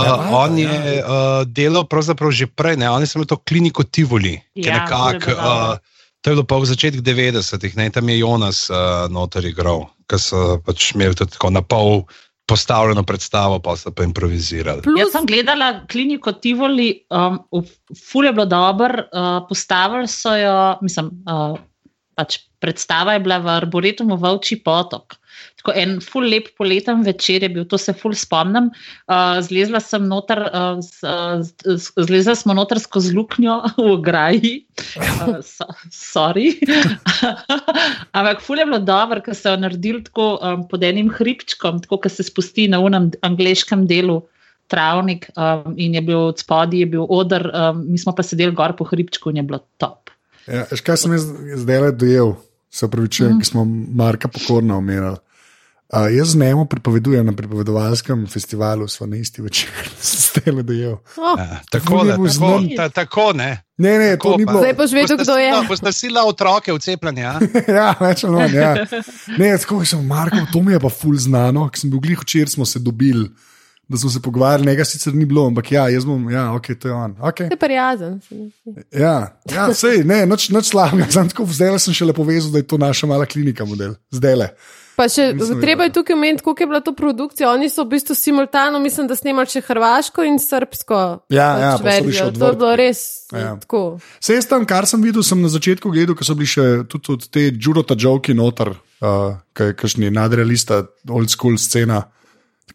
Ja, 0.05 0.15
on 0.31 0.55
ja. 0.55 0.71
je 0.71 0.95
uh, 0.99 1.09
delal 1.45 1.85
pravzaprav 1.85 2.31
že 2.31 2.47
prej, 2.47 2.77
ne? 2.77 2.87
oni 2.87 3.03
so 3.03 3.19
imeli 3.19 3.27
to 3.27 3.37
kliniko 3.39 3.83
Tivoli, 3.83 4.39
ki 4.55 4.61
je 4.61 4.69
Ja, 4.69 4.85
nekako. 4.85 5.03
to 5.03 5.11
je 5.11 5.19
bilo 5.19 5.37
dobro. 5.37 5.73
Uh, 5.73 5.79
to 6.21 6.25
je 6.27 6.35
bilo 6.35 6.45
pa 6.45 6.57
v 6.57 6.67
začetku 6.67 7.01
90-ih, 7.03 7.73
ne? 7.77 7.91
tam 7.91 8.09
je 8.09 8.19
Jonas 8.19 8.71
uh, 8.71 8.77
noter 9.09 9.43
igral, 9.43 9.91
ki 10.07 10.17
so 10.17 10.39
pač 10.63 10.95
imeli 10.95 11.15
tako 11.15 11.51
na 11.51 11.63
pol 11.63 12.07
postavljeno 12.47 13.03
predstavo, 13.03 13.59
pa 13.59 13.77
so 13.77 13.91
pa 13.91 14.05
improvizirali. 14.05 14.83
Plus, 14.83 15.01
Jaz 15.01 15.13
sem 15.13 15.27
gledala 15.27 15.87
kliniko 15.91 16.33
Tivoli, 16.33 17.03
um, 17.11 17.41
v- 17.53 17.97
ful 18.11 18.25
je 18.25 18.33
bilo 18.33 18.47
dobro, 18.47 19.03
uh, 19.11 19.47
postavili 19.49 20.09
so 20.09 20.35
jo, 20.37 20.79
mislim, 20.83 21.11
uh, 21.27 21.59
pač 22.15 22.39
predstava 22.63 23.13
je 23.17 23.21
bila 23.21 23.39
v 23.39 23.51
Arboretumu 23.59 24.17
Vovči 24.17 24.61
potok. 24.65 25.19
Tako 25.67 25.81
en 25.83 25.97
ful 25.99 26.29
lep 26.31 26.53
poleten 26.55 27.01
večer 27.03 27.43
je 27.43 27.49
bil, 27.51 27.65
to 27.67 27.75
se 27.75 27.91
ful 27.91 28.13
spomnim. 28.15 28.69
Uh, 29.11 29.41
zlezla 29.43 29.81
sem 29.83 30.05
noter, 30.07 30.39
uh, 30.47 30.79
z, 30.79 31.03
z, 31.43 32.05
zlezla 32.07 32.37
smo 32.39 32.55
noter 32.55 32.79
skozi 32.79 33.11
luknjo 33.17 33.57
v 33.75 33.87
ograji. 33.97 34.53
Uh, 34.95 35.41
so, 35.43 35.67
sorry. 35.91 36.53
Ampak 38.17 38.47
ful 38.47 38.63
je 38.63 38.69
bilo 38.71 38.79
dobro, 38.79 39.19
ker 39.27 39.35
so 39.35 39.57
jo 39.57 39.65
naredili 39.65 40.05
tako 40.07 40.37
um, 40.39 40.63
pod 40.71 40.87
enim 40.87 41.11
hribčkom, 41.11 41.83
tako 41.83 41.99
da 42.07 42.15
se 42.15 42.29
spusti 42.31 42.69
na 42.71 42.79
unem 42.79 43.11
angliškem 43.27 43.89
delu 43.91 44.21
travnik 44.71 45.33
um, 45.35 45.75
in 45.75 45.99
je 45.99 46.07
bil 46.07 46.31
od 46.31 46.47
spodaj, 46.47 46.79
je 46.79 46.93
bil 46.95 47.11
odr, 47.11 47.51
um, 47.51 47.83
mi 47.91 47.99
smo 47.99 48.15
pa 48.15 48.23
sedeli 48.23 48.55
gor 48.55 48.79
po 48.79 48.87
hribčku 48.87 49.35
in 49.35 49.43
je 49.43 49.49
bilo 49.51 49.65
top. 49.83 50.15
Ja, 50.47 50.63
veš, 50.71 50.87
kaj 50.87 51.03
sem 51.03 51.19
jaz 51.19 51.27
zdaj 51.67 51.89
le 51.89 51.93
dojel, 52.07 52.37
se 52.71 52.87
upravičujem, 52.87 53.35
mm. 53.35 53.43
ki 53.43 53.51
smo 53.51 53.67
Marka 53.99 54.31
Pokorna 54.31 54.79
omenjali. 54.79 55.26
Uh, 55.87 56.17
jaz 56.17 56.29
z 56.29 56.35
njim 56.35 56.67
pripovedujem 56.67 57.27
na 57.27 57.33
pripovedovalskem 57.33 58.27
festivalu, 58.27 58.89
smo 58.89 59.07
na 59.07 59.17
isti 59.17 59.43
večer, 59.43 59.71
ste 60.01 60.53
le 60.53 60.63
dojel. 60.63 60.93
oh, 60.93 61.39
Ja, 61.39 61.61
tako, 61.71 62.03
bil 62.03 62.11
tako, 62.11 62.29
znan. 62.29 62.69
ta, 62.77 62.89
tako 62.89 63.33
ne. 63.33 63.63
Ne, 63.79 63.99
ne, 63.99 64.17
to 64.17 64.23
Tako 64.25 64.39
ni 64.39 64.47
pa. 64.47 64.53
bilo. 64.53 64.63
Zdaj 64.63 64.73
boš 64.73 64.93
vedel, 64.93 65.17
kdo 65.17 65.37
je. 65.37 65.53
Boš 65.69 65.81
nasila 65.81 66.25
otroke 66.25 66.73
v 66.73 66.79
cepljenje. 66.79 67.23
ja? 67.23 67.39
ja, 67.79 67.95
več 68.01 68.25
ali 68.25 68.35
manj. 68.35 68.55
Ja. 68.57 68.73
Ne, 69.39 69.51
tako 69.59 69.85
sem 69.85 70.07
Marko, 70.07 70.37
to 70.53 70.63
mi 70.63 70.73
je 70.73 70.81
pa 70.81 70.91
ful 70.91 71.15
znano, 71.23 71.69
ker 71.71 71.81
sem 71.85 71.93
bil 71.93 72.01
glih 72.03 72.23
včeraj, 72.25 72.57
smo 72.57 72.67
se 72.67 72.81
dobili, 72.83 73.29
da 73.87 74.01
smo 74.01 74.11
se 74.11 74.23
pogovarjali, 74.23 74.67
nekaj 74.67 74.89
sicer 74.91 75.15
ni 75.15 75.29
bilo, 75.29 75.45
ampak 75.47 75.71
ja, 75.71 75.85
jaz 75.93 76.09
bom, 76.09 76.25
ja, 76.33 76.49
ok, 76.57 76.73
to 76.81 76.89
je 76.89 76.95
on. 76.95 77.15
Okay. 77.21 77.53
je 77.53 77.61
prijazen. 77.61 78.19
Ja, 78.91 79.39
ja 79.53 79.69
sej, 79.75 80.03
ne, 80.09 80.25
noč, 80.27 80.49
noč 80.51 80.73
slabega, 80.73 81.07
sem 81.15 81.31
tako 81.31 81.47
zdaj 81.47 81.79
sem 81.85 81.95
šele 81.95 82.17
povezal, 82.17 82.51
da 82.57 82.65
je 82.65 82.67
to 82.67 82.81
naša 82.81 83.07
mala 83.07 83.29
klinika 83.29 83.69
model, 83.69 83.95
zdaj 84.11 84.37
le. 84.41 84.51
Pa 84.97 85.11
še, 85.13 85.29
Mislim, 85.37 85.61
treba 85.61 85.85
je 85.85 85.93
tukaj 85.93 86.17
omeniti, 86.17 86.43
koliko 86.43 86.63
je 86.63 86.67
bila 86.67 86.81
to 86.81 86.95
produkcija. 86.97 87.51
Oni 87.53 87.69
so 87.69 87.85
v 87.85 87.93
bistvu 87.97 88.17
simultano, 88.17 88.81
mislim, 88.81 89.11
da 89.11 89.17
snemali 89.17 89.51
še 89.53 89.61
hrvaško 89.67 90.25
in 90.25 90.41
srpsko. 90.41 91.03
Ja, 91.29 91.51
ja, 91.61 91.71
pač 91.77 91.83
še 91.83 91.89
verzijo. 91.91 92.31
To 92.39 92.53
je 92.53 92.59
bilo 92.63 92.73
res 92.81 93.05
Ja. 93.33 93.39
ja. 93.39 93.53
tako. 93.61 93.99
Jaz 94.23 94.47
tam, 94.47 94.67
kar 94.69 94.87
sem 94.87 95.03
videl, 95.03 95.25
sem 95.27 95.41
na 95.43 95.51
začetku 95.51 95.91
gledal, 95.91 96.17
ko 96.19 96.27
so 96.27 96.37
bili 96.39 96.51
še 96.51 96.67
tudi 96.91 97.15
od 97.17 97.25
te 97.33 97.49
Džurota 97.55 97.97
Joki 97.99 98.37
noter, 98.39 98.75
uh, 99.03 99.39
kakšni 99.57 100.13
nadrealista, 100.15 100.85
old 101.11 101.33
school 101.33 101.59
scena. 101.59 102.05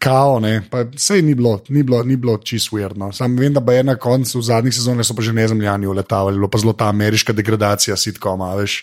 Kao, 0.02 0.38
ne, 0.42 0.64
pa 0.66 0.86
sej 0.98 1.20
ni 1.22 1.34
bilo, 1.38 1.58
ni 1.70 1.84
bilo, 1.86 2.00
ni 2.02 2.16
bilo 2.18 2.38
čisto 2.42 2.74
ujerno. 2.74 3.10
Sam 3.14 3.36
vem, 3.38 3.52
da 3.54 3.62
je 3.72 3.84
na 3.84 3.94
koncu 4.00 4.40
v 4.40 4.44
zadnjih 4.48 4.74
sezonah 4.74 5.06
so 5.06 5.14
pa 5.14 5.22
že 5.22 5.34
nezemljani 5.36 5.86
uletavali, 5.86 6.40
bilo 6.40 6.48
pa 6.50 6.58
zelo 6.58 6.72
ta 6.72 6.88
ameriška 6.90 7.36
degradacija 7.36 7.96
sitkoma, 7.96 8.54
veš. 8.58 8.82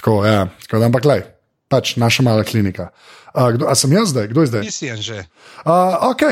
Tako, 0.00 0.24
ja, 0.26 0.48
tako 0.64 0.80
da, 0.80 0.88
ampak 0.88 1.04
lej, 1.04 1.22
pač 1.68 1.96
naša 2.00 2.24
mala 2.24 2.44
klinika. 2.44 2.90
Uh, 3.34 3.52
kdo, 3.54 3.68
a 3.68 3.76
sem 3.76 3.92
jaz 3.92 4.12
zdaj, 4.12 4.28
kdo 4.32 4.44
je 4.44 4.50
zdaj? 4.52 4.62
Ti 4.64 4.72
si 4.72 4.88
en 4.88 5.00
že. 5.04 5.22
Uh, 5.62 6.10
ok, 6.10 6.22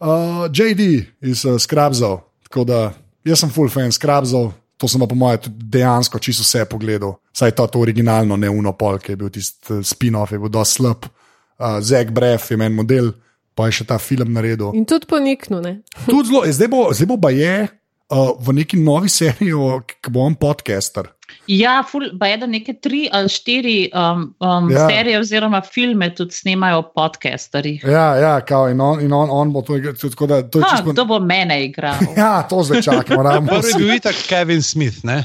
uh, 0.00 0.46
JD 0.48 0.82
iz 1.26 1.44
uh, 1.44 1.58
Skrabzov. 1.58 2.22
Tako 2.48 2.64
da 2.64 2.80
jaz 3.26 3.42
sem 3.42 3.52
full 3.52 3.68
fan 3.68 3.92
Skrabzov, 3.92 4.54
to 4.78 4.88
sem 4.88 5.02
pa 5.02 5.10
po 5.10 5.18
mojem 5.18 5.50
dejansko 5.50 6.22
čisto 6.22 6.46
vse 6.46 6.64
pogledal. 6.70 7.18
Saj 7.34 7.52
to, 7.58 7.66
to 7.66 7.82
originalno, 7.82 8.38
ne 8.38 8.50
Unopol, 8.50 9.02
ki 9.02 9.12
je 9.14 9.20
bil 9.20 9.32
tisti 9.34 9.74
uh, 9.74 9.82
spin-off, 9.82 10.32
je 10.32 10.40
bil 10.40 10.52
dosti 10.52 10.82
slab. 10.82 11.10
Uh, 11.58 11.82
Zack 11.82 12.14
Bref 12.14 12.50
je 12.50 12.56
meni 12.56 12.78
model, 12.78 13.10
pa 13.58 13.66
je 13.66 13.82
še 13.82 13.88
ta 13.90 13.98
film 13.98 14.30
naredil. 14.30 14.70
In 14.78 14.86
tudi 14.86 15.10
poniknu. 15.10 15.58
Ne? 15.64 15.80
Tudi 16.06 16.30
zelo, 16.30 16.46
zdaj 16.46 16.70
bo, 16.70 16.86
zdaj 16.94 17.10
bo 17.10 17.18
pa 17.18 17.34
je 17.34 17.66
uh, 18.10 18.32
v 18.40 18.52
neki 18.52 18.76
novi 18.76 19.08
seriji, 19.08 19.54
ki 20.02 20.10
bo 20.10 20.20
on 20.20 20.34
podcaster. 20.34 21.08
Ja, 21.46 21.82
ful, 21.84 22.06
pa 22.20 22.26
je 22.26 22.36
da 22.36 22.46
neke 22.46 22.72
tri 22.80 23.02
ali 23.12 23.28
štiri 23.28 23.90
um, 23.92 24.34
um, 24.40 24.70
Ja. 24.70 24.86
serije 24.88 25.18
oziroma 25.18 25.60
filme 25.62 26.14
tudi 26.14 26.32
snemajo 26.32 26.82
podcasteri. 26.94 27.80
Ja, 27.84 28.16
ja, 28.16 28.40
kao, 28.40 28.68
in, 28.68 28.80
on, 28.80 29.00
in 29.00 29.12
on, 29.12 29.28
on 29.30 29.52
bo 29.52 29.62
to 29.62 29.76
igral. 29.76 29.94
Tako 29.94 30.26
da 30.26 30.42
to 30.42 30.58
je 30.58 30.64
Ha, 30.64 30.76
čisto. 30.76 30.92
kdo 30.92 31.04
bo 31.04 31.18
mene 31.20 31.64
igral? 31.64 31.94
Ja, 32.16 32.42
to 32.42 32.62
zdaj 32.62 32.82
čakamo. 32.82 33.22
Prvi 33.46 33.68
je 33.68 33.78
bil 33.78 33.94
itak 33.94 34.16
Kevin 34.28 34.62
Smith, 34.62 35.04
ne? 35.04 35.24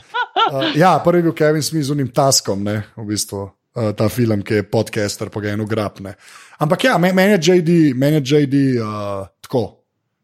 Uh, 0.51 0.75
ja, 0.75 0.99
prvi 0.99 1.19
je 1.19 1.23
bil 1.23 1.33
Kevin 1.33 1.63
Smith 1.63 1.85
z 1.85 1.91
unim 1.91 2.07
taskom, 2.07 2.63
ne, 2.63 2.83
v 2.97 3.05
bistvu, 3.05 3.43
uh, 3.43 3.91
ta 3.91 4.09
film, 4.09 4.43
ki 4.43 4.53
je 4.53 4.63
podcaster, 4.65 5.29
pa 5.29 5.39
ga 5.39 5.49
eno 5.49 5.65
grabne. 5.65 6.15
Ampak 6.59 6.83
ja, 6.83 6.97
me- 6.97 7.13
meni 7.13 7.31
je 7.31 7.55
JD, 7.55 7.69
meni 7.95 8.19
je 8.19 8.43
JD 8.43 8.55
uh, 8.75 9.23
tako. 9.41 9.79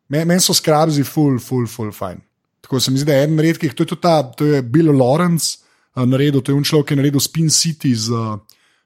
Meni 0.09 0.25
men 0.25 0.39
so 0.39 0.51
skrabzi, 0.53 1.03
full, 1.03 1.39
full, 1.39 1.67
full 1.67 1.91
fine. 1.91 2.19
Tako 2.61 2.79
se 2.79 2.91
mi 2.91 2.99
zdi, 2.99 3.07
da 3.09 3.17
je 3.17 3.23
eden 3.23 3.39
redkih, 3.39 3.73
to 3.73 3.83
je 3.83 3.93
tudi 3.93 4.01
ta, 4.01 4.21
to 4.23 4.45
je 4.45 4.61
Bill 4.61 4.91
Lawrence 4.91 5.59
uh, 5.95 6.05
naredil, 6.05 6.41
to 6.41 6.51
je 6.51 6.57
un 6.59 6.65
človek, 6.67 6.91
ki 6.91 6.97
je 6.97 7.01
naredil 7.01 7.23
Spin 7.23 7.49
City 7.49 7.93
z 7.95 8.13
uh, 8.13 8.37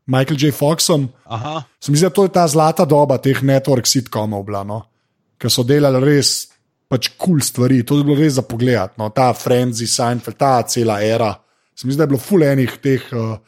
Michael 0.05 0.39
J. 0.39 0.51
Foxom. 0.51 1.07
Aha. 1.26 1.63
Se 1.80 1.91
mi 1.91 1.97
zdi, 1.97 2.07
da 2.07 2.13
to 2.13 2.28
je 2.28 2.34
ta 2.36 2.47
zlata 2.47 2.86
doba 2.86 3.17
teh 3.17 3.41
network 3.43 3.88
sitcomov, 3.89 4.49
no? 4.67 4.84
ki 5.39 5.49
so 5.51 5.65
delali 5.67 5.99
res 5.99 6.53
pač 6.88 7.09
kul 7.17 7.39
cool 7.39 7.41
stvari. 7.43 7.82
To 7.84 7.97
je 7.99 8.05
bilo 8.07 8.15
res 8.19 8.38
za 8.38 8.43
pogled. 8.47 8.95
No? 9.01 9.09
Ta 9.11 9.34
Frenzy, 9.36 9.88
Seinfeld, 9.89 10.38
ta 10.39 10.61
cela 10.63 11.01
era. 11.03 11.34
Se 11.76 11.88
mi 11.88 11.93
zdi, 11.93 11.99
da 11.99 12.05
je 12.05 12.13
bilo 12.13 12.21
fulenih 12.21 12.78
teh 12.84 13.07
uh, 13.17 13.39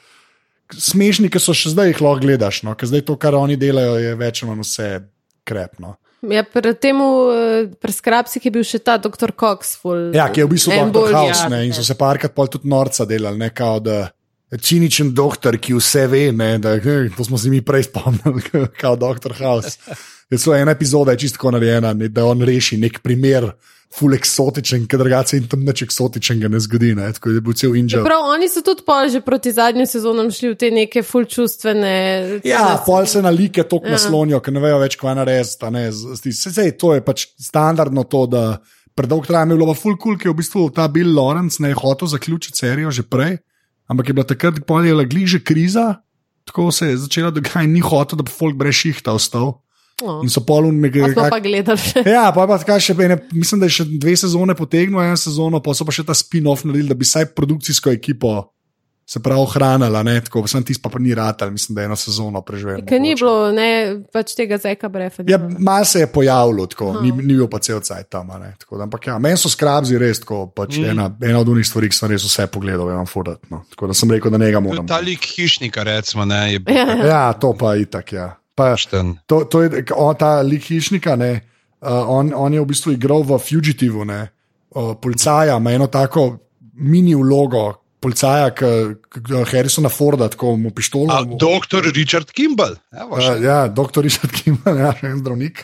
smešnih, 0.73 1.31
ki 1.31 1.39
so 1.39 1.53
še 1.55 1.75
zdaj 1.75 1.93
jih 1.93 2.01
lahko 2.03 2.25
gledaš. 2.25 2.63
No? 2.67 2.73
Ker 2.75 2.89
zdaj 2.89 3.05
to, 3.07 3.19
kar 3.21 3.37
oni 3.37 3.59
delajo, 3.59 3.99
je 4.01 4.15
več 4.19 4.41
ali 4.41 4.51
manj 4.51 4.65
vse 4.65 4.89
krepno. 5.45 5.95
Ja, 6.31 6.43
pred 6.43 6.79
tem, 6.81 6.99
pri 7.81 7.93
skrapsih 7.93 8.43
je 8.43 8.51
bil 8.51 8.65
še 8.65 8.79
ta 8.83 8.97
dr. 9.01 9.33
Cox. 9.37 9.75
Ful, 9.81 10.11
Ja, 10.15 10.27
ki 10.31 10.43
je 10.43 10.47
v 10.47 10.53
bistvu 10.55 10.73
Dr. 10.73 10.91
bolj 10.95 11.15
House 11.15 11.43
jak, 11.45 11.51
ne, 11.53 11.63
in 11.67 11.73
so 11.75 11.85
se 11.85 11.97
parkrat 11.99 12.35
pol 12.35 12.49
tudi 12.51 12.69
norca 12.71 13.07
delali, 13.09 13.41
ne 13.41 13.51
kao 13.55 13.79
da. 13.83 14.05
Ciničen 14.55 15.09
doktor, 15.11 15.57
ki 15.59 15.73
vse 15.73 16.03
ve, 16.07 16.27
ne, 16.31 16.59
da, 16.61 16.75
to 16.79 17.23
smo 17.25 17.35
si 17.41 17.49
mi 17.49 17.63
prej 17.65 17.87
spomnili, 17.89 18.43
kot 18.79 18.99
Dr. 19.01 19.33
House. 19.41 19.73
Je 20.31 20.37
celo 20.37 20.53
ena 20.55 20.71
epizoda, 20.71 21.15
je 21.15 21.25
čisto 21.25 21.51
narejena, 21.51 21.91
ne, 21.97 22.07
da 22.13 22.27
on 22.29 22.45
reši 22.45 22.77
nek 22.79 23.01
primer, 23.03 23.49
full 23.95 24.15
eksotičen, 24.17 24.85
ker 24.91 24.99
drugače 24.99 25.37
in 25.39 25.47
tam 25.51 25.63
nič 25.65 25.85
eksotičnega 25.85 26.49
ne 26.51 26.59
zgodi. 26.59 26.91
Ne, 26.97 27.07
tako 27.15 27.31
je 27.35 27.41
bil 27.41 27.55
cel 27.57 27.75
inžal. 27.79 28.03
Prav, 28.07 28.27
oni 28.35 28.49
so 28.51 28.63
tudi 28.65 28.83
pol 28.87 29.07
že 29.11 29.21
proti 29.23 29.53
zadnjim 29.55 29.87
sezonam 29.87 30.31
šli 30.31 30.51
v 30.53 30.57
te 30.59 30.71
neke 30.71 31.03
full 31.03 31.27
čustvene. 31.29 31.93
Ja, 32.47 32.75
pol 32.85 33.07
se 33.07 33.21
na 33.23 33.31
like 33.31 33.63
tako 33.63 33.85
Ja. 33.85 33.95
naslonijo, 33.95 34.39
ker 34.43 34.53
ne 34.53 34.59
vejo 34.63 34.79
več, 34.83 34.97
kva 34.99 35.15
narediti. 35.15 36.33
saj, 36.33 36.71
to 36.77 36.93
je 36.95 37.01
pač 37.05 37.27
standardno 37.39 38.03
to, 38.03 38.25
da 38.27 38.43
predolgo 38.95 39.27
traja. 39.27 39.45
Je 39.45 39.55
bilo 39.55 39.67
pa 39.73 39.79
full 39.79 39.97
cool, 40.01 40.17
ki 40.17 40.27
je 40.27 40.33
v 40.33 40.39
bistvu 40.39 40.69
ta 40.75 40.87
Bill 40.87 41.15
Lawrence 41.15 41.61
ne 41.61 41.69
je 41.69 41.79
hotel 41.79 42.07
zaključiti 42.07 42.57
serijo 42.57 42.91
že 42.91 43.03
prej, 43.03 43.37
ampak 43.87 44.07
je 44.07 44.13
bila 44.13 44.25
takrat, 44.25 44.59
ko 44.67 44.79
je 44.79 44.91
bila 44.91 45.03
gliže 45.03 45.43
kriza, 45.43 46.01
tako 46.45 46.71
se 46.71 46.87
je 46.87 46.97
začela 46.97 47.31
dogajati, 47.31 47.67
ni 47.67 47.79
hotel, 47.79 48.17
da 48.17 48.23
bi 48.23 48.31
folk 48.31 48.55
brez 48.55 48.75
šihta 48.75 49.13
ostal. 49.13 49.64
Oh. 50.03 50.19
In 50.25 50.31
so 50.31 50.43
polun 50.43 50.81
nekaj. 50.83 51.05
A 51.07 51.11
smo 51.13 51.27
pa 51.31 51.39
gledali. 51.39 51.79
Ja, 52.15 52.27
pa 52.35 52.43
pa 52.49 52.57
tako 52.59 52.75
še 52.83 52.97
ene, 52.99 53.15
mislim, 53.31 53.61
da 53.61 53.69
je 53.69 53.77
še 53.77 53.85
dve 53.95 54.17
sezone 54.19 54.55
potegnil, 54.57 54.99
eno 54.99 55.19
sezono, 55.19 55.61
pa 55.63 55.75
so 55.77 55.87
pa 55.87 55.95
še 55.95 56.03
ta 56.03 56.15
spin-off 56.17 56.67
naredili, 56.67 56.91
da 56.91 56.99
bi 56.99 57.07
vsaj 57.07 57.31
produkcijsko 57.37 57.93
ekipo 57.95 58.35
se 59.07 59.19
prav 59.23 59.39
ohranila, 59.39 60.01
ne, 60.03 60.17
tako, 60.21 60.41
sem 60.49 60.63
tisti 60.65 60.81
pa, 60.81 60.89
pa 60.89 60.99
ni 60.99 61.13
ratal, 61.15 61.51
mislim, 61.53 61.75
da 61.75 61.81
je 61.81 61.85
eno 61.85 61.95
sezono 61.95 62.41
preživel. 62.41 62.81
Ker 62.89 63.01
ni 63.01 63.13
bilo, 63.15 63.51
ne, 63.53 63.67
pač 64.13 64.33
tega 64.37 64.57
zeka 64.57 64.89
brefa. 64.89 65.23
Ja, 65.29 65.37
malo 65.59 65.85
se 65.85 65.99
je 65.99 66.07
pojavilo, 66.07 66.65
tako, 66.65 66.89
ni, 67.03 67.11
ni 67.11 67.35
bil 67.37 67.45
pa 67.51 67.59
cel 67.61 67.83
cajt 67.85 68.09
tam. 68.09 68.31
a 68.33 68.39
ne, 68.41 68.55
Tako, 68.59 68.79
da, 68.79 68.87
ampak 68.89 69.05
ja, 69.07 69.19
meni 69.21 69.37
so 69.37 69.51
skrabzi 69.51 69.99
res 70.01 70.23
tako, 70.23 70.47
pač 70.49 70.79
mm. 70.79 70.89
ena, 70.95 71.09
ena 71.21 71.43
od 71.43 71.53
unih 71.53 71.67
stvari, 71.67 71.91
ki 71.93 71.99
sem 71.99 72.09
res 72.15 72.25
vse 72.25 72.47
pogledal, 72.49 72.89
imam 72.89 73.05
fudat. 73.05 73.43
No. 73.53 73.61
Tako 73.75 73.91
da 73.93 73.97
sem 73.97 74.15
rekel, 74.15 74.33
da 74.33 74.41
ne 74.41 74.49
ga 74.51 74.63
moram. 74.63 74.89
Ta 74.89 74.97
lik 75.05 75.29
hišnika, 75.35 75.85
recimo, 75.85 76.25
ne, 76.25 76.41
je 76.55 76.65
bil 76.65 76.73
Ja. 76.75 76.97
Ja, 77.05 77.21
to 77.39 77.53
pa 77.57 77.75
itak, 77.79 78.11
ja. 78.13 78.31
Pa, 78.55 78.73
to, 79.27 79.43
to 79.51 79.61
je 79.65 79.83
on, 79.95 80.15
ta 80.15 80.39
lik 80.41 80.63
hišnika, 80.71 81.15
ne, 81.19 81.31
uh, 81.83 82.07
on, 82.07 82.31
on 82.35 82.53
je 82.53 82.61
v 82.61 82.69
bistvu 82.69 82.95
igral 82.95 83.25
v 83.27 83.39
Fugitivu, 83.39 84.05
ne, 84.07 84.21
uh, 84.75 84.93
policaja, 85.01 85.57
ima 85.59 85.75
eno 85.75 85.87
tako 85.91 86.29
mini 86.73 87.15
vlogo. 87.15 87.73
Policaja, 88.05 88.51
ki 88.53 88.67
Harrisona 89.49 89.89
Forda, 89.89 90.27
tako 90.29 90.51
mu 90.61 90.69
pištolo. 90.69 91.09
A, 91.09 91.23
doktor 91.41 91.87
Richard 91.89 92.29
Kimball. 92.29 92.75
Evo, 92.93 93.17
Uh, 93.17 93.41
ja, 93.41 93.67
doktor 93.67 94.05
Richard 94.05 94.29
Kimball, 94.35 94.77
ja, 94.77 94.91
še 94.93 95.09
en 95.09 95.23
zdravnik. 95.23 95.63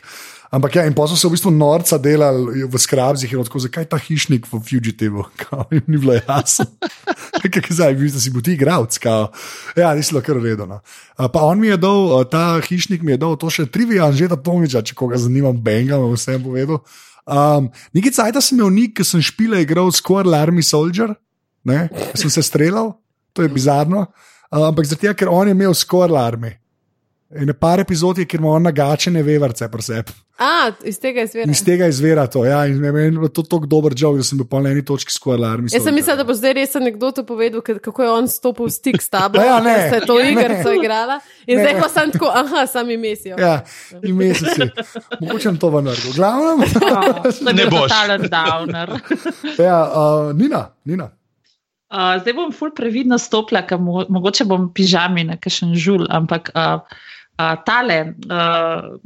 Ampak 0.52 0.76
ja, 0.76 0.84
in 0.84 0.92
pa 0.92 1.06
so 1.08 1.16
se 1.16 1.30
v 1.30 1.32
bistvu 1.32 1.52
norca 1.56 1.96
delali 1.96 2.66
v 2.68 2.76
skrabzih 2.76 3.32
in 3.32 3.44
tako, 3.48 3.62
zakaj 3.64 3.86
ta 3.88 3.96
hišnik 3.96 4.50
v 4.52 4.60
Fugitivu, 4.60 5.24
kao, 5.42 5.64
jim 5.72 5.86
ni 5.88 5.96
bilo 5.96 6.18
jasno. 6.20 6.68
Kaj 7.42 7.64
je 7.72 7.76
zdaj, 7.76 7.96
vidiš, 7.96 8.14
da 8.14 8.20
si 8.22 8.30
bo 8.36 8.44
ti 8.44 8.54
igral, 8.54 8.84
kao. 9.02 9.32
Ja, 9.80 9.96
nisi 9.96 10.12
bilo 10.12 10.22
kar 10.22 10.38
redno. 10.38 10.82
Pa 11.16 11.40
on 11.48 11.58
mi 11.60 11.72
je 11.72 11.78
dal, 11.80 12.28
ta 12.30 12.60
hišnik 12.62 13.02
mi 13.02 13.16
je 13.16 13.22
dal 13.24 13.40
to 13.40 13.50
še 13.50 13.66
trivijan, 13.72 14.14
že 14.14 14.28
da 14.28 14.38
pomiča, 14.38 14.84
če 14.84 14.94
koga 14.94 15.18
zanima, 15.18 15.50
Benga, 15.56 15.98
vam 15.98 16.14
vsem 16.14 16.44
povedal. 16.44 16.84
Um, 17.26 17.72
Nekaj 17.96 18.14
cajt 18.20 18.42
sem 18.44 18.60
imel 18.60 18.76
nik, 18.76 18.98
ki 19.00 19.08
sem 19.08 19.24
špile 19.24 19.64
igral 19.64 19.90
Squirrel 19.96 20.36
Army 20.36 20.62
Soldier, 20.62 21.16
ne, 21.64 21.88
sem 22.14 22.30
se 22.30 22.44
streljal, 22.44 22.92
to 23.34 23.48
je 23.48 23.50
bizarno. 23.50 24.10
Uh, 24.52 24.68
ampak 24.68 24.92
zato, 24.92 25.16
ker 25.16 25.32
on 25.32 25.48
je 25.48 25.56
imel 25.56 25.74
Squirrel 25.74 26.20
Army. 26.20 26.60
In 27.32 27.48
je 27.48 27.54
par 27.54 27.80
epizod, 27.80 28.18
je, 28.18 28.26
kjer 28.26 28.42
ima 28.42 28.50
on 28.50 28.64
nagačene 28.64 29.22
vevarce 29.24 29.68
pri 29.72 29.82
sebi. 29.82 30.12
A, 30.38 30.72
iz 30.84 30.98
tega 31.00 31.22
izvira. 31.22 31.46
Iz 31.52 31.62
tega 31.64 31.88
izvira 31.88 32.26
to. 32.28 32.42
Ja, 32.46 32.66
in 32.66 32.80
meni 32.82 33.22
je 33.22 33.30
to 33.30 33.44
tako 33.44 33.66
dober 33.66 33.94
job, 33.96 34.18
da 34.18 34.24
sem 34.24 34.38
bil 34.38 34.48
po 34.50 34.60
eni 34.60 34.82
točki 34.86 35.14
skoraj 35.14 35.38
alarm. 35.38 35.68
Jaz 35.72 35.84
sem 35.84 35.96
mislil, 35.96 36.18
da 36.18 36.26
bo 36.26 36.34
zdaj 36.34 36.54
res 36.54 36.76
anekdoto 36.76 37.24
povedal, 37.24 37.62
kako 37.62 38.04
je 38.04 38.10
on 38.10 38.28
stopil 38.28 38.66
v 38.66 38.74
stik 38.74 39.00
s 39.02 39.08
tabo. 39.10 39.40
Ja, 39.40 39.60
ne. 39.60 39.72
da 39.72 39.90
se 39.90 39.96
je 39.96 40.06
to 40.06 40.18
Ne. 40.18 40.32
igrico 40.32 40.74
igrala. 40.74 41.20
In 41.48 41.58
Ne. 41.58 41.64
zdaj 41.64 41.80
pa 41.80 41.90
sem 41.90 42.12
tako, 42.12 42.32
aha, 42.34 42.66
sami 42.68 42.98
mesijo. 42.98 43.38
Ja, 43.40 43.62
in 44.04 44.16
meseci. 44.16 44.68
Mogoče 45.22 45.56
to 45.56 45.70
v 45.70 45.82
naredil. 45.84 46.12
Glavno, 46.14 46.66
To 46.66 47.50
je 47.50 47.54
Ne 47.54 47.66
boš. 47.66 47.80
totalen 47.88 48.22
downer. 48.28 48.90
ja, 49.58 49.80
uh, 49.86 50.34
Nina, 50.36 50.74
Nina. 50.86 51.12
Uh, 51.92 52.18
zdaj 52.18 52.34
bom 52.34 52.52
ful 52.52 52.72
previdno 52.72 53.18
stopila, 53.20 53.62
ker 53.62 53.78
mo 53.78 54.06
mogoče 54.10 54.46
bom 54.48 54.70
pižami 54.74 55.24
na 55.24 55.36
kakšen 55.38 55.76
žul, 55.76 56.08
ampak 56.10 56.50
uh, 56.56 56.80
uh, 57.42 57.64
tale 57.66 58.14
uh, 58.30 59.00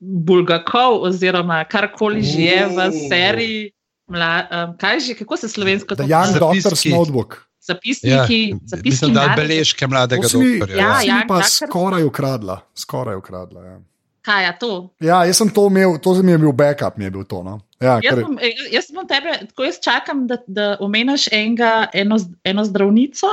Bulgakov 0.00 1.02
oziroma 1.08 1.64
karkoli 1.64 2.22
že 2.22 2.40
je 2.40 2.66
v 2.66 2.78
seriji. 3.08 3.72
Mla, 4.06 4.46
um, 4.46 4.76
kaj 4.78 5.00
že, 5.00 5.14
kako 5.18 5.36
se 5.36 5.48
slovensko 5.48 5.96
piše? 5.96 6.08
Doctor's 6.38 6.62
Zapiski. 6.62 6.90
Notebook. 6.90 7.42
Zapisniki, 7.66 8.48
Ja, 8.50 8.56
zapiski 8.64 8.90
mislim, 8.90 9.14
da 9.14 9.34
beležke 9.36 9.86
mladega 9.86 10.22
To 10.22 10.28
si 10.28 10.38
mi, 10.38 10.58
doktorja. 10.58 10.78
Ja, 10.78 11.02
ja, 11.02 11.24
pa 11.28 11.34
Doctor. 11.34 11.68
skoraj 11.68 12.04
ukradla. 12.04 12.60
Skoraj 12.74 13.16
ukradla 13.16 13.64
ja. 13.64 13.78
Kaj 14.22 14.46
je 14.46 14.52
to? 14.58 14.90
ja, 15.00 15.24
jaz 15.24 15.36
sem 15.38 15.50
to 15.50 15.66
imel, 15.66 15.98
to 16.02 16.14
mi 16.22 16.32
je 16.32 16.38
bil 16.38 16.52
backup, 16.52 16.96
mi 16.96 17.04
je 17.04 17.10
bil 17.10 17.24
to. 17.24 17.42
No. 17.42 17.60
Ja, 17.80 17.98
Jaz 18.02 18.14
ker, 18.14 18.22
bom, 18.24 18.38
eh, 18.42 18.54
jaz 18.72 18.88
bom 18.94 19.06
tebe, 19.06 19.34
tako 19.50 19.66
jaz 19.68 19.78
čakam, 19.82 20.26
da, 20.26 20.38
da 20.46 20.76
omeniš 20.80 21.28
enega, 21.32 21.86
eno, 21.94 22.18
eno 22.44 22.64
zdravnico. 22.64 23.30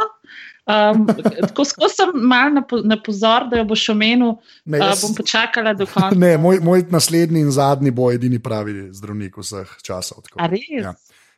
Um, 0.64 1.08
tako 1.48 1.66
sem 1.66 2.12
mal 2.16 2.54
na, 2.54 2.62
po- 2.64 2.80
na 2.88 2.96
pozor, 2.96 3.50
da 3.52 3.58
jo 3.60 3.66
boš 3.68 3.90
omenil. 3.92 4.38
ne, 4.66 4.80
Uh, 4.80 4.86
jaz, 4.86 5.02
bom 5.04 5.16
počakala 5.16 5.74
do 5.76 5.86
konca. 5.86 6.16
ne, 6.24 6.38
moj, 6.38 6.60
moj 6.64 6.86
naslednji 6.90 7.42
in 7.44 7.52
zadnji 7.52 7.92
bo 7.92 8.12
edini 8.12 8.40
pravi 8.40 8.88
zdravnik 8.96 9.36
vseh 9.38 9.68
časov. 9.84 10.22
tako. 10.24 10.40
A 10.40 10.48
res? 10.48 10.64
Ja. 10.72 10.94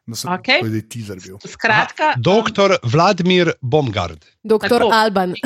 Da 0.05 0.15
sem 0.15 0.29
Okej. 0.29 0.59
to 0.61 0.67
je 0.69 0.81
teaser 0.85 1.17
bil. 1.17 1.39
Skratka, 1.41 2.13
um, 2.13 2.21
Doktor 2.21 2.77
Vladimir 2.83 3.51
Bomgard. 3.61 4.21
Doktor 4.43 4.85
Tako. 4.85 4.93
Alban. 4.93 5.33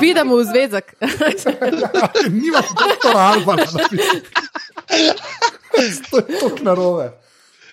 Vidimo 0.00 0.36
v 0.36 0.44
zvezek. 0.44 0.94
Nima 2.40 2.60
doktora 2.60 3.20
Albana. 3.32 3.64
To 6.10 6.16
je 6.18 6.26
tako 6.40 6.56
narobe. 6.62 7.10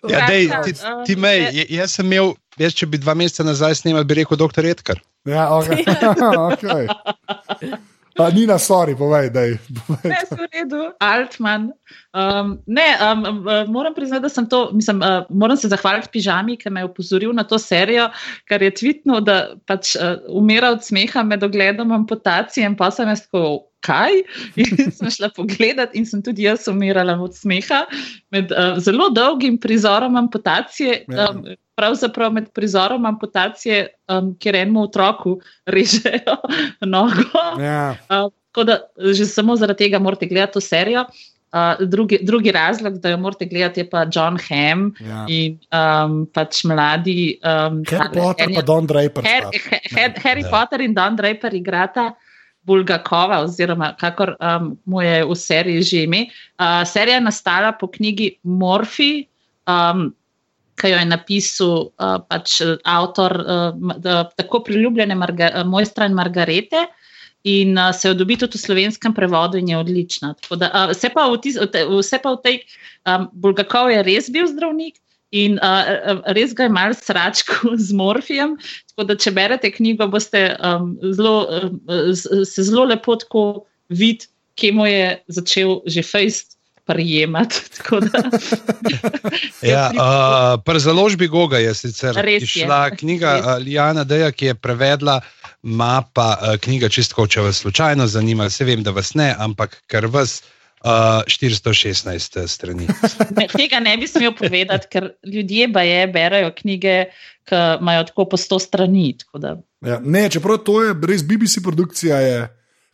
Ja, 0.05 0.27
dej, 0.29 0.47
ti, 0.63 0.71
uh, 0.77 1.01
ti 1.05 1.15
mej, 1.15 1.39
je- 1.49 1.53
je- 1.63 1.67
jaz 1.79 1.97
sem 1.97 2.05
imel, 2.05 2.35
jaz, 2.61 2.73
če 2.77 2.85
bi 2.85 2.97
dva 3.01 3.13
meseca 3.17 3.43
nazaj 3.47 3.75
snimal, 3.81 4.05
bi 4.05 4.21
rekel 4.21 4.37
doktor 4.37 4.65
Edgar. 4.65 5.01
Ja, 5.25 5.49
okay. 5.51 5.83
okay. 6.53 6.85
A, 8.17 8.31
Nina, 8.33 8.57
sorry, 8.57 8.95
povej, 8.97 9.29
daj. 9.29 9.61
povej. 9.85 10.09
Ne, 10.09 10.19
v 10.25 10.45
redu, 10.49 10.79
Altman. 10.97 11.67
Um, 12.17 12.57
ne, 12.65 12.97
um, 12.97 13.21
um, 13.45 13.69
moram 13.69 13.93
priznati, 13.93 14.25
da 14.25 14.29
sem 14.29 14.47
to, 14.49 14.71
mislim, 14.73 15.03
uh, 15.05 15.27
moram 15.29 15.57
se 15.57 15.69
zahvaliti 15.69 16.09
pižami, 16.15 16.57
ki 16.57 16.69
me 16.73 16.81
je 16.81 16.89
opozoril 16.89 17.33
na 17.37 17.45
to 17.45 17.59
serijo, 17.61 18.07
ker 18.49 18.63
je 18.65 18.71
tvitnil, 18.73 19.21
da 19.21 19.53
pač 19.69 19.93
uh, 20.01 20.17
umira 20.33 20.71
od 20.73 20.81
smeha 20.81 21.21
med 21.23 21.45
ogledom 21.45 21.91
amputacije 21.93 22.65
in 22.65 22.73
pa 22.79 22.89
sem 22.91 23.09
jaz 23.13 23.27
tako. 23.29 23.67
Kaj? 23.85 24.11
In 24.55 24.91
sem 24.97 25.09
šla 25.13 25.29
pogledat, 25.35 25.93
in 25.95 26.05
sem 26.05 26.21
tudi 26.21 26.43
jaz 26.47 26.67
umirala 26.67 27.13
od 27.21 27.35
smeha 27.35 27.85
med 28.31 28.51
uh, 28.51 28.79
zelo 28.79 29.09
dolgim 29.09 29.57
prizorom 29.57 30.15
amputacije. 30.15 31.05
Um, 31.07 31.45
pravzaprav 31.77 32.33
med 32.33 32.49
prizorom 32.57 33.05
amputacije, 33.05 33.87
um, 34.09 34.33
kjer 34.41 34.55
enemu 34.55 34.81
otroku 34.87 35.37
režejo 35.75 36.37
nogo. 36.81 37.43
Ja. 37.61 37.95
Uh, 38.09 38.31
tako 38.49 38.63
da 38.63 38.79
že 39.13 39.25
samo 39.25 39.55
zaradi 39.55 39.85
tega 39.85 39.99
morate 39.99 40.25
gledati 40.25 40.53
to 40.53 40.61
serijo. 40.61 41.05
Uh, 41.53 41.87
drugi, 41.87 42.17
drugi 42.21 42.51
razlog, 42.51 42.97
da 42.99 43.09
jo 43.09 43.17
morate 43.17 43.45
gledati, 43.45 43.79
je 43.79 43.89
pa 43.89 44.05
John 44.11 44.37
Hamm 44.49 44.89
Ja. 44.99 45.25
in 45.29 45.59
um, 45.71 46.25
pač 46.27 46.63
mladi. 46.63 47.37
Um, 47.39 47.83
Harry 47.85 48.13
Potter 48.13 48.49
je- 48.49 48.61
Don 48.63 48.85
Draper. 48.85 49.23
Sta. 49.23 49.51
ha, 49.69 49.77
ha, 49.95 50.09
Harry 50.23 50.43
Ja. 50.43 50.49
Potter 50.49 50.81
in 50.81 50.93
Don 50.93 51.15
Draper 51.15 51.53
igrata 51.53 52.13
Bulgakova, 52.67 53.41
oziroma 53.45 53.93
kakor 53.99 54.35
um, 54.43 54.75
mu 54.85 55.01
je 55.01 55.23
v 55.23 55.35
seriji 55.35 55.87
že 55.87 56.03
ime. 56.03 56.27
Uh, 56.59 56.83
serija 56.83 57.17
je 57.17 57.25
nastala 57.25 57.71
po 57.71 57.87
knjigi 57.87 58.35
Morphy, 58.43 59.27
um, 59.67 60.11
ki 60.77 60.91
jo 60.91 60.99
je 60.99 61.07
napisal 61.09 61.73
uh, 61.87 62.19
pač 62.27 62.59
avtor 62.83 63.33
uh, 63.39 63.95
da, 63.97 64.27
tako 64.35 64.61
priljubljene 64.67 65.15
Marga, 65.15 65.49
uh, 65.55 65.65
Mojstra 65.65 66.05
in 66.05 66.17
Margarete. 66.17 66.85
In 67.47 67.77
uh, 67.79 67.93
se 67.95 68.11
jo 68.11 68.17
dobi 68.17 68.35
tudi 68.35 68.59
v 68.59 68.65
slovenskem 68.65 69.13
prevodu, 69.15 69.57
in 69.57 69.71
je 69.71 69.77
odlična. 69.79 70.35
Tako 70.41 70.59
Da, 70.59 70.67
uh, 70.73 70.91
vse, 70.91 71.09
pa 71.15 71.29
v 71.31 71.39
tis, 71.39 71.55
vse 71.57 72.19
pa 72.19 72.35
v 72.35 72.43
tej 72.43 72.55
um, 73.07 73.29
Bulgakov 73.31 73.93
je 73.95 74.03
res 74.03 74.27
bil 74.29 74.49
zdravnik 74.51 74.99
in 75.31 75.59
uh, 75.59 76.21
res 76.35 76.53
ga 76.55 76.67
je 76.67 76.73
mal 76.73 76.95
sračko 76.95 77.73
z 77.85 77.95
morfijem. 77.97 78.55
Tako 78.91 79.07
da, 79.09 79.17
če 79.19 79.33
berete 79.35 79.71
knjigo, 79.71 80.07
boste 80.11 80.49
um, 80.63 80.93
zelo, 81.13 81.37
um, 81.61 81.79
se 82.45 82.63
zelo 82.63 82.87
lepo 82.87 83.17
tako 83.19 83.47
videti, 83.89 84.31
kje 84.57 84.71
mu 84.73 84.87
je 84.89 85.09
začel 85.29 85.81
že 85.85 86.01
fejst 86.01 86.57
prijemati. 86.87 87.61
Ja, 89.61 89.91
uh, 89.91 90.61
Pri 90.63 90.79
založbi 90.79 91.27
Goga 91.27 91.57
je 91.57 91.73
sicer 91.75 92.15
Res 92.15 92.43
je. 92.43 92.63
išla 92.63 92.89
knjiga 92.95 93.31
Res. 93.35 93.63
Lijana 93.65 94.03
Deja, 94.03 94.31
ki 94.31 94.45
je 94.45 94.55
prevedla, 94.55 95.19
ima 95.63 96.03
pa 96.13 96.37
uh, 96.37 96.55
knjiga 96.61 96.89
čistko, 96.89 97.27
če 97.27 97.41
vas 97.41 97.61
slučajno 97.61 98.07
zanima. 98.07 98.49
Se 98.49 98.65
vem, 98.65 98.83
da 98.83 98.91
vas 98.95 99.13
ne, 99.13 99.33
ampak 99.37 99.81
ker 99.91 100.07
vas. 100.07 100.41
Uh, 100.85 101.23
416 101.25 102.47
strani. 102.47 102.85
ne, 103.37 103.47
tega 103.49 103.79
ne 103.81 103.95
bi 103.97 104.07
smel 104.07 104.35
povedati, 104.37 104.87
ker 104.91 105.09
ljudje 105.25 105.67
baje 105.73 106.03
berajo 106.13 106.51
knjige, 106.59 106.99
ki 107.49 107.63
imajo 107.81 108.03
tako 108.11 108.27
po 108.29 108.37
100 108.37 108.59
strani. 108.61 109.07
tako 109.17 109.41
da. 109.41 109.55
Ja. 109.85 109.99
Ne, 110.03 110.29
čeprav 110.29 110.61
to 110.67 110.83
je 110.83 110.93
res 111.09 111.25
BBC 111.25 111.63
produkcija, 111.63 112.21
je. 112.21 112.45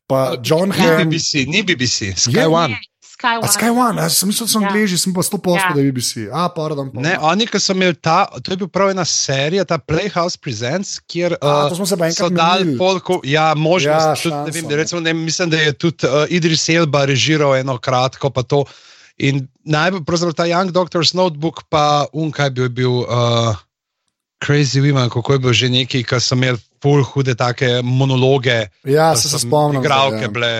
pa 0.07 0.35
John 0.43 0.69
Ni 0.69 0.79
Hamm. 0.79 1.09
BBC, 1.09 1.45
ni 1.47 1.63
BBC, 1.63 2.13
Sky 2.15 2.39
Je? 2.39 2.47
One. 2.47 2.73
Ne, 2.73 2.92
Sky 3.13 3.37
A 3.37 3.47
Sky 3.47 3.69
One, 3.69 4.01
jaz 4.01 4.17
sem 4.17 4.27
mislil, 4.27 4.47
da 4.47 4.51
so 4.51 4.59
Ja. 4.59 4.67
angliži, 4.67 4.97
sem 4.97 5.13
pa 5.13 5.21
100 5.21 5.37
posto, 5.37 5.67
Ja. 5.69 5.73
da 5.75 5.81
je 5.81 5.91
BBC. 5.91 6.13
A, 6.33 6.49
pardon. 6.49 6.89
pa. 6.91 7.01
Ne, 7.01 7.13
oni, 7.21 7.45
ki 7.47 7.59
so 7.61 7.73
imeli 7.73 7.93
ta, 7.95 8.25
to 8.41 8.51
je 8.51 8.57
bil 8.57 8.67
prav 8.67 8.89
ena 8.89 9.05
serija, 9.05 9.65
ta 9.65 9.77
Playhouse 9.77 10.37
Presents, 10.41 10.97
kjer 11.07 11.37
A, 11.41 11.65
uh, 11.65 11.69
to 11.69 11.75
smo 11.75 11.85
se 11.85 11.97
pa 11.97 12.09
so 12.09 12.25
enkrat 12.25 12.33
dali 12.33 12.77
polko, 12.77 13.21
ja, 13.23 13.53
možnost, 13.53 14.01
Ja, 14.01 14.09
ja, 14.09 14.15
tudi, 14.15 14.33
ne 14.35 14.51
vem, 14.51 14.53
šanso, 14.53 14.69
da, 14.69 14.75
recimo, 14.75 15.01
ne, 15.01 15.13
mislim, 15.13 15.49
da 15.49 15.57
je 15.57 15.73
tudi 15.73 16.07
uh, 16.07 16.25
Idris 16.29 16.69
Elba 16.69 17.05
režiral 17.05 17.55
eno 17.55 17.77
kratko, 17.77 18.29
pa 18.29 18.43
to. 18.43 18.65
In 19.17 19.47
najbolj, 19.63 20.01
pravzaprav 20.09 20.33
ta 20.33 20.45
Young 20.49 20.71
Doctor's 20.73 21.13
Notebook, 21.13 21.63
pa 21.69 22.05
unkaj 22.13 22.49
bi 22.49 22.69
bil 22.69 23.05
uh, 23.05 23.53
Crazy 24.41 24.81
Women, 24.81 25.09
kako 25.13 25.33
je 25.33 25.39
bil 25.39 25.53
že 25.53 25.69
neki, 25.69 26.03
ki 26.03 26.19
so 26.19 26.35
imeli 26.35 26.57
pol 26.81 27.03
hude 27.05 27.35
take 27.35 27.81
monologe. 27.85 28.67
Ja, 28.83 29.13
se, 29.15 29.29
se 29.29 29.39
spomnim. 29.39 29.83
Igralke 29.85 30.17
zdaj, 30.17 30.25
ja. 30.25 30.33
bile. 30.33 30.53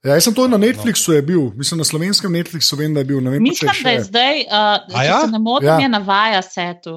Ja, 0.00 0.14
jaz 0.14 0.24
sem 0.24 0.34
to 0.34 0.48
na 0.48 0.56
Netflixu 0.56 1.12
je 1.12 1.22
bil, 1.22 1.50
mislim 1.52 1.78
na 1.78 1.84
slovenskem 1.84 2.32
Netflixu 2.32 2.72
vem, 2.74 2.94
da 2.94 3.00
je 3.00 3.04
bil. 3.04 3.20
Ne 3.20 3.30
vem, 3.30 3.42
Mislim, 3.42 3.68
da 3.74 3.90
je 3.90 3.98
še. 3.98 4.04
zdaj, 4.04 4.36
uh, 4.40 4.76
če 4.90 5.04
ja? 5.04 5.18
se 5.20 5.30
ne 5.30 5.38
motim, 5.38 5.68
Ja. 5.68 5.78
je 5.78 5.88
navaja 5.90 6.42
setu. 6.42 6.94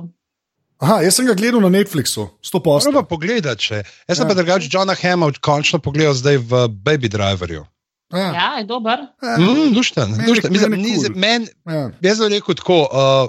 Aha, 0.79 1.01
jaz 1.01 1.15
sem 1.15 1.25
ga 1.25 1.33
gledal 1.33 1.61
na 1.61 1.69
Netflixu, 1.69 2.29
100 2.41 2.59
posto. 2.59 2.89
Prvo 2.89 3.03
pogledati, 3.05 3.61
če. 3.61 3.75
Jaz 4.07 4.17
sem 4.17 4.23
Ja. 4.23 4.27
pa 4.27 4.33
drugač 4.33 4.67
Johna 4.67 4.93
Hema 4.93 5.31
končno 5.33 5.79
pogledal 5.79 6.13
zdaj 6.13 6.37
v 6.39 6.51
Baby 6.69 7.07
Driverju. 7.09 7.65
Ja, 8.09 8.19
Ja, 8.29 8.47
je 8.57 8.65
dober. 8.65 8.99
ja, 9.19 9.37
Mm, 9.37 9.73
lušten, 9.73 10.07
Meni- 10.09 10.27
lušten. 10.29 10.51
Mislim, 10.51 10.71
meni 10.71 10.83
ni, 10.83 10.95
cool. 10.97 11.15
meni, 11.17 11.47
ja. 11.65 11.91
jaz 12.01 12.19
bi 12.19 12.27
rekel 12.29 12.55
tako, 12.55 12.77
uh, 12.85 13.27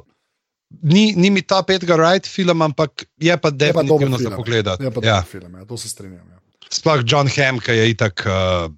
ni, 0.84 1.14
ni 1.14 1.30
mi 1.30 1.42
top 1.42 1.70
Edgar 1.70 1.98
Wright 1.98 2.26
film, 2.26 2.62
ampak 2.62 2.90
je 3.18 3.36
pa 3.36 3.50
definitivno 3.50 4.18
za 4.18 4.24
film. 4.24 4.36
pogledati. 4.36 4.82
Je 4.82 4.90
pa 4.90 5.00
Ja. 5.00 5.14
dober 5.16 5.30
film, 5.32 5.52
ja, 5.52 5.64
to 5.64 5.76
se 5.76 5.88
strinjam. 5.88 6.22
Ja. 6.24 6.38
Sploh 6.70 7.02
John 7.02 7.26
Hamm, 7.28 7.58
ki 7.58 7.72
je 7.72 7.90
itak 7.90 8.22
uh, 8.22 8.70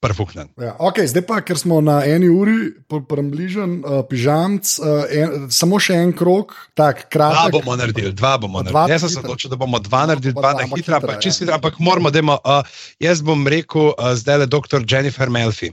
Prfuknen. 0.00 0.48
Ja, 0.58 0.72
okay, 0.82 1.06
zdaj 1.06 1.22
pa, 1.28 1.36
ker 1.46 1.54
smo 1.54 1.78
na 1.84 2.00
eni 2.02 2.26
uri, 2.32 2.72
približen, 2.88 3.84
uh, 3.84 4.00
pižamc, 4.08 4.66
uh, 4.80 5.04
en, 5.06 5.46
samo 5.52 5.78
še 5.78 5.94
en 6.00 6.10
krok, 6.16 6.56
tako 6.74 7.04
Dva 7.06 7.10
kratek. 7.12 7.52
bomo 7.54 7.76
naredili, 7.76 8.10
dva 8.12 8.32
bomo 8.40 8.64
Dva 8.64 8.86
naredili. 8.88 8.96
Jaz 8.96 9.04
sem 9.04 9.12
se 9.14 9.20
odločil, 9.20 9.52
da 9.52 9.58
bomo 9.60 9.78
dva 9.78 10.06
naredili, 10.10 10.34
Pa 10.34 10.40
dva 10.40 10.52
dva, 10.52 10.60
na 10.60 10.66
hitro, 10.66 10.80
hitra, 10.80 10.96
ampak 10.98 11.20
čist 11.22 11.38
ja. 11.38 11.44
hitra, 11.44 11.60
ampak 11.60 11.78
moramo, 11.78 12.10
dajmo, 12.10 12.40
uh, 12.40 12.64
jaz 12.98 13.22
bom 13.22 13.46
rekel 13.46 13.92
uh, 13.92 14.10
zdaj 14.16 14.42
le 14.42 14.46
dr. 14.50 14.80
Jennifer 14.82 15.30
Melfi, 15.30 15.70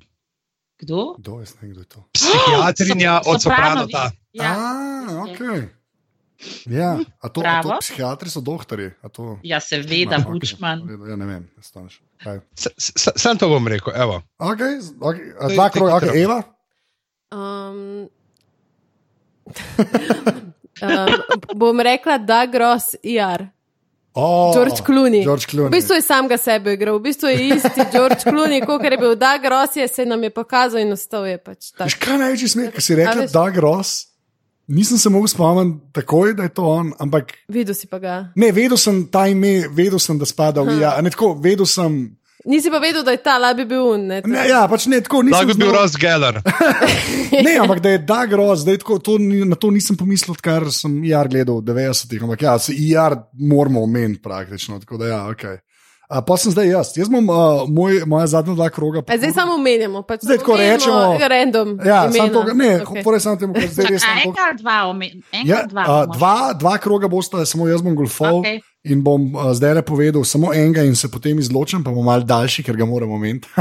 Kdo? 0.78 1.16
Kdo 1.18 1.40
je, 1.42 1.46
kdo 1.74 1.82
je 1.82 1.90
to? 1.90 2.00
psihiatrinja 2.14 3.14
Sop- 3.24 3.34
od. 3.34 3.42
Sopranota. 3.42 4.04
Ja. 4.34 4.52
A, 4.54 5.26
okay. 5.26 5.74
Ja, 6.70 7.02
a 7.18 7.28
to, 7.34 7.42
a 7.42 7.64
to 7.66 7.66
Bravo. 7.66 7.82
psihiatri 7.82 8.30
so 8.30 8.46
doktori. 8.46 8.94
a 9.02 9.10
To, 9.10 9.40
Ja, 9.42 9.58
seveda, 9.58 10.22
Ma, 10.22 10.30
Bučman. 10.30 10.86
Ja, 11.10 11.16
ne 11.18 11.26
vem, 11.26 11.50
staneš. 11.58 11.98
Sam 13.16 13.38
to 13.38 13.50
bom 13.50 13.68
rekel, 13.68 13.94
evo. 13.96 14.22
Okay, 14.40 14.80
okay, 15.00 15.56
dva 15.56 15.70
kroga, 15.70 15.96
okay, 15.96 16.24
Eva. 16.24 16.44
Um, 17.32 18.08
um, 20.82 21.14
bom 21.62 21.80
rekla, 21.80 22.18
da 22.18 22.46
gros 22.46 22.96
IR. 23.04 23.48
Oh, 24.20 24.50
George 24.54 24.82
Clooney. 24.82 25.24
George 25.24 25.46
Clooney. 25.46 25.70
V 25.70 25.72
bistvu 25.72 25.94
je 25.96 26.02
sam 26.02 26.26
ga 26.28 26.38
sebe 26.42 26.74
igral, 26.74 26.98
v 26.98 27.02
bistvu 27.06 27.30
je 27.30 27.48
isti 27.54 27.84
George 27.94 28.26
Clooney, 28.26 28.66
kot 28.66 28.82
je 28.82 28.98
bil 28.98 29.14
Doug 29.16 29.46
Ross, 29.46 29.76
je 29.78 29.88
se 29.88 30.06
nam 30.06 30.24
je 30.24 30.30
pokazal 30.34 30.82
in 30.82 30.92
ostal 30.92 31.26
je 31.30 31.38
pač 31.38 31.70
tak. 31.72 31.86
Veš, 31.86 32.00
kaj 32.02 32.18
največji 32.18 32.50
smer, 32.50 32.72
ki 32.74 32.82
si 32.82 32.98
rekel, 32.98 33.22
veš- 33.28 33.36
da 33.36 33.46
je 33.46 33.62
Ross. 33.62 34.07
Nisem 34.68 34.98
se 34.98 35.10
mogel 35.10 35.28
spomniti 35.28 35.80
takoj, 35.94 36.34
da 36.34 36.44
je 36.44 36.50
to 36.50 36.66
on, 36.68 36.94
ampak 37.00 37.32
Videl 37.48 37.74
si 37.74 37.88
pa 37.88 38.00
ga. 38.00 38.16
ne, 38.36 38.52
vedel 38.52 38.78
sem 38.78 39.06
ta 39.08 39.28
ime, 39.28 39.68
vedel 39.72 40.00
sem, 40.00 40.20
da 40.20 40.26
spada 40.26 40.62
v 40.62 40.82
ja, 40.82 40.98
ne 41.02 41.10
tako, 41.10 41.34
vedel 41.36 41.66
sem. 41.66 41.96
Nisi 42.46 42.68
pa 42.70 42.80
vedel, 42.80 43.04
da 43.04 43.12
je 43.12 43.20
ta 43.20 43.38
labi 43.38 43.66
bil 43.66 43.82
un. 43.84 44.06
Ne, 44.08 44.22
Ne, 44.24 44.44
ja, 44.48 44.62
pač 44.68 44.86
ne 44.88 45.00
tako, 45.02 45.22
nisem 45.22 45.36
Lahko 45.38 45.54
bi 45.54 45.64
bil 45.64 45.72
Ross 45.72 45.96
Geller. 45.96 46.42
Ne, 47.46 47.58
ampak 47.60 47.80
da 47.80 47.90
je 47.90 47.98
Doug 48.00 48.34
Ross, 48.34 48.62
zdaj 48.62 48.78
tako, 48.78 49.00
to, 49.00 49.18
ni- 49.18 49.46
na 49.46 49.56
to 49.56 49.72
nisem 49.72 49.98
pomislil, 49.98 50.32
odkar 50.32 50.68
sem 50.72 51.00
IR 51.04 51.28
gledal 51.28 51.60
v 51.60 51.66
90-ih, 51.66 52.24
ampak 52.24 52.42
ja, 52.42 52.58
se 52.58 52.72
IR 52.74 53.18
moramo 53.34 53.84
omeniti 53.84 54.22
praktično, 54.22 54.80
tako 54.80 54.98
da 54.98 55.08
ja, 55.08 55.22
ok. 55.28 55.44
A, 56.08 56.22
pa 56.24 56.38
sem 56.40 56.52
zdaj 56.56 56.70
jaz, 56.72 56.94
jaz 56.96 57.10
bom 57.12 57.20
uh, 57.28 57.68
moj, 57.68 58.00
moja 58.08 58.28
zadnja 58.32 58.54
dva 58.56 58.70
kroga. 58.72 59.02
A 59.04 59.18
zdaj 59.20 59.34
samo 59.36 59.58
omenjamo. 59.60 60.06
Pač 60.08 60.24
Zdaj 60.24 60.38
tako 60.40 60.56
rečemo- 60.56 61.20
Random. 61.20 61.68
Ja, 61.84 62.08
to, 62.32 62.44
ne, 62.56 62.70
okay. 62.80 63.04
samo 63.20 63.36
temu, 63.36 63.52
ker 63.52 63.68
zdaj 63.68 63.86
res 63.92 64.02
to. 64.02 64.12
enega 64.16 64.42
ali 64.46 64.56
dva, 64.56 64.78
omen- 64.88 65.20
Ja, 65.44 65.66
dva. 65.68 65.84
uh, 65.84 66.16
dva, 66.16 66.36
dva 66.54 66.78
kroga 66.78 67.08
bosta, 67.08 67.44
samo 67.44 67.68
jaz 67.68 67.84
bom 67.84 67.92
golfal 67.92 68.40
okay. 68.40 68.64
In 68.88 69.04
bom 69.04 69.36
uh, 69.36 69.52
zdaj 69.52 69.74
le 69.74 69.84
povedal 69.84 70.24
samo 70.24 70.54
enega 70.56 70.86
in 70.88 70.96
se 70.96 71.12
potem 71.12 71.36
izločim, 71.40 71.84
pa 71.84 71.92
bom 71.92 72.06
mal 72.08 72.24
daljši, 72.24 72.64
ker 72.64 72.80
ga 72.80 72.88
moram 72.88 73.12
omeniti, 73.12 73.52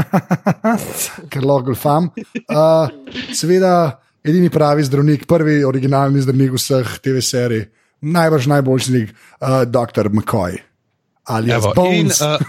ker 1.31 1.43
lahko 1.43 1.65
golfam. 1.65 2.07
Uh, 2.47 2.87
seveda, 3.35 3.99
edini 4.23 4.47
pravi 4.47 4.87
zdravnik, 4.87 5.27
prvi 5.27 5.65
originalni 5.67 6.23
zdravnik 6.23 6.55
vseh 6.55 6.95
TV 7.03 7.19
serij, 7.19 7.67
najbrž 8.07 8.47
najboljši 8.55 8.87
zdravnik, 8.87 9.11
uh, 9.43 9.67
dr. 9.67 10.07
McCoy. 10.15 10.63
Ali 11.27 11.51
Evo, 11.51 11.73
pa 11.75 11.83
in, 11.91 12.07
Bones. 12.07 12.21
uh, 12.21 12.39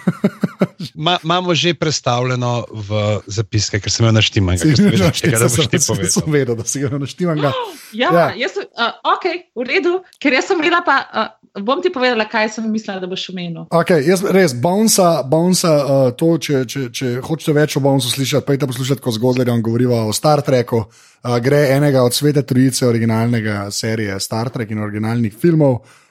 ma, 0.95 1.19
imamo 1.25 1.55
že 1.55 1.75
predstavljeno 1.75 2.65
v 2.71 2.89
zapiske, 3.27 3.81
ker 3.81 3.91
sem 3.91 4.07
jo 4.07 4.13
naštel, 4.13 4.47
ker 4.47 4.77
sem 4.77 4.87
vedel, 4.87 5.11
tega, 5.11 5.39
da 5.39 5.49
boš 5.49 5.67
ti 5.67 5.79
Sem 5.79 5.95
povedal. 5.95 6.33
vedel, 6.33 6.55
da 6.55 6.65
si 6.65 6.79
ga 6.81 6.89
naštevam. 6.95 7.39
Ja, 7.39 7.53
Ja. 7.93 8.09
ja. 8.13 8.27
Jaz, 8.37 8.55
sem- 8.55 8.71
uh, 8.71 8.95
ok, 9.03 9.27
v 9.57 9.67
redu, 9.67 9.93
ker 10.23 10.33
jaz 10.33 10.47
sem 10.47 10.63
imela 10.63 10.79
pa, 10.87 10.97
uh, 11.03 11.63
bom 11.63 11.83
ti 11.83 11.91
povedala, 11.91 12.29
kaj 12.31 12.55
sem 12.55 12.71
mislila, 12.71 13.01
da 13.03 13.11
boš 13.11 13.29
omenil. 13.31 13.67
Okay, 13.69 14.07
jaz 14.07 14.23
res, 14.23 14.55
Bonsa, 14.55 15.23
bonsa 15.27 15.75
uh, 15.75 16.11
to, 16.15 16.39
če, 16.39 16.63
če, 16.65 16.87
če 16.91 17.07
hočete 17.19 17.53
več 17.59 17.75
o 17.75 17.83
Bonsu 17.83 18.15
slišati, 18.15 18.47
pojdite 18.47 18.71
poslušati, 18.71 19.03
ko 19.03 19.11
zgodaj 19.11 19.51
govoriva 19.59 20.05
o 20.07 20.15
Star 20.15 20.43
Treku. 20.43 20.85
Uh, 21.19 21.39
gre 21.43 21.75
enega 21.75 22.07
od 22.07 22.15
svete 22.15 22.47
trojice 22.47 22.87
originalnega 22.87 23.71
serije 23.75 24.21
Star 24.23 24.55
Trek 24.55 24.71
in 24.71 24.79
originalnih 24.79 25.35
filmov. 25.35 25.83
Uh, 25.83 26.05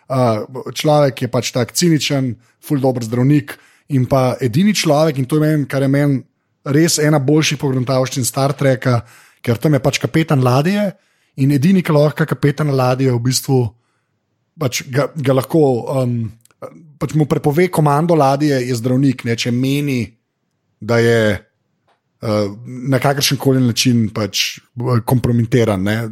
človek 0.73 1.25
je 1.25 1.29
pač 1.31 1.51
tak 1.51 1.73
ciničen, 1.75 2.35
ful 2.63 2.79
dobr 2.79 3.03
zdravnik 3.03 3.57
in 3.91 4.07
pa 4.07 4.35
edini 4.41 4.73
človek, 4.75 5.17
in 5.19 5.25
to 5.25 5.39
je 5.39 5.43
meni, 5.43 5.67
kar 5.67 5.83
je 5.83 5.91
meni 5.91 6.23
res 6.67 6.99
ena 6.99 7.19
boljših 7.19 7.59
pogledavščin 7.59 8.27
Star 8.27 8.53
Treka, 8.53 9.01
ker 9.43 9.59
tam 9.59 9.77
je 9.77 9.83
pač 9.83 9.99
kapetan 10.03 10.43
ladje 10.43 10.91
in 11.39 11.51
edini, 11.55 11.83
ki 11.83 11.95
lahko 11.95 12.27
kapetan 12.27 12.71
ladje 12.75 13.11
v 13.11 13.21
bistvu 13.23 13.61
pač 14.59 14.83
ga, 14.91 15.07
ga 15.13 15.37
lahko, 15.37 15.61
um, 16.01 16.31
pač 16.99 17.13
mu 17.13 17.27
prepove 17.29 17.69
komando 17.69 18.17
ladje, 18.17 18.57
je 18.65 18.75
zdravnik, 18.75 19.23
ne, 19.23 19.37
če 19.37 19.53
meni, 19.53 20.01
da 20.81 20.97
je 20.99 21.19
uh, 21.37 21.46
na 22.89 22.99
kakršen 22.99 23.37
koli 23.37 23.61
način 23.61 24.09
pač 24.09 24.57
uh, 24.75 24.99
kompromitiran, 25.05 25.83
ne, 25.83 26.09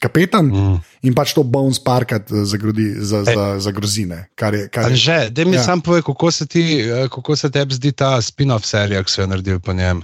kapetan 0.00 0.46
Mm. 0.46 0.80
in 1.02 1.14
pač 1.14 1.34
to 1.34 1.42
Bones 1.42 1.78
Parkat 1.78 2.30
uh, 2.30 2.42
zagrodi, 2.44 2.94
za, 2.98 3.24
za, 3.24 3.58
za 3.58 3.70
grozine. 3.70 4.28
Kar 4.34 4.54
je, 4.54 4.68
kar 4.68 4.82
je, 4.82 4.86
Anže, 4.90 5.30
da 5.30 5.44
mi 5.44 5.56
Ja. 5.56 5.62
sam 5.62 5.80
povej, 5.80 6.02
kako 6.02 6.30
se 6.30 6.46
ti, 6.46 6.80
eh, 6.80 7.08
kako 7.08 7.36
se 7.36 7.50
tebi 7.50 7.74
zdi 7.74 7.92
ta 7.92 8.16
spin-off 8.18 8.64
serija, 8.64 9.02
ki 9.02 9.10
so 9.10 9.20
jo 9.20 9.26
naredili 9.26 9.58
po 9.60 9.72
njem. 9.72 10.02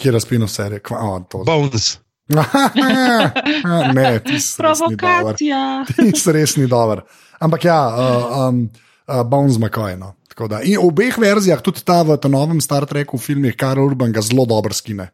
kje 0.00 0.10
razpino 0.12 0.48
serije, 0.48 0.80
kva, 0.80 0.98
oh, 1.00 1.22
to. 1.28 1.44
Bones. 1.44 1.98
ne, 3.94 4.20
ti 4.20 4.40
si. 4.40 4.56
Provokacija. 4.56 5.84
Ti 5.86 6.12
si 6.14 6.32
res 6.32 6.56
ni 6.56 6.66
dober. 6.66 7.00
Ampak 7.40 7.64
ja, 7.64 7.80
uh, 7.88 8.48
um, 8.48 8.70
uh, 9.08 9.22
Bones 9.22 9.56
McCoy. 9.58 9.96
Tako 10.30 10.46
da. 10.46 10.62
In 10.62 10.76
v 10.76 10.84
obeh 10.84 11.12
verzijah, 11.12 11.60
tudi 11.60 11.82
ta 11.82 12.00
v 12.00 12.14
tem 12.16 12.30
novem 12.30 12.60
Star 12.60 12.84
Treku, 12.84 13.14
v 13.14 13.22
filmih, 13.22 13.54
Karl 13.54 13.82
Urban 13.82 14.10
ga 14.10 14.20
zelo 14.20 14.44
dobro 14.44 14.70
skine. 14.72 15.10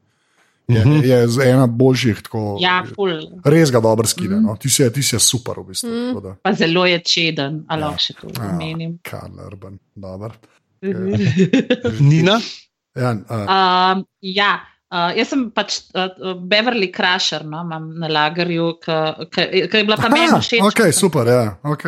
Je, 0.66 0.76
Mhm. 0.76 1.00
je 1.00 1.18
z- 1.28 1.46
ena 1.46 1.66
boljših, 1.66 2.22
tako, 2.22 2.58
Ja, 2.58 2.82
ful. 2.84 3.12
res 3.42 3.70
ga 3.70 3.78
dobro 3.78 4.04
skine. 4.04 4.36
No. 4.36 4.56
Ti, 4.56 4.68
si, 4.68 4.82
je- 4.82 4.90
ti 4.90 5.00
si 5.00 5.14
je 5.14 5.20
super, 5.20 5.54
v 5.56 5.64
bistvu. 5.64 5.88
tako 6.08 6.20
da. 6.20 6.32
Pa 6.36 6.52
zelo 6.52 6.84
je 6.84 6.98
čeden, 7.00 7.64
ali 7.66 7.82
lahko 7.82 7.98
še 7.98 8.14
to 8.14 8.26
Ja, 8.34 8.50
omenim. 8.50 8.98
Karl 9.00 9.38
Urban, 9.40 9.78
dobro. 9.94 10.34
Nina? 12.00 12.40
Ja, 12.94 13.12
uh, 13.12 13.46
Um, 13.92 14.04
ja, 14.20 14.50
uh, 14.90 15.12
jaz 15.12 15.28
sem 15.28 15.50
pač 15.50 15.82
uh, 15.92 16.08
Beverly 16.40 16.90
Crusher, 16.90 17.44
no, 17.44 17.60
imam 17.60 17.90
na 17.94 18.08
lagerju, 18.08 18.78
ki 19.30 19.40
je 19.70 19.84
bila 19.84 19.96
pa 19.96 20.08
meni 20.08 20.26
aha, 20.26 20.40
všeč. 20.40 20.60
ok, 20.62 20.80
super, 20.92 21.26
ja, 21.26 21.56
ok. 21.62 21.84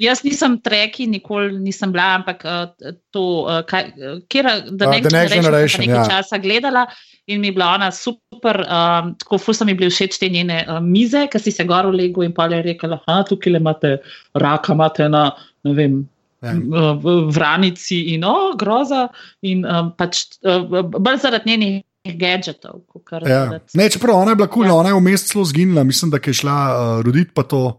Jaz 0.00 0.22
nisem 0.24 0.54
treki, 0.64 1.04
nikoli 1.06 1.58
nisem 1.60 1.92
bila, 1.92 2.14
ampak 2.16 2.44
uh, 2.48 2.92
to, 3.12 3.24
uh, 3.44 3.60
kaj, 3.68 3.90
kjer, 4.32 4.46
da 4.72 4.88
Uh, 4.88 4.94
ne 4.96 5.00
The 5.04 5.12
Next 5.12 5.34
Generation, 5.34 5.84
nekaj 5.84 5.98
ja. 5.98 6.04
časa 6.08 6.38
gledala 6.40 6.86
in 7.28 7.40
mi 7.40 7.50
je 7.50 7.52
bila 7.52 7.74
ona 7.76 7.90
super, 7.92 8.62
um, 8.64 9.12
tako 9.20 9.38
ful 9.38 9.54
so 9.54 9.64
mi 9.68 9.74
bili 9.76 9.90
všeč 9.92 10.16
te 10.18 10.28
njene 10.32 10.64
uh, 10.66 10.80
mize, 10.80 11.26
ki 11.30 11.38
si 11.38 11.52
se 11.52 11.64
gor 11.68 11.86
v 11.86 11.98
legu 12.00 12.24
in 12.24 12.32
pa 12.32 12.48
je 12.48 12.62
rekla, 12.62 12.96
da 13.06 13.20
tukaj 13.28 13.52
imate 13.60 13.98
raka, 14.34 14.72
imate 14.72 15.08
na, 15.08 15.30
ne 15.64 15.74
vem. 15.76 16.00
Ja. 16.40 16.54
v 16.96 17.28
vranici 17.36 18.14
in 18.14 18.22
o, 18.24 18.54
groza, 18.56 19.10
in 19.44 19.60
um, 19.68 19.90
pač 19.92 20.22
uh, 20.40 20.64
bolj 20.88 21.18
zaradi 21.20 21.50
njenih 21.52 21.82
gadgetov. 22.16 22.80
Ja. 23.28 23.44
zaradi- 23.52 23.76
Ne, 23.76 23.90
čeprav 23.92 24.16
ona 24.16 24.32
je 24.32 24.36
bila 24.40 24.48
kul, 24.48 24.64
Ja. 24.64 24.70
cool, 24.70 24.80
ona 24.80 24.88
je 24.88 24.94
vmes 24.96 25.26
celo 25.28 25.44
zginila, 25.44 25.84
mislim, 25.84 26.08
da 26.10 26.16
je 26.16 26.32
šla 26.32 26.56
uh, 26.72 27.04
roditi 27.04 27.30
pa 27.36 27.42
to. 27.44 27.76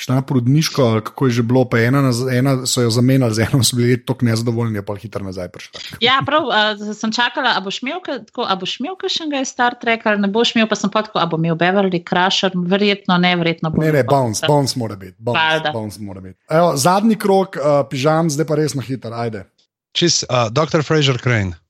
Šla 0.00 0.14
na 0.14 0.22
porodniško, 0.22 0.82
ali 0.82 1.00
kako 1.04 1.26
je 1.26 1.32
že 1.36 1.42
bilo, 1.44 1.66
pa 1.68 1.78
ena, 1.78 2.00
ena 2.32 2.66
so 2.66 2.80
jo 2.80 2.90
zamenjali, 2.90 3.34
z 3.36 3.44
eno 3.44 3.60
so 3.64 3.76
bili 3.76 3.98
tako 4.04 4.24
nezadovoljni, 4.24 4.78
je 4.78 4.84
pa 4.86 4.94
hitro 4.96 5.24
nazaj 5.24 5.50
prišla. 5.52 5.80
Ja, 6.00 6.22
prav, 6.26 6.46
uh, 6.48 6.94
sem 6.96 7.12
čakala, 7.12 7.52
a 7.56 7.60
boš 7.60 7.82
imel, 7.82 8.00
tako, 8.06 8.46
a 8.48 8.56
boš 8.56 8.78
imel 8.80 8.96
kakšnega 8.96 9.42
iz 9.44 9.52
Star 9.52 9.76
Treka, 9.80 10.14
ali 10.14 10.24
ne 10.24 10.32
boš 10.32 10.54
imel, 10.56 10.70
pa 10.70 10.78
sem 10.80 10.90
pa 10.90 11.02
tako, 11.04 11.20
a 11.20 11.26
bo 11.28 11.36
imel 11.36 11.58
Beverly 11.60 12.00
Crusher, 12.00 12.56
verjetno 12.56 13.18
ne, 13.20 13.34
verjetno 13.36 13.70
bo. 13.70 13.84
Ne, 13.84 13.92
ne, 13.92 14.04
bounce, 14.08 14.48
bounce 14.48 14.80
mora 14.80 14.96
biti. 14.96 15.16
Bounce, 15.18 15.72
bounce 15.72 16.00
mora 16.00 16.24
biti. 16.24 16.38
Evo, 16.48 16.72
zadnji 16.80 17.20
krok, 17.20 17.60
uh, 17.60 17.84
pižam, 17.90 18.32
zdaj 18.32 18.48
pa 18.48 18.56
res 18.56 18.78
na 18.78 18.86
hiter, 18.86 19.12
ajde. 19.12 19.44
Čist, 19.92 20.24
uh, 20.30 20.48
Dr. 20.48 20.80
Fraser 20.80 21.20
Crane. 21.20 21.60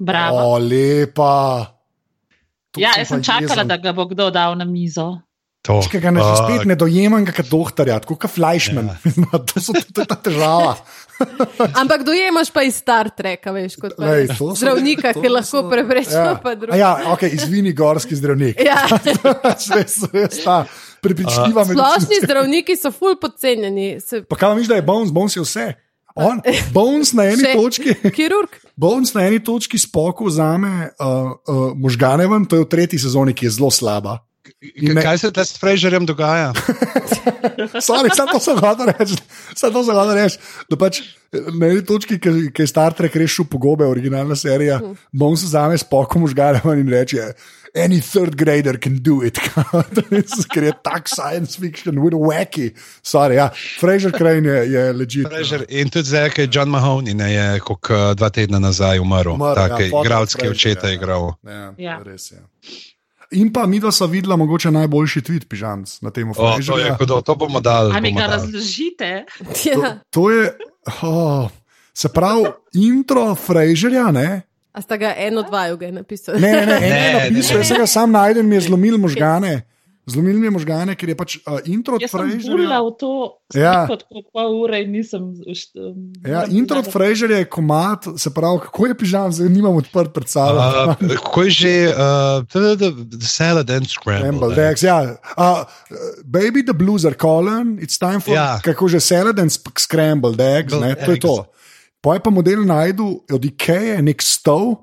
Bravo. 0.00 0.44
O, 0.44 0.58
lepa. 0.58 1.72
Tu 2.72 2.80
Ja, 2.84 2.92
jaz 2.98 3.08
sem 3.08 3.22
čakala, 3.24 3.64
jezen. 3.64 3.68
da 3.68 3.76
ga 3.76 3.92
bo 3.96 4.04
kdo 4.08 4.28
dal 4.30 4.56
na 4.60 4.64
mizo. 4.64 5.22
To. 5.62 5.76
Če 5.78 6.00
ga 6.02 6.10
ne, 6.10 6.18
Uh, 6.18 6.32
spet 6.34 6.64
ne 6.66 6.74
dojemam, 6.74 7.22
kot 7.22 7.46
doktorja, 7.46 8.00
tako 8.02 8.16
kot 8.18 8.32
Fleischmann. 8.34 8.88
Ja. 9.06 9.38
to, 9.46 9.60
so, 9.62 9.70
to 9.94 10.02
je 10.02 10.08
ta 10.10 10.16
težava. 10.18 10.72
Ampak 11.80 12.02
dojemaš 12.02 12.50
pa 12.50 12.64
iz 12.66 12.80
Star 12.82 13.06
Treka, 13.14 13.52
veš, 13.54 13.76
kot 13.78 13.94
pa 13.94 14.08
Lej, 14.08 14.26
so- 14.34 14.56
zdravnika, 14.58 15.12
to 15.14 15.22
ki 15.22 15.30
so- 15.30 15.34
lahko 15.34 15.62
prepreči 15.70 16.16
Ja. 16.18 16.34
pa 16.34 16.50
A 16.50 16.58
druge. 16.58 16.74
Ja, 16.74 16.90
ok, 17.08 17.22
izvini 17.30 17.70
gorski 17.72 18.18
zdravnik. 18.18 18.58
Ja. 18.58 18.82
res, 19.76 20.02
res 20.10 20.42
ta 20.42 20.64
prepričljiva 20.98 21.62
Splošni 21.64 22.18
zdravniki 22.24 22.74
so 22.74 22.90
ful 22.90 23.14
podcenjeni. 23.16 24.00
Se, 24.00 24.24
Pa 24.26 24.34
kaj 24.36 24.56
misliš, 24.56 24.68
da 24.68 24.80
je 24.80 24.82
Bones, 24.82 25.14
Bones 25.14 25.38
je 25.38 25.42
vse. 25.42 25.68
On, 26.14 26.42
Bones 26.74 27.14
na 27.14 27.30
eni 27.30 27.40
Še- 27.40 27.54
točki, 27.54 27.94
kirurg. 28.10 28.58
Bones 28.74 29.14
na 29.14 29.24
eni 29.24 29.38
točki 29.38 29.78
spoko 29.78 30.26
vzame 30.26 30.90
uh, 30.90 31.06
uh, 31.38 31.70
možgane 31.72 32.26
ven, 32.26 32.44
to 32.44 32.58
je 32.58 32.66
v 32.66 32.68
tretji 32.68 32.98
sezoni, 32.98 33.30
ki 33.30 33.46
je 33.46 33.54
zelo 33.56 33.70
slaba. 33.70 34.18
In 34.74 34.94
ne- 34.94 35.02
Kaj 35.02 35.18
se 35.18 35.30
te 35.30 35.42
s 35.42 35.58
Fraserjem 35.58 36.06
dogaja? 36.06 36.52
Sorry, 37.80 38.10
samo 38.14 38.32
to 38.32 38.40
sem 38.40 38.54
hotel 38.56 38.86
reči. 38.88 39.16
Samo 39.54 39.72
to 39.72 39.82
sem 39.84 39.94
hotel 39.94 40.14
reči. 40.16 40.38
Da 40.70 40.78
pač 40.78 41.00
na 41.32 41.66
eni 41.66 41.82
točki, 41.82 42.18
ki 42.18 42.52
ki 42.52 42.62
je 42.62 42.68
Star 42.68 42.94
Trek 42.94 43.16
rešil 43.16 43.44
pogobe, 43.44 43.82
originalna 43.84 44.36
serija, 44.36 44.78
bom 45.10 45.34
se 45.36 45.48
zame 45.48 45.78
spokom 45.78 46.22
užgalil 46.22 46.62
in 46.76 46.88
reče. 46.88 47.32
Any 47.74 48.02
third 48.02 48.36
grader 48.36 48.76
can 48.76 48.98
do 49.00 49.22
it, 49.24 49.38
ker 50.52 50.62
je 50.62 50.72
tak 50.84 51.08
science 51.08 51.56
fiction, 51.56 51.96
with 52.04 52.12
a 52.12 52.20
wacky. 52.20 52.74
Sorry, 53.02 53.38
ja. 53.40 53.46
Fraser 53.80 54.12
Crane 54.12 54.44
je, 54.44 54.72
je 54.72 54.92
legit. 54.92 55.24
Fraser 55.26 55.64
in 55.70 55.88
tudi 55.88 56.10
zdaj, 56.10 56.30
ki 56.30 56.44
je 56.44 56.50
John 56.52 56.68
Mahoney, 56.68 57.16
ne 57.16 57.30
je 57.32 57.46
kot 57.64 57.88
dva 58.14 58.28
tedna 58.28 58.60
nazaj 58.60 59.00
umrl. 59.00 59.32
Umrl, 59.34 59.56
Tako 59.56 59.80
ja, 59.80 59.84
je 59.86 59.90
fotor 59.90 60.04
igralec, 60.06 60.34
ki 60.36 60.46
je 60.46 60.50
očeta 60.50 60.86
ja. 60.86 60.94
igral. 60.94 61.32
Ja, 61.42 61.72
Ja. 61.80 61.96
res 62.04 62.28
je. 62.30 62.42
In 63.32 63.52
pa 63.52 63.66
mi 63.66 63.80
dva 63.80 63.92
sva 63.92 64.06
videla 64.06 64.36
mogoče 64.36 64.70
najboljši 64.70 65.20
tweet, 65.20 65.48
pižamc 65.48 66.00
na 66.02 66.10
temo 66.10 66.34
O, 66.36 67.06
to, 67.06 67.20
to 67.20 67.34
bomo 67.34 67.60
dali. 67.60 67.94
A 67.96 68.00
mi 68.00 68.12
ga 68.12 68.26
razložite? 68.26 69.24
Ja. 69.64 69.98
To 70.10 70.30
je, 70.30 70.52
oh, 71.02 71.48
se 71.94 72.08
pravi, 72.08 72.50
intro 72.72 73.34
Fraserja, 73.34 74.10
ne? 74.12 74.42
A 74.72 74.80
sta 74.82 74.96
ga 74.96 75.14
eno, 75.16 75.42
dva, 75.42 75.66
ga 75.76 75.86
je 75.86 75.92
napisal. 75.92 76.34
Ne, 76.40 76.52
ne, 76.52 76.66
ne, 76.66 76.76
en 76.76 76.82
je 76.82 76.90
Ne, 76.90 77.12
napisal, 77.12 77.56
ne, 77.56 77.60
jaz 77.60 77.68
sem 77.68 77.80
ga 77.80 77.86
sam 77.86 78.12
najdel, 78.12 78.42
mi 78.42 78.56
je 78.56 78.60
zlomil 78.68 78.98
možgane. 78.98 79.62
Zlomil 80.02 80.34
mi 80.34 80.46
je 80.46 80.50
možgane, 80.50 80.94
ker 80.98 81.08
je 81.08 81.14
pač 81.14 81.36
uh, 81.38 81.62
intro 81.64 81.94
od 81.94 82.02
Jaz 82.02 82.10
sem 82.10 82.26
v 82.82 82.90
to 82.98 83.10
Ja. 83.54 83.86
tako 83.86 84.18
pol 84.34 84.50
ure 84.58 84.82
in 84.82 84.90
nisem. 84.90 85.22
um, 85.78 86.10
Ja, 86.26 86.42
intro 86.44 86.82
od. 86.82 86.90
Fraserja 86.90 87.38
je 87.38 87.46
komat, 87.46 88.08
se 88.16 88.26
pravi, 88.28 88.66
kako 88.66 88.86
je 88.86 88.94
pižam, 88.98 89.30
zdaj 89.30 89.46
nimam 89.48 89.78
odprt 89.78 90.10
pred 90.10 90.26
sabo. 90.26 90.58
Uh, 90.58 90.98
Kako 90.98 91.42
je 91.42 91.50
že, 91.50 91.74
uh, 91.88 92.42
the, 92.50 92.74
the, 92.74 92.90
salad 93.22 93.70
and 93.70 93.86
Scrambled 93.86 94.26
scrambled? 94.50 94.58
eggs, 94.58 94.82
ja. 94.82 95.14
Uh, 95.38 95.62
baby, 96.24 96.66
the 96.66 96.74
blues 96.74 97.06
are 97.06 97.14
calling, 97.14 97.78
it's 97.78 97.94
time 97.94 98.18
for, 98.18 98.34
Ja. 98.34 98.58
kako 98.58 98.90
že 98.90 98.98
salad 98.98 99.38
and 99.38 99.54
scrambled 99.78 100.40
eggs, 100.40 100.74
ne, 100.74 100.98
to 100.98 101.14
je 101.14 101.20
to. 101.20 101.46
Poj 102.02 102.18
pa 102.18 102.30
model 102.30 102.66
najdu 102.66 103.22
od 103.30 103.38
Ikeje 103.44 104.02
nek 104.02 104.18
stol, 104.18 104.82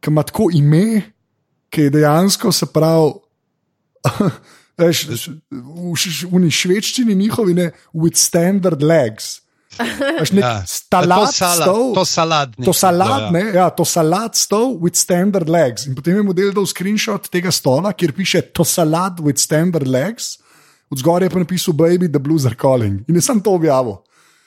ki 0.00 0.08
ima 0.08 0.24
tako 0.24 0.48
ime, 0.48 1.12
ki 1.68 1.82
je 1.82 1.90
dejansko 1.92 2.48
se 2.48 2.64
pravi. 2.66 3.20
Veš, 4.80 5.06
v 5.52 5.92
v 5.92 6.48
švedščini 6.48 7.14
njihovi 7.14 7.54
ne, 7.54 7.70
with 7.92 8.16
standard 8.16 8.80
legs. 8.82 9.40
Veš, 9.78 10.32
nek 10.34 10.44
Ja. 10.44 10.54
stalat 10.66 11.28
to, 11.28 11.32
sala, 11.32 11.64
stol, 11.64 11.94
to 11.94 12.04
salad. 12.04 12.54
To 12.64 12.72
salad, 12.72 13.22
ja. 13.22 13.30
ne, 13.30 13.44
ja, 13.54 13.68
to 13.70 13.84
salad 13.84 14.34
stol 14.34 14.78
with 14.80 14.96
standard 14.98 15.48
legs. 15.48 15.86
In 15.86 15.94
potem 15.94 16.16
je 16.16 16.22
model 16.26 16.52
dal 16.56 16.66
screenshot 16.66 17.28
tega 17.30 17.52
stola, 17.52 17.92
kjer 17.92 18.12
piše 18.16 18.42
to 18.56 18.64
salad 18.64 19.20
with 19.20 19.38
standard 19.38 19.86
legs, 19.86 20.38
od 20.90 20.98
zgoraj 20.98 21.28
je 21.28 21.30
pa 21.30 21.38
napisal 21.44 21.74
Baby, 21.76 22.08
the 22.08 22.18
blues 22.18 22.46
are 22.48 22.56
calling. 22.56 23.04
In 23.08 23.14
jaz 23.14 23.28
sem 23.30 23.40
to 23.40 23.54
objavil. 23.54 24.00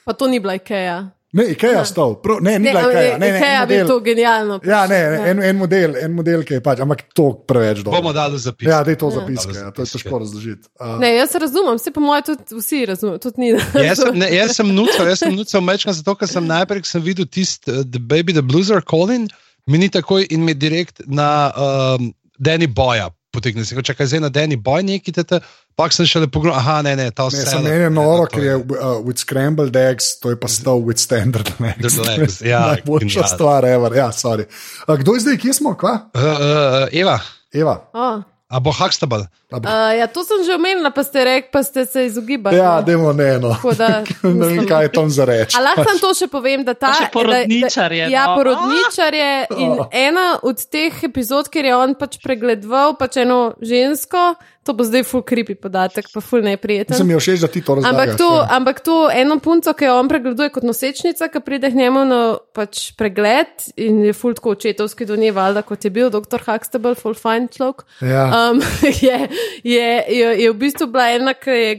Pa 0.04 0.12
to 0.12 0.28
ni 0.28 0.40
bila 0.42 0.58
Ikea. 0.58 0.98
Ne, 1.34 1.44
Ikea 1.50 1.80
stol, 1.84 2.12
prav, 2.22 2.38
ne, 2.46 2.52
ni 2.58 2.68
Ne, 2.68 2.70
bila 2.70 2.82
Ikea. 2.92 3.16
Ne, 3.18 3.26
ne, 3.26 3.38
Ikea 3.38 3.62
en 3.62 3.68
bi 3.68 3.74
model. 3.74 3.88
to 3.88 3.96
genialno. 4.06 4.58
Ja, 4.62 4.84
ne, 4.86 4.98
ne, 5.10 5.30
en, 5.30 5.40
en 5.42 5.56
model, 5.58 5.96
en 5.98 6.12
model, 6.14 6.44
ki 6.46 6.54
je 6.54 6.62
pač, 6.62 6.78
ampak 6.84 7.00
to 7.10 7.26
preveč 7.48 7.80
dobro. 7.82 7.98
Bomo 7.98 8.12
dali 8.14 8.38
zapis. 8.38 8.68
Ja, 8.70 8.84
da 8.86 8.94
je 8.94 8.98
to 9.00 9.10
zapiske, 9.10 9.50
Dali 9.52 9.64
ja, 9.64 9.70
to 9.74 9.82
je 9.82 9.88
zapiske. 9.90 9.98
težko 10.04 10.20
razložiti. 10.22 10.68
Uh, 10.78 10.92
Ne, 11.02 11.10
jaz 11.16 11.34
razumem, 11.34 11.74
vse 11.80 11.90
po 11.90 12.04
mojem 12.04 12.22
tudi 12.28 12.60
vsi 12.60 12.84
razumemo, 12.86 13.18
tudi 13.18 13.40
ni. 13.42 13.48
Jaz 13.88 13.98
sem, 14.04 14.18
ne, 14.18 14.28
jaz 14.36 14.54
sem 14.56 14.70
nucal, 14.74 15.10
jaz 15.10 15.24
sem 15.24 15.34
nucal 15.34 15.66
mečkam 15.66 15.96
zato, 15.98 16.14
ker 16.22 16.30
sem 16.30 16.46
najprej, 16.46 16.84
sem 16.86 17.02
videl 17.02 17.26
tisti 17.26 17.70
uh, 17.74 17.82
The 17.82 17.98
Baby, 17.98 18.32
the 18.32 18.46
Blues 18.46 18.70
are 18.70 18.82
calling, 18.82 19.26
mi 19.66 19.82
ni 19.82 19.90
takoj 19.90 20.26
in 20.30 20.46
mi 20.46 20.54
direkt 20.54 21.02
na 21.06 21.50
um, 21.58 22.12
Danny 22.38 22.70
Boya 22.70 23.10
potegne. 23.34 23.64
Se 23.66 23.74
če 23.76 23.94
kaj 23.98 24.12
zdaj 24.12 24.22
na 24.24 24.30
Danny 24.32 24.56
Boy 24.56 24.84
neki 24.86 25.12
tete, 25.14 25.40
pa 25.74 25.88
sem 25.92 26.06
šele 26.08 26.28
pogledal, 26.30 26.58
aha, 26.60 26.76
ne, 26.86 26.94
ne, 26.96 27.08
ta 27.10 27.26
Ne, 27.26 27.34
vse. 27.34 27.46
sem 27.50 27.64
meni 27.66 27.90
noro, 27.92 28.28
ker 28.30 28.42
je 28.46 28.56
uh, 28.56 28.98
with 29.02 29.18
scrambled 29.22 29.76
eggs, 29.76 30.14
to 30.22 30.30
je 30.32 30.38
pa 30.40 30.50
stol 30.50 30.84
with 30.86 31.02
standard 31.02 31.50
legs. 31.58 31.98
Legs, 31.98 32.38
ja, 32.52 32.62
Najboljša 32.72 33.26
stvar, 33.34 33.66
ever. 33.68 33.96
Ja, 33.98 34.08
sorry. 34.14 34.46
Uh, 34.86 34.94
kdo 35.02 35.18
je 35.18 35.26
zdaj, 35.26 35.40
kje 35.42 35.58
smo, 35.60 35.74
kva? 35.78 35.96
Uh, 36.14 36.22
uh, 36.22 36.86
Eva, 36.94 37.18
Eva. 37.52 37.80
Oh. 37.92 38.22
A 38.54 38.60
bo 38.62 38.70
Huxtable? 38.70 39.26
Uh, 39.50 39.90
ja, 39.98 40.06
to 40.06 40.22
sem 40.22 40.46
že 40.46 40.54
omenila, 40.54 40.94
pa 40.94 41.02
ste 41.02 41.24
rekli, 41.26 41.50
pa 41.50 41.62
ste 41.66 41.82
se 41.90 42.06
izogibali. 42.06 42.54
Ja, 42.54 42.78
no. 42.78 42.86
demo 42.86 43.10
ne, 43.12 43.38
no. 43.42 43.50
Tako 43.58 43.74
da, 43.74 43.88
ne 44.22 44.46
vem, 44.46 44.62
kaj 44.66 44.86
je 44.86 44.90
tam 44.94 45.10
za 45.10 45.26
reči. 45.26 45.58
A 45.58 45.62
lahko 45.62 45.82
sem 45.90 45.98
to 45.98 46.10
še 46.14 46.28
povem, 46.30 46.62
da 46.62 46.74
ta. 46.78 46.94
Pa 46.94 47.02
še 47.02 47.10
porodničarje, 47.10 48.04
Da, 48.06 48.10
da, 48.10 48.14
ja, 48.14 48.24
no. 48.30 48.36
porodničarje. 48.38 49.30
In 49.58 49.70
Oh. 49.74 49.88
ena 49.90 50.38
od 50.46 50.60
teh 50.70 50.94
epizod, 51.02 51.48
kjer 51.50 51.66
je 51.66 51.74
on 51.74 51.94
pač 51.98 52.20
pregledoval 52.22 52.94
pač 52.94 53.16
eno 53.24 53.56
žensko, 53.58 54.36
to 54.64 54.72
bo 54.72 54.84
zdaj 54.84 55.04
full 55.04 55.22
creepy 55.22 55.54
podatek, 55.60 56.08
pa 56.14 56.22
full 56.24 56.44
neprijeten. 56.44 56.96
Sem 56.96 57.10
jo 57.12 57.20
všeč, 57.20 57.44
da 57.44 57.50
ti 57.52 57.60
to 57.64 57.76
razumeš. 57.78 57.92
Ampak 57.92 58.18
to, 58.18 58.28
ampak 58.56 58.80
to 58.84 58.96
eno 59.12 59.38
punco, 59.44 59.74
ki 59.76 59.88
jo 59.88 59.96
on 60.00 60.08
pregleduje 60.08 60.50
kot 60.54 60.66
nosečnica, 60.66 61.28
ki 61.28 61.44
pride 61.44 61.70
k 61.70 61.80
njemu 61.82 62.04
na 62.08 62.20
pač 62.56 62.90
pregled 62.98 63.68
in 63.76 64.04
je 64.08 64.16
ful 64.16 64.36
tako 64.36 64.56
očetovski 64.56 65.06
do 65.08 65.16
nje, 65.20 65.32
valjda 65.36 65.64
kot 65.68 65.84
je 65.84 65.92
bil 65.92 66.10
dr. 66.10 66.40
Huxtable, 66.46 66.96
full 66.98 67.16
fine 67.18 67.52
človek. 67.52 67.84
Ja. 68.00 68.28
Um, 68.50 68.62
je, 69.06 69.18
je, 69.62 69.90
je, 70.08 70.30
je 70.42 70.52
v 70.52 70.56
bistvu 70.58 70.88
bila 70.88 71.10
ena, 71.12 71.36
ki 71.36 71.58
je 71.60 71.74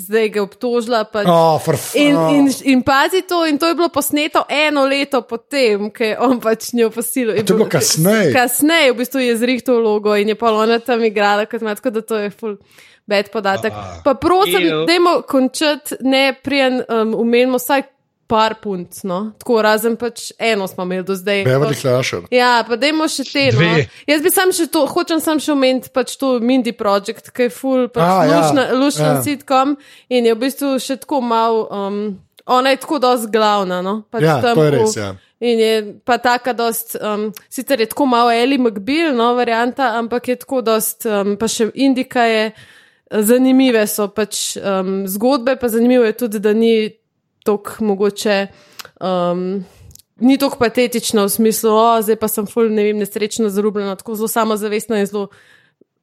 zdaj 0.00 0.28
ga 0.28 0.42
obtožila. 0.42 1.04
Pač, 1.04 1.26
Oh, 1.28 1.60
In, 1.94 2.16
oh. 2.16 2.34
in, 2.34 2.48
in 2.64 2.82
pazi 2.82 3.22
to, 3.22 3.44
in 3.46 3.58
to 3.58 3.68
je 3.68 3.74
bilo 3.74 3.88
posneto 3.88 4.44
eno 4.48 4.86
leto 4.86 5.22
potem, 5.22 5.90
ko 5.90 6.04
je 6.04 6.18
on 6.18 6.40
pač 6.40 6.72
njo 6.72 6.90
posilil. 6.90 7.34
to 7.44 7.52
je 7.52 7.56
bilo 7.56 7.68
kasneje? 7.68 8.32
Kasneje, 8.32 8.92
v 8.92 8.96
bistvu 8.96 9.20
je 9.20 9.36
zrihtel 9.36 9.80
vlogo 9.80 10.16
in 10.16 10.28
je 10.28 10.34
pa 10.34 10.52
ona 10.52 10.78
tam 10.78 11.04
igrala, 11.04 11.46
kot 11.46 11.60
ima, 11.62 11.74
tako 11.74 11.90
da 11.90 12.00
to 12.02 12.16
je 12.16 12.30
full. 12.30 12.56
Bed 13.06 13.28
podatek. 13.28 13.72
Ah. 13.76 14.00
Pa 14.00 14.14
prosim, 14.14 14.64
Ew. 14.64 14.86
dajmo 14.88 15.22
končati, 15.28 15.96
ne 16.00 16.32
prijen, 16.42 16.80
um, 16.88 17.12
umenimo 17.14 17.60
vsaj 17.60 17.82
par 18.26 18.54
punc, 18.62 19.02
no? 19.04 19.18
tako 19.38 19.62
razen 19.62 19.96
pač 20.00 20.30
eno 20.38 20.66
smo 20.68 20.84
imeli 20.86 21.04
do 21.04 21.14
zdaj. 21.14 21.44
Beverly 21.44 21.76
Clasher. 21.80 22.24
Ja, 22.32 22.64
pa 22.68 22.76
dajmo 22.80 23.08
še 23.08 23.24
te. 23.28 23.44
No. 23.52 23.70
Jaz 24.08 24.24
bi 24.24 24.32
sam 24.32 24.52
še 24.56 24.66
to, 24.72 24.86
hočem 24.90 25.20
sam 25.20 25.40
še 25.42 25.52
omeniti 25.52 25.92
pač 25.94 26.16
to 26.20 26.38
Mindy 26.40 26.72
Project, 26.76 27.30
ki 27.34 27.48
je 27.48 27.52
full, 27.52 27.88
pač 27.92 28.04
A, 28.04 28.24
ja. 28.28 28.40
lušna, 28.40 28.66
lušna 28.80 29.10
Ja. 29.14 29.22
sitcom 29.22 29.76
in 30.08 30.30
je 30.30 30.34
v 30.34 30.40
bistvu 30.40 30.74
še 30.80 30.96
tako 31.04 31.20
mal, 31.20 31.64
um, 31.68 32.00
ona 32.46 32.74
je 32.74 32.80
tako 32.82 32.98
dosti 33.04 33.32
glavna. 33.32 33.82
No? 33.84 34.02
Pač 34.10 34.24
Ja, 34.24 34.40
to 34.40 34.54
je 34.56 34.70
res, 34.72 34.96
ja. 34.96 35.14
In 35.44 35.60
je 35.60 35.72
pa 36.08 36.16
taka, 36.22 36.54
dost, 36.56 36.94
um, 36.96 37.28
sicer 37.52 37.80
je 37.80 37.90
tako 37.90 38.06
malo 38.08 38.32
Eli 38.32 38.56
McBeal, 38.56 39.12
no, 39.12 39.34
varianta, 39.36 39.92
ampak 39.98 40.28
je 40.32 40.36
tako 40.40 40.62
dost, 40.64 41.04
um, 41.04 41.36
pa 41.36 41.50
še 41.50 41.68
Indika 41.74 42.24
je, 42.24 42.46
zanimive 43.10 43.84
so 43.86 44.08
pač 44.08 44.56
um, 44.56 45.04
zgodbe, 45.10 45.56
pa 45.60 45.68
zanimivo 45.68 46.04
je 46.04 46.16
tudi, 46.16 46.40
da 46.40 46.54
ni 46.56 46.88
tako 47.44 47.84
mogoče. 47.84 48.46
Um, 49.00 49.64
Ni 50.16 50.36
tako 50.38 50.60
patetično 50.60 51.24
v 51.24 51.28
smislu, 51.28 51.70
da 51.74 52.02
zdaj 52.06 52.16
pa 52.22 52.28
sem 52.30 52.46
ful, 52.46 52.68
ne 52.70 52.84
vem, 52.86 53.00
nesrečno 53.02 53.48
zarubljena, 53.50 53.96
tako 53.98 54.14
zelo 54.14 54.28
samozavestno 54.30 54.94
in 54.96 55.08
zelo 55.10 55.24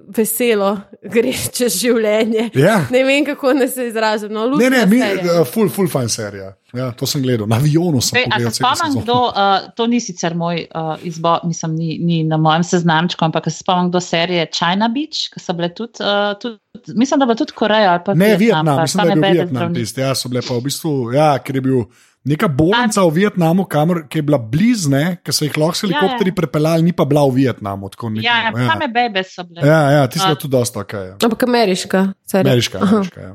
veselo 0.08 0.78
gre 1.02 1.34
čez 1.58 1.78
življenje. 1.82 2.50
Ja. 2.58 2.82
Ne 2.94 3.04
vem, 3.08 3.26
kako 3.26 3.54
ne 3.54 3.68
se 3.68 3.88
izražam. 3.88 4.34
No, 4.34 4.48
Ne, 4.58 4.70
ne, 4.70 4.86
mi, 4.86 5.02
uh, 5.02 5.46
full, 5.48 5.70
full 5.70 5.90
fine 5.92 6.10
serija. 6.10 6.54
Ja, 6.74 6.92
to 6.96 7.08
sem 7.10 7.24
gledal. 7.24 7.50
Na 7.52 7.58
avionu 7.60 8.00
sem 8.04 8.22
Ej, 8.22 8.28
a 8.30 8.38
pogledal. 8.38 8.54
spomnim, 8.56 9.02
kdo, 9.04 9.18
uh, 9.28 9.70
to 9.76 9.88
ni 9.92 10.00
sicer 10.00 10.36
moj 10.40 10.64
uh, 10.70 10.94
izbor, 11.04 11.42
mislim, 11.48 11.76
ni, 11.76 11.98
ni 12.00 12.22
na 12.24 12.40
mojem 12.40 12.64
seznamčku, 12.64 13.26
ampak 13.26 13.50
se 13.52 13.58
spomnim, 13.60 13.90
kdo 13.92 14.00
serije 14.04 14.48
China 14.56 14.88
Beach, 14.94 15.28
ki 15.34 15.44
so 15.44 15.56
bile 15.58 15.74
tudi, 15.76 16.00
uh, 16.00 16.32
tudi 16.40 16.96
mislim, 16.96 17.20
da 17.20 17.28
bo 17.28 17.36
tudi 17.36 17.58
Koreja 17.58 17.92
ali 17.92 18.06
pa 18.06 18.14
Ne, 18.14 18.36
Vietnam, 18.36 18.40
Vietnam, 18.40 18.78
pa 18.78 18.82
mislim, 18.82 19.04
da 19.04 19.12
je 19.12 19.22
bil 19.22 19.42
Vietnam 19.42 19.76
tisti. 19.76 20.02
Ja, 20.02 20.16
so 20.16 20.32
bile 20.32 20.46
pa 20.48 20.56
v 20.56 20.66
bistvu, 20.70 20.96
ja, 21.18 21.34
ker 21.44 21.60
je 21.60 21.68
bil. 21.68 21.84
Neka 22.22 22.48
bolnica 22.54 23.02
v 23.02 23.14
Vietnamu, 23.16 23.66
kamor, 23.66 24.04
ki 24.06 24.20
je 24.22 24.26
bila 24.26 24.38
blizne, 24.38 25.18
ki 25.26 25.34
so 25.34 25.48
jih 25.48 25.56
lahko 25.58 25.80
s 25.80 25.86
helikopterji 25.88 26.30
ja. 26.30 26.38
prepeljali, 26.38 26.86
ni 26.86 26.94
pa 26.94 27.06
bila 27.10 27.26
v 27.26 27.42
Vietnamu. 27.42 27.90
nekje, 27.90 28.22
Ja, 28.22 28.36
ja, 28.46 28.52
same 28.70 28.88
bebe 28.94 29.24
so 29.26 29.44
bile. 29.44 29.66
ja, 29.66 29.82
ja, 29.92 30.08
ti 30.08 30.20
so 30.20 30.30
A. 30.30 30.36
tudi 30.36 30.54
dosta 30.54 30.86
ok. 30.86 30.94
Ja. 30.94 31.16
Ampak 31.18 31.44
ameriška. 31.44 32.14
serija. 32.26 32.52
Ameriška, 32.52 32.78
ameriška. 32.78 33.22
Ja. 33.22 33.34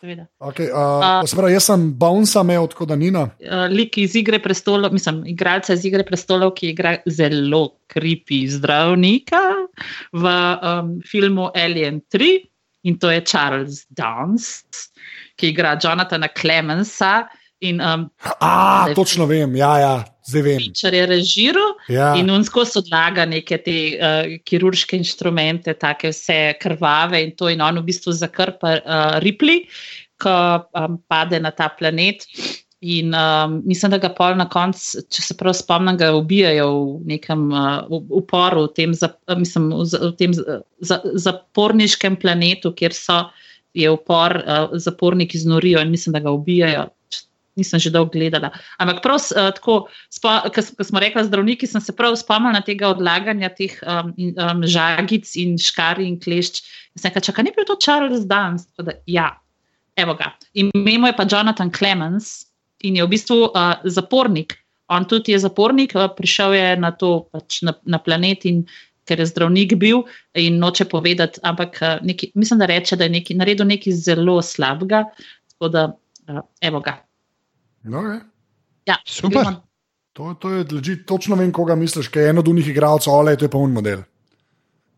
seveda. 0.00 0.26
Okay, 0.38 0.68
uh, 0.70 1.24
uh, 1.24 1.36
pravi, 1.36 1.52
jaz 1.56 1.64
sem 1.70 1.88
Bounce 1.98 2.38
imel, 2.40 2.68
tako 2.68 2.86
da 2.86 2.96
Nina. 2.96 3.30
Uh, 3.40 3.64
lik 3.72 3.98
iz 3.98 4.14
Igre 4.16 4.38
prestolov, 4.42 4.92
mislim, 4.92 5.24
igralca 5.26 5.72
iz 5.74 5.84
Igre 5.88 6.04
prestolov, 6.06 6.52
ki 6.58 6.72
igra 6.74 6.98
zelo 7.06 7.80
kripi 7.90 8.44
zdravnika 8.48 9.42
v 10.12 10.24
um, 10.28 10.94
filmu 11.00 11.50
Alien 11.54 12.00
3 12.12 12.30
in 12.82 12.98
to 12.98 13.10
je 13.10 13.24
Charles 13.24 13.86
Dance, 13.88 14.92
ki 15.36 15.50
igra 15.52 15.78
Jonathana 15.82 16.28
Clemensa 16.28 17.26
in 17.60 17.80
um, 17.80 18.10
A, 18.40 18.84
Zdaj- 18.86 18.94
točno 18.94 19.26
vem, 19.26 19.56
ja, 19.56 19.78
ja, 19.78 20.04
zdaj 20.26 20.42
vem. 20.42 20.58
Fincher 20.62 20.94
je 20.94 21.06
režiral. 21.06 21.74
Ja. 21.88 22.12
In 22.16 22.30
on 22.30 22.44
skozi 22.44 22.78
odlaga 22.78 23.24
neke 23.26 23.58
te 23.58 23.76
uh, 23.96 24.36
kirurške 24.44 24.98
inštrumente, 24.98 25.74
take 25.74 26.12
vse 26.12 26.54
krvave 26.62 27.22
in 27.24 27.34
to, 27.36 27.48
in 27.50 27.60
on 27.64 27.80
v 27.80 27.88
bistvu 27.90 28.14
zakrpa 28.14 28.78
uh, 28.78 29.18
Ripley, 29.24 29.64
ko 30.22 30.64
um, 30.74 30.98
pade 31.08 31.40
na 31.40 31.50
ta 31.50 31.68
planet. 31.68 32.26
In 32.80 33.10
um, 33.14 33.62
mislim, 33.66 33.90
da 33.90 33.98
ga 33.98 34.12
pol 34.14 34.36
na 34.38 34.46
koncu, 34.46 35.02
če 35.10 35.22
se 35.22 35.34
prav 35.34 35.56
spomnim, 35.58 35.96
ga 35.98 36.12
ubijajo 36.14 36.68
v 37.02 37.16
nekem 37.16 37.48
uh, 37.50 37.82
uporu, 37.90 38.68
v 38.68 38.74
tem, 38.76 38.94
za, 38.94 39.10
mislim, 39.34 39.72
v, 39.74 39.88
v 39.88 40.12
tem 40.14 40.36
za, 40.36 41.00
zaporniškem 41.02 42.20
planetu, 42.22 42.70
kjer 42.78 42.94
so, 42.94 43.24
je 43.74 43.90
upor, 43.90 44.36
uh, 44.44 44.76
zaporniki 44.78 45.38
znorijo 45.42 45.82
in 45.82 45.90
mislim, 45.90 46.14
da 46.14 46.22
ga 46.22 46.30
ubijajo. 46.30 46.86
Nisem 47.58 47.82
že 47.82 47.90
dolgo 47.90 48.14
gledala. 48.14 48.52
Ampak, 48.78 49.02
prav, 49.02 49.18
uh, 49.34 49.50
tako, 49.56 49.78
ko 50.54 50.62
smo 50.62 51.02
rekli, 51.02 51.26
zdravniki, 51.26 51.66
sem 51.66 51.82
se 51.82 51.94
prav 51.96 52.14
spomnila 52.20 52.62
tega 52.62 52.92
odlaganja 52.94 53.50
teh 53.58 53.74
um, 53.82 54.14
um, 54.38 54.62
žagic 54.62 55.26
in 55.36 55.58
škari 55.58 56.06
in 56.06 56.20
klešč. 56.22 56.62
In 56.94 57.02
sem 57.02 57.10
rekla, 57.10 57.24
če 57.26 57.34
ni 57.42 57.54
bil 57.56 57.66
to 57.66 57.76
Charles 57.82 58.24
Dance. 58.30 58.70
Da, 58.78 58.94
ja, 59.10 59.32
evo 59.98 60.14
ga. 60.14 60.32
Ime 60.54 61.10
je 61.10 61.16
pa 61.18 61.26
Jonathan 61.26 61.72
Clemens 61.74 62.46
in 62.86 62.96
je 62.96 63.04
v 63.04 63.10
bistvu 63.10 63.50
uh, 63.50 63.74
zapornik. 63.84 64.54
On 64.88 65.04
tudi 65.04 65.34
je 65.34 65.42
zapornik, 65.42 65.92
uh, 65.98 66.08
prišel 66.14 66.54
je 66.54 66.68
na 66.80 66.94
to 66.94 67.28
pač 67.32 67.60
na, 67.66 67.74
na 67.84 67.98
planet 67.98 68.46
in 68.48 68.62
ker 69.08 69.20
je 69.20 69.30
zdravnik 69.30 69.74
bil 69.80 70.04
in 70.36 70.60
noče 70.60 70.84
povedati, 70.92 71.40
ampak 71.42 71.80
uh, 71.80 71.96
neki, 72.04 72.32
mislim, 72.34 72.60
da 72.60 72.68
reče, 72.68 72.96
da 72.96 73.08
je 73.08 73.16
neki, 73.16 73.36
naredil 73.40 73.66
nekaj 73.68 73.96
zelo 73.96 74.38
slabega. 74.44 75.04
Tako 75.54 75.72
da, 75.74 75.84
uh, 76.28 76.44
evo 76.60 76.80
ga. 76.84 76.98
No, 77.82 78.02
okay. 78.02 78.20
ja, 78.86 78.96
Super. 79.06 79.46
To, 80.18 80.34
to 80.34 80.50
je 80.50 80.64
leži, 80.72 80.96
točno 81.06 81.36
vem, 81.38 81.52
koga 81.54 81.76
misliš, 81.78 82.08
kaj 82.10 82.22
je 82.22 82.30
eno 82.30 82.42
od 82.42 82.54
njih 82.54 82.68
igralcev, 82.68 83.12
ali 83.12 83.32
je 83.32 83.36
to 83.44 83.48
pa 83.48 83.58
un 83.58 83.72
model. 83.72 84.02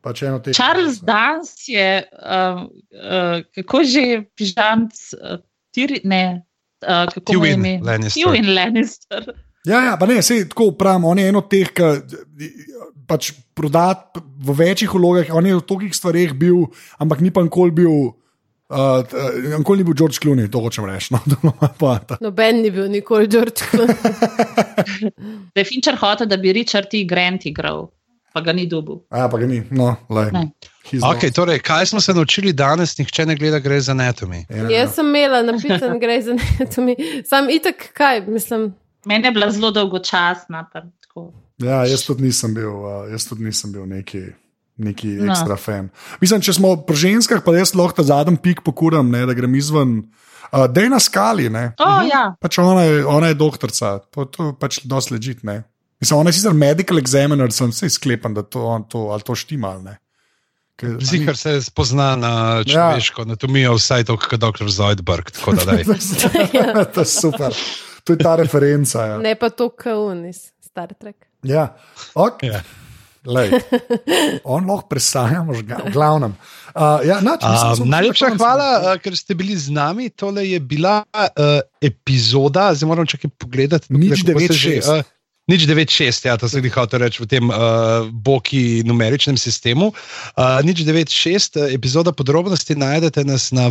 Pač 0.01 0.23
Charles 0.57 1.03
Dance 1.05 1.69
je, 1.69 2.05
uh, 2.17 2.63
uh, 2.65 3.43
kako 3.55 3.83
že, 3.85 4.23
pižamc, 4.33 4.97
uh, 5.13 5.37
tiri, 5.77 6.01
ne, 6.09 6.41
uh, 6.81 7.05
kako 7.13 7.35
Tywin 7.35 7.45
je 7.45 7.75
ime? 7.75 7.75
Lannister. 7.85 8.23
Tywin 8.23 8.55
Lannister. 8.55 9.29
Ja, 9.69 9.83
ja, 9.85 9.97
pa 10.01 10.09
ne, 10.09 10.23
sej 10.25 10.47
tako 10.49 10.71
pravim, 10.73 11.05
on 11.05 11.21
je 11.21 11.29
eno 11.29 11.45
od 11.45 11.51
teh, 11.53 11.69
ki 11.69 12.49
pač 13.05 13.35
prodat 13.53 14.17
v 14.17 14.57
večjih 14.57 14.95
vlogah, 14.95 15.29
on 15.37 15.45
je 15.45 15.59
v 15.59 15.67
tolikih 15.69 15.97
stvareh 15.97 16.33
bil, 16.33 16.71
ampak 16.97 17.21
ni 17.21 17.29
pa 17.29 17.45
nikoli 17.45 17.75
bil. 17.75 18.17
Uh, 18.71 19.03
nikoli 19.59 19.79
ni 19.79 19.85
bil 19.85 19.95
George 19.99 20.19
Clooney, 20.23 20.47
to 20.51 20.61
hočem 20.63 20.85
reči. 20.87 21.11
No, 21.11 21.53
Noben 22.25 22.61
ni 22.63 22.71
bil 22.71 22.87
nikoli 22.91 23.27
George 23.27 23.67
Clooney. 23.71 23.97
Da 25.55 25.61
je 25.61 25.65
Fincher 25.65 25.97
hotel, 25.99 26.29
da 26.31 26.37
bi 26.37 26.53
Richard 26.55 26.87
T. 26.91 27.03
Grant 27.05 27.47
igral, 27.47 27.89
pa 28.33 28.41
ga 28.41 28.53
ni 28.55 28.69
dubil. 28.71 29.01
Ja, 29.11 29.27
pa 29.29 29.39
ga 29.39 29.47
ni. 29.51 29.63
No, 29.71 29.97
Ne. 30.11 30.51
Okay, 30.91 31.31
torej, 31.35 31.59
kaj 31.63 31.87
smo 31.87 32.01
se 32.01 32.15
naučili 32.15 32.53
danes, 32.53 32.97
nihče 32.99 33.27
ne 33.27 33.35
gleda, 33.37 33.59
gre 33.59 33.81
za 33.81 33.93
anatomy. 33.95 34.45
Ja, 34.51 34.69
Jaz 34.71 34.95
sem 34.95 35.07
imela 35.07 35.43
napisan, 35.43 35.99
gre 36.03 36.17
za 36.23 36.35
anatomy. 36.35 36.95
Sam 37.27 37.51
itak, 37.51 37.91
kaj, 37.95 38.23
mislim. 38.27 38.73
Meni 39.07 39.27
je 39.29 39.33
bila 39.35 39.51
zelo 39.51 39.71
dolgočasna. 39.71 40.67
pa 40.73 40.83
tako. 41.03 41.33
ja, 41.59 41.85
jaz 41.87 42.07
tudi 42.07 42.23
nisem 42.23 42.55
bil, 42.55 42.71
uh, 42.71 43.11
jaz 43.11 43.27
tudi 43.29 43.45
nisem 43.45 43.73
bil 43.73 43.87
neki. 43.87 44.23
Neki 44.81 45.09
No. 45.21 45.29
ekstra 45.33 45.57
fan. 45.61 45.91
Mislim, 46.23 46.41
če 46.41 46.55
smo 46.57 46.73
pri 46.89 46.97
ženskah, 46.97 47.43
pa 47.45 47.53
jaz 47.53 47.75
lahko 47.77 48.01
ta 48.01 48.07
zadnji 48.09 48.39
pik 48.41 48.63
pokuram, 48.65 49.11
ne, 49.13 49.27
da 49.29 49.37
grem 49.37 49.55
izven. 49.59 49.99
Uh, 50.51 50.65
Dej 50.67 50.89
na 50.91 50.99
skali, 50.99 51.51
ne. 51.53 51.75
O, 51.79 51.89
ja. 52.09 52.33
Pač 52.41 52.57
ona, 52.59 52.83
je, 52.89 53.05
ona 53.07 53.29
je 53.31 53.37
doktorica, 53.39 53.99
to, 54.11 54.25
to 54.25 54.47
je 54.49 54.55
pač 54.59 54.81
dosti 54.89 55.15
ležit. 55.15 55.45
Ne? 55.47 55.61
Mislim, 56.01 56.19
ona 56.19 56.33
je 56.33 56.41
sicer 56.41 56.57
medical 56.57 56.99
examiner, 56.99 57.53
sem 57.53 57.71
se 57.77 57.91
sklepam, 57.93 58.35
da 58.35 58.43
to, 58.43 58.65
to, 58.89 59.11
ali 59.13 59.23
to 59.23 59.37
štima 59.37 59.77
ali 59.77 59.85
ne. 59.93 59.97
Zihar 61.05 61.37
se 61.37 61.59
spozna 61.63 62.17
na 62.17 62.65
človeško 62.65 63.23
anatomijo, 63.29 63.75
vsaj 63.77 64.05
to, 64.09 64.17
kot 64.17 64.41
dr. 64.41 64.65
Zoidberg. 64.73 65.29
tako 65.31 65.53
da 65.61 65.65
daj. 65.65 65.85
to 66.95 67.01
je 67.01 67.07
super. 67.07 67.53
To 68.05 68.17
je 68.17 68.19
ta 68.19 68.37
referenca. 68.41 69.05
Ja. 69.07 69.19
Ne 69.21 69.35
pa 69.37 69.51
to, 69.53 69.69
kar 69.69 70.01
unis, 70.01 70.49
Star 70.65 70.89
Trek. 70.97 71.29
Ja. 71.45 71.77
Okay. 72.15 72.49
Ja. 72.49 72.63
Lej. 73.27 73.53
On 74.49 74.65
lahko 74.65 74.89
presajamo, 74.89 75.53
v 75.53 75.93
glavnem. 75.93 76.33
Uh, 76.73 77.05
ja, 77.05 77.21
nač, 77.21 77.45
mislim, 77.45 77.85
Um, 77.85 77.93
najlepša 77.93 78.33
konec, 78.33 78.41
hvala, 78.41 78.69
ne. 78.71 78.93
uh, 78.95 79.01
ker 79.03 79.17
ste 79.17 79.37
bili 79.37 79.57
z 79.57 79.75
nami. 79.75 80.09
Tole 80.09 80.47
je 80.49 80.61
bila 80.61 81.03
uh, 81.05 81.61
epizoda, 81.83 82.71
zdaj 82.75 82.89
moram 82.89 83.07
čakaj 83.07 83.31
pogledati. 83.37 83.93
Nič 83.93 84.25
kako 84.25 84.41
se 84.41 84.55
9.6. 84.55 84.57
že, 84.57 84.73
uh, 84.87 85.03
Nič 85.51 85.67
9.6, 85.67 86.27
ja, 86.31 86.37
to 86.39 86.47
se 86.47 86.61
jih 86.63 86.71
hoče 86.71 86.99
reči 87.03 87.19
v 87.23 87.27
tem 87.27 87.51
uh, 87.51 88.07
boki 88.07 88.87
numeričnem 88.87 89.35
sistemu. 89.35 89.91
Uh, 90.39 90.63
nič 90.63 90.87
9.6, 90.87 91.59
uh, 91.59 91.75
epizoda 91.75 92.15
podrobnosti 92.15 92.77
najdete 92.79 93.27
nas 93.27 93.51
na 93.51 93.67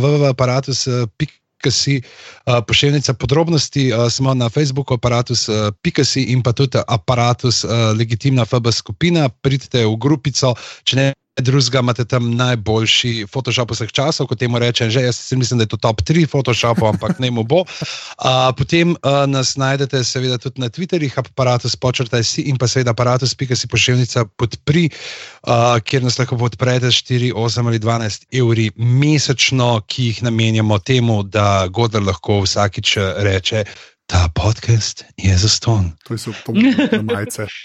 www.aparatus.si, 1.60 2.02
uh, 2.46 2.64
pošiljnica 2.66 3.14
podrobnosti, 3.14 3.92
uh, 3.92 4.10
smo 4.10 4.34
na 4.34 4.48
Facebooku 4.48 4.94
aparatus.si 4.94 6.22
in 6.22 6.42
pa 6.42 6.52
tudi 6.52 6.78
aparatus, 6.86 7.64
uh, 7.64 7.70
legitimna 7.96 8.44
FB 8.44 8.72
skupina. 8.72 9.28
Pridite 9.28 9.84
v 9.86 9.96
grupico, 9.96 10.54
če 10.84 10.96
ne. 10.96 11.19
Drugega 11.40 11.80
imate 11.80 12.04
tam 12.04 12.30
najboljši 12.36 13.26
Photoshop 13.32 13.74
vseh 13.74 13.92
časov, 13.92 14.28
kot 14.30 14.38
temu 14.38 14.58
rečem. 14.58 14.90
Že 14.90 15.02
jaz 15.08 15.18
mislim, 15.32 15.58
da 15.58 15.66
je 15.66 15.72
to 15.74 15.76
top 15.76 16.02
3 16.02 16.26
Photoshopov, 16.30 16.88
ampak 16.88 17.18
ne 17.18 17.30
mu 17.30 17.44
bo. 17.44 17.62
Uh, 17.62 18.50
potem 18.56 18.92
uh, 18.92 19.24
nas 19.26 19.56
najdete, 19.56 20.04
seveda, 20.04 20.38
tudi 20.38 20.60
na 20.60 20.68
Twitterjih, 20.68 21.18
aparatus 21.18 21.76
počrtaj 21.76 22.24
si 22.24 22.46
in 22.50 22.58
pa 22.58 22.68
seveda 22.68 22.94
aparatus, 22.94 23.34
pika 23.34 23.56
si 23.56 23.68
pošiljnica 23.68 24.24
podpri, 24.36 24.88
uh, 24.90 25.78
kjer 25.84 26.04
nas 26.04 26.18
lahko 26.18 26.38
podprete 26.40 26.92
4, 26.92 27.32
8 27.34 27.66
ali 27.66 27.78
12 27.78 28.28
evri 28.40 28.70
mesečno, 28.76 29.80
ki 29.86 30.10
jih 30.10 30.22
namenjamo 30.22 30.78
temu, 30.78 31.22
da 31.22 31.66
Godler 31.68 32.02
lahko 32.02 32.42
vsakič 32.44 32.96
reče. 33.16 33.64
Ta 34.10 34.26
podcast 34.34 35.04
je 35.16 35.36
za 35.38 35.48
ston. 35.48 35.92
To 36.04 36.14
je 36.14 36.18
super, 36.18 36.54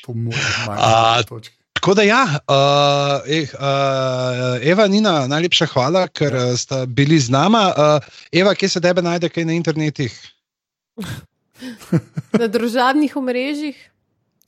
to 0.06 0.14
mora 0.14 0.38
majce. 0.70 1.65
Tako 1.86 1.94
da, 1.94 2.02
ja, 2.02 2.24
uh, 2.24 3.22
eh, 3.30 3.42
uh, 3.54 4.70
Eva, 4.70 4.88
Nina, 4.88 5.28
najlepša 5.28 5.68
hvala, 5.70 6.08
ker 6.10 6.34
uh, 6.34 6.56
sta 6.58 6.80
bili 6.90 7.20
z 7.22 7.30
nama. 7.30 7.62
Uh, 7.78 8.08
Eva, 8.34 8.56
kje 8.58 8.70
se 8.74 8.82
tebe 8.82 9.04
najde, 9.06 9.30
kaj 9.30 9.46
na 9.46 9.54
internetih? 9.54 10.16
Na 12.42 12.48
družabnih 12.50 13.14
omrežjih, 13.14 13.78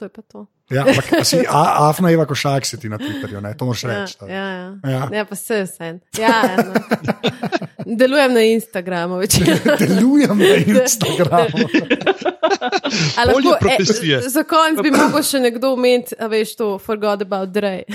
to 0.01 0.09
je 0.09 0.09
pa 0.09 0.21
to. 0.25 0.47
Ja, 0.67 0.83
ampak 0.83 1.23
si 1.23 1.39
a, 1.47 1.61
Afna 1.87 2.11
Eva 2.11 2.25
Košak 2.25 2.65
si 2.65 2.75
ti 2.75 2.89
na 2.89 2.97
Twitterju, 2.97 3.39
ne? 3.39 3.53
to 3.53 3.65
moraš 3.65 3.83
Ja, 3.83 3.89
reči. 3.93 4.15
ja, 4.21 4.45
ja. 4.45 4.67
Ja. 4.83 5.01
ja, 5.13 5.23
pa 5.23 5.31
vse 5.31 5.63
vse. 5.63 5.87
Ja, 6.17 6.27
ja, 6.43 6.55
no. 6.57 6.73
Delujem 7.97 8.33
na 8.33 8.41
Instagramu. 8.43 9.21
Delujem 9.79 10.35
na 10.37 10.55
Instagramu. 10.75 11.63
Lahko, 13.17 13.55
profesije. 13.59 14.21
za 14.21 14.43
konec 14.43 14.83
bi 14.83 14.91
mogel 14.91 15.23
še 15.23 15.39
nekdo 15.39 15.71
omeniti, 15.71 16.15
a 16.15 16.27
veš 16.27 16.55
to, 16.55 16.67
forgot 16.77 17.21
about 17.21 17.49
Drej. 17.49 17.85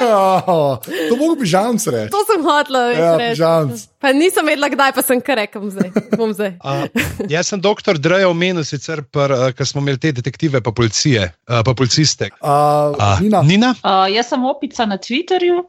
Oh, 0.00 0.74
to 0.82 1.16
mogo 1.16 1.36
bi 1.36 1.46
žalc 1.46 1.86
reči. 1.86 2.10
To 2.10 2.24
sem 2.24 2.42
hotla 2.42 2.82
veš, 2.88 2.98
Ja, 2.98 3.12
reči. 3.16 3.38
žalc. 3.38 3.86
Pa 3.98 4.12
nisem 4.12 4.46
vedela, 4.46 4.68
kdaj 4.68 4.92
pa 4.92 5.02
sem 5.02 5.20
kar 5.20 5.38
rekel, 5.38 5.70
zdaj. 5.70 5.90
Bom 6.14 6.30
zdaj. 6.32 6.54
Uh, 6.58 6.86
jaz 7.28 7.46
sem 7.46 7.60
doktor 7.60 7.98
Dreja 7.98 8.26
omenil, 8.26 8.64
sicer, 8.64 9.02
uh, 9.04 9.50
ker 9.52 9.66
smo 9.66 9.78
imeli 9.80 9.98
te 9.98 10.12
detektive, 10.12 10.60
pa 10.60 10.70
policije, 10.72 11.27
uh, 11.48 11.62
pa 11.62 11.72
policiste. 11.74 12.30
Uh, 12.40 12.94
Uh, 12.98 13.20
Nina, 13.20 13.42
Nina? 13.42 13.70
Uh, 13.84 14.06
jaz 14.10 14.28
sem 14.28 14.42
opica 14.44 14.86
na 14.86 14.98
Twitterju, 14.98 15.64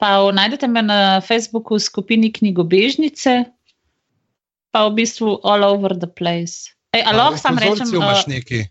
pa 0.00 0.18
najdete 0.32 0.66
me 0.68 0.82
na 0.82 1.20
Facebooku 1.20 1.78
v 1.78 1.84
skupini 1.84 2.28
knjigobežnice, 2.32 3.46
pa 4.74 4.78
v 4.88 4.90
bistvu 4.98 5.40
all 5.46 5.62
over 5.62 5.94
the 5.94 6.10
place. 6.10 6.74
Ej, 6.94 7.02
a 7.06 7.10
lahko 7.14 7.38
sam 7.38 7.58
rečem, 7.58 7.86
Konzorciju 7.86 7.98
imaš 8.02 8.22
uh, 8.26 8.30
nekaj. 8.30 8.62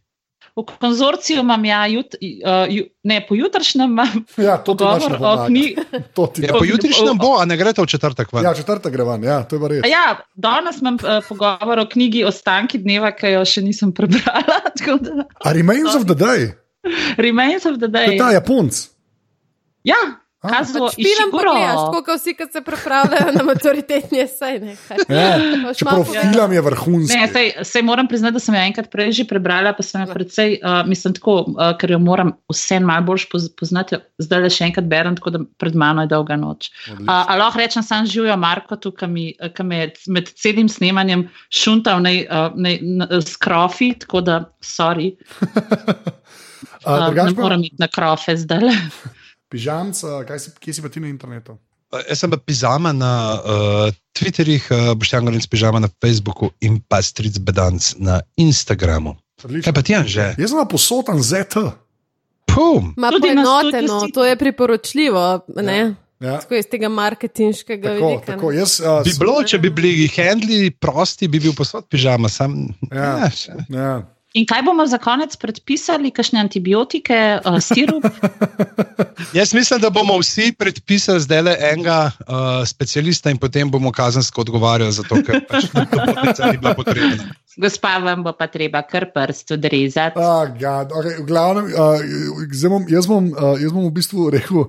V 0.56 0.64
konzorciju 0.80 1.40
imam 1.42 1.66
ja, 1.66 1.88
jut, 1.88 2.16
uh, 2.22 2.70
ju, 2.70 2.84
ne, 3.04 3.26
pojutrišnjem 3.30 3.90
imam 3.90 4.26
ja, 4.38 4.58
to 4.58 4.76
na 4.80 5.34
o 5.34 5.46
knjigi. 5.48 5.76
To 6.16 6.28
ti 6.28 6.42
Ja, 6.42 6.52
da. 6.52 6.60
po 6.60 6.66
jutrišnjem 6.66 7.18
bo, 7.18 7.38
a 7.42 7.46
ne 7.46 7.58
gre 7.58 7.74
to 7.74 7.82
v 7.84 7.90
četrtek 7.90 8.30
ven. 8.34 8.44
Ja, 8.46 8.54
četrta 8.54 8.90
gre 8.90 9.04
ven, 9.04 9.24
ja, 9.24 9.42
to 9.44 9.58
je 9.58 9.68
res. 9.68 9.90
Ja, 9.90 10.20
danes 10.36 10.78
imam 10.82 11.02
uh, 11.02 11.26
pogovor 11.28 11.80
o 11.80 11.86
knjigi 11.90 12.24
Ostanki 12.24 12.78
dneva, 12.78 13.12
ki 13.12 13.34
jo 13.34 13.46
še 13.46 13.66
nisem 13.66 13.94
prebrala. 13.94 14.62
tako 14.78 14.98
da- 15.02 15.26
A 15.42 15.54
Remains 15.54 15.96
of 15.96 16.06
the 16.06 16.16
Day, 16.16 16.54
Remains 17.18 17.66
of 17.66 17.80
the 17.82 17.90
to 17.90 17.98
je 17.98 18.08
Day. 18.14 18.18
ta 18.18 18.32
Japonc. 18.32 18.78
Ja, 19.84 19.98
Pač 20.44 20.68
Špilam 20.68 21.30
pa 21.32 21.40
gledaš, 21.40 21.72
Ishiguro. 21.72 21.84
tako 21.88 22.00
kot 22.04 22.20
vsi, 22.20 22.34
ki 22.36 22.46
se 22.52 22.62
pripravljajo 22.68 23.32
na 23.32 23.44
maturitetni 23.48 24.20
esej. 24.26 24.58
ne. 24.60 24.74
Ja, 25.08 25.38
Boš 25.64 25.78
čeprav 25.80 26.04
film 26.10 26.56
je 26.58 26.64
vrhunski. 26.66 27.16
Ne, 27.16 27.30
sej, 27.32 27.52
sej 27.64 27.86
moram 27.88 28.10
priznati, 28.12 28.36
da 28.36 28.42
sem 28.44 28.58
jo 28.58 28.64
enkrat 28.68 28.90
prej 28.92 29.14
že 29.16 29.26
prebrala, 29.30 29.72
pa 29.78 29.86
sem 29.88 30.04
jo 30.04 30.10
precej, 30.12 30.58
uh, 30.60 30.82
mislim, 30.90 31.16
tako, 31.16 31.38
uh, 31.48 31.72
ker 31.80 31.96
jo 31.96 32.02
moram 32.04 32.34
vse 32.52 32.82
malo 32.84 33.08
bolj 33.08 33.30
poz, 33.32 33.48
poznati. 33.56 34.02
Zdaj 34.20 34.44
le 34.44 34.52
še 34.52 34.68
enkrat 34.68 34.92
berem, 34.92 35.16
tako 35.16 35.36
da 35.38 35.44
pred 35.64 35.80
mano 35.80 36.04
je 36.04 36.12
dolga 36.12 36.36
noč. 36.36 36.74
Uh, 36.92 37.08
a 37.08 37.40
lahko 37.40 37.64
rečem, 37.64 37.88
sam 37.88 38.04
živijo 38.04 38.36
Marko, 38.36 38.76
mi 39.08 39.32
ki 39.40 39.64
me 39.64 39.80
je 39.80 39.90
med 40.12 40.28
celim 40.36 40.68
snemanjem 40.68 41.30
šuntal 41.56 42.04
nej, 42.04 42.26
uh, 42.28 42.52
nej, 42.60 42.82
n, 42.84 43.08
s 43.24 43.40
krofi, 43.40 43.94
tako 44.04 44.26
da, 44.28 44.44
sorry, 44.60 45.14
uh, 46.84 47.08
drugače 47.08 47.32
ne 47.32 47.42
morem 47.42 47.68
iti 47.72 47.80
na 47.80 47.88
krofe 47.88 48.36
zdaj. 48.36 48.60
Pižamc, 48.68 49.23
a, 50.04 50.24
kaj 50.24 50.40
si, 50.40 50.50
kje 50.60 50.74
si 50.74 50.82
pa 50.82 50.90
ti 50.90 51.00
na 51.00 51.08
internetu? 51.08 51.58
jaz 51.94 52.18
sem 52.18 52.26
pa 52.28 52.38
pižama 52.38 52.90
na 52.92 53.12
uh, 53.36 53.88
Twitterjih, 54.12 54.66
uh, 54.68 54.94
Boštjan 54.94 55.26
Gorinc 55.26 55.46
pižama 55.46 55.78
na 55.78 55.90
Facebooku 55.96 56.50
in 56.60 56.82
pa 56.82 56.98
Stric 57.00 57.38
Bedanc 57.38 57.94
na 57.98 58.22
Instagramu. 58.36 59.14
Odlično. 59.44 59.64
Kaj 59.64 59.74
pa 59.74 59.82
ti, 59.82 59.94
Anže? 59.94 60.26
Jaz 60.34 60.50
sem 60.50 60.66
posoten 60.66 61.22
ZT. 61.22 61.70
Pum! 62.46 62.94
Ma 62.98 63.10
Tudi 63.10 63.30
poenoteno, 63.30 64.00
si- 64.00 64.12
to 64.12 64.26
je 64.26 64.34
priporočljivo. 64.36 65.46
Ne? 65.56 65.96
Ja. 66.20 66.40
Tako 66.40 66.56
iz 66.56 66.66
tega 66.66 66.90
marketinškega 66.90 67.90
Tako, 67.90 68.08
vidika. 68.08 68.26
tako, 68.26 68.52
jaz, 68.52 68.80
uh, 68.80 69.04
Bi 69.04 69.14
bilo, 69.20 69.44
če 69.44 69.58
bi 69.60 69.70
bili 69.70 70.08
handli 70.08 70.72
prosti, 70.72 71.28
bi 71.28 71.40
bil 71.40 71.54
posod 71.54 71.86
pižama. 71.86 72.30
Sam, 72.30 72.74
Ja. 72.90 73.20
ja, 73.20 73.30
ja. 73.70 73.94
In 74.34 74.48
kaj 74.50 74.64
bomo 74.66 74.82
za 74.90 74.98
konec 74.98 75.36
predpisali, 75.38 76.10
kakšne 76.10 76.40
antibiotike, 76.42 77.18
uh, 77.38 77.60
sirup? 77.62 78.02
Jaz 79.38 79.54
mislim, 79.54 79.82
da 79.82 79.92
bomo 79.94 80.16
vsi 80.18 80.56
predpisali 80.58 81.22
zdaj 81.22 81.42
le 81.42 81.54
enega 81.62 81.98
uh, 82.10 82.66
specialista 82.66 83.30
in 83.30 83.38
potem 83.38 83.70
bomo 83.72 83.92
kazensko 83.94 84.42
odgovarjali 84.42 84.92
za 84.92 85.06
to, 85.06 85.22
ker 85.22 85.44
pač 85.46 85.70
to 85.70 86.50
ni 86.50 86.58
bila 86.58 86.74
potrebna. 86.74 87.30
Gospa, 87.62 88.00
vam 88.02 88.26
bo 88.26 88.34
pa 88.34 88.50
treba 88.50 88.82
kar 88.82 89.06
prst 89.14 89.54
odrezati. 89.54 90.18
Ah, 90.18 90.50
God, 90.50 90.98
okay, 90.98 91.22
v 91.22 91.28
glavnem, 91.30 91.70
uh, 91.70 92.66
bom, 92.74 92.90
jaz, 92.90 93.06
bom, 93.06 93.30
uh, 93.38 93.54
jaz 93.62 93.70
bom 93.70 93.86
v 93.86 93.94
bistvu 94.02 94.32
rekel 94.34 94.66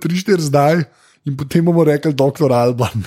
tri, 0.00 0.16
štiri 0.16 0.48
zdaj. 0.48 0.86
In 1.22 1.36
potem 1.38 1.62
bomo 1.62 1.84
rekli, 1.86 2.10
doktor 2.14 2.50
Alban. 2.50 3.04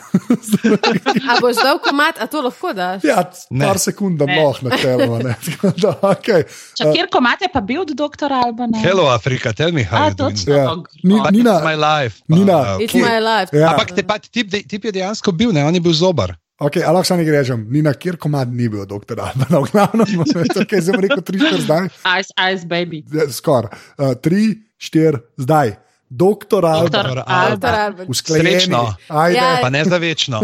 A 1.30 1.36
boš 1.44 1.58
dal 1.60 1.80
komat, 1.84 2.16
a 2.16 2.28
to 2.32 2.40
lahko 2.42 2.72
daš? 2.74 3.04
ja, 3.04 3.20
Ne. 3.52 3.66
par 3.66 3.76
sekund, 3.76 4.16
da 4.20 4.26
lahko 4.26 4.64
na 4.64 4.78
telo. 4.78 5.18
ne. 5.20 5.36
Tako 5.36 5.72
da, 5.84 5.92
okay. 6.14 6.46
Če 6.80 6.94
kjer 6.96 7.10
komat 7.12 7.44
je 7.44 7.50
pa 7.52 7.60
bil 7.62 7.82
od 7.84 7.92
doktora 7.92 8.40
Albana? 8.48 8.80
Hello, 8.80 9.10
Afrika, 9.12 9.52
tell 9.54 9.76
me 9.76 9.84
how 9.84 10.08
A, 10.08 10.14
točno. 10.14 10.56
Ja. 10.56 10.72
Oh, 10.72 10.86
Ni-. 11.04 11.20
But 11.20 11.32
Nina- 11.32 11.60
it's 11.60 11.66
my 11.66 11.76
life. 11.76 12.24
Nina, 12.28 12.58
Pa, 12.64 12.78
It's 12.80 12.96
Kje? 12.96 13.04
my 13.04 13.20
life. 13.20 13.52
Ja. 13.52 13.74
Ampak 13.74 13.92
te, 13.92 14.04
pa, 14.04 14.16
tip, 14.20 14.48
de- 14.48 14.64
tip 14.64 14.86
je 14.86 14.92
dejansko 14.94 15.32
bil, 15.32 15.52
ne? 15.52 15.66
on 15.66 15.76
je 15.76 15.82
bil 15.82 15.94
zobar. 15.94 16.38
Okay, 16.56 16.80
ali 16.80 16.96
lahko 16.96 17.04
samo 17.04 17.20
nekaj 17.20 17.36
rečem, 17.36 17.68
ni 17.68 17.82
na 17.84 17.92
kjer 17.92 18.16
komad 18.16 18.48
ni 18.48 18.70
bil 18.72 18.86
doktor 18.88 19.20
Alban, 19.20 19.44
v 19.52 19.68
glavnem, 19.68 20.24
okay, 20.56 20.80
zdaj 20.80 21.04
rekel 21.04 21.20
tri, 21.20 21.36
štiri 21.36 21.62
zdaj. 21.62 21.90
Ice, 22.16 22.32
ice 22.32 22.64
baby. 22.64 23.04
Skoraj. 23.28 23.76
Uh, 24.00 24.16
tri, 24.16 24.56
štiri 24.80 25.20
zdaj. 25.36 25.76
Doktor 26.18 26.66
Alban, 26.66 26.92
Doktor 26.92 27.24
Albert. 27.28 28.10
usklajeni. 28.10 28.50
Srečno. 28.50 28.94
Ajde. 29.08 29.38
Ja. 29.38 29.58
Pa 29.62 29.70
ne 29.70 29.86
za 29.86 29.98
večno. 29.98 30.42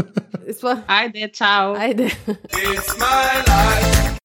Ajde, 0.87 1.27
čau. 1.33 1.75
Ajde. 1.75 2.03
It's 2.03 2.97
my 2.99 3.37
life. 3.47 4.20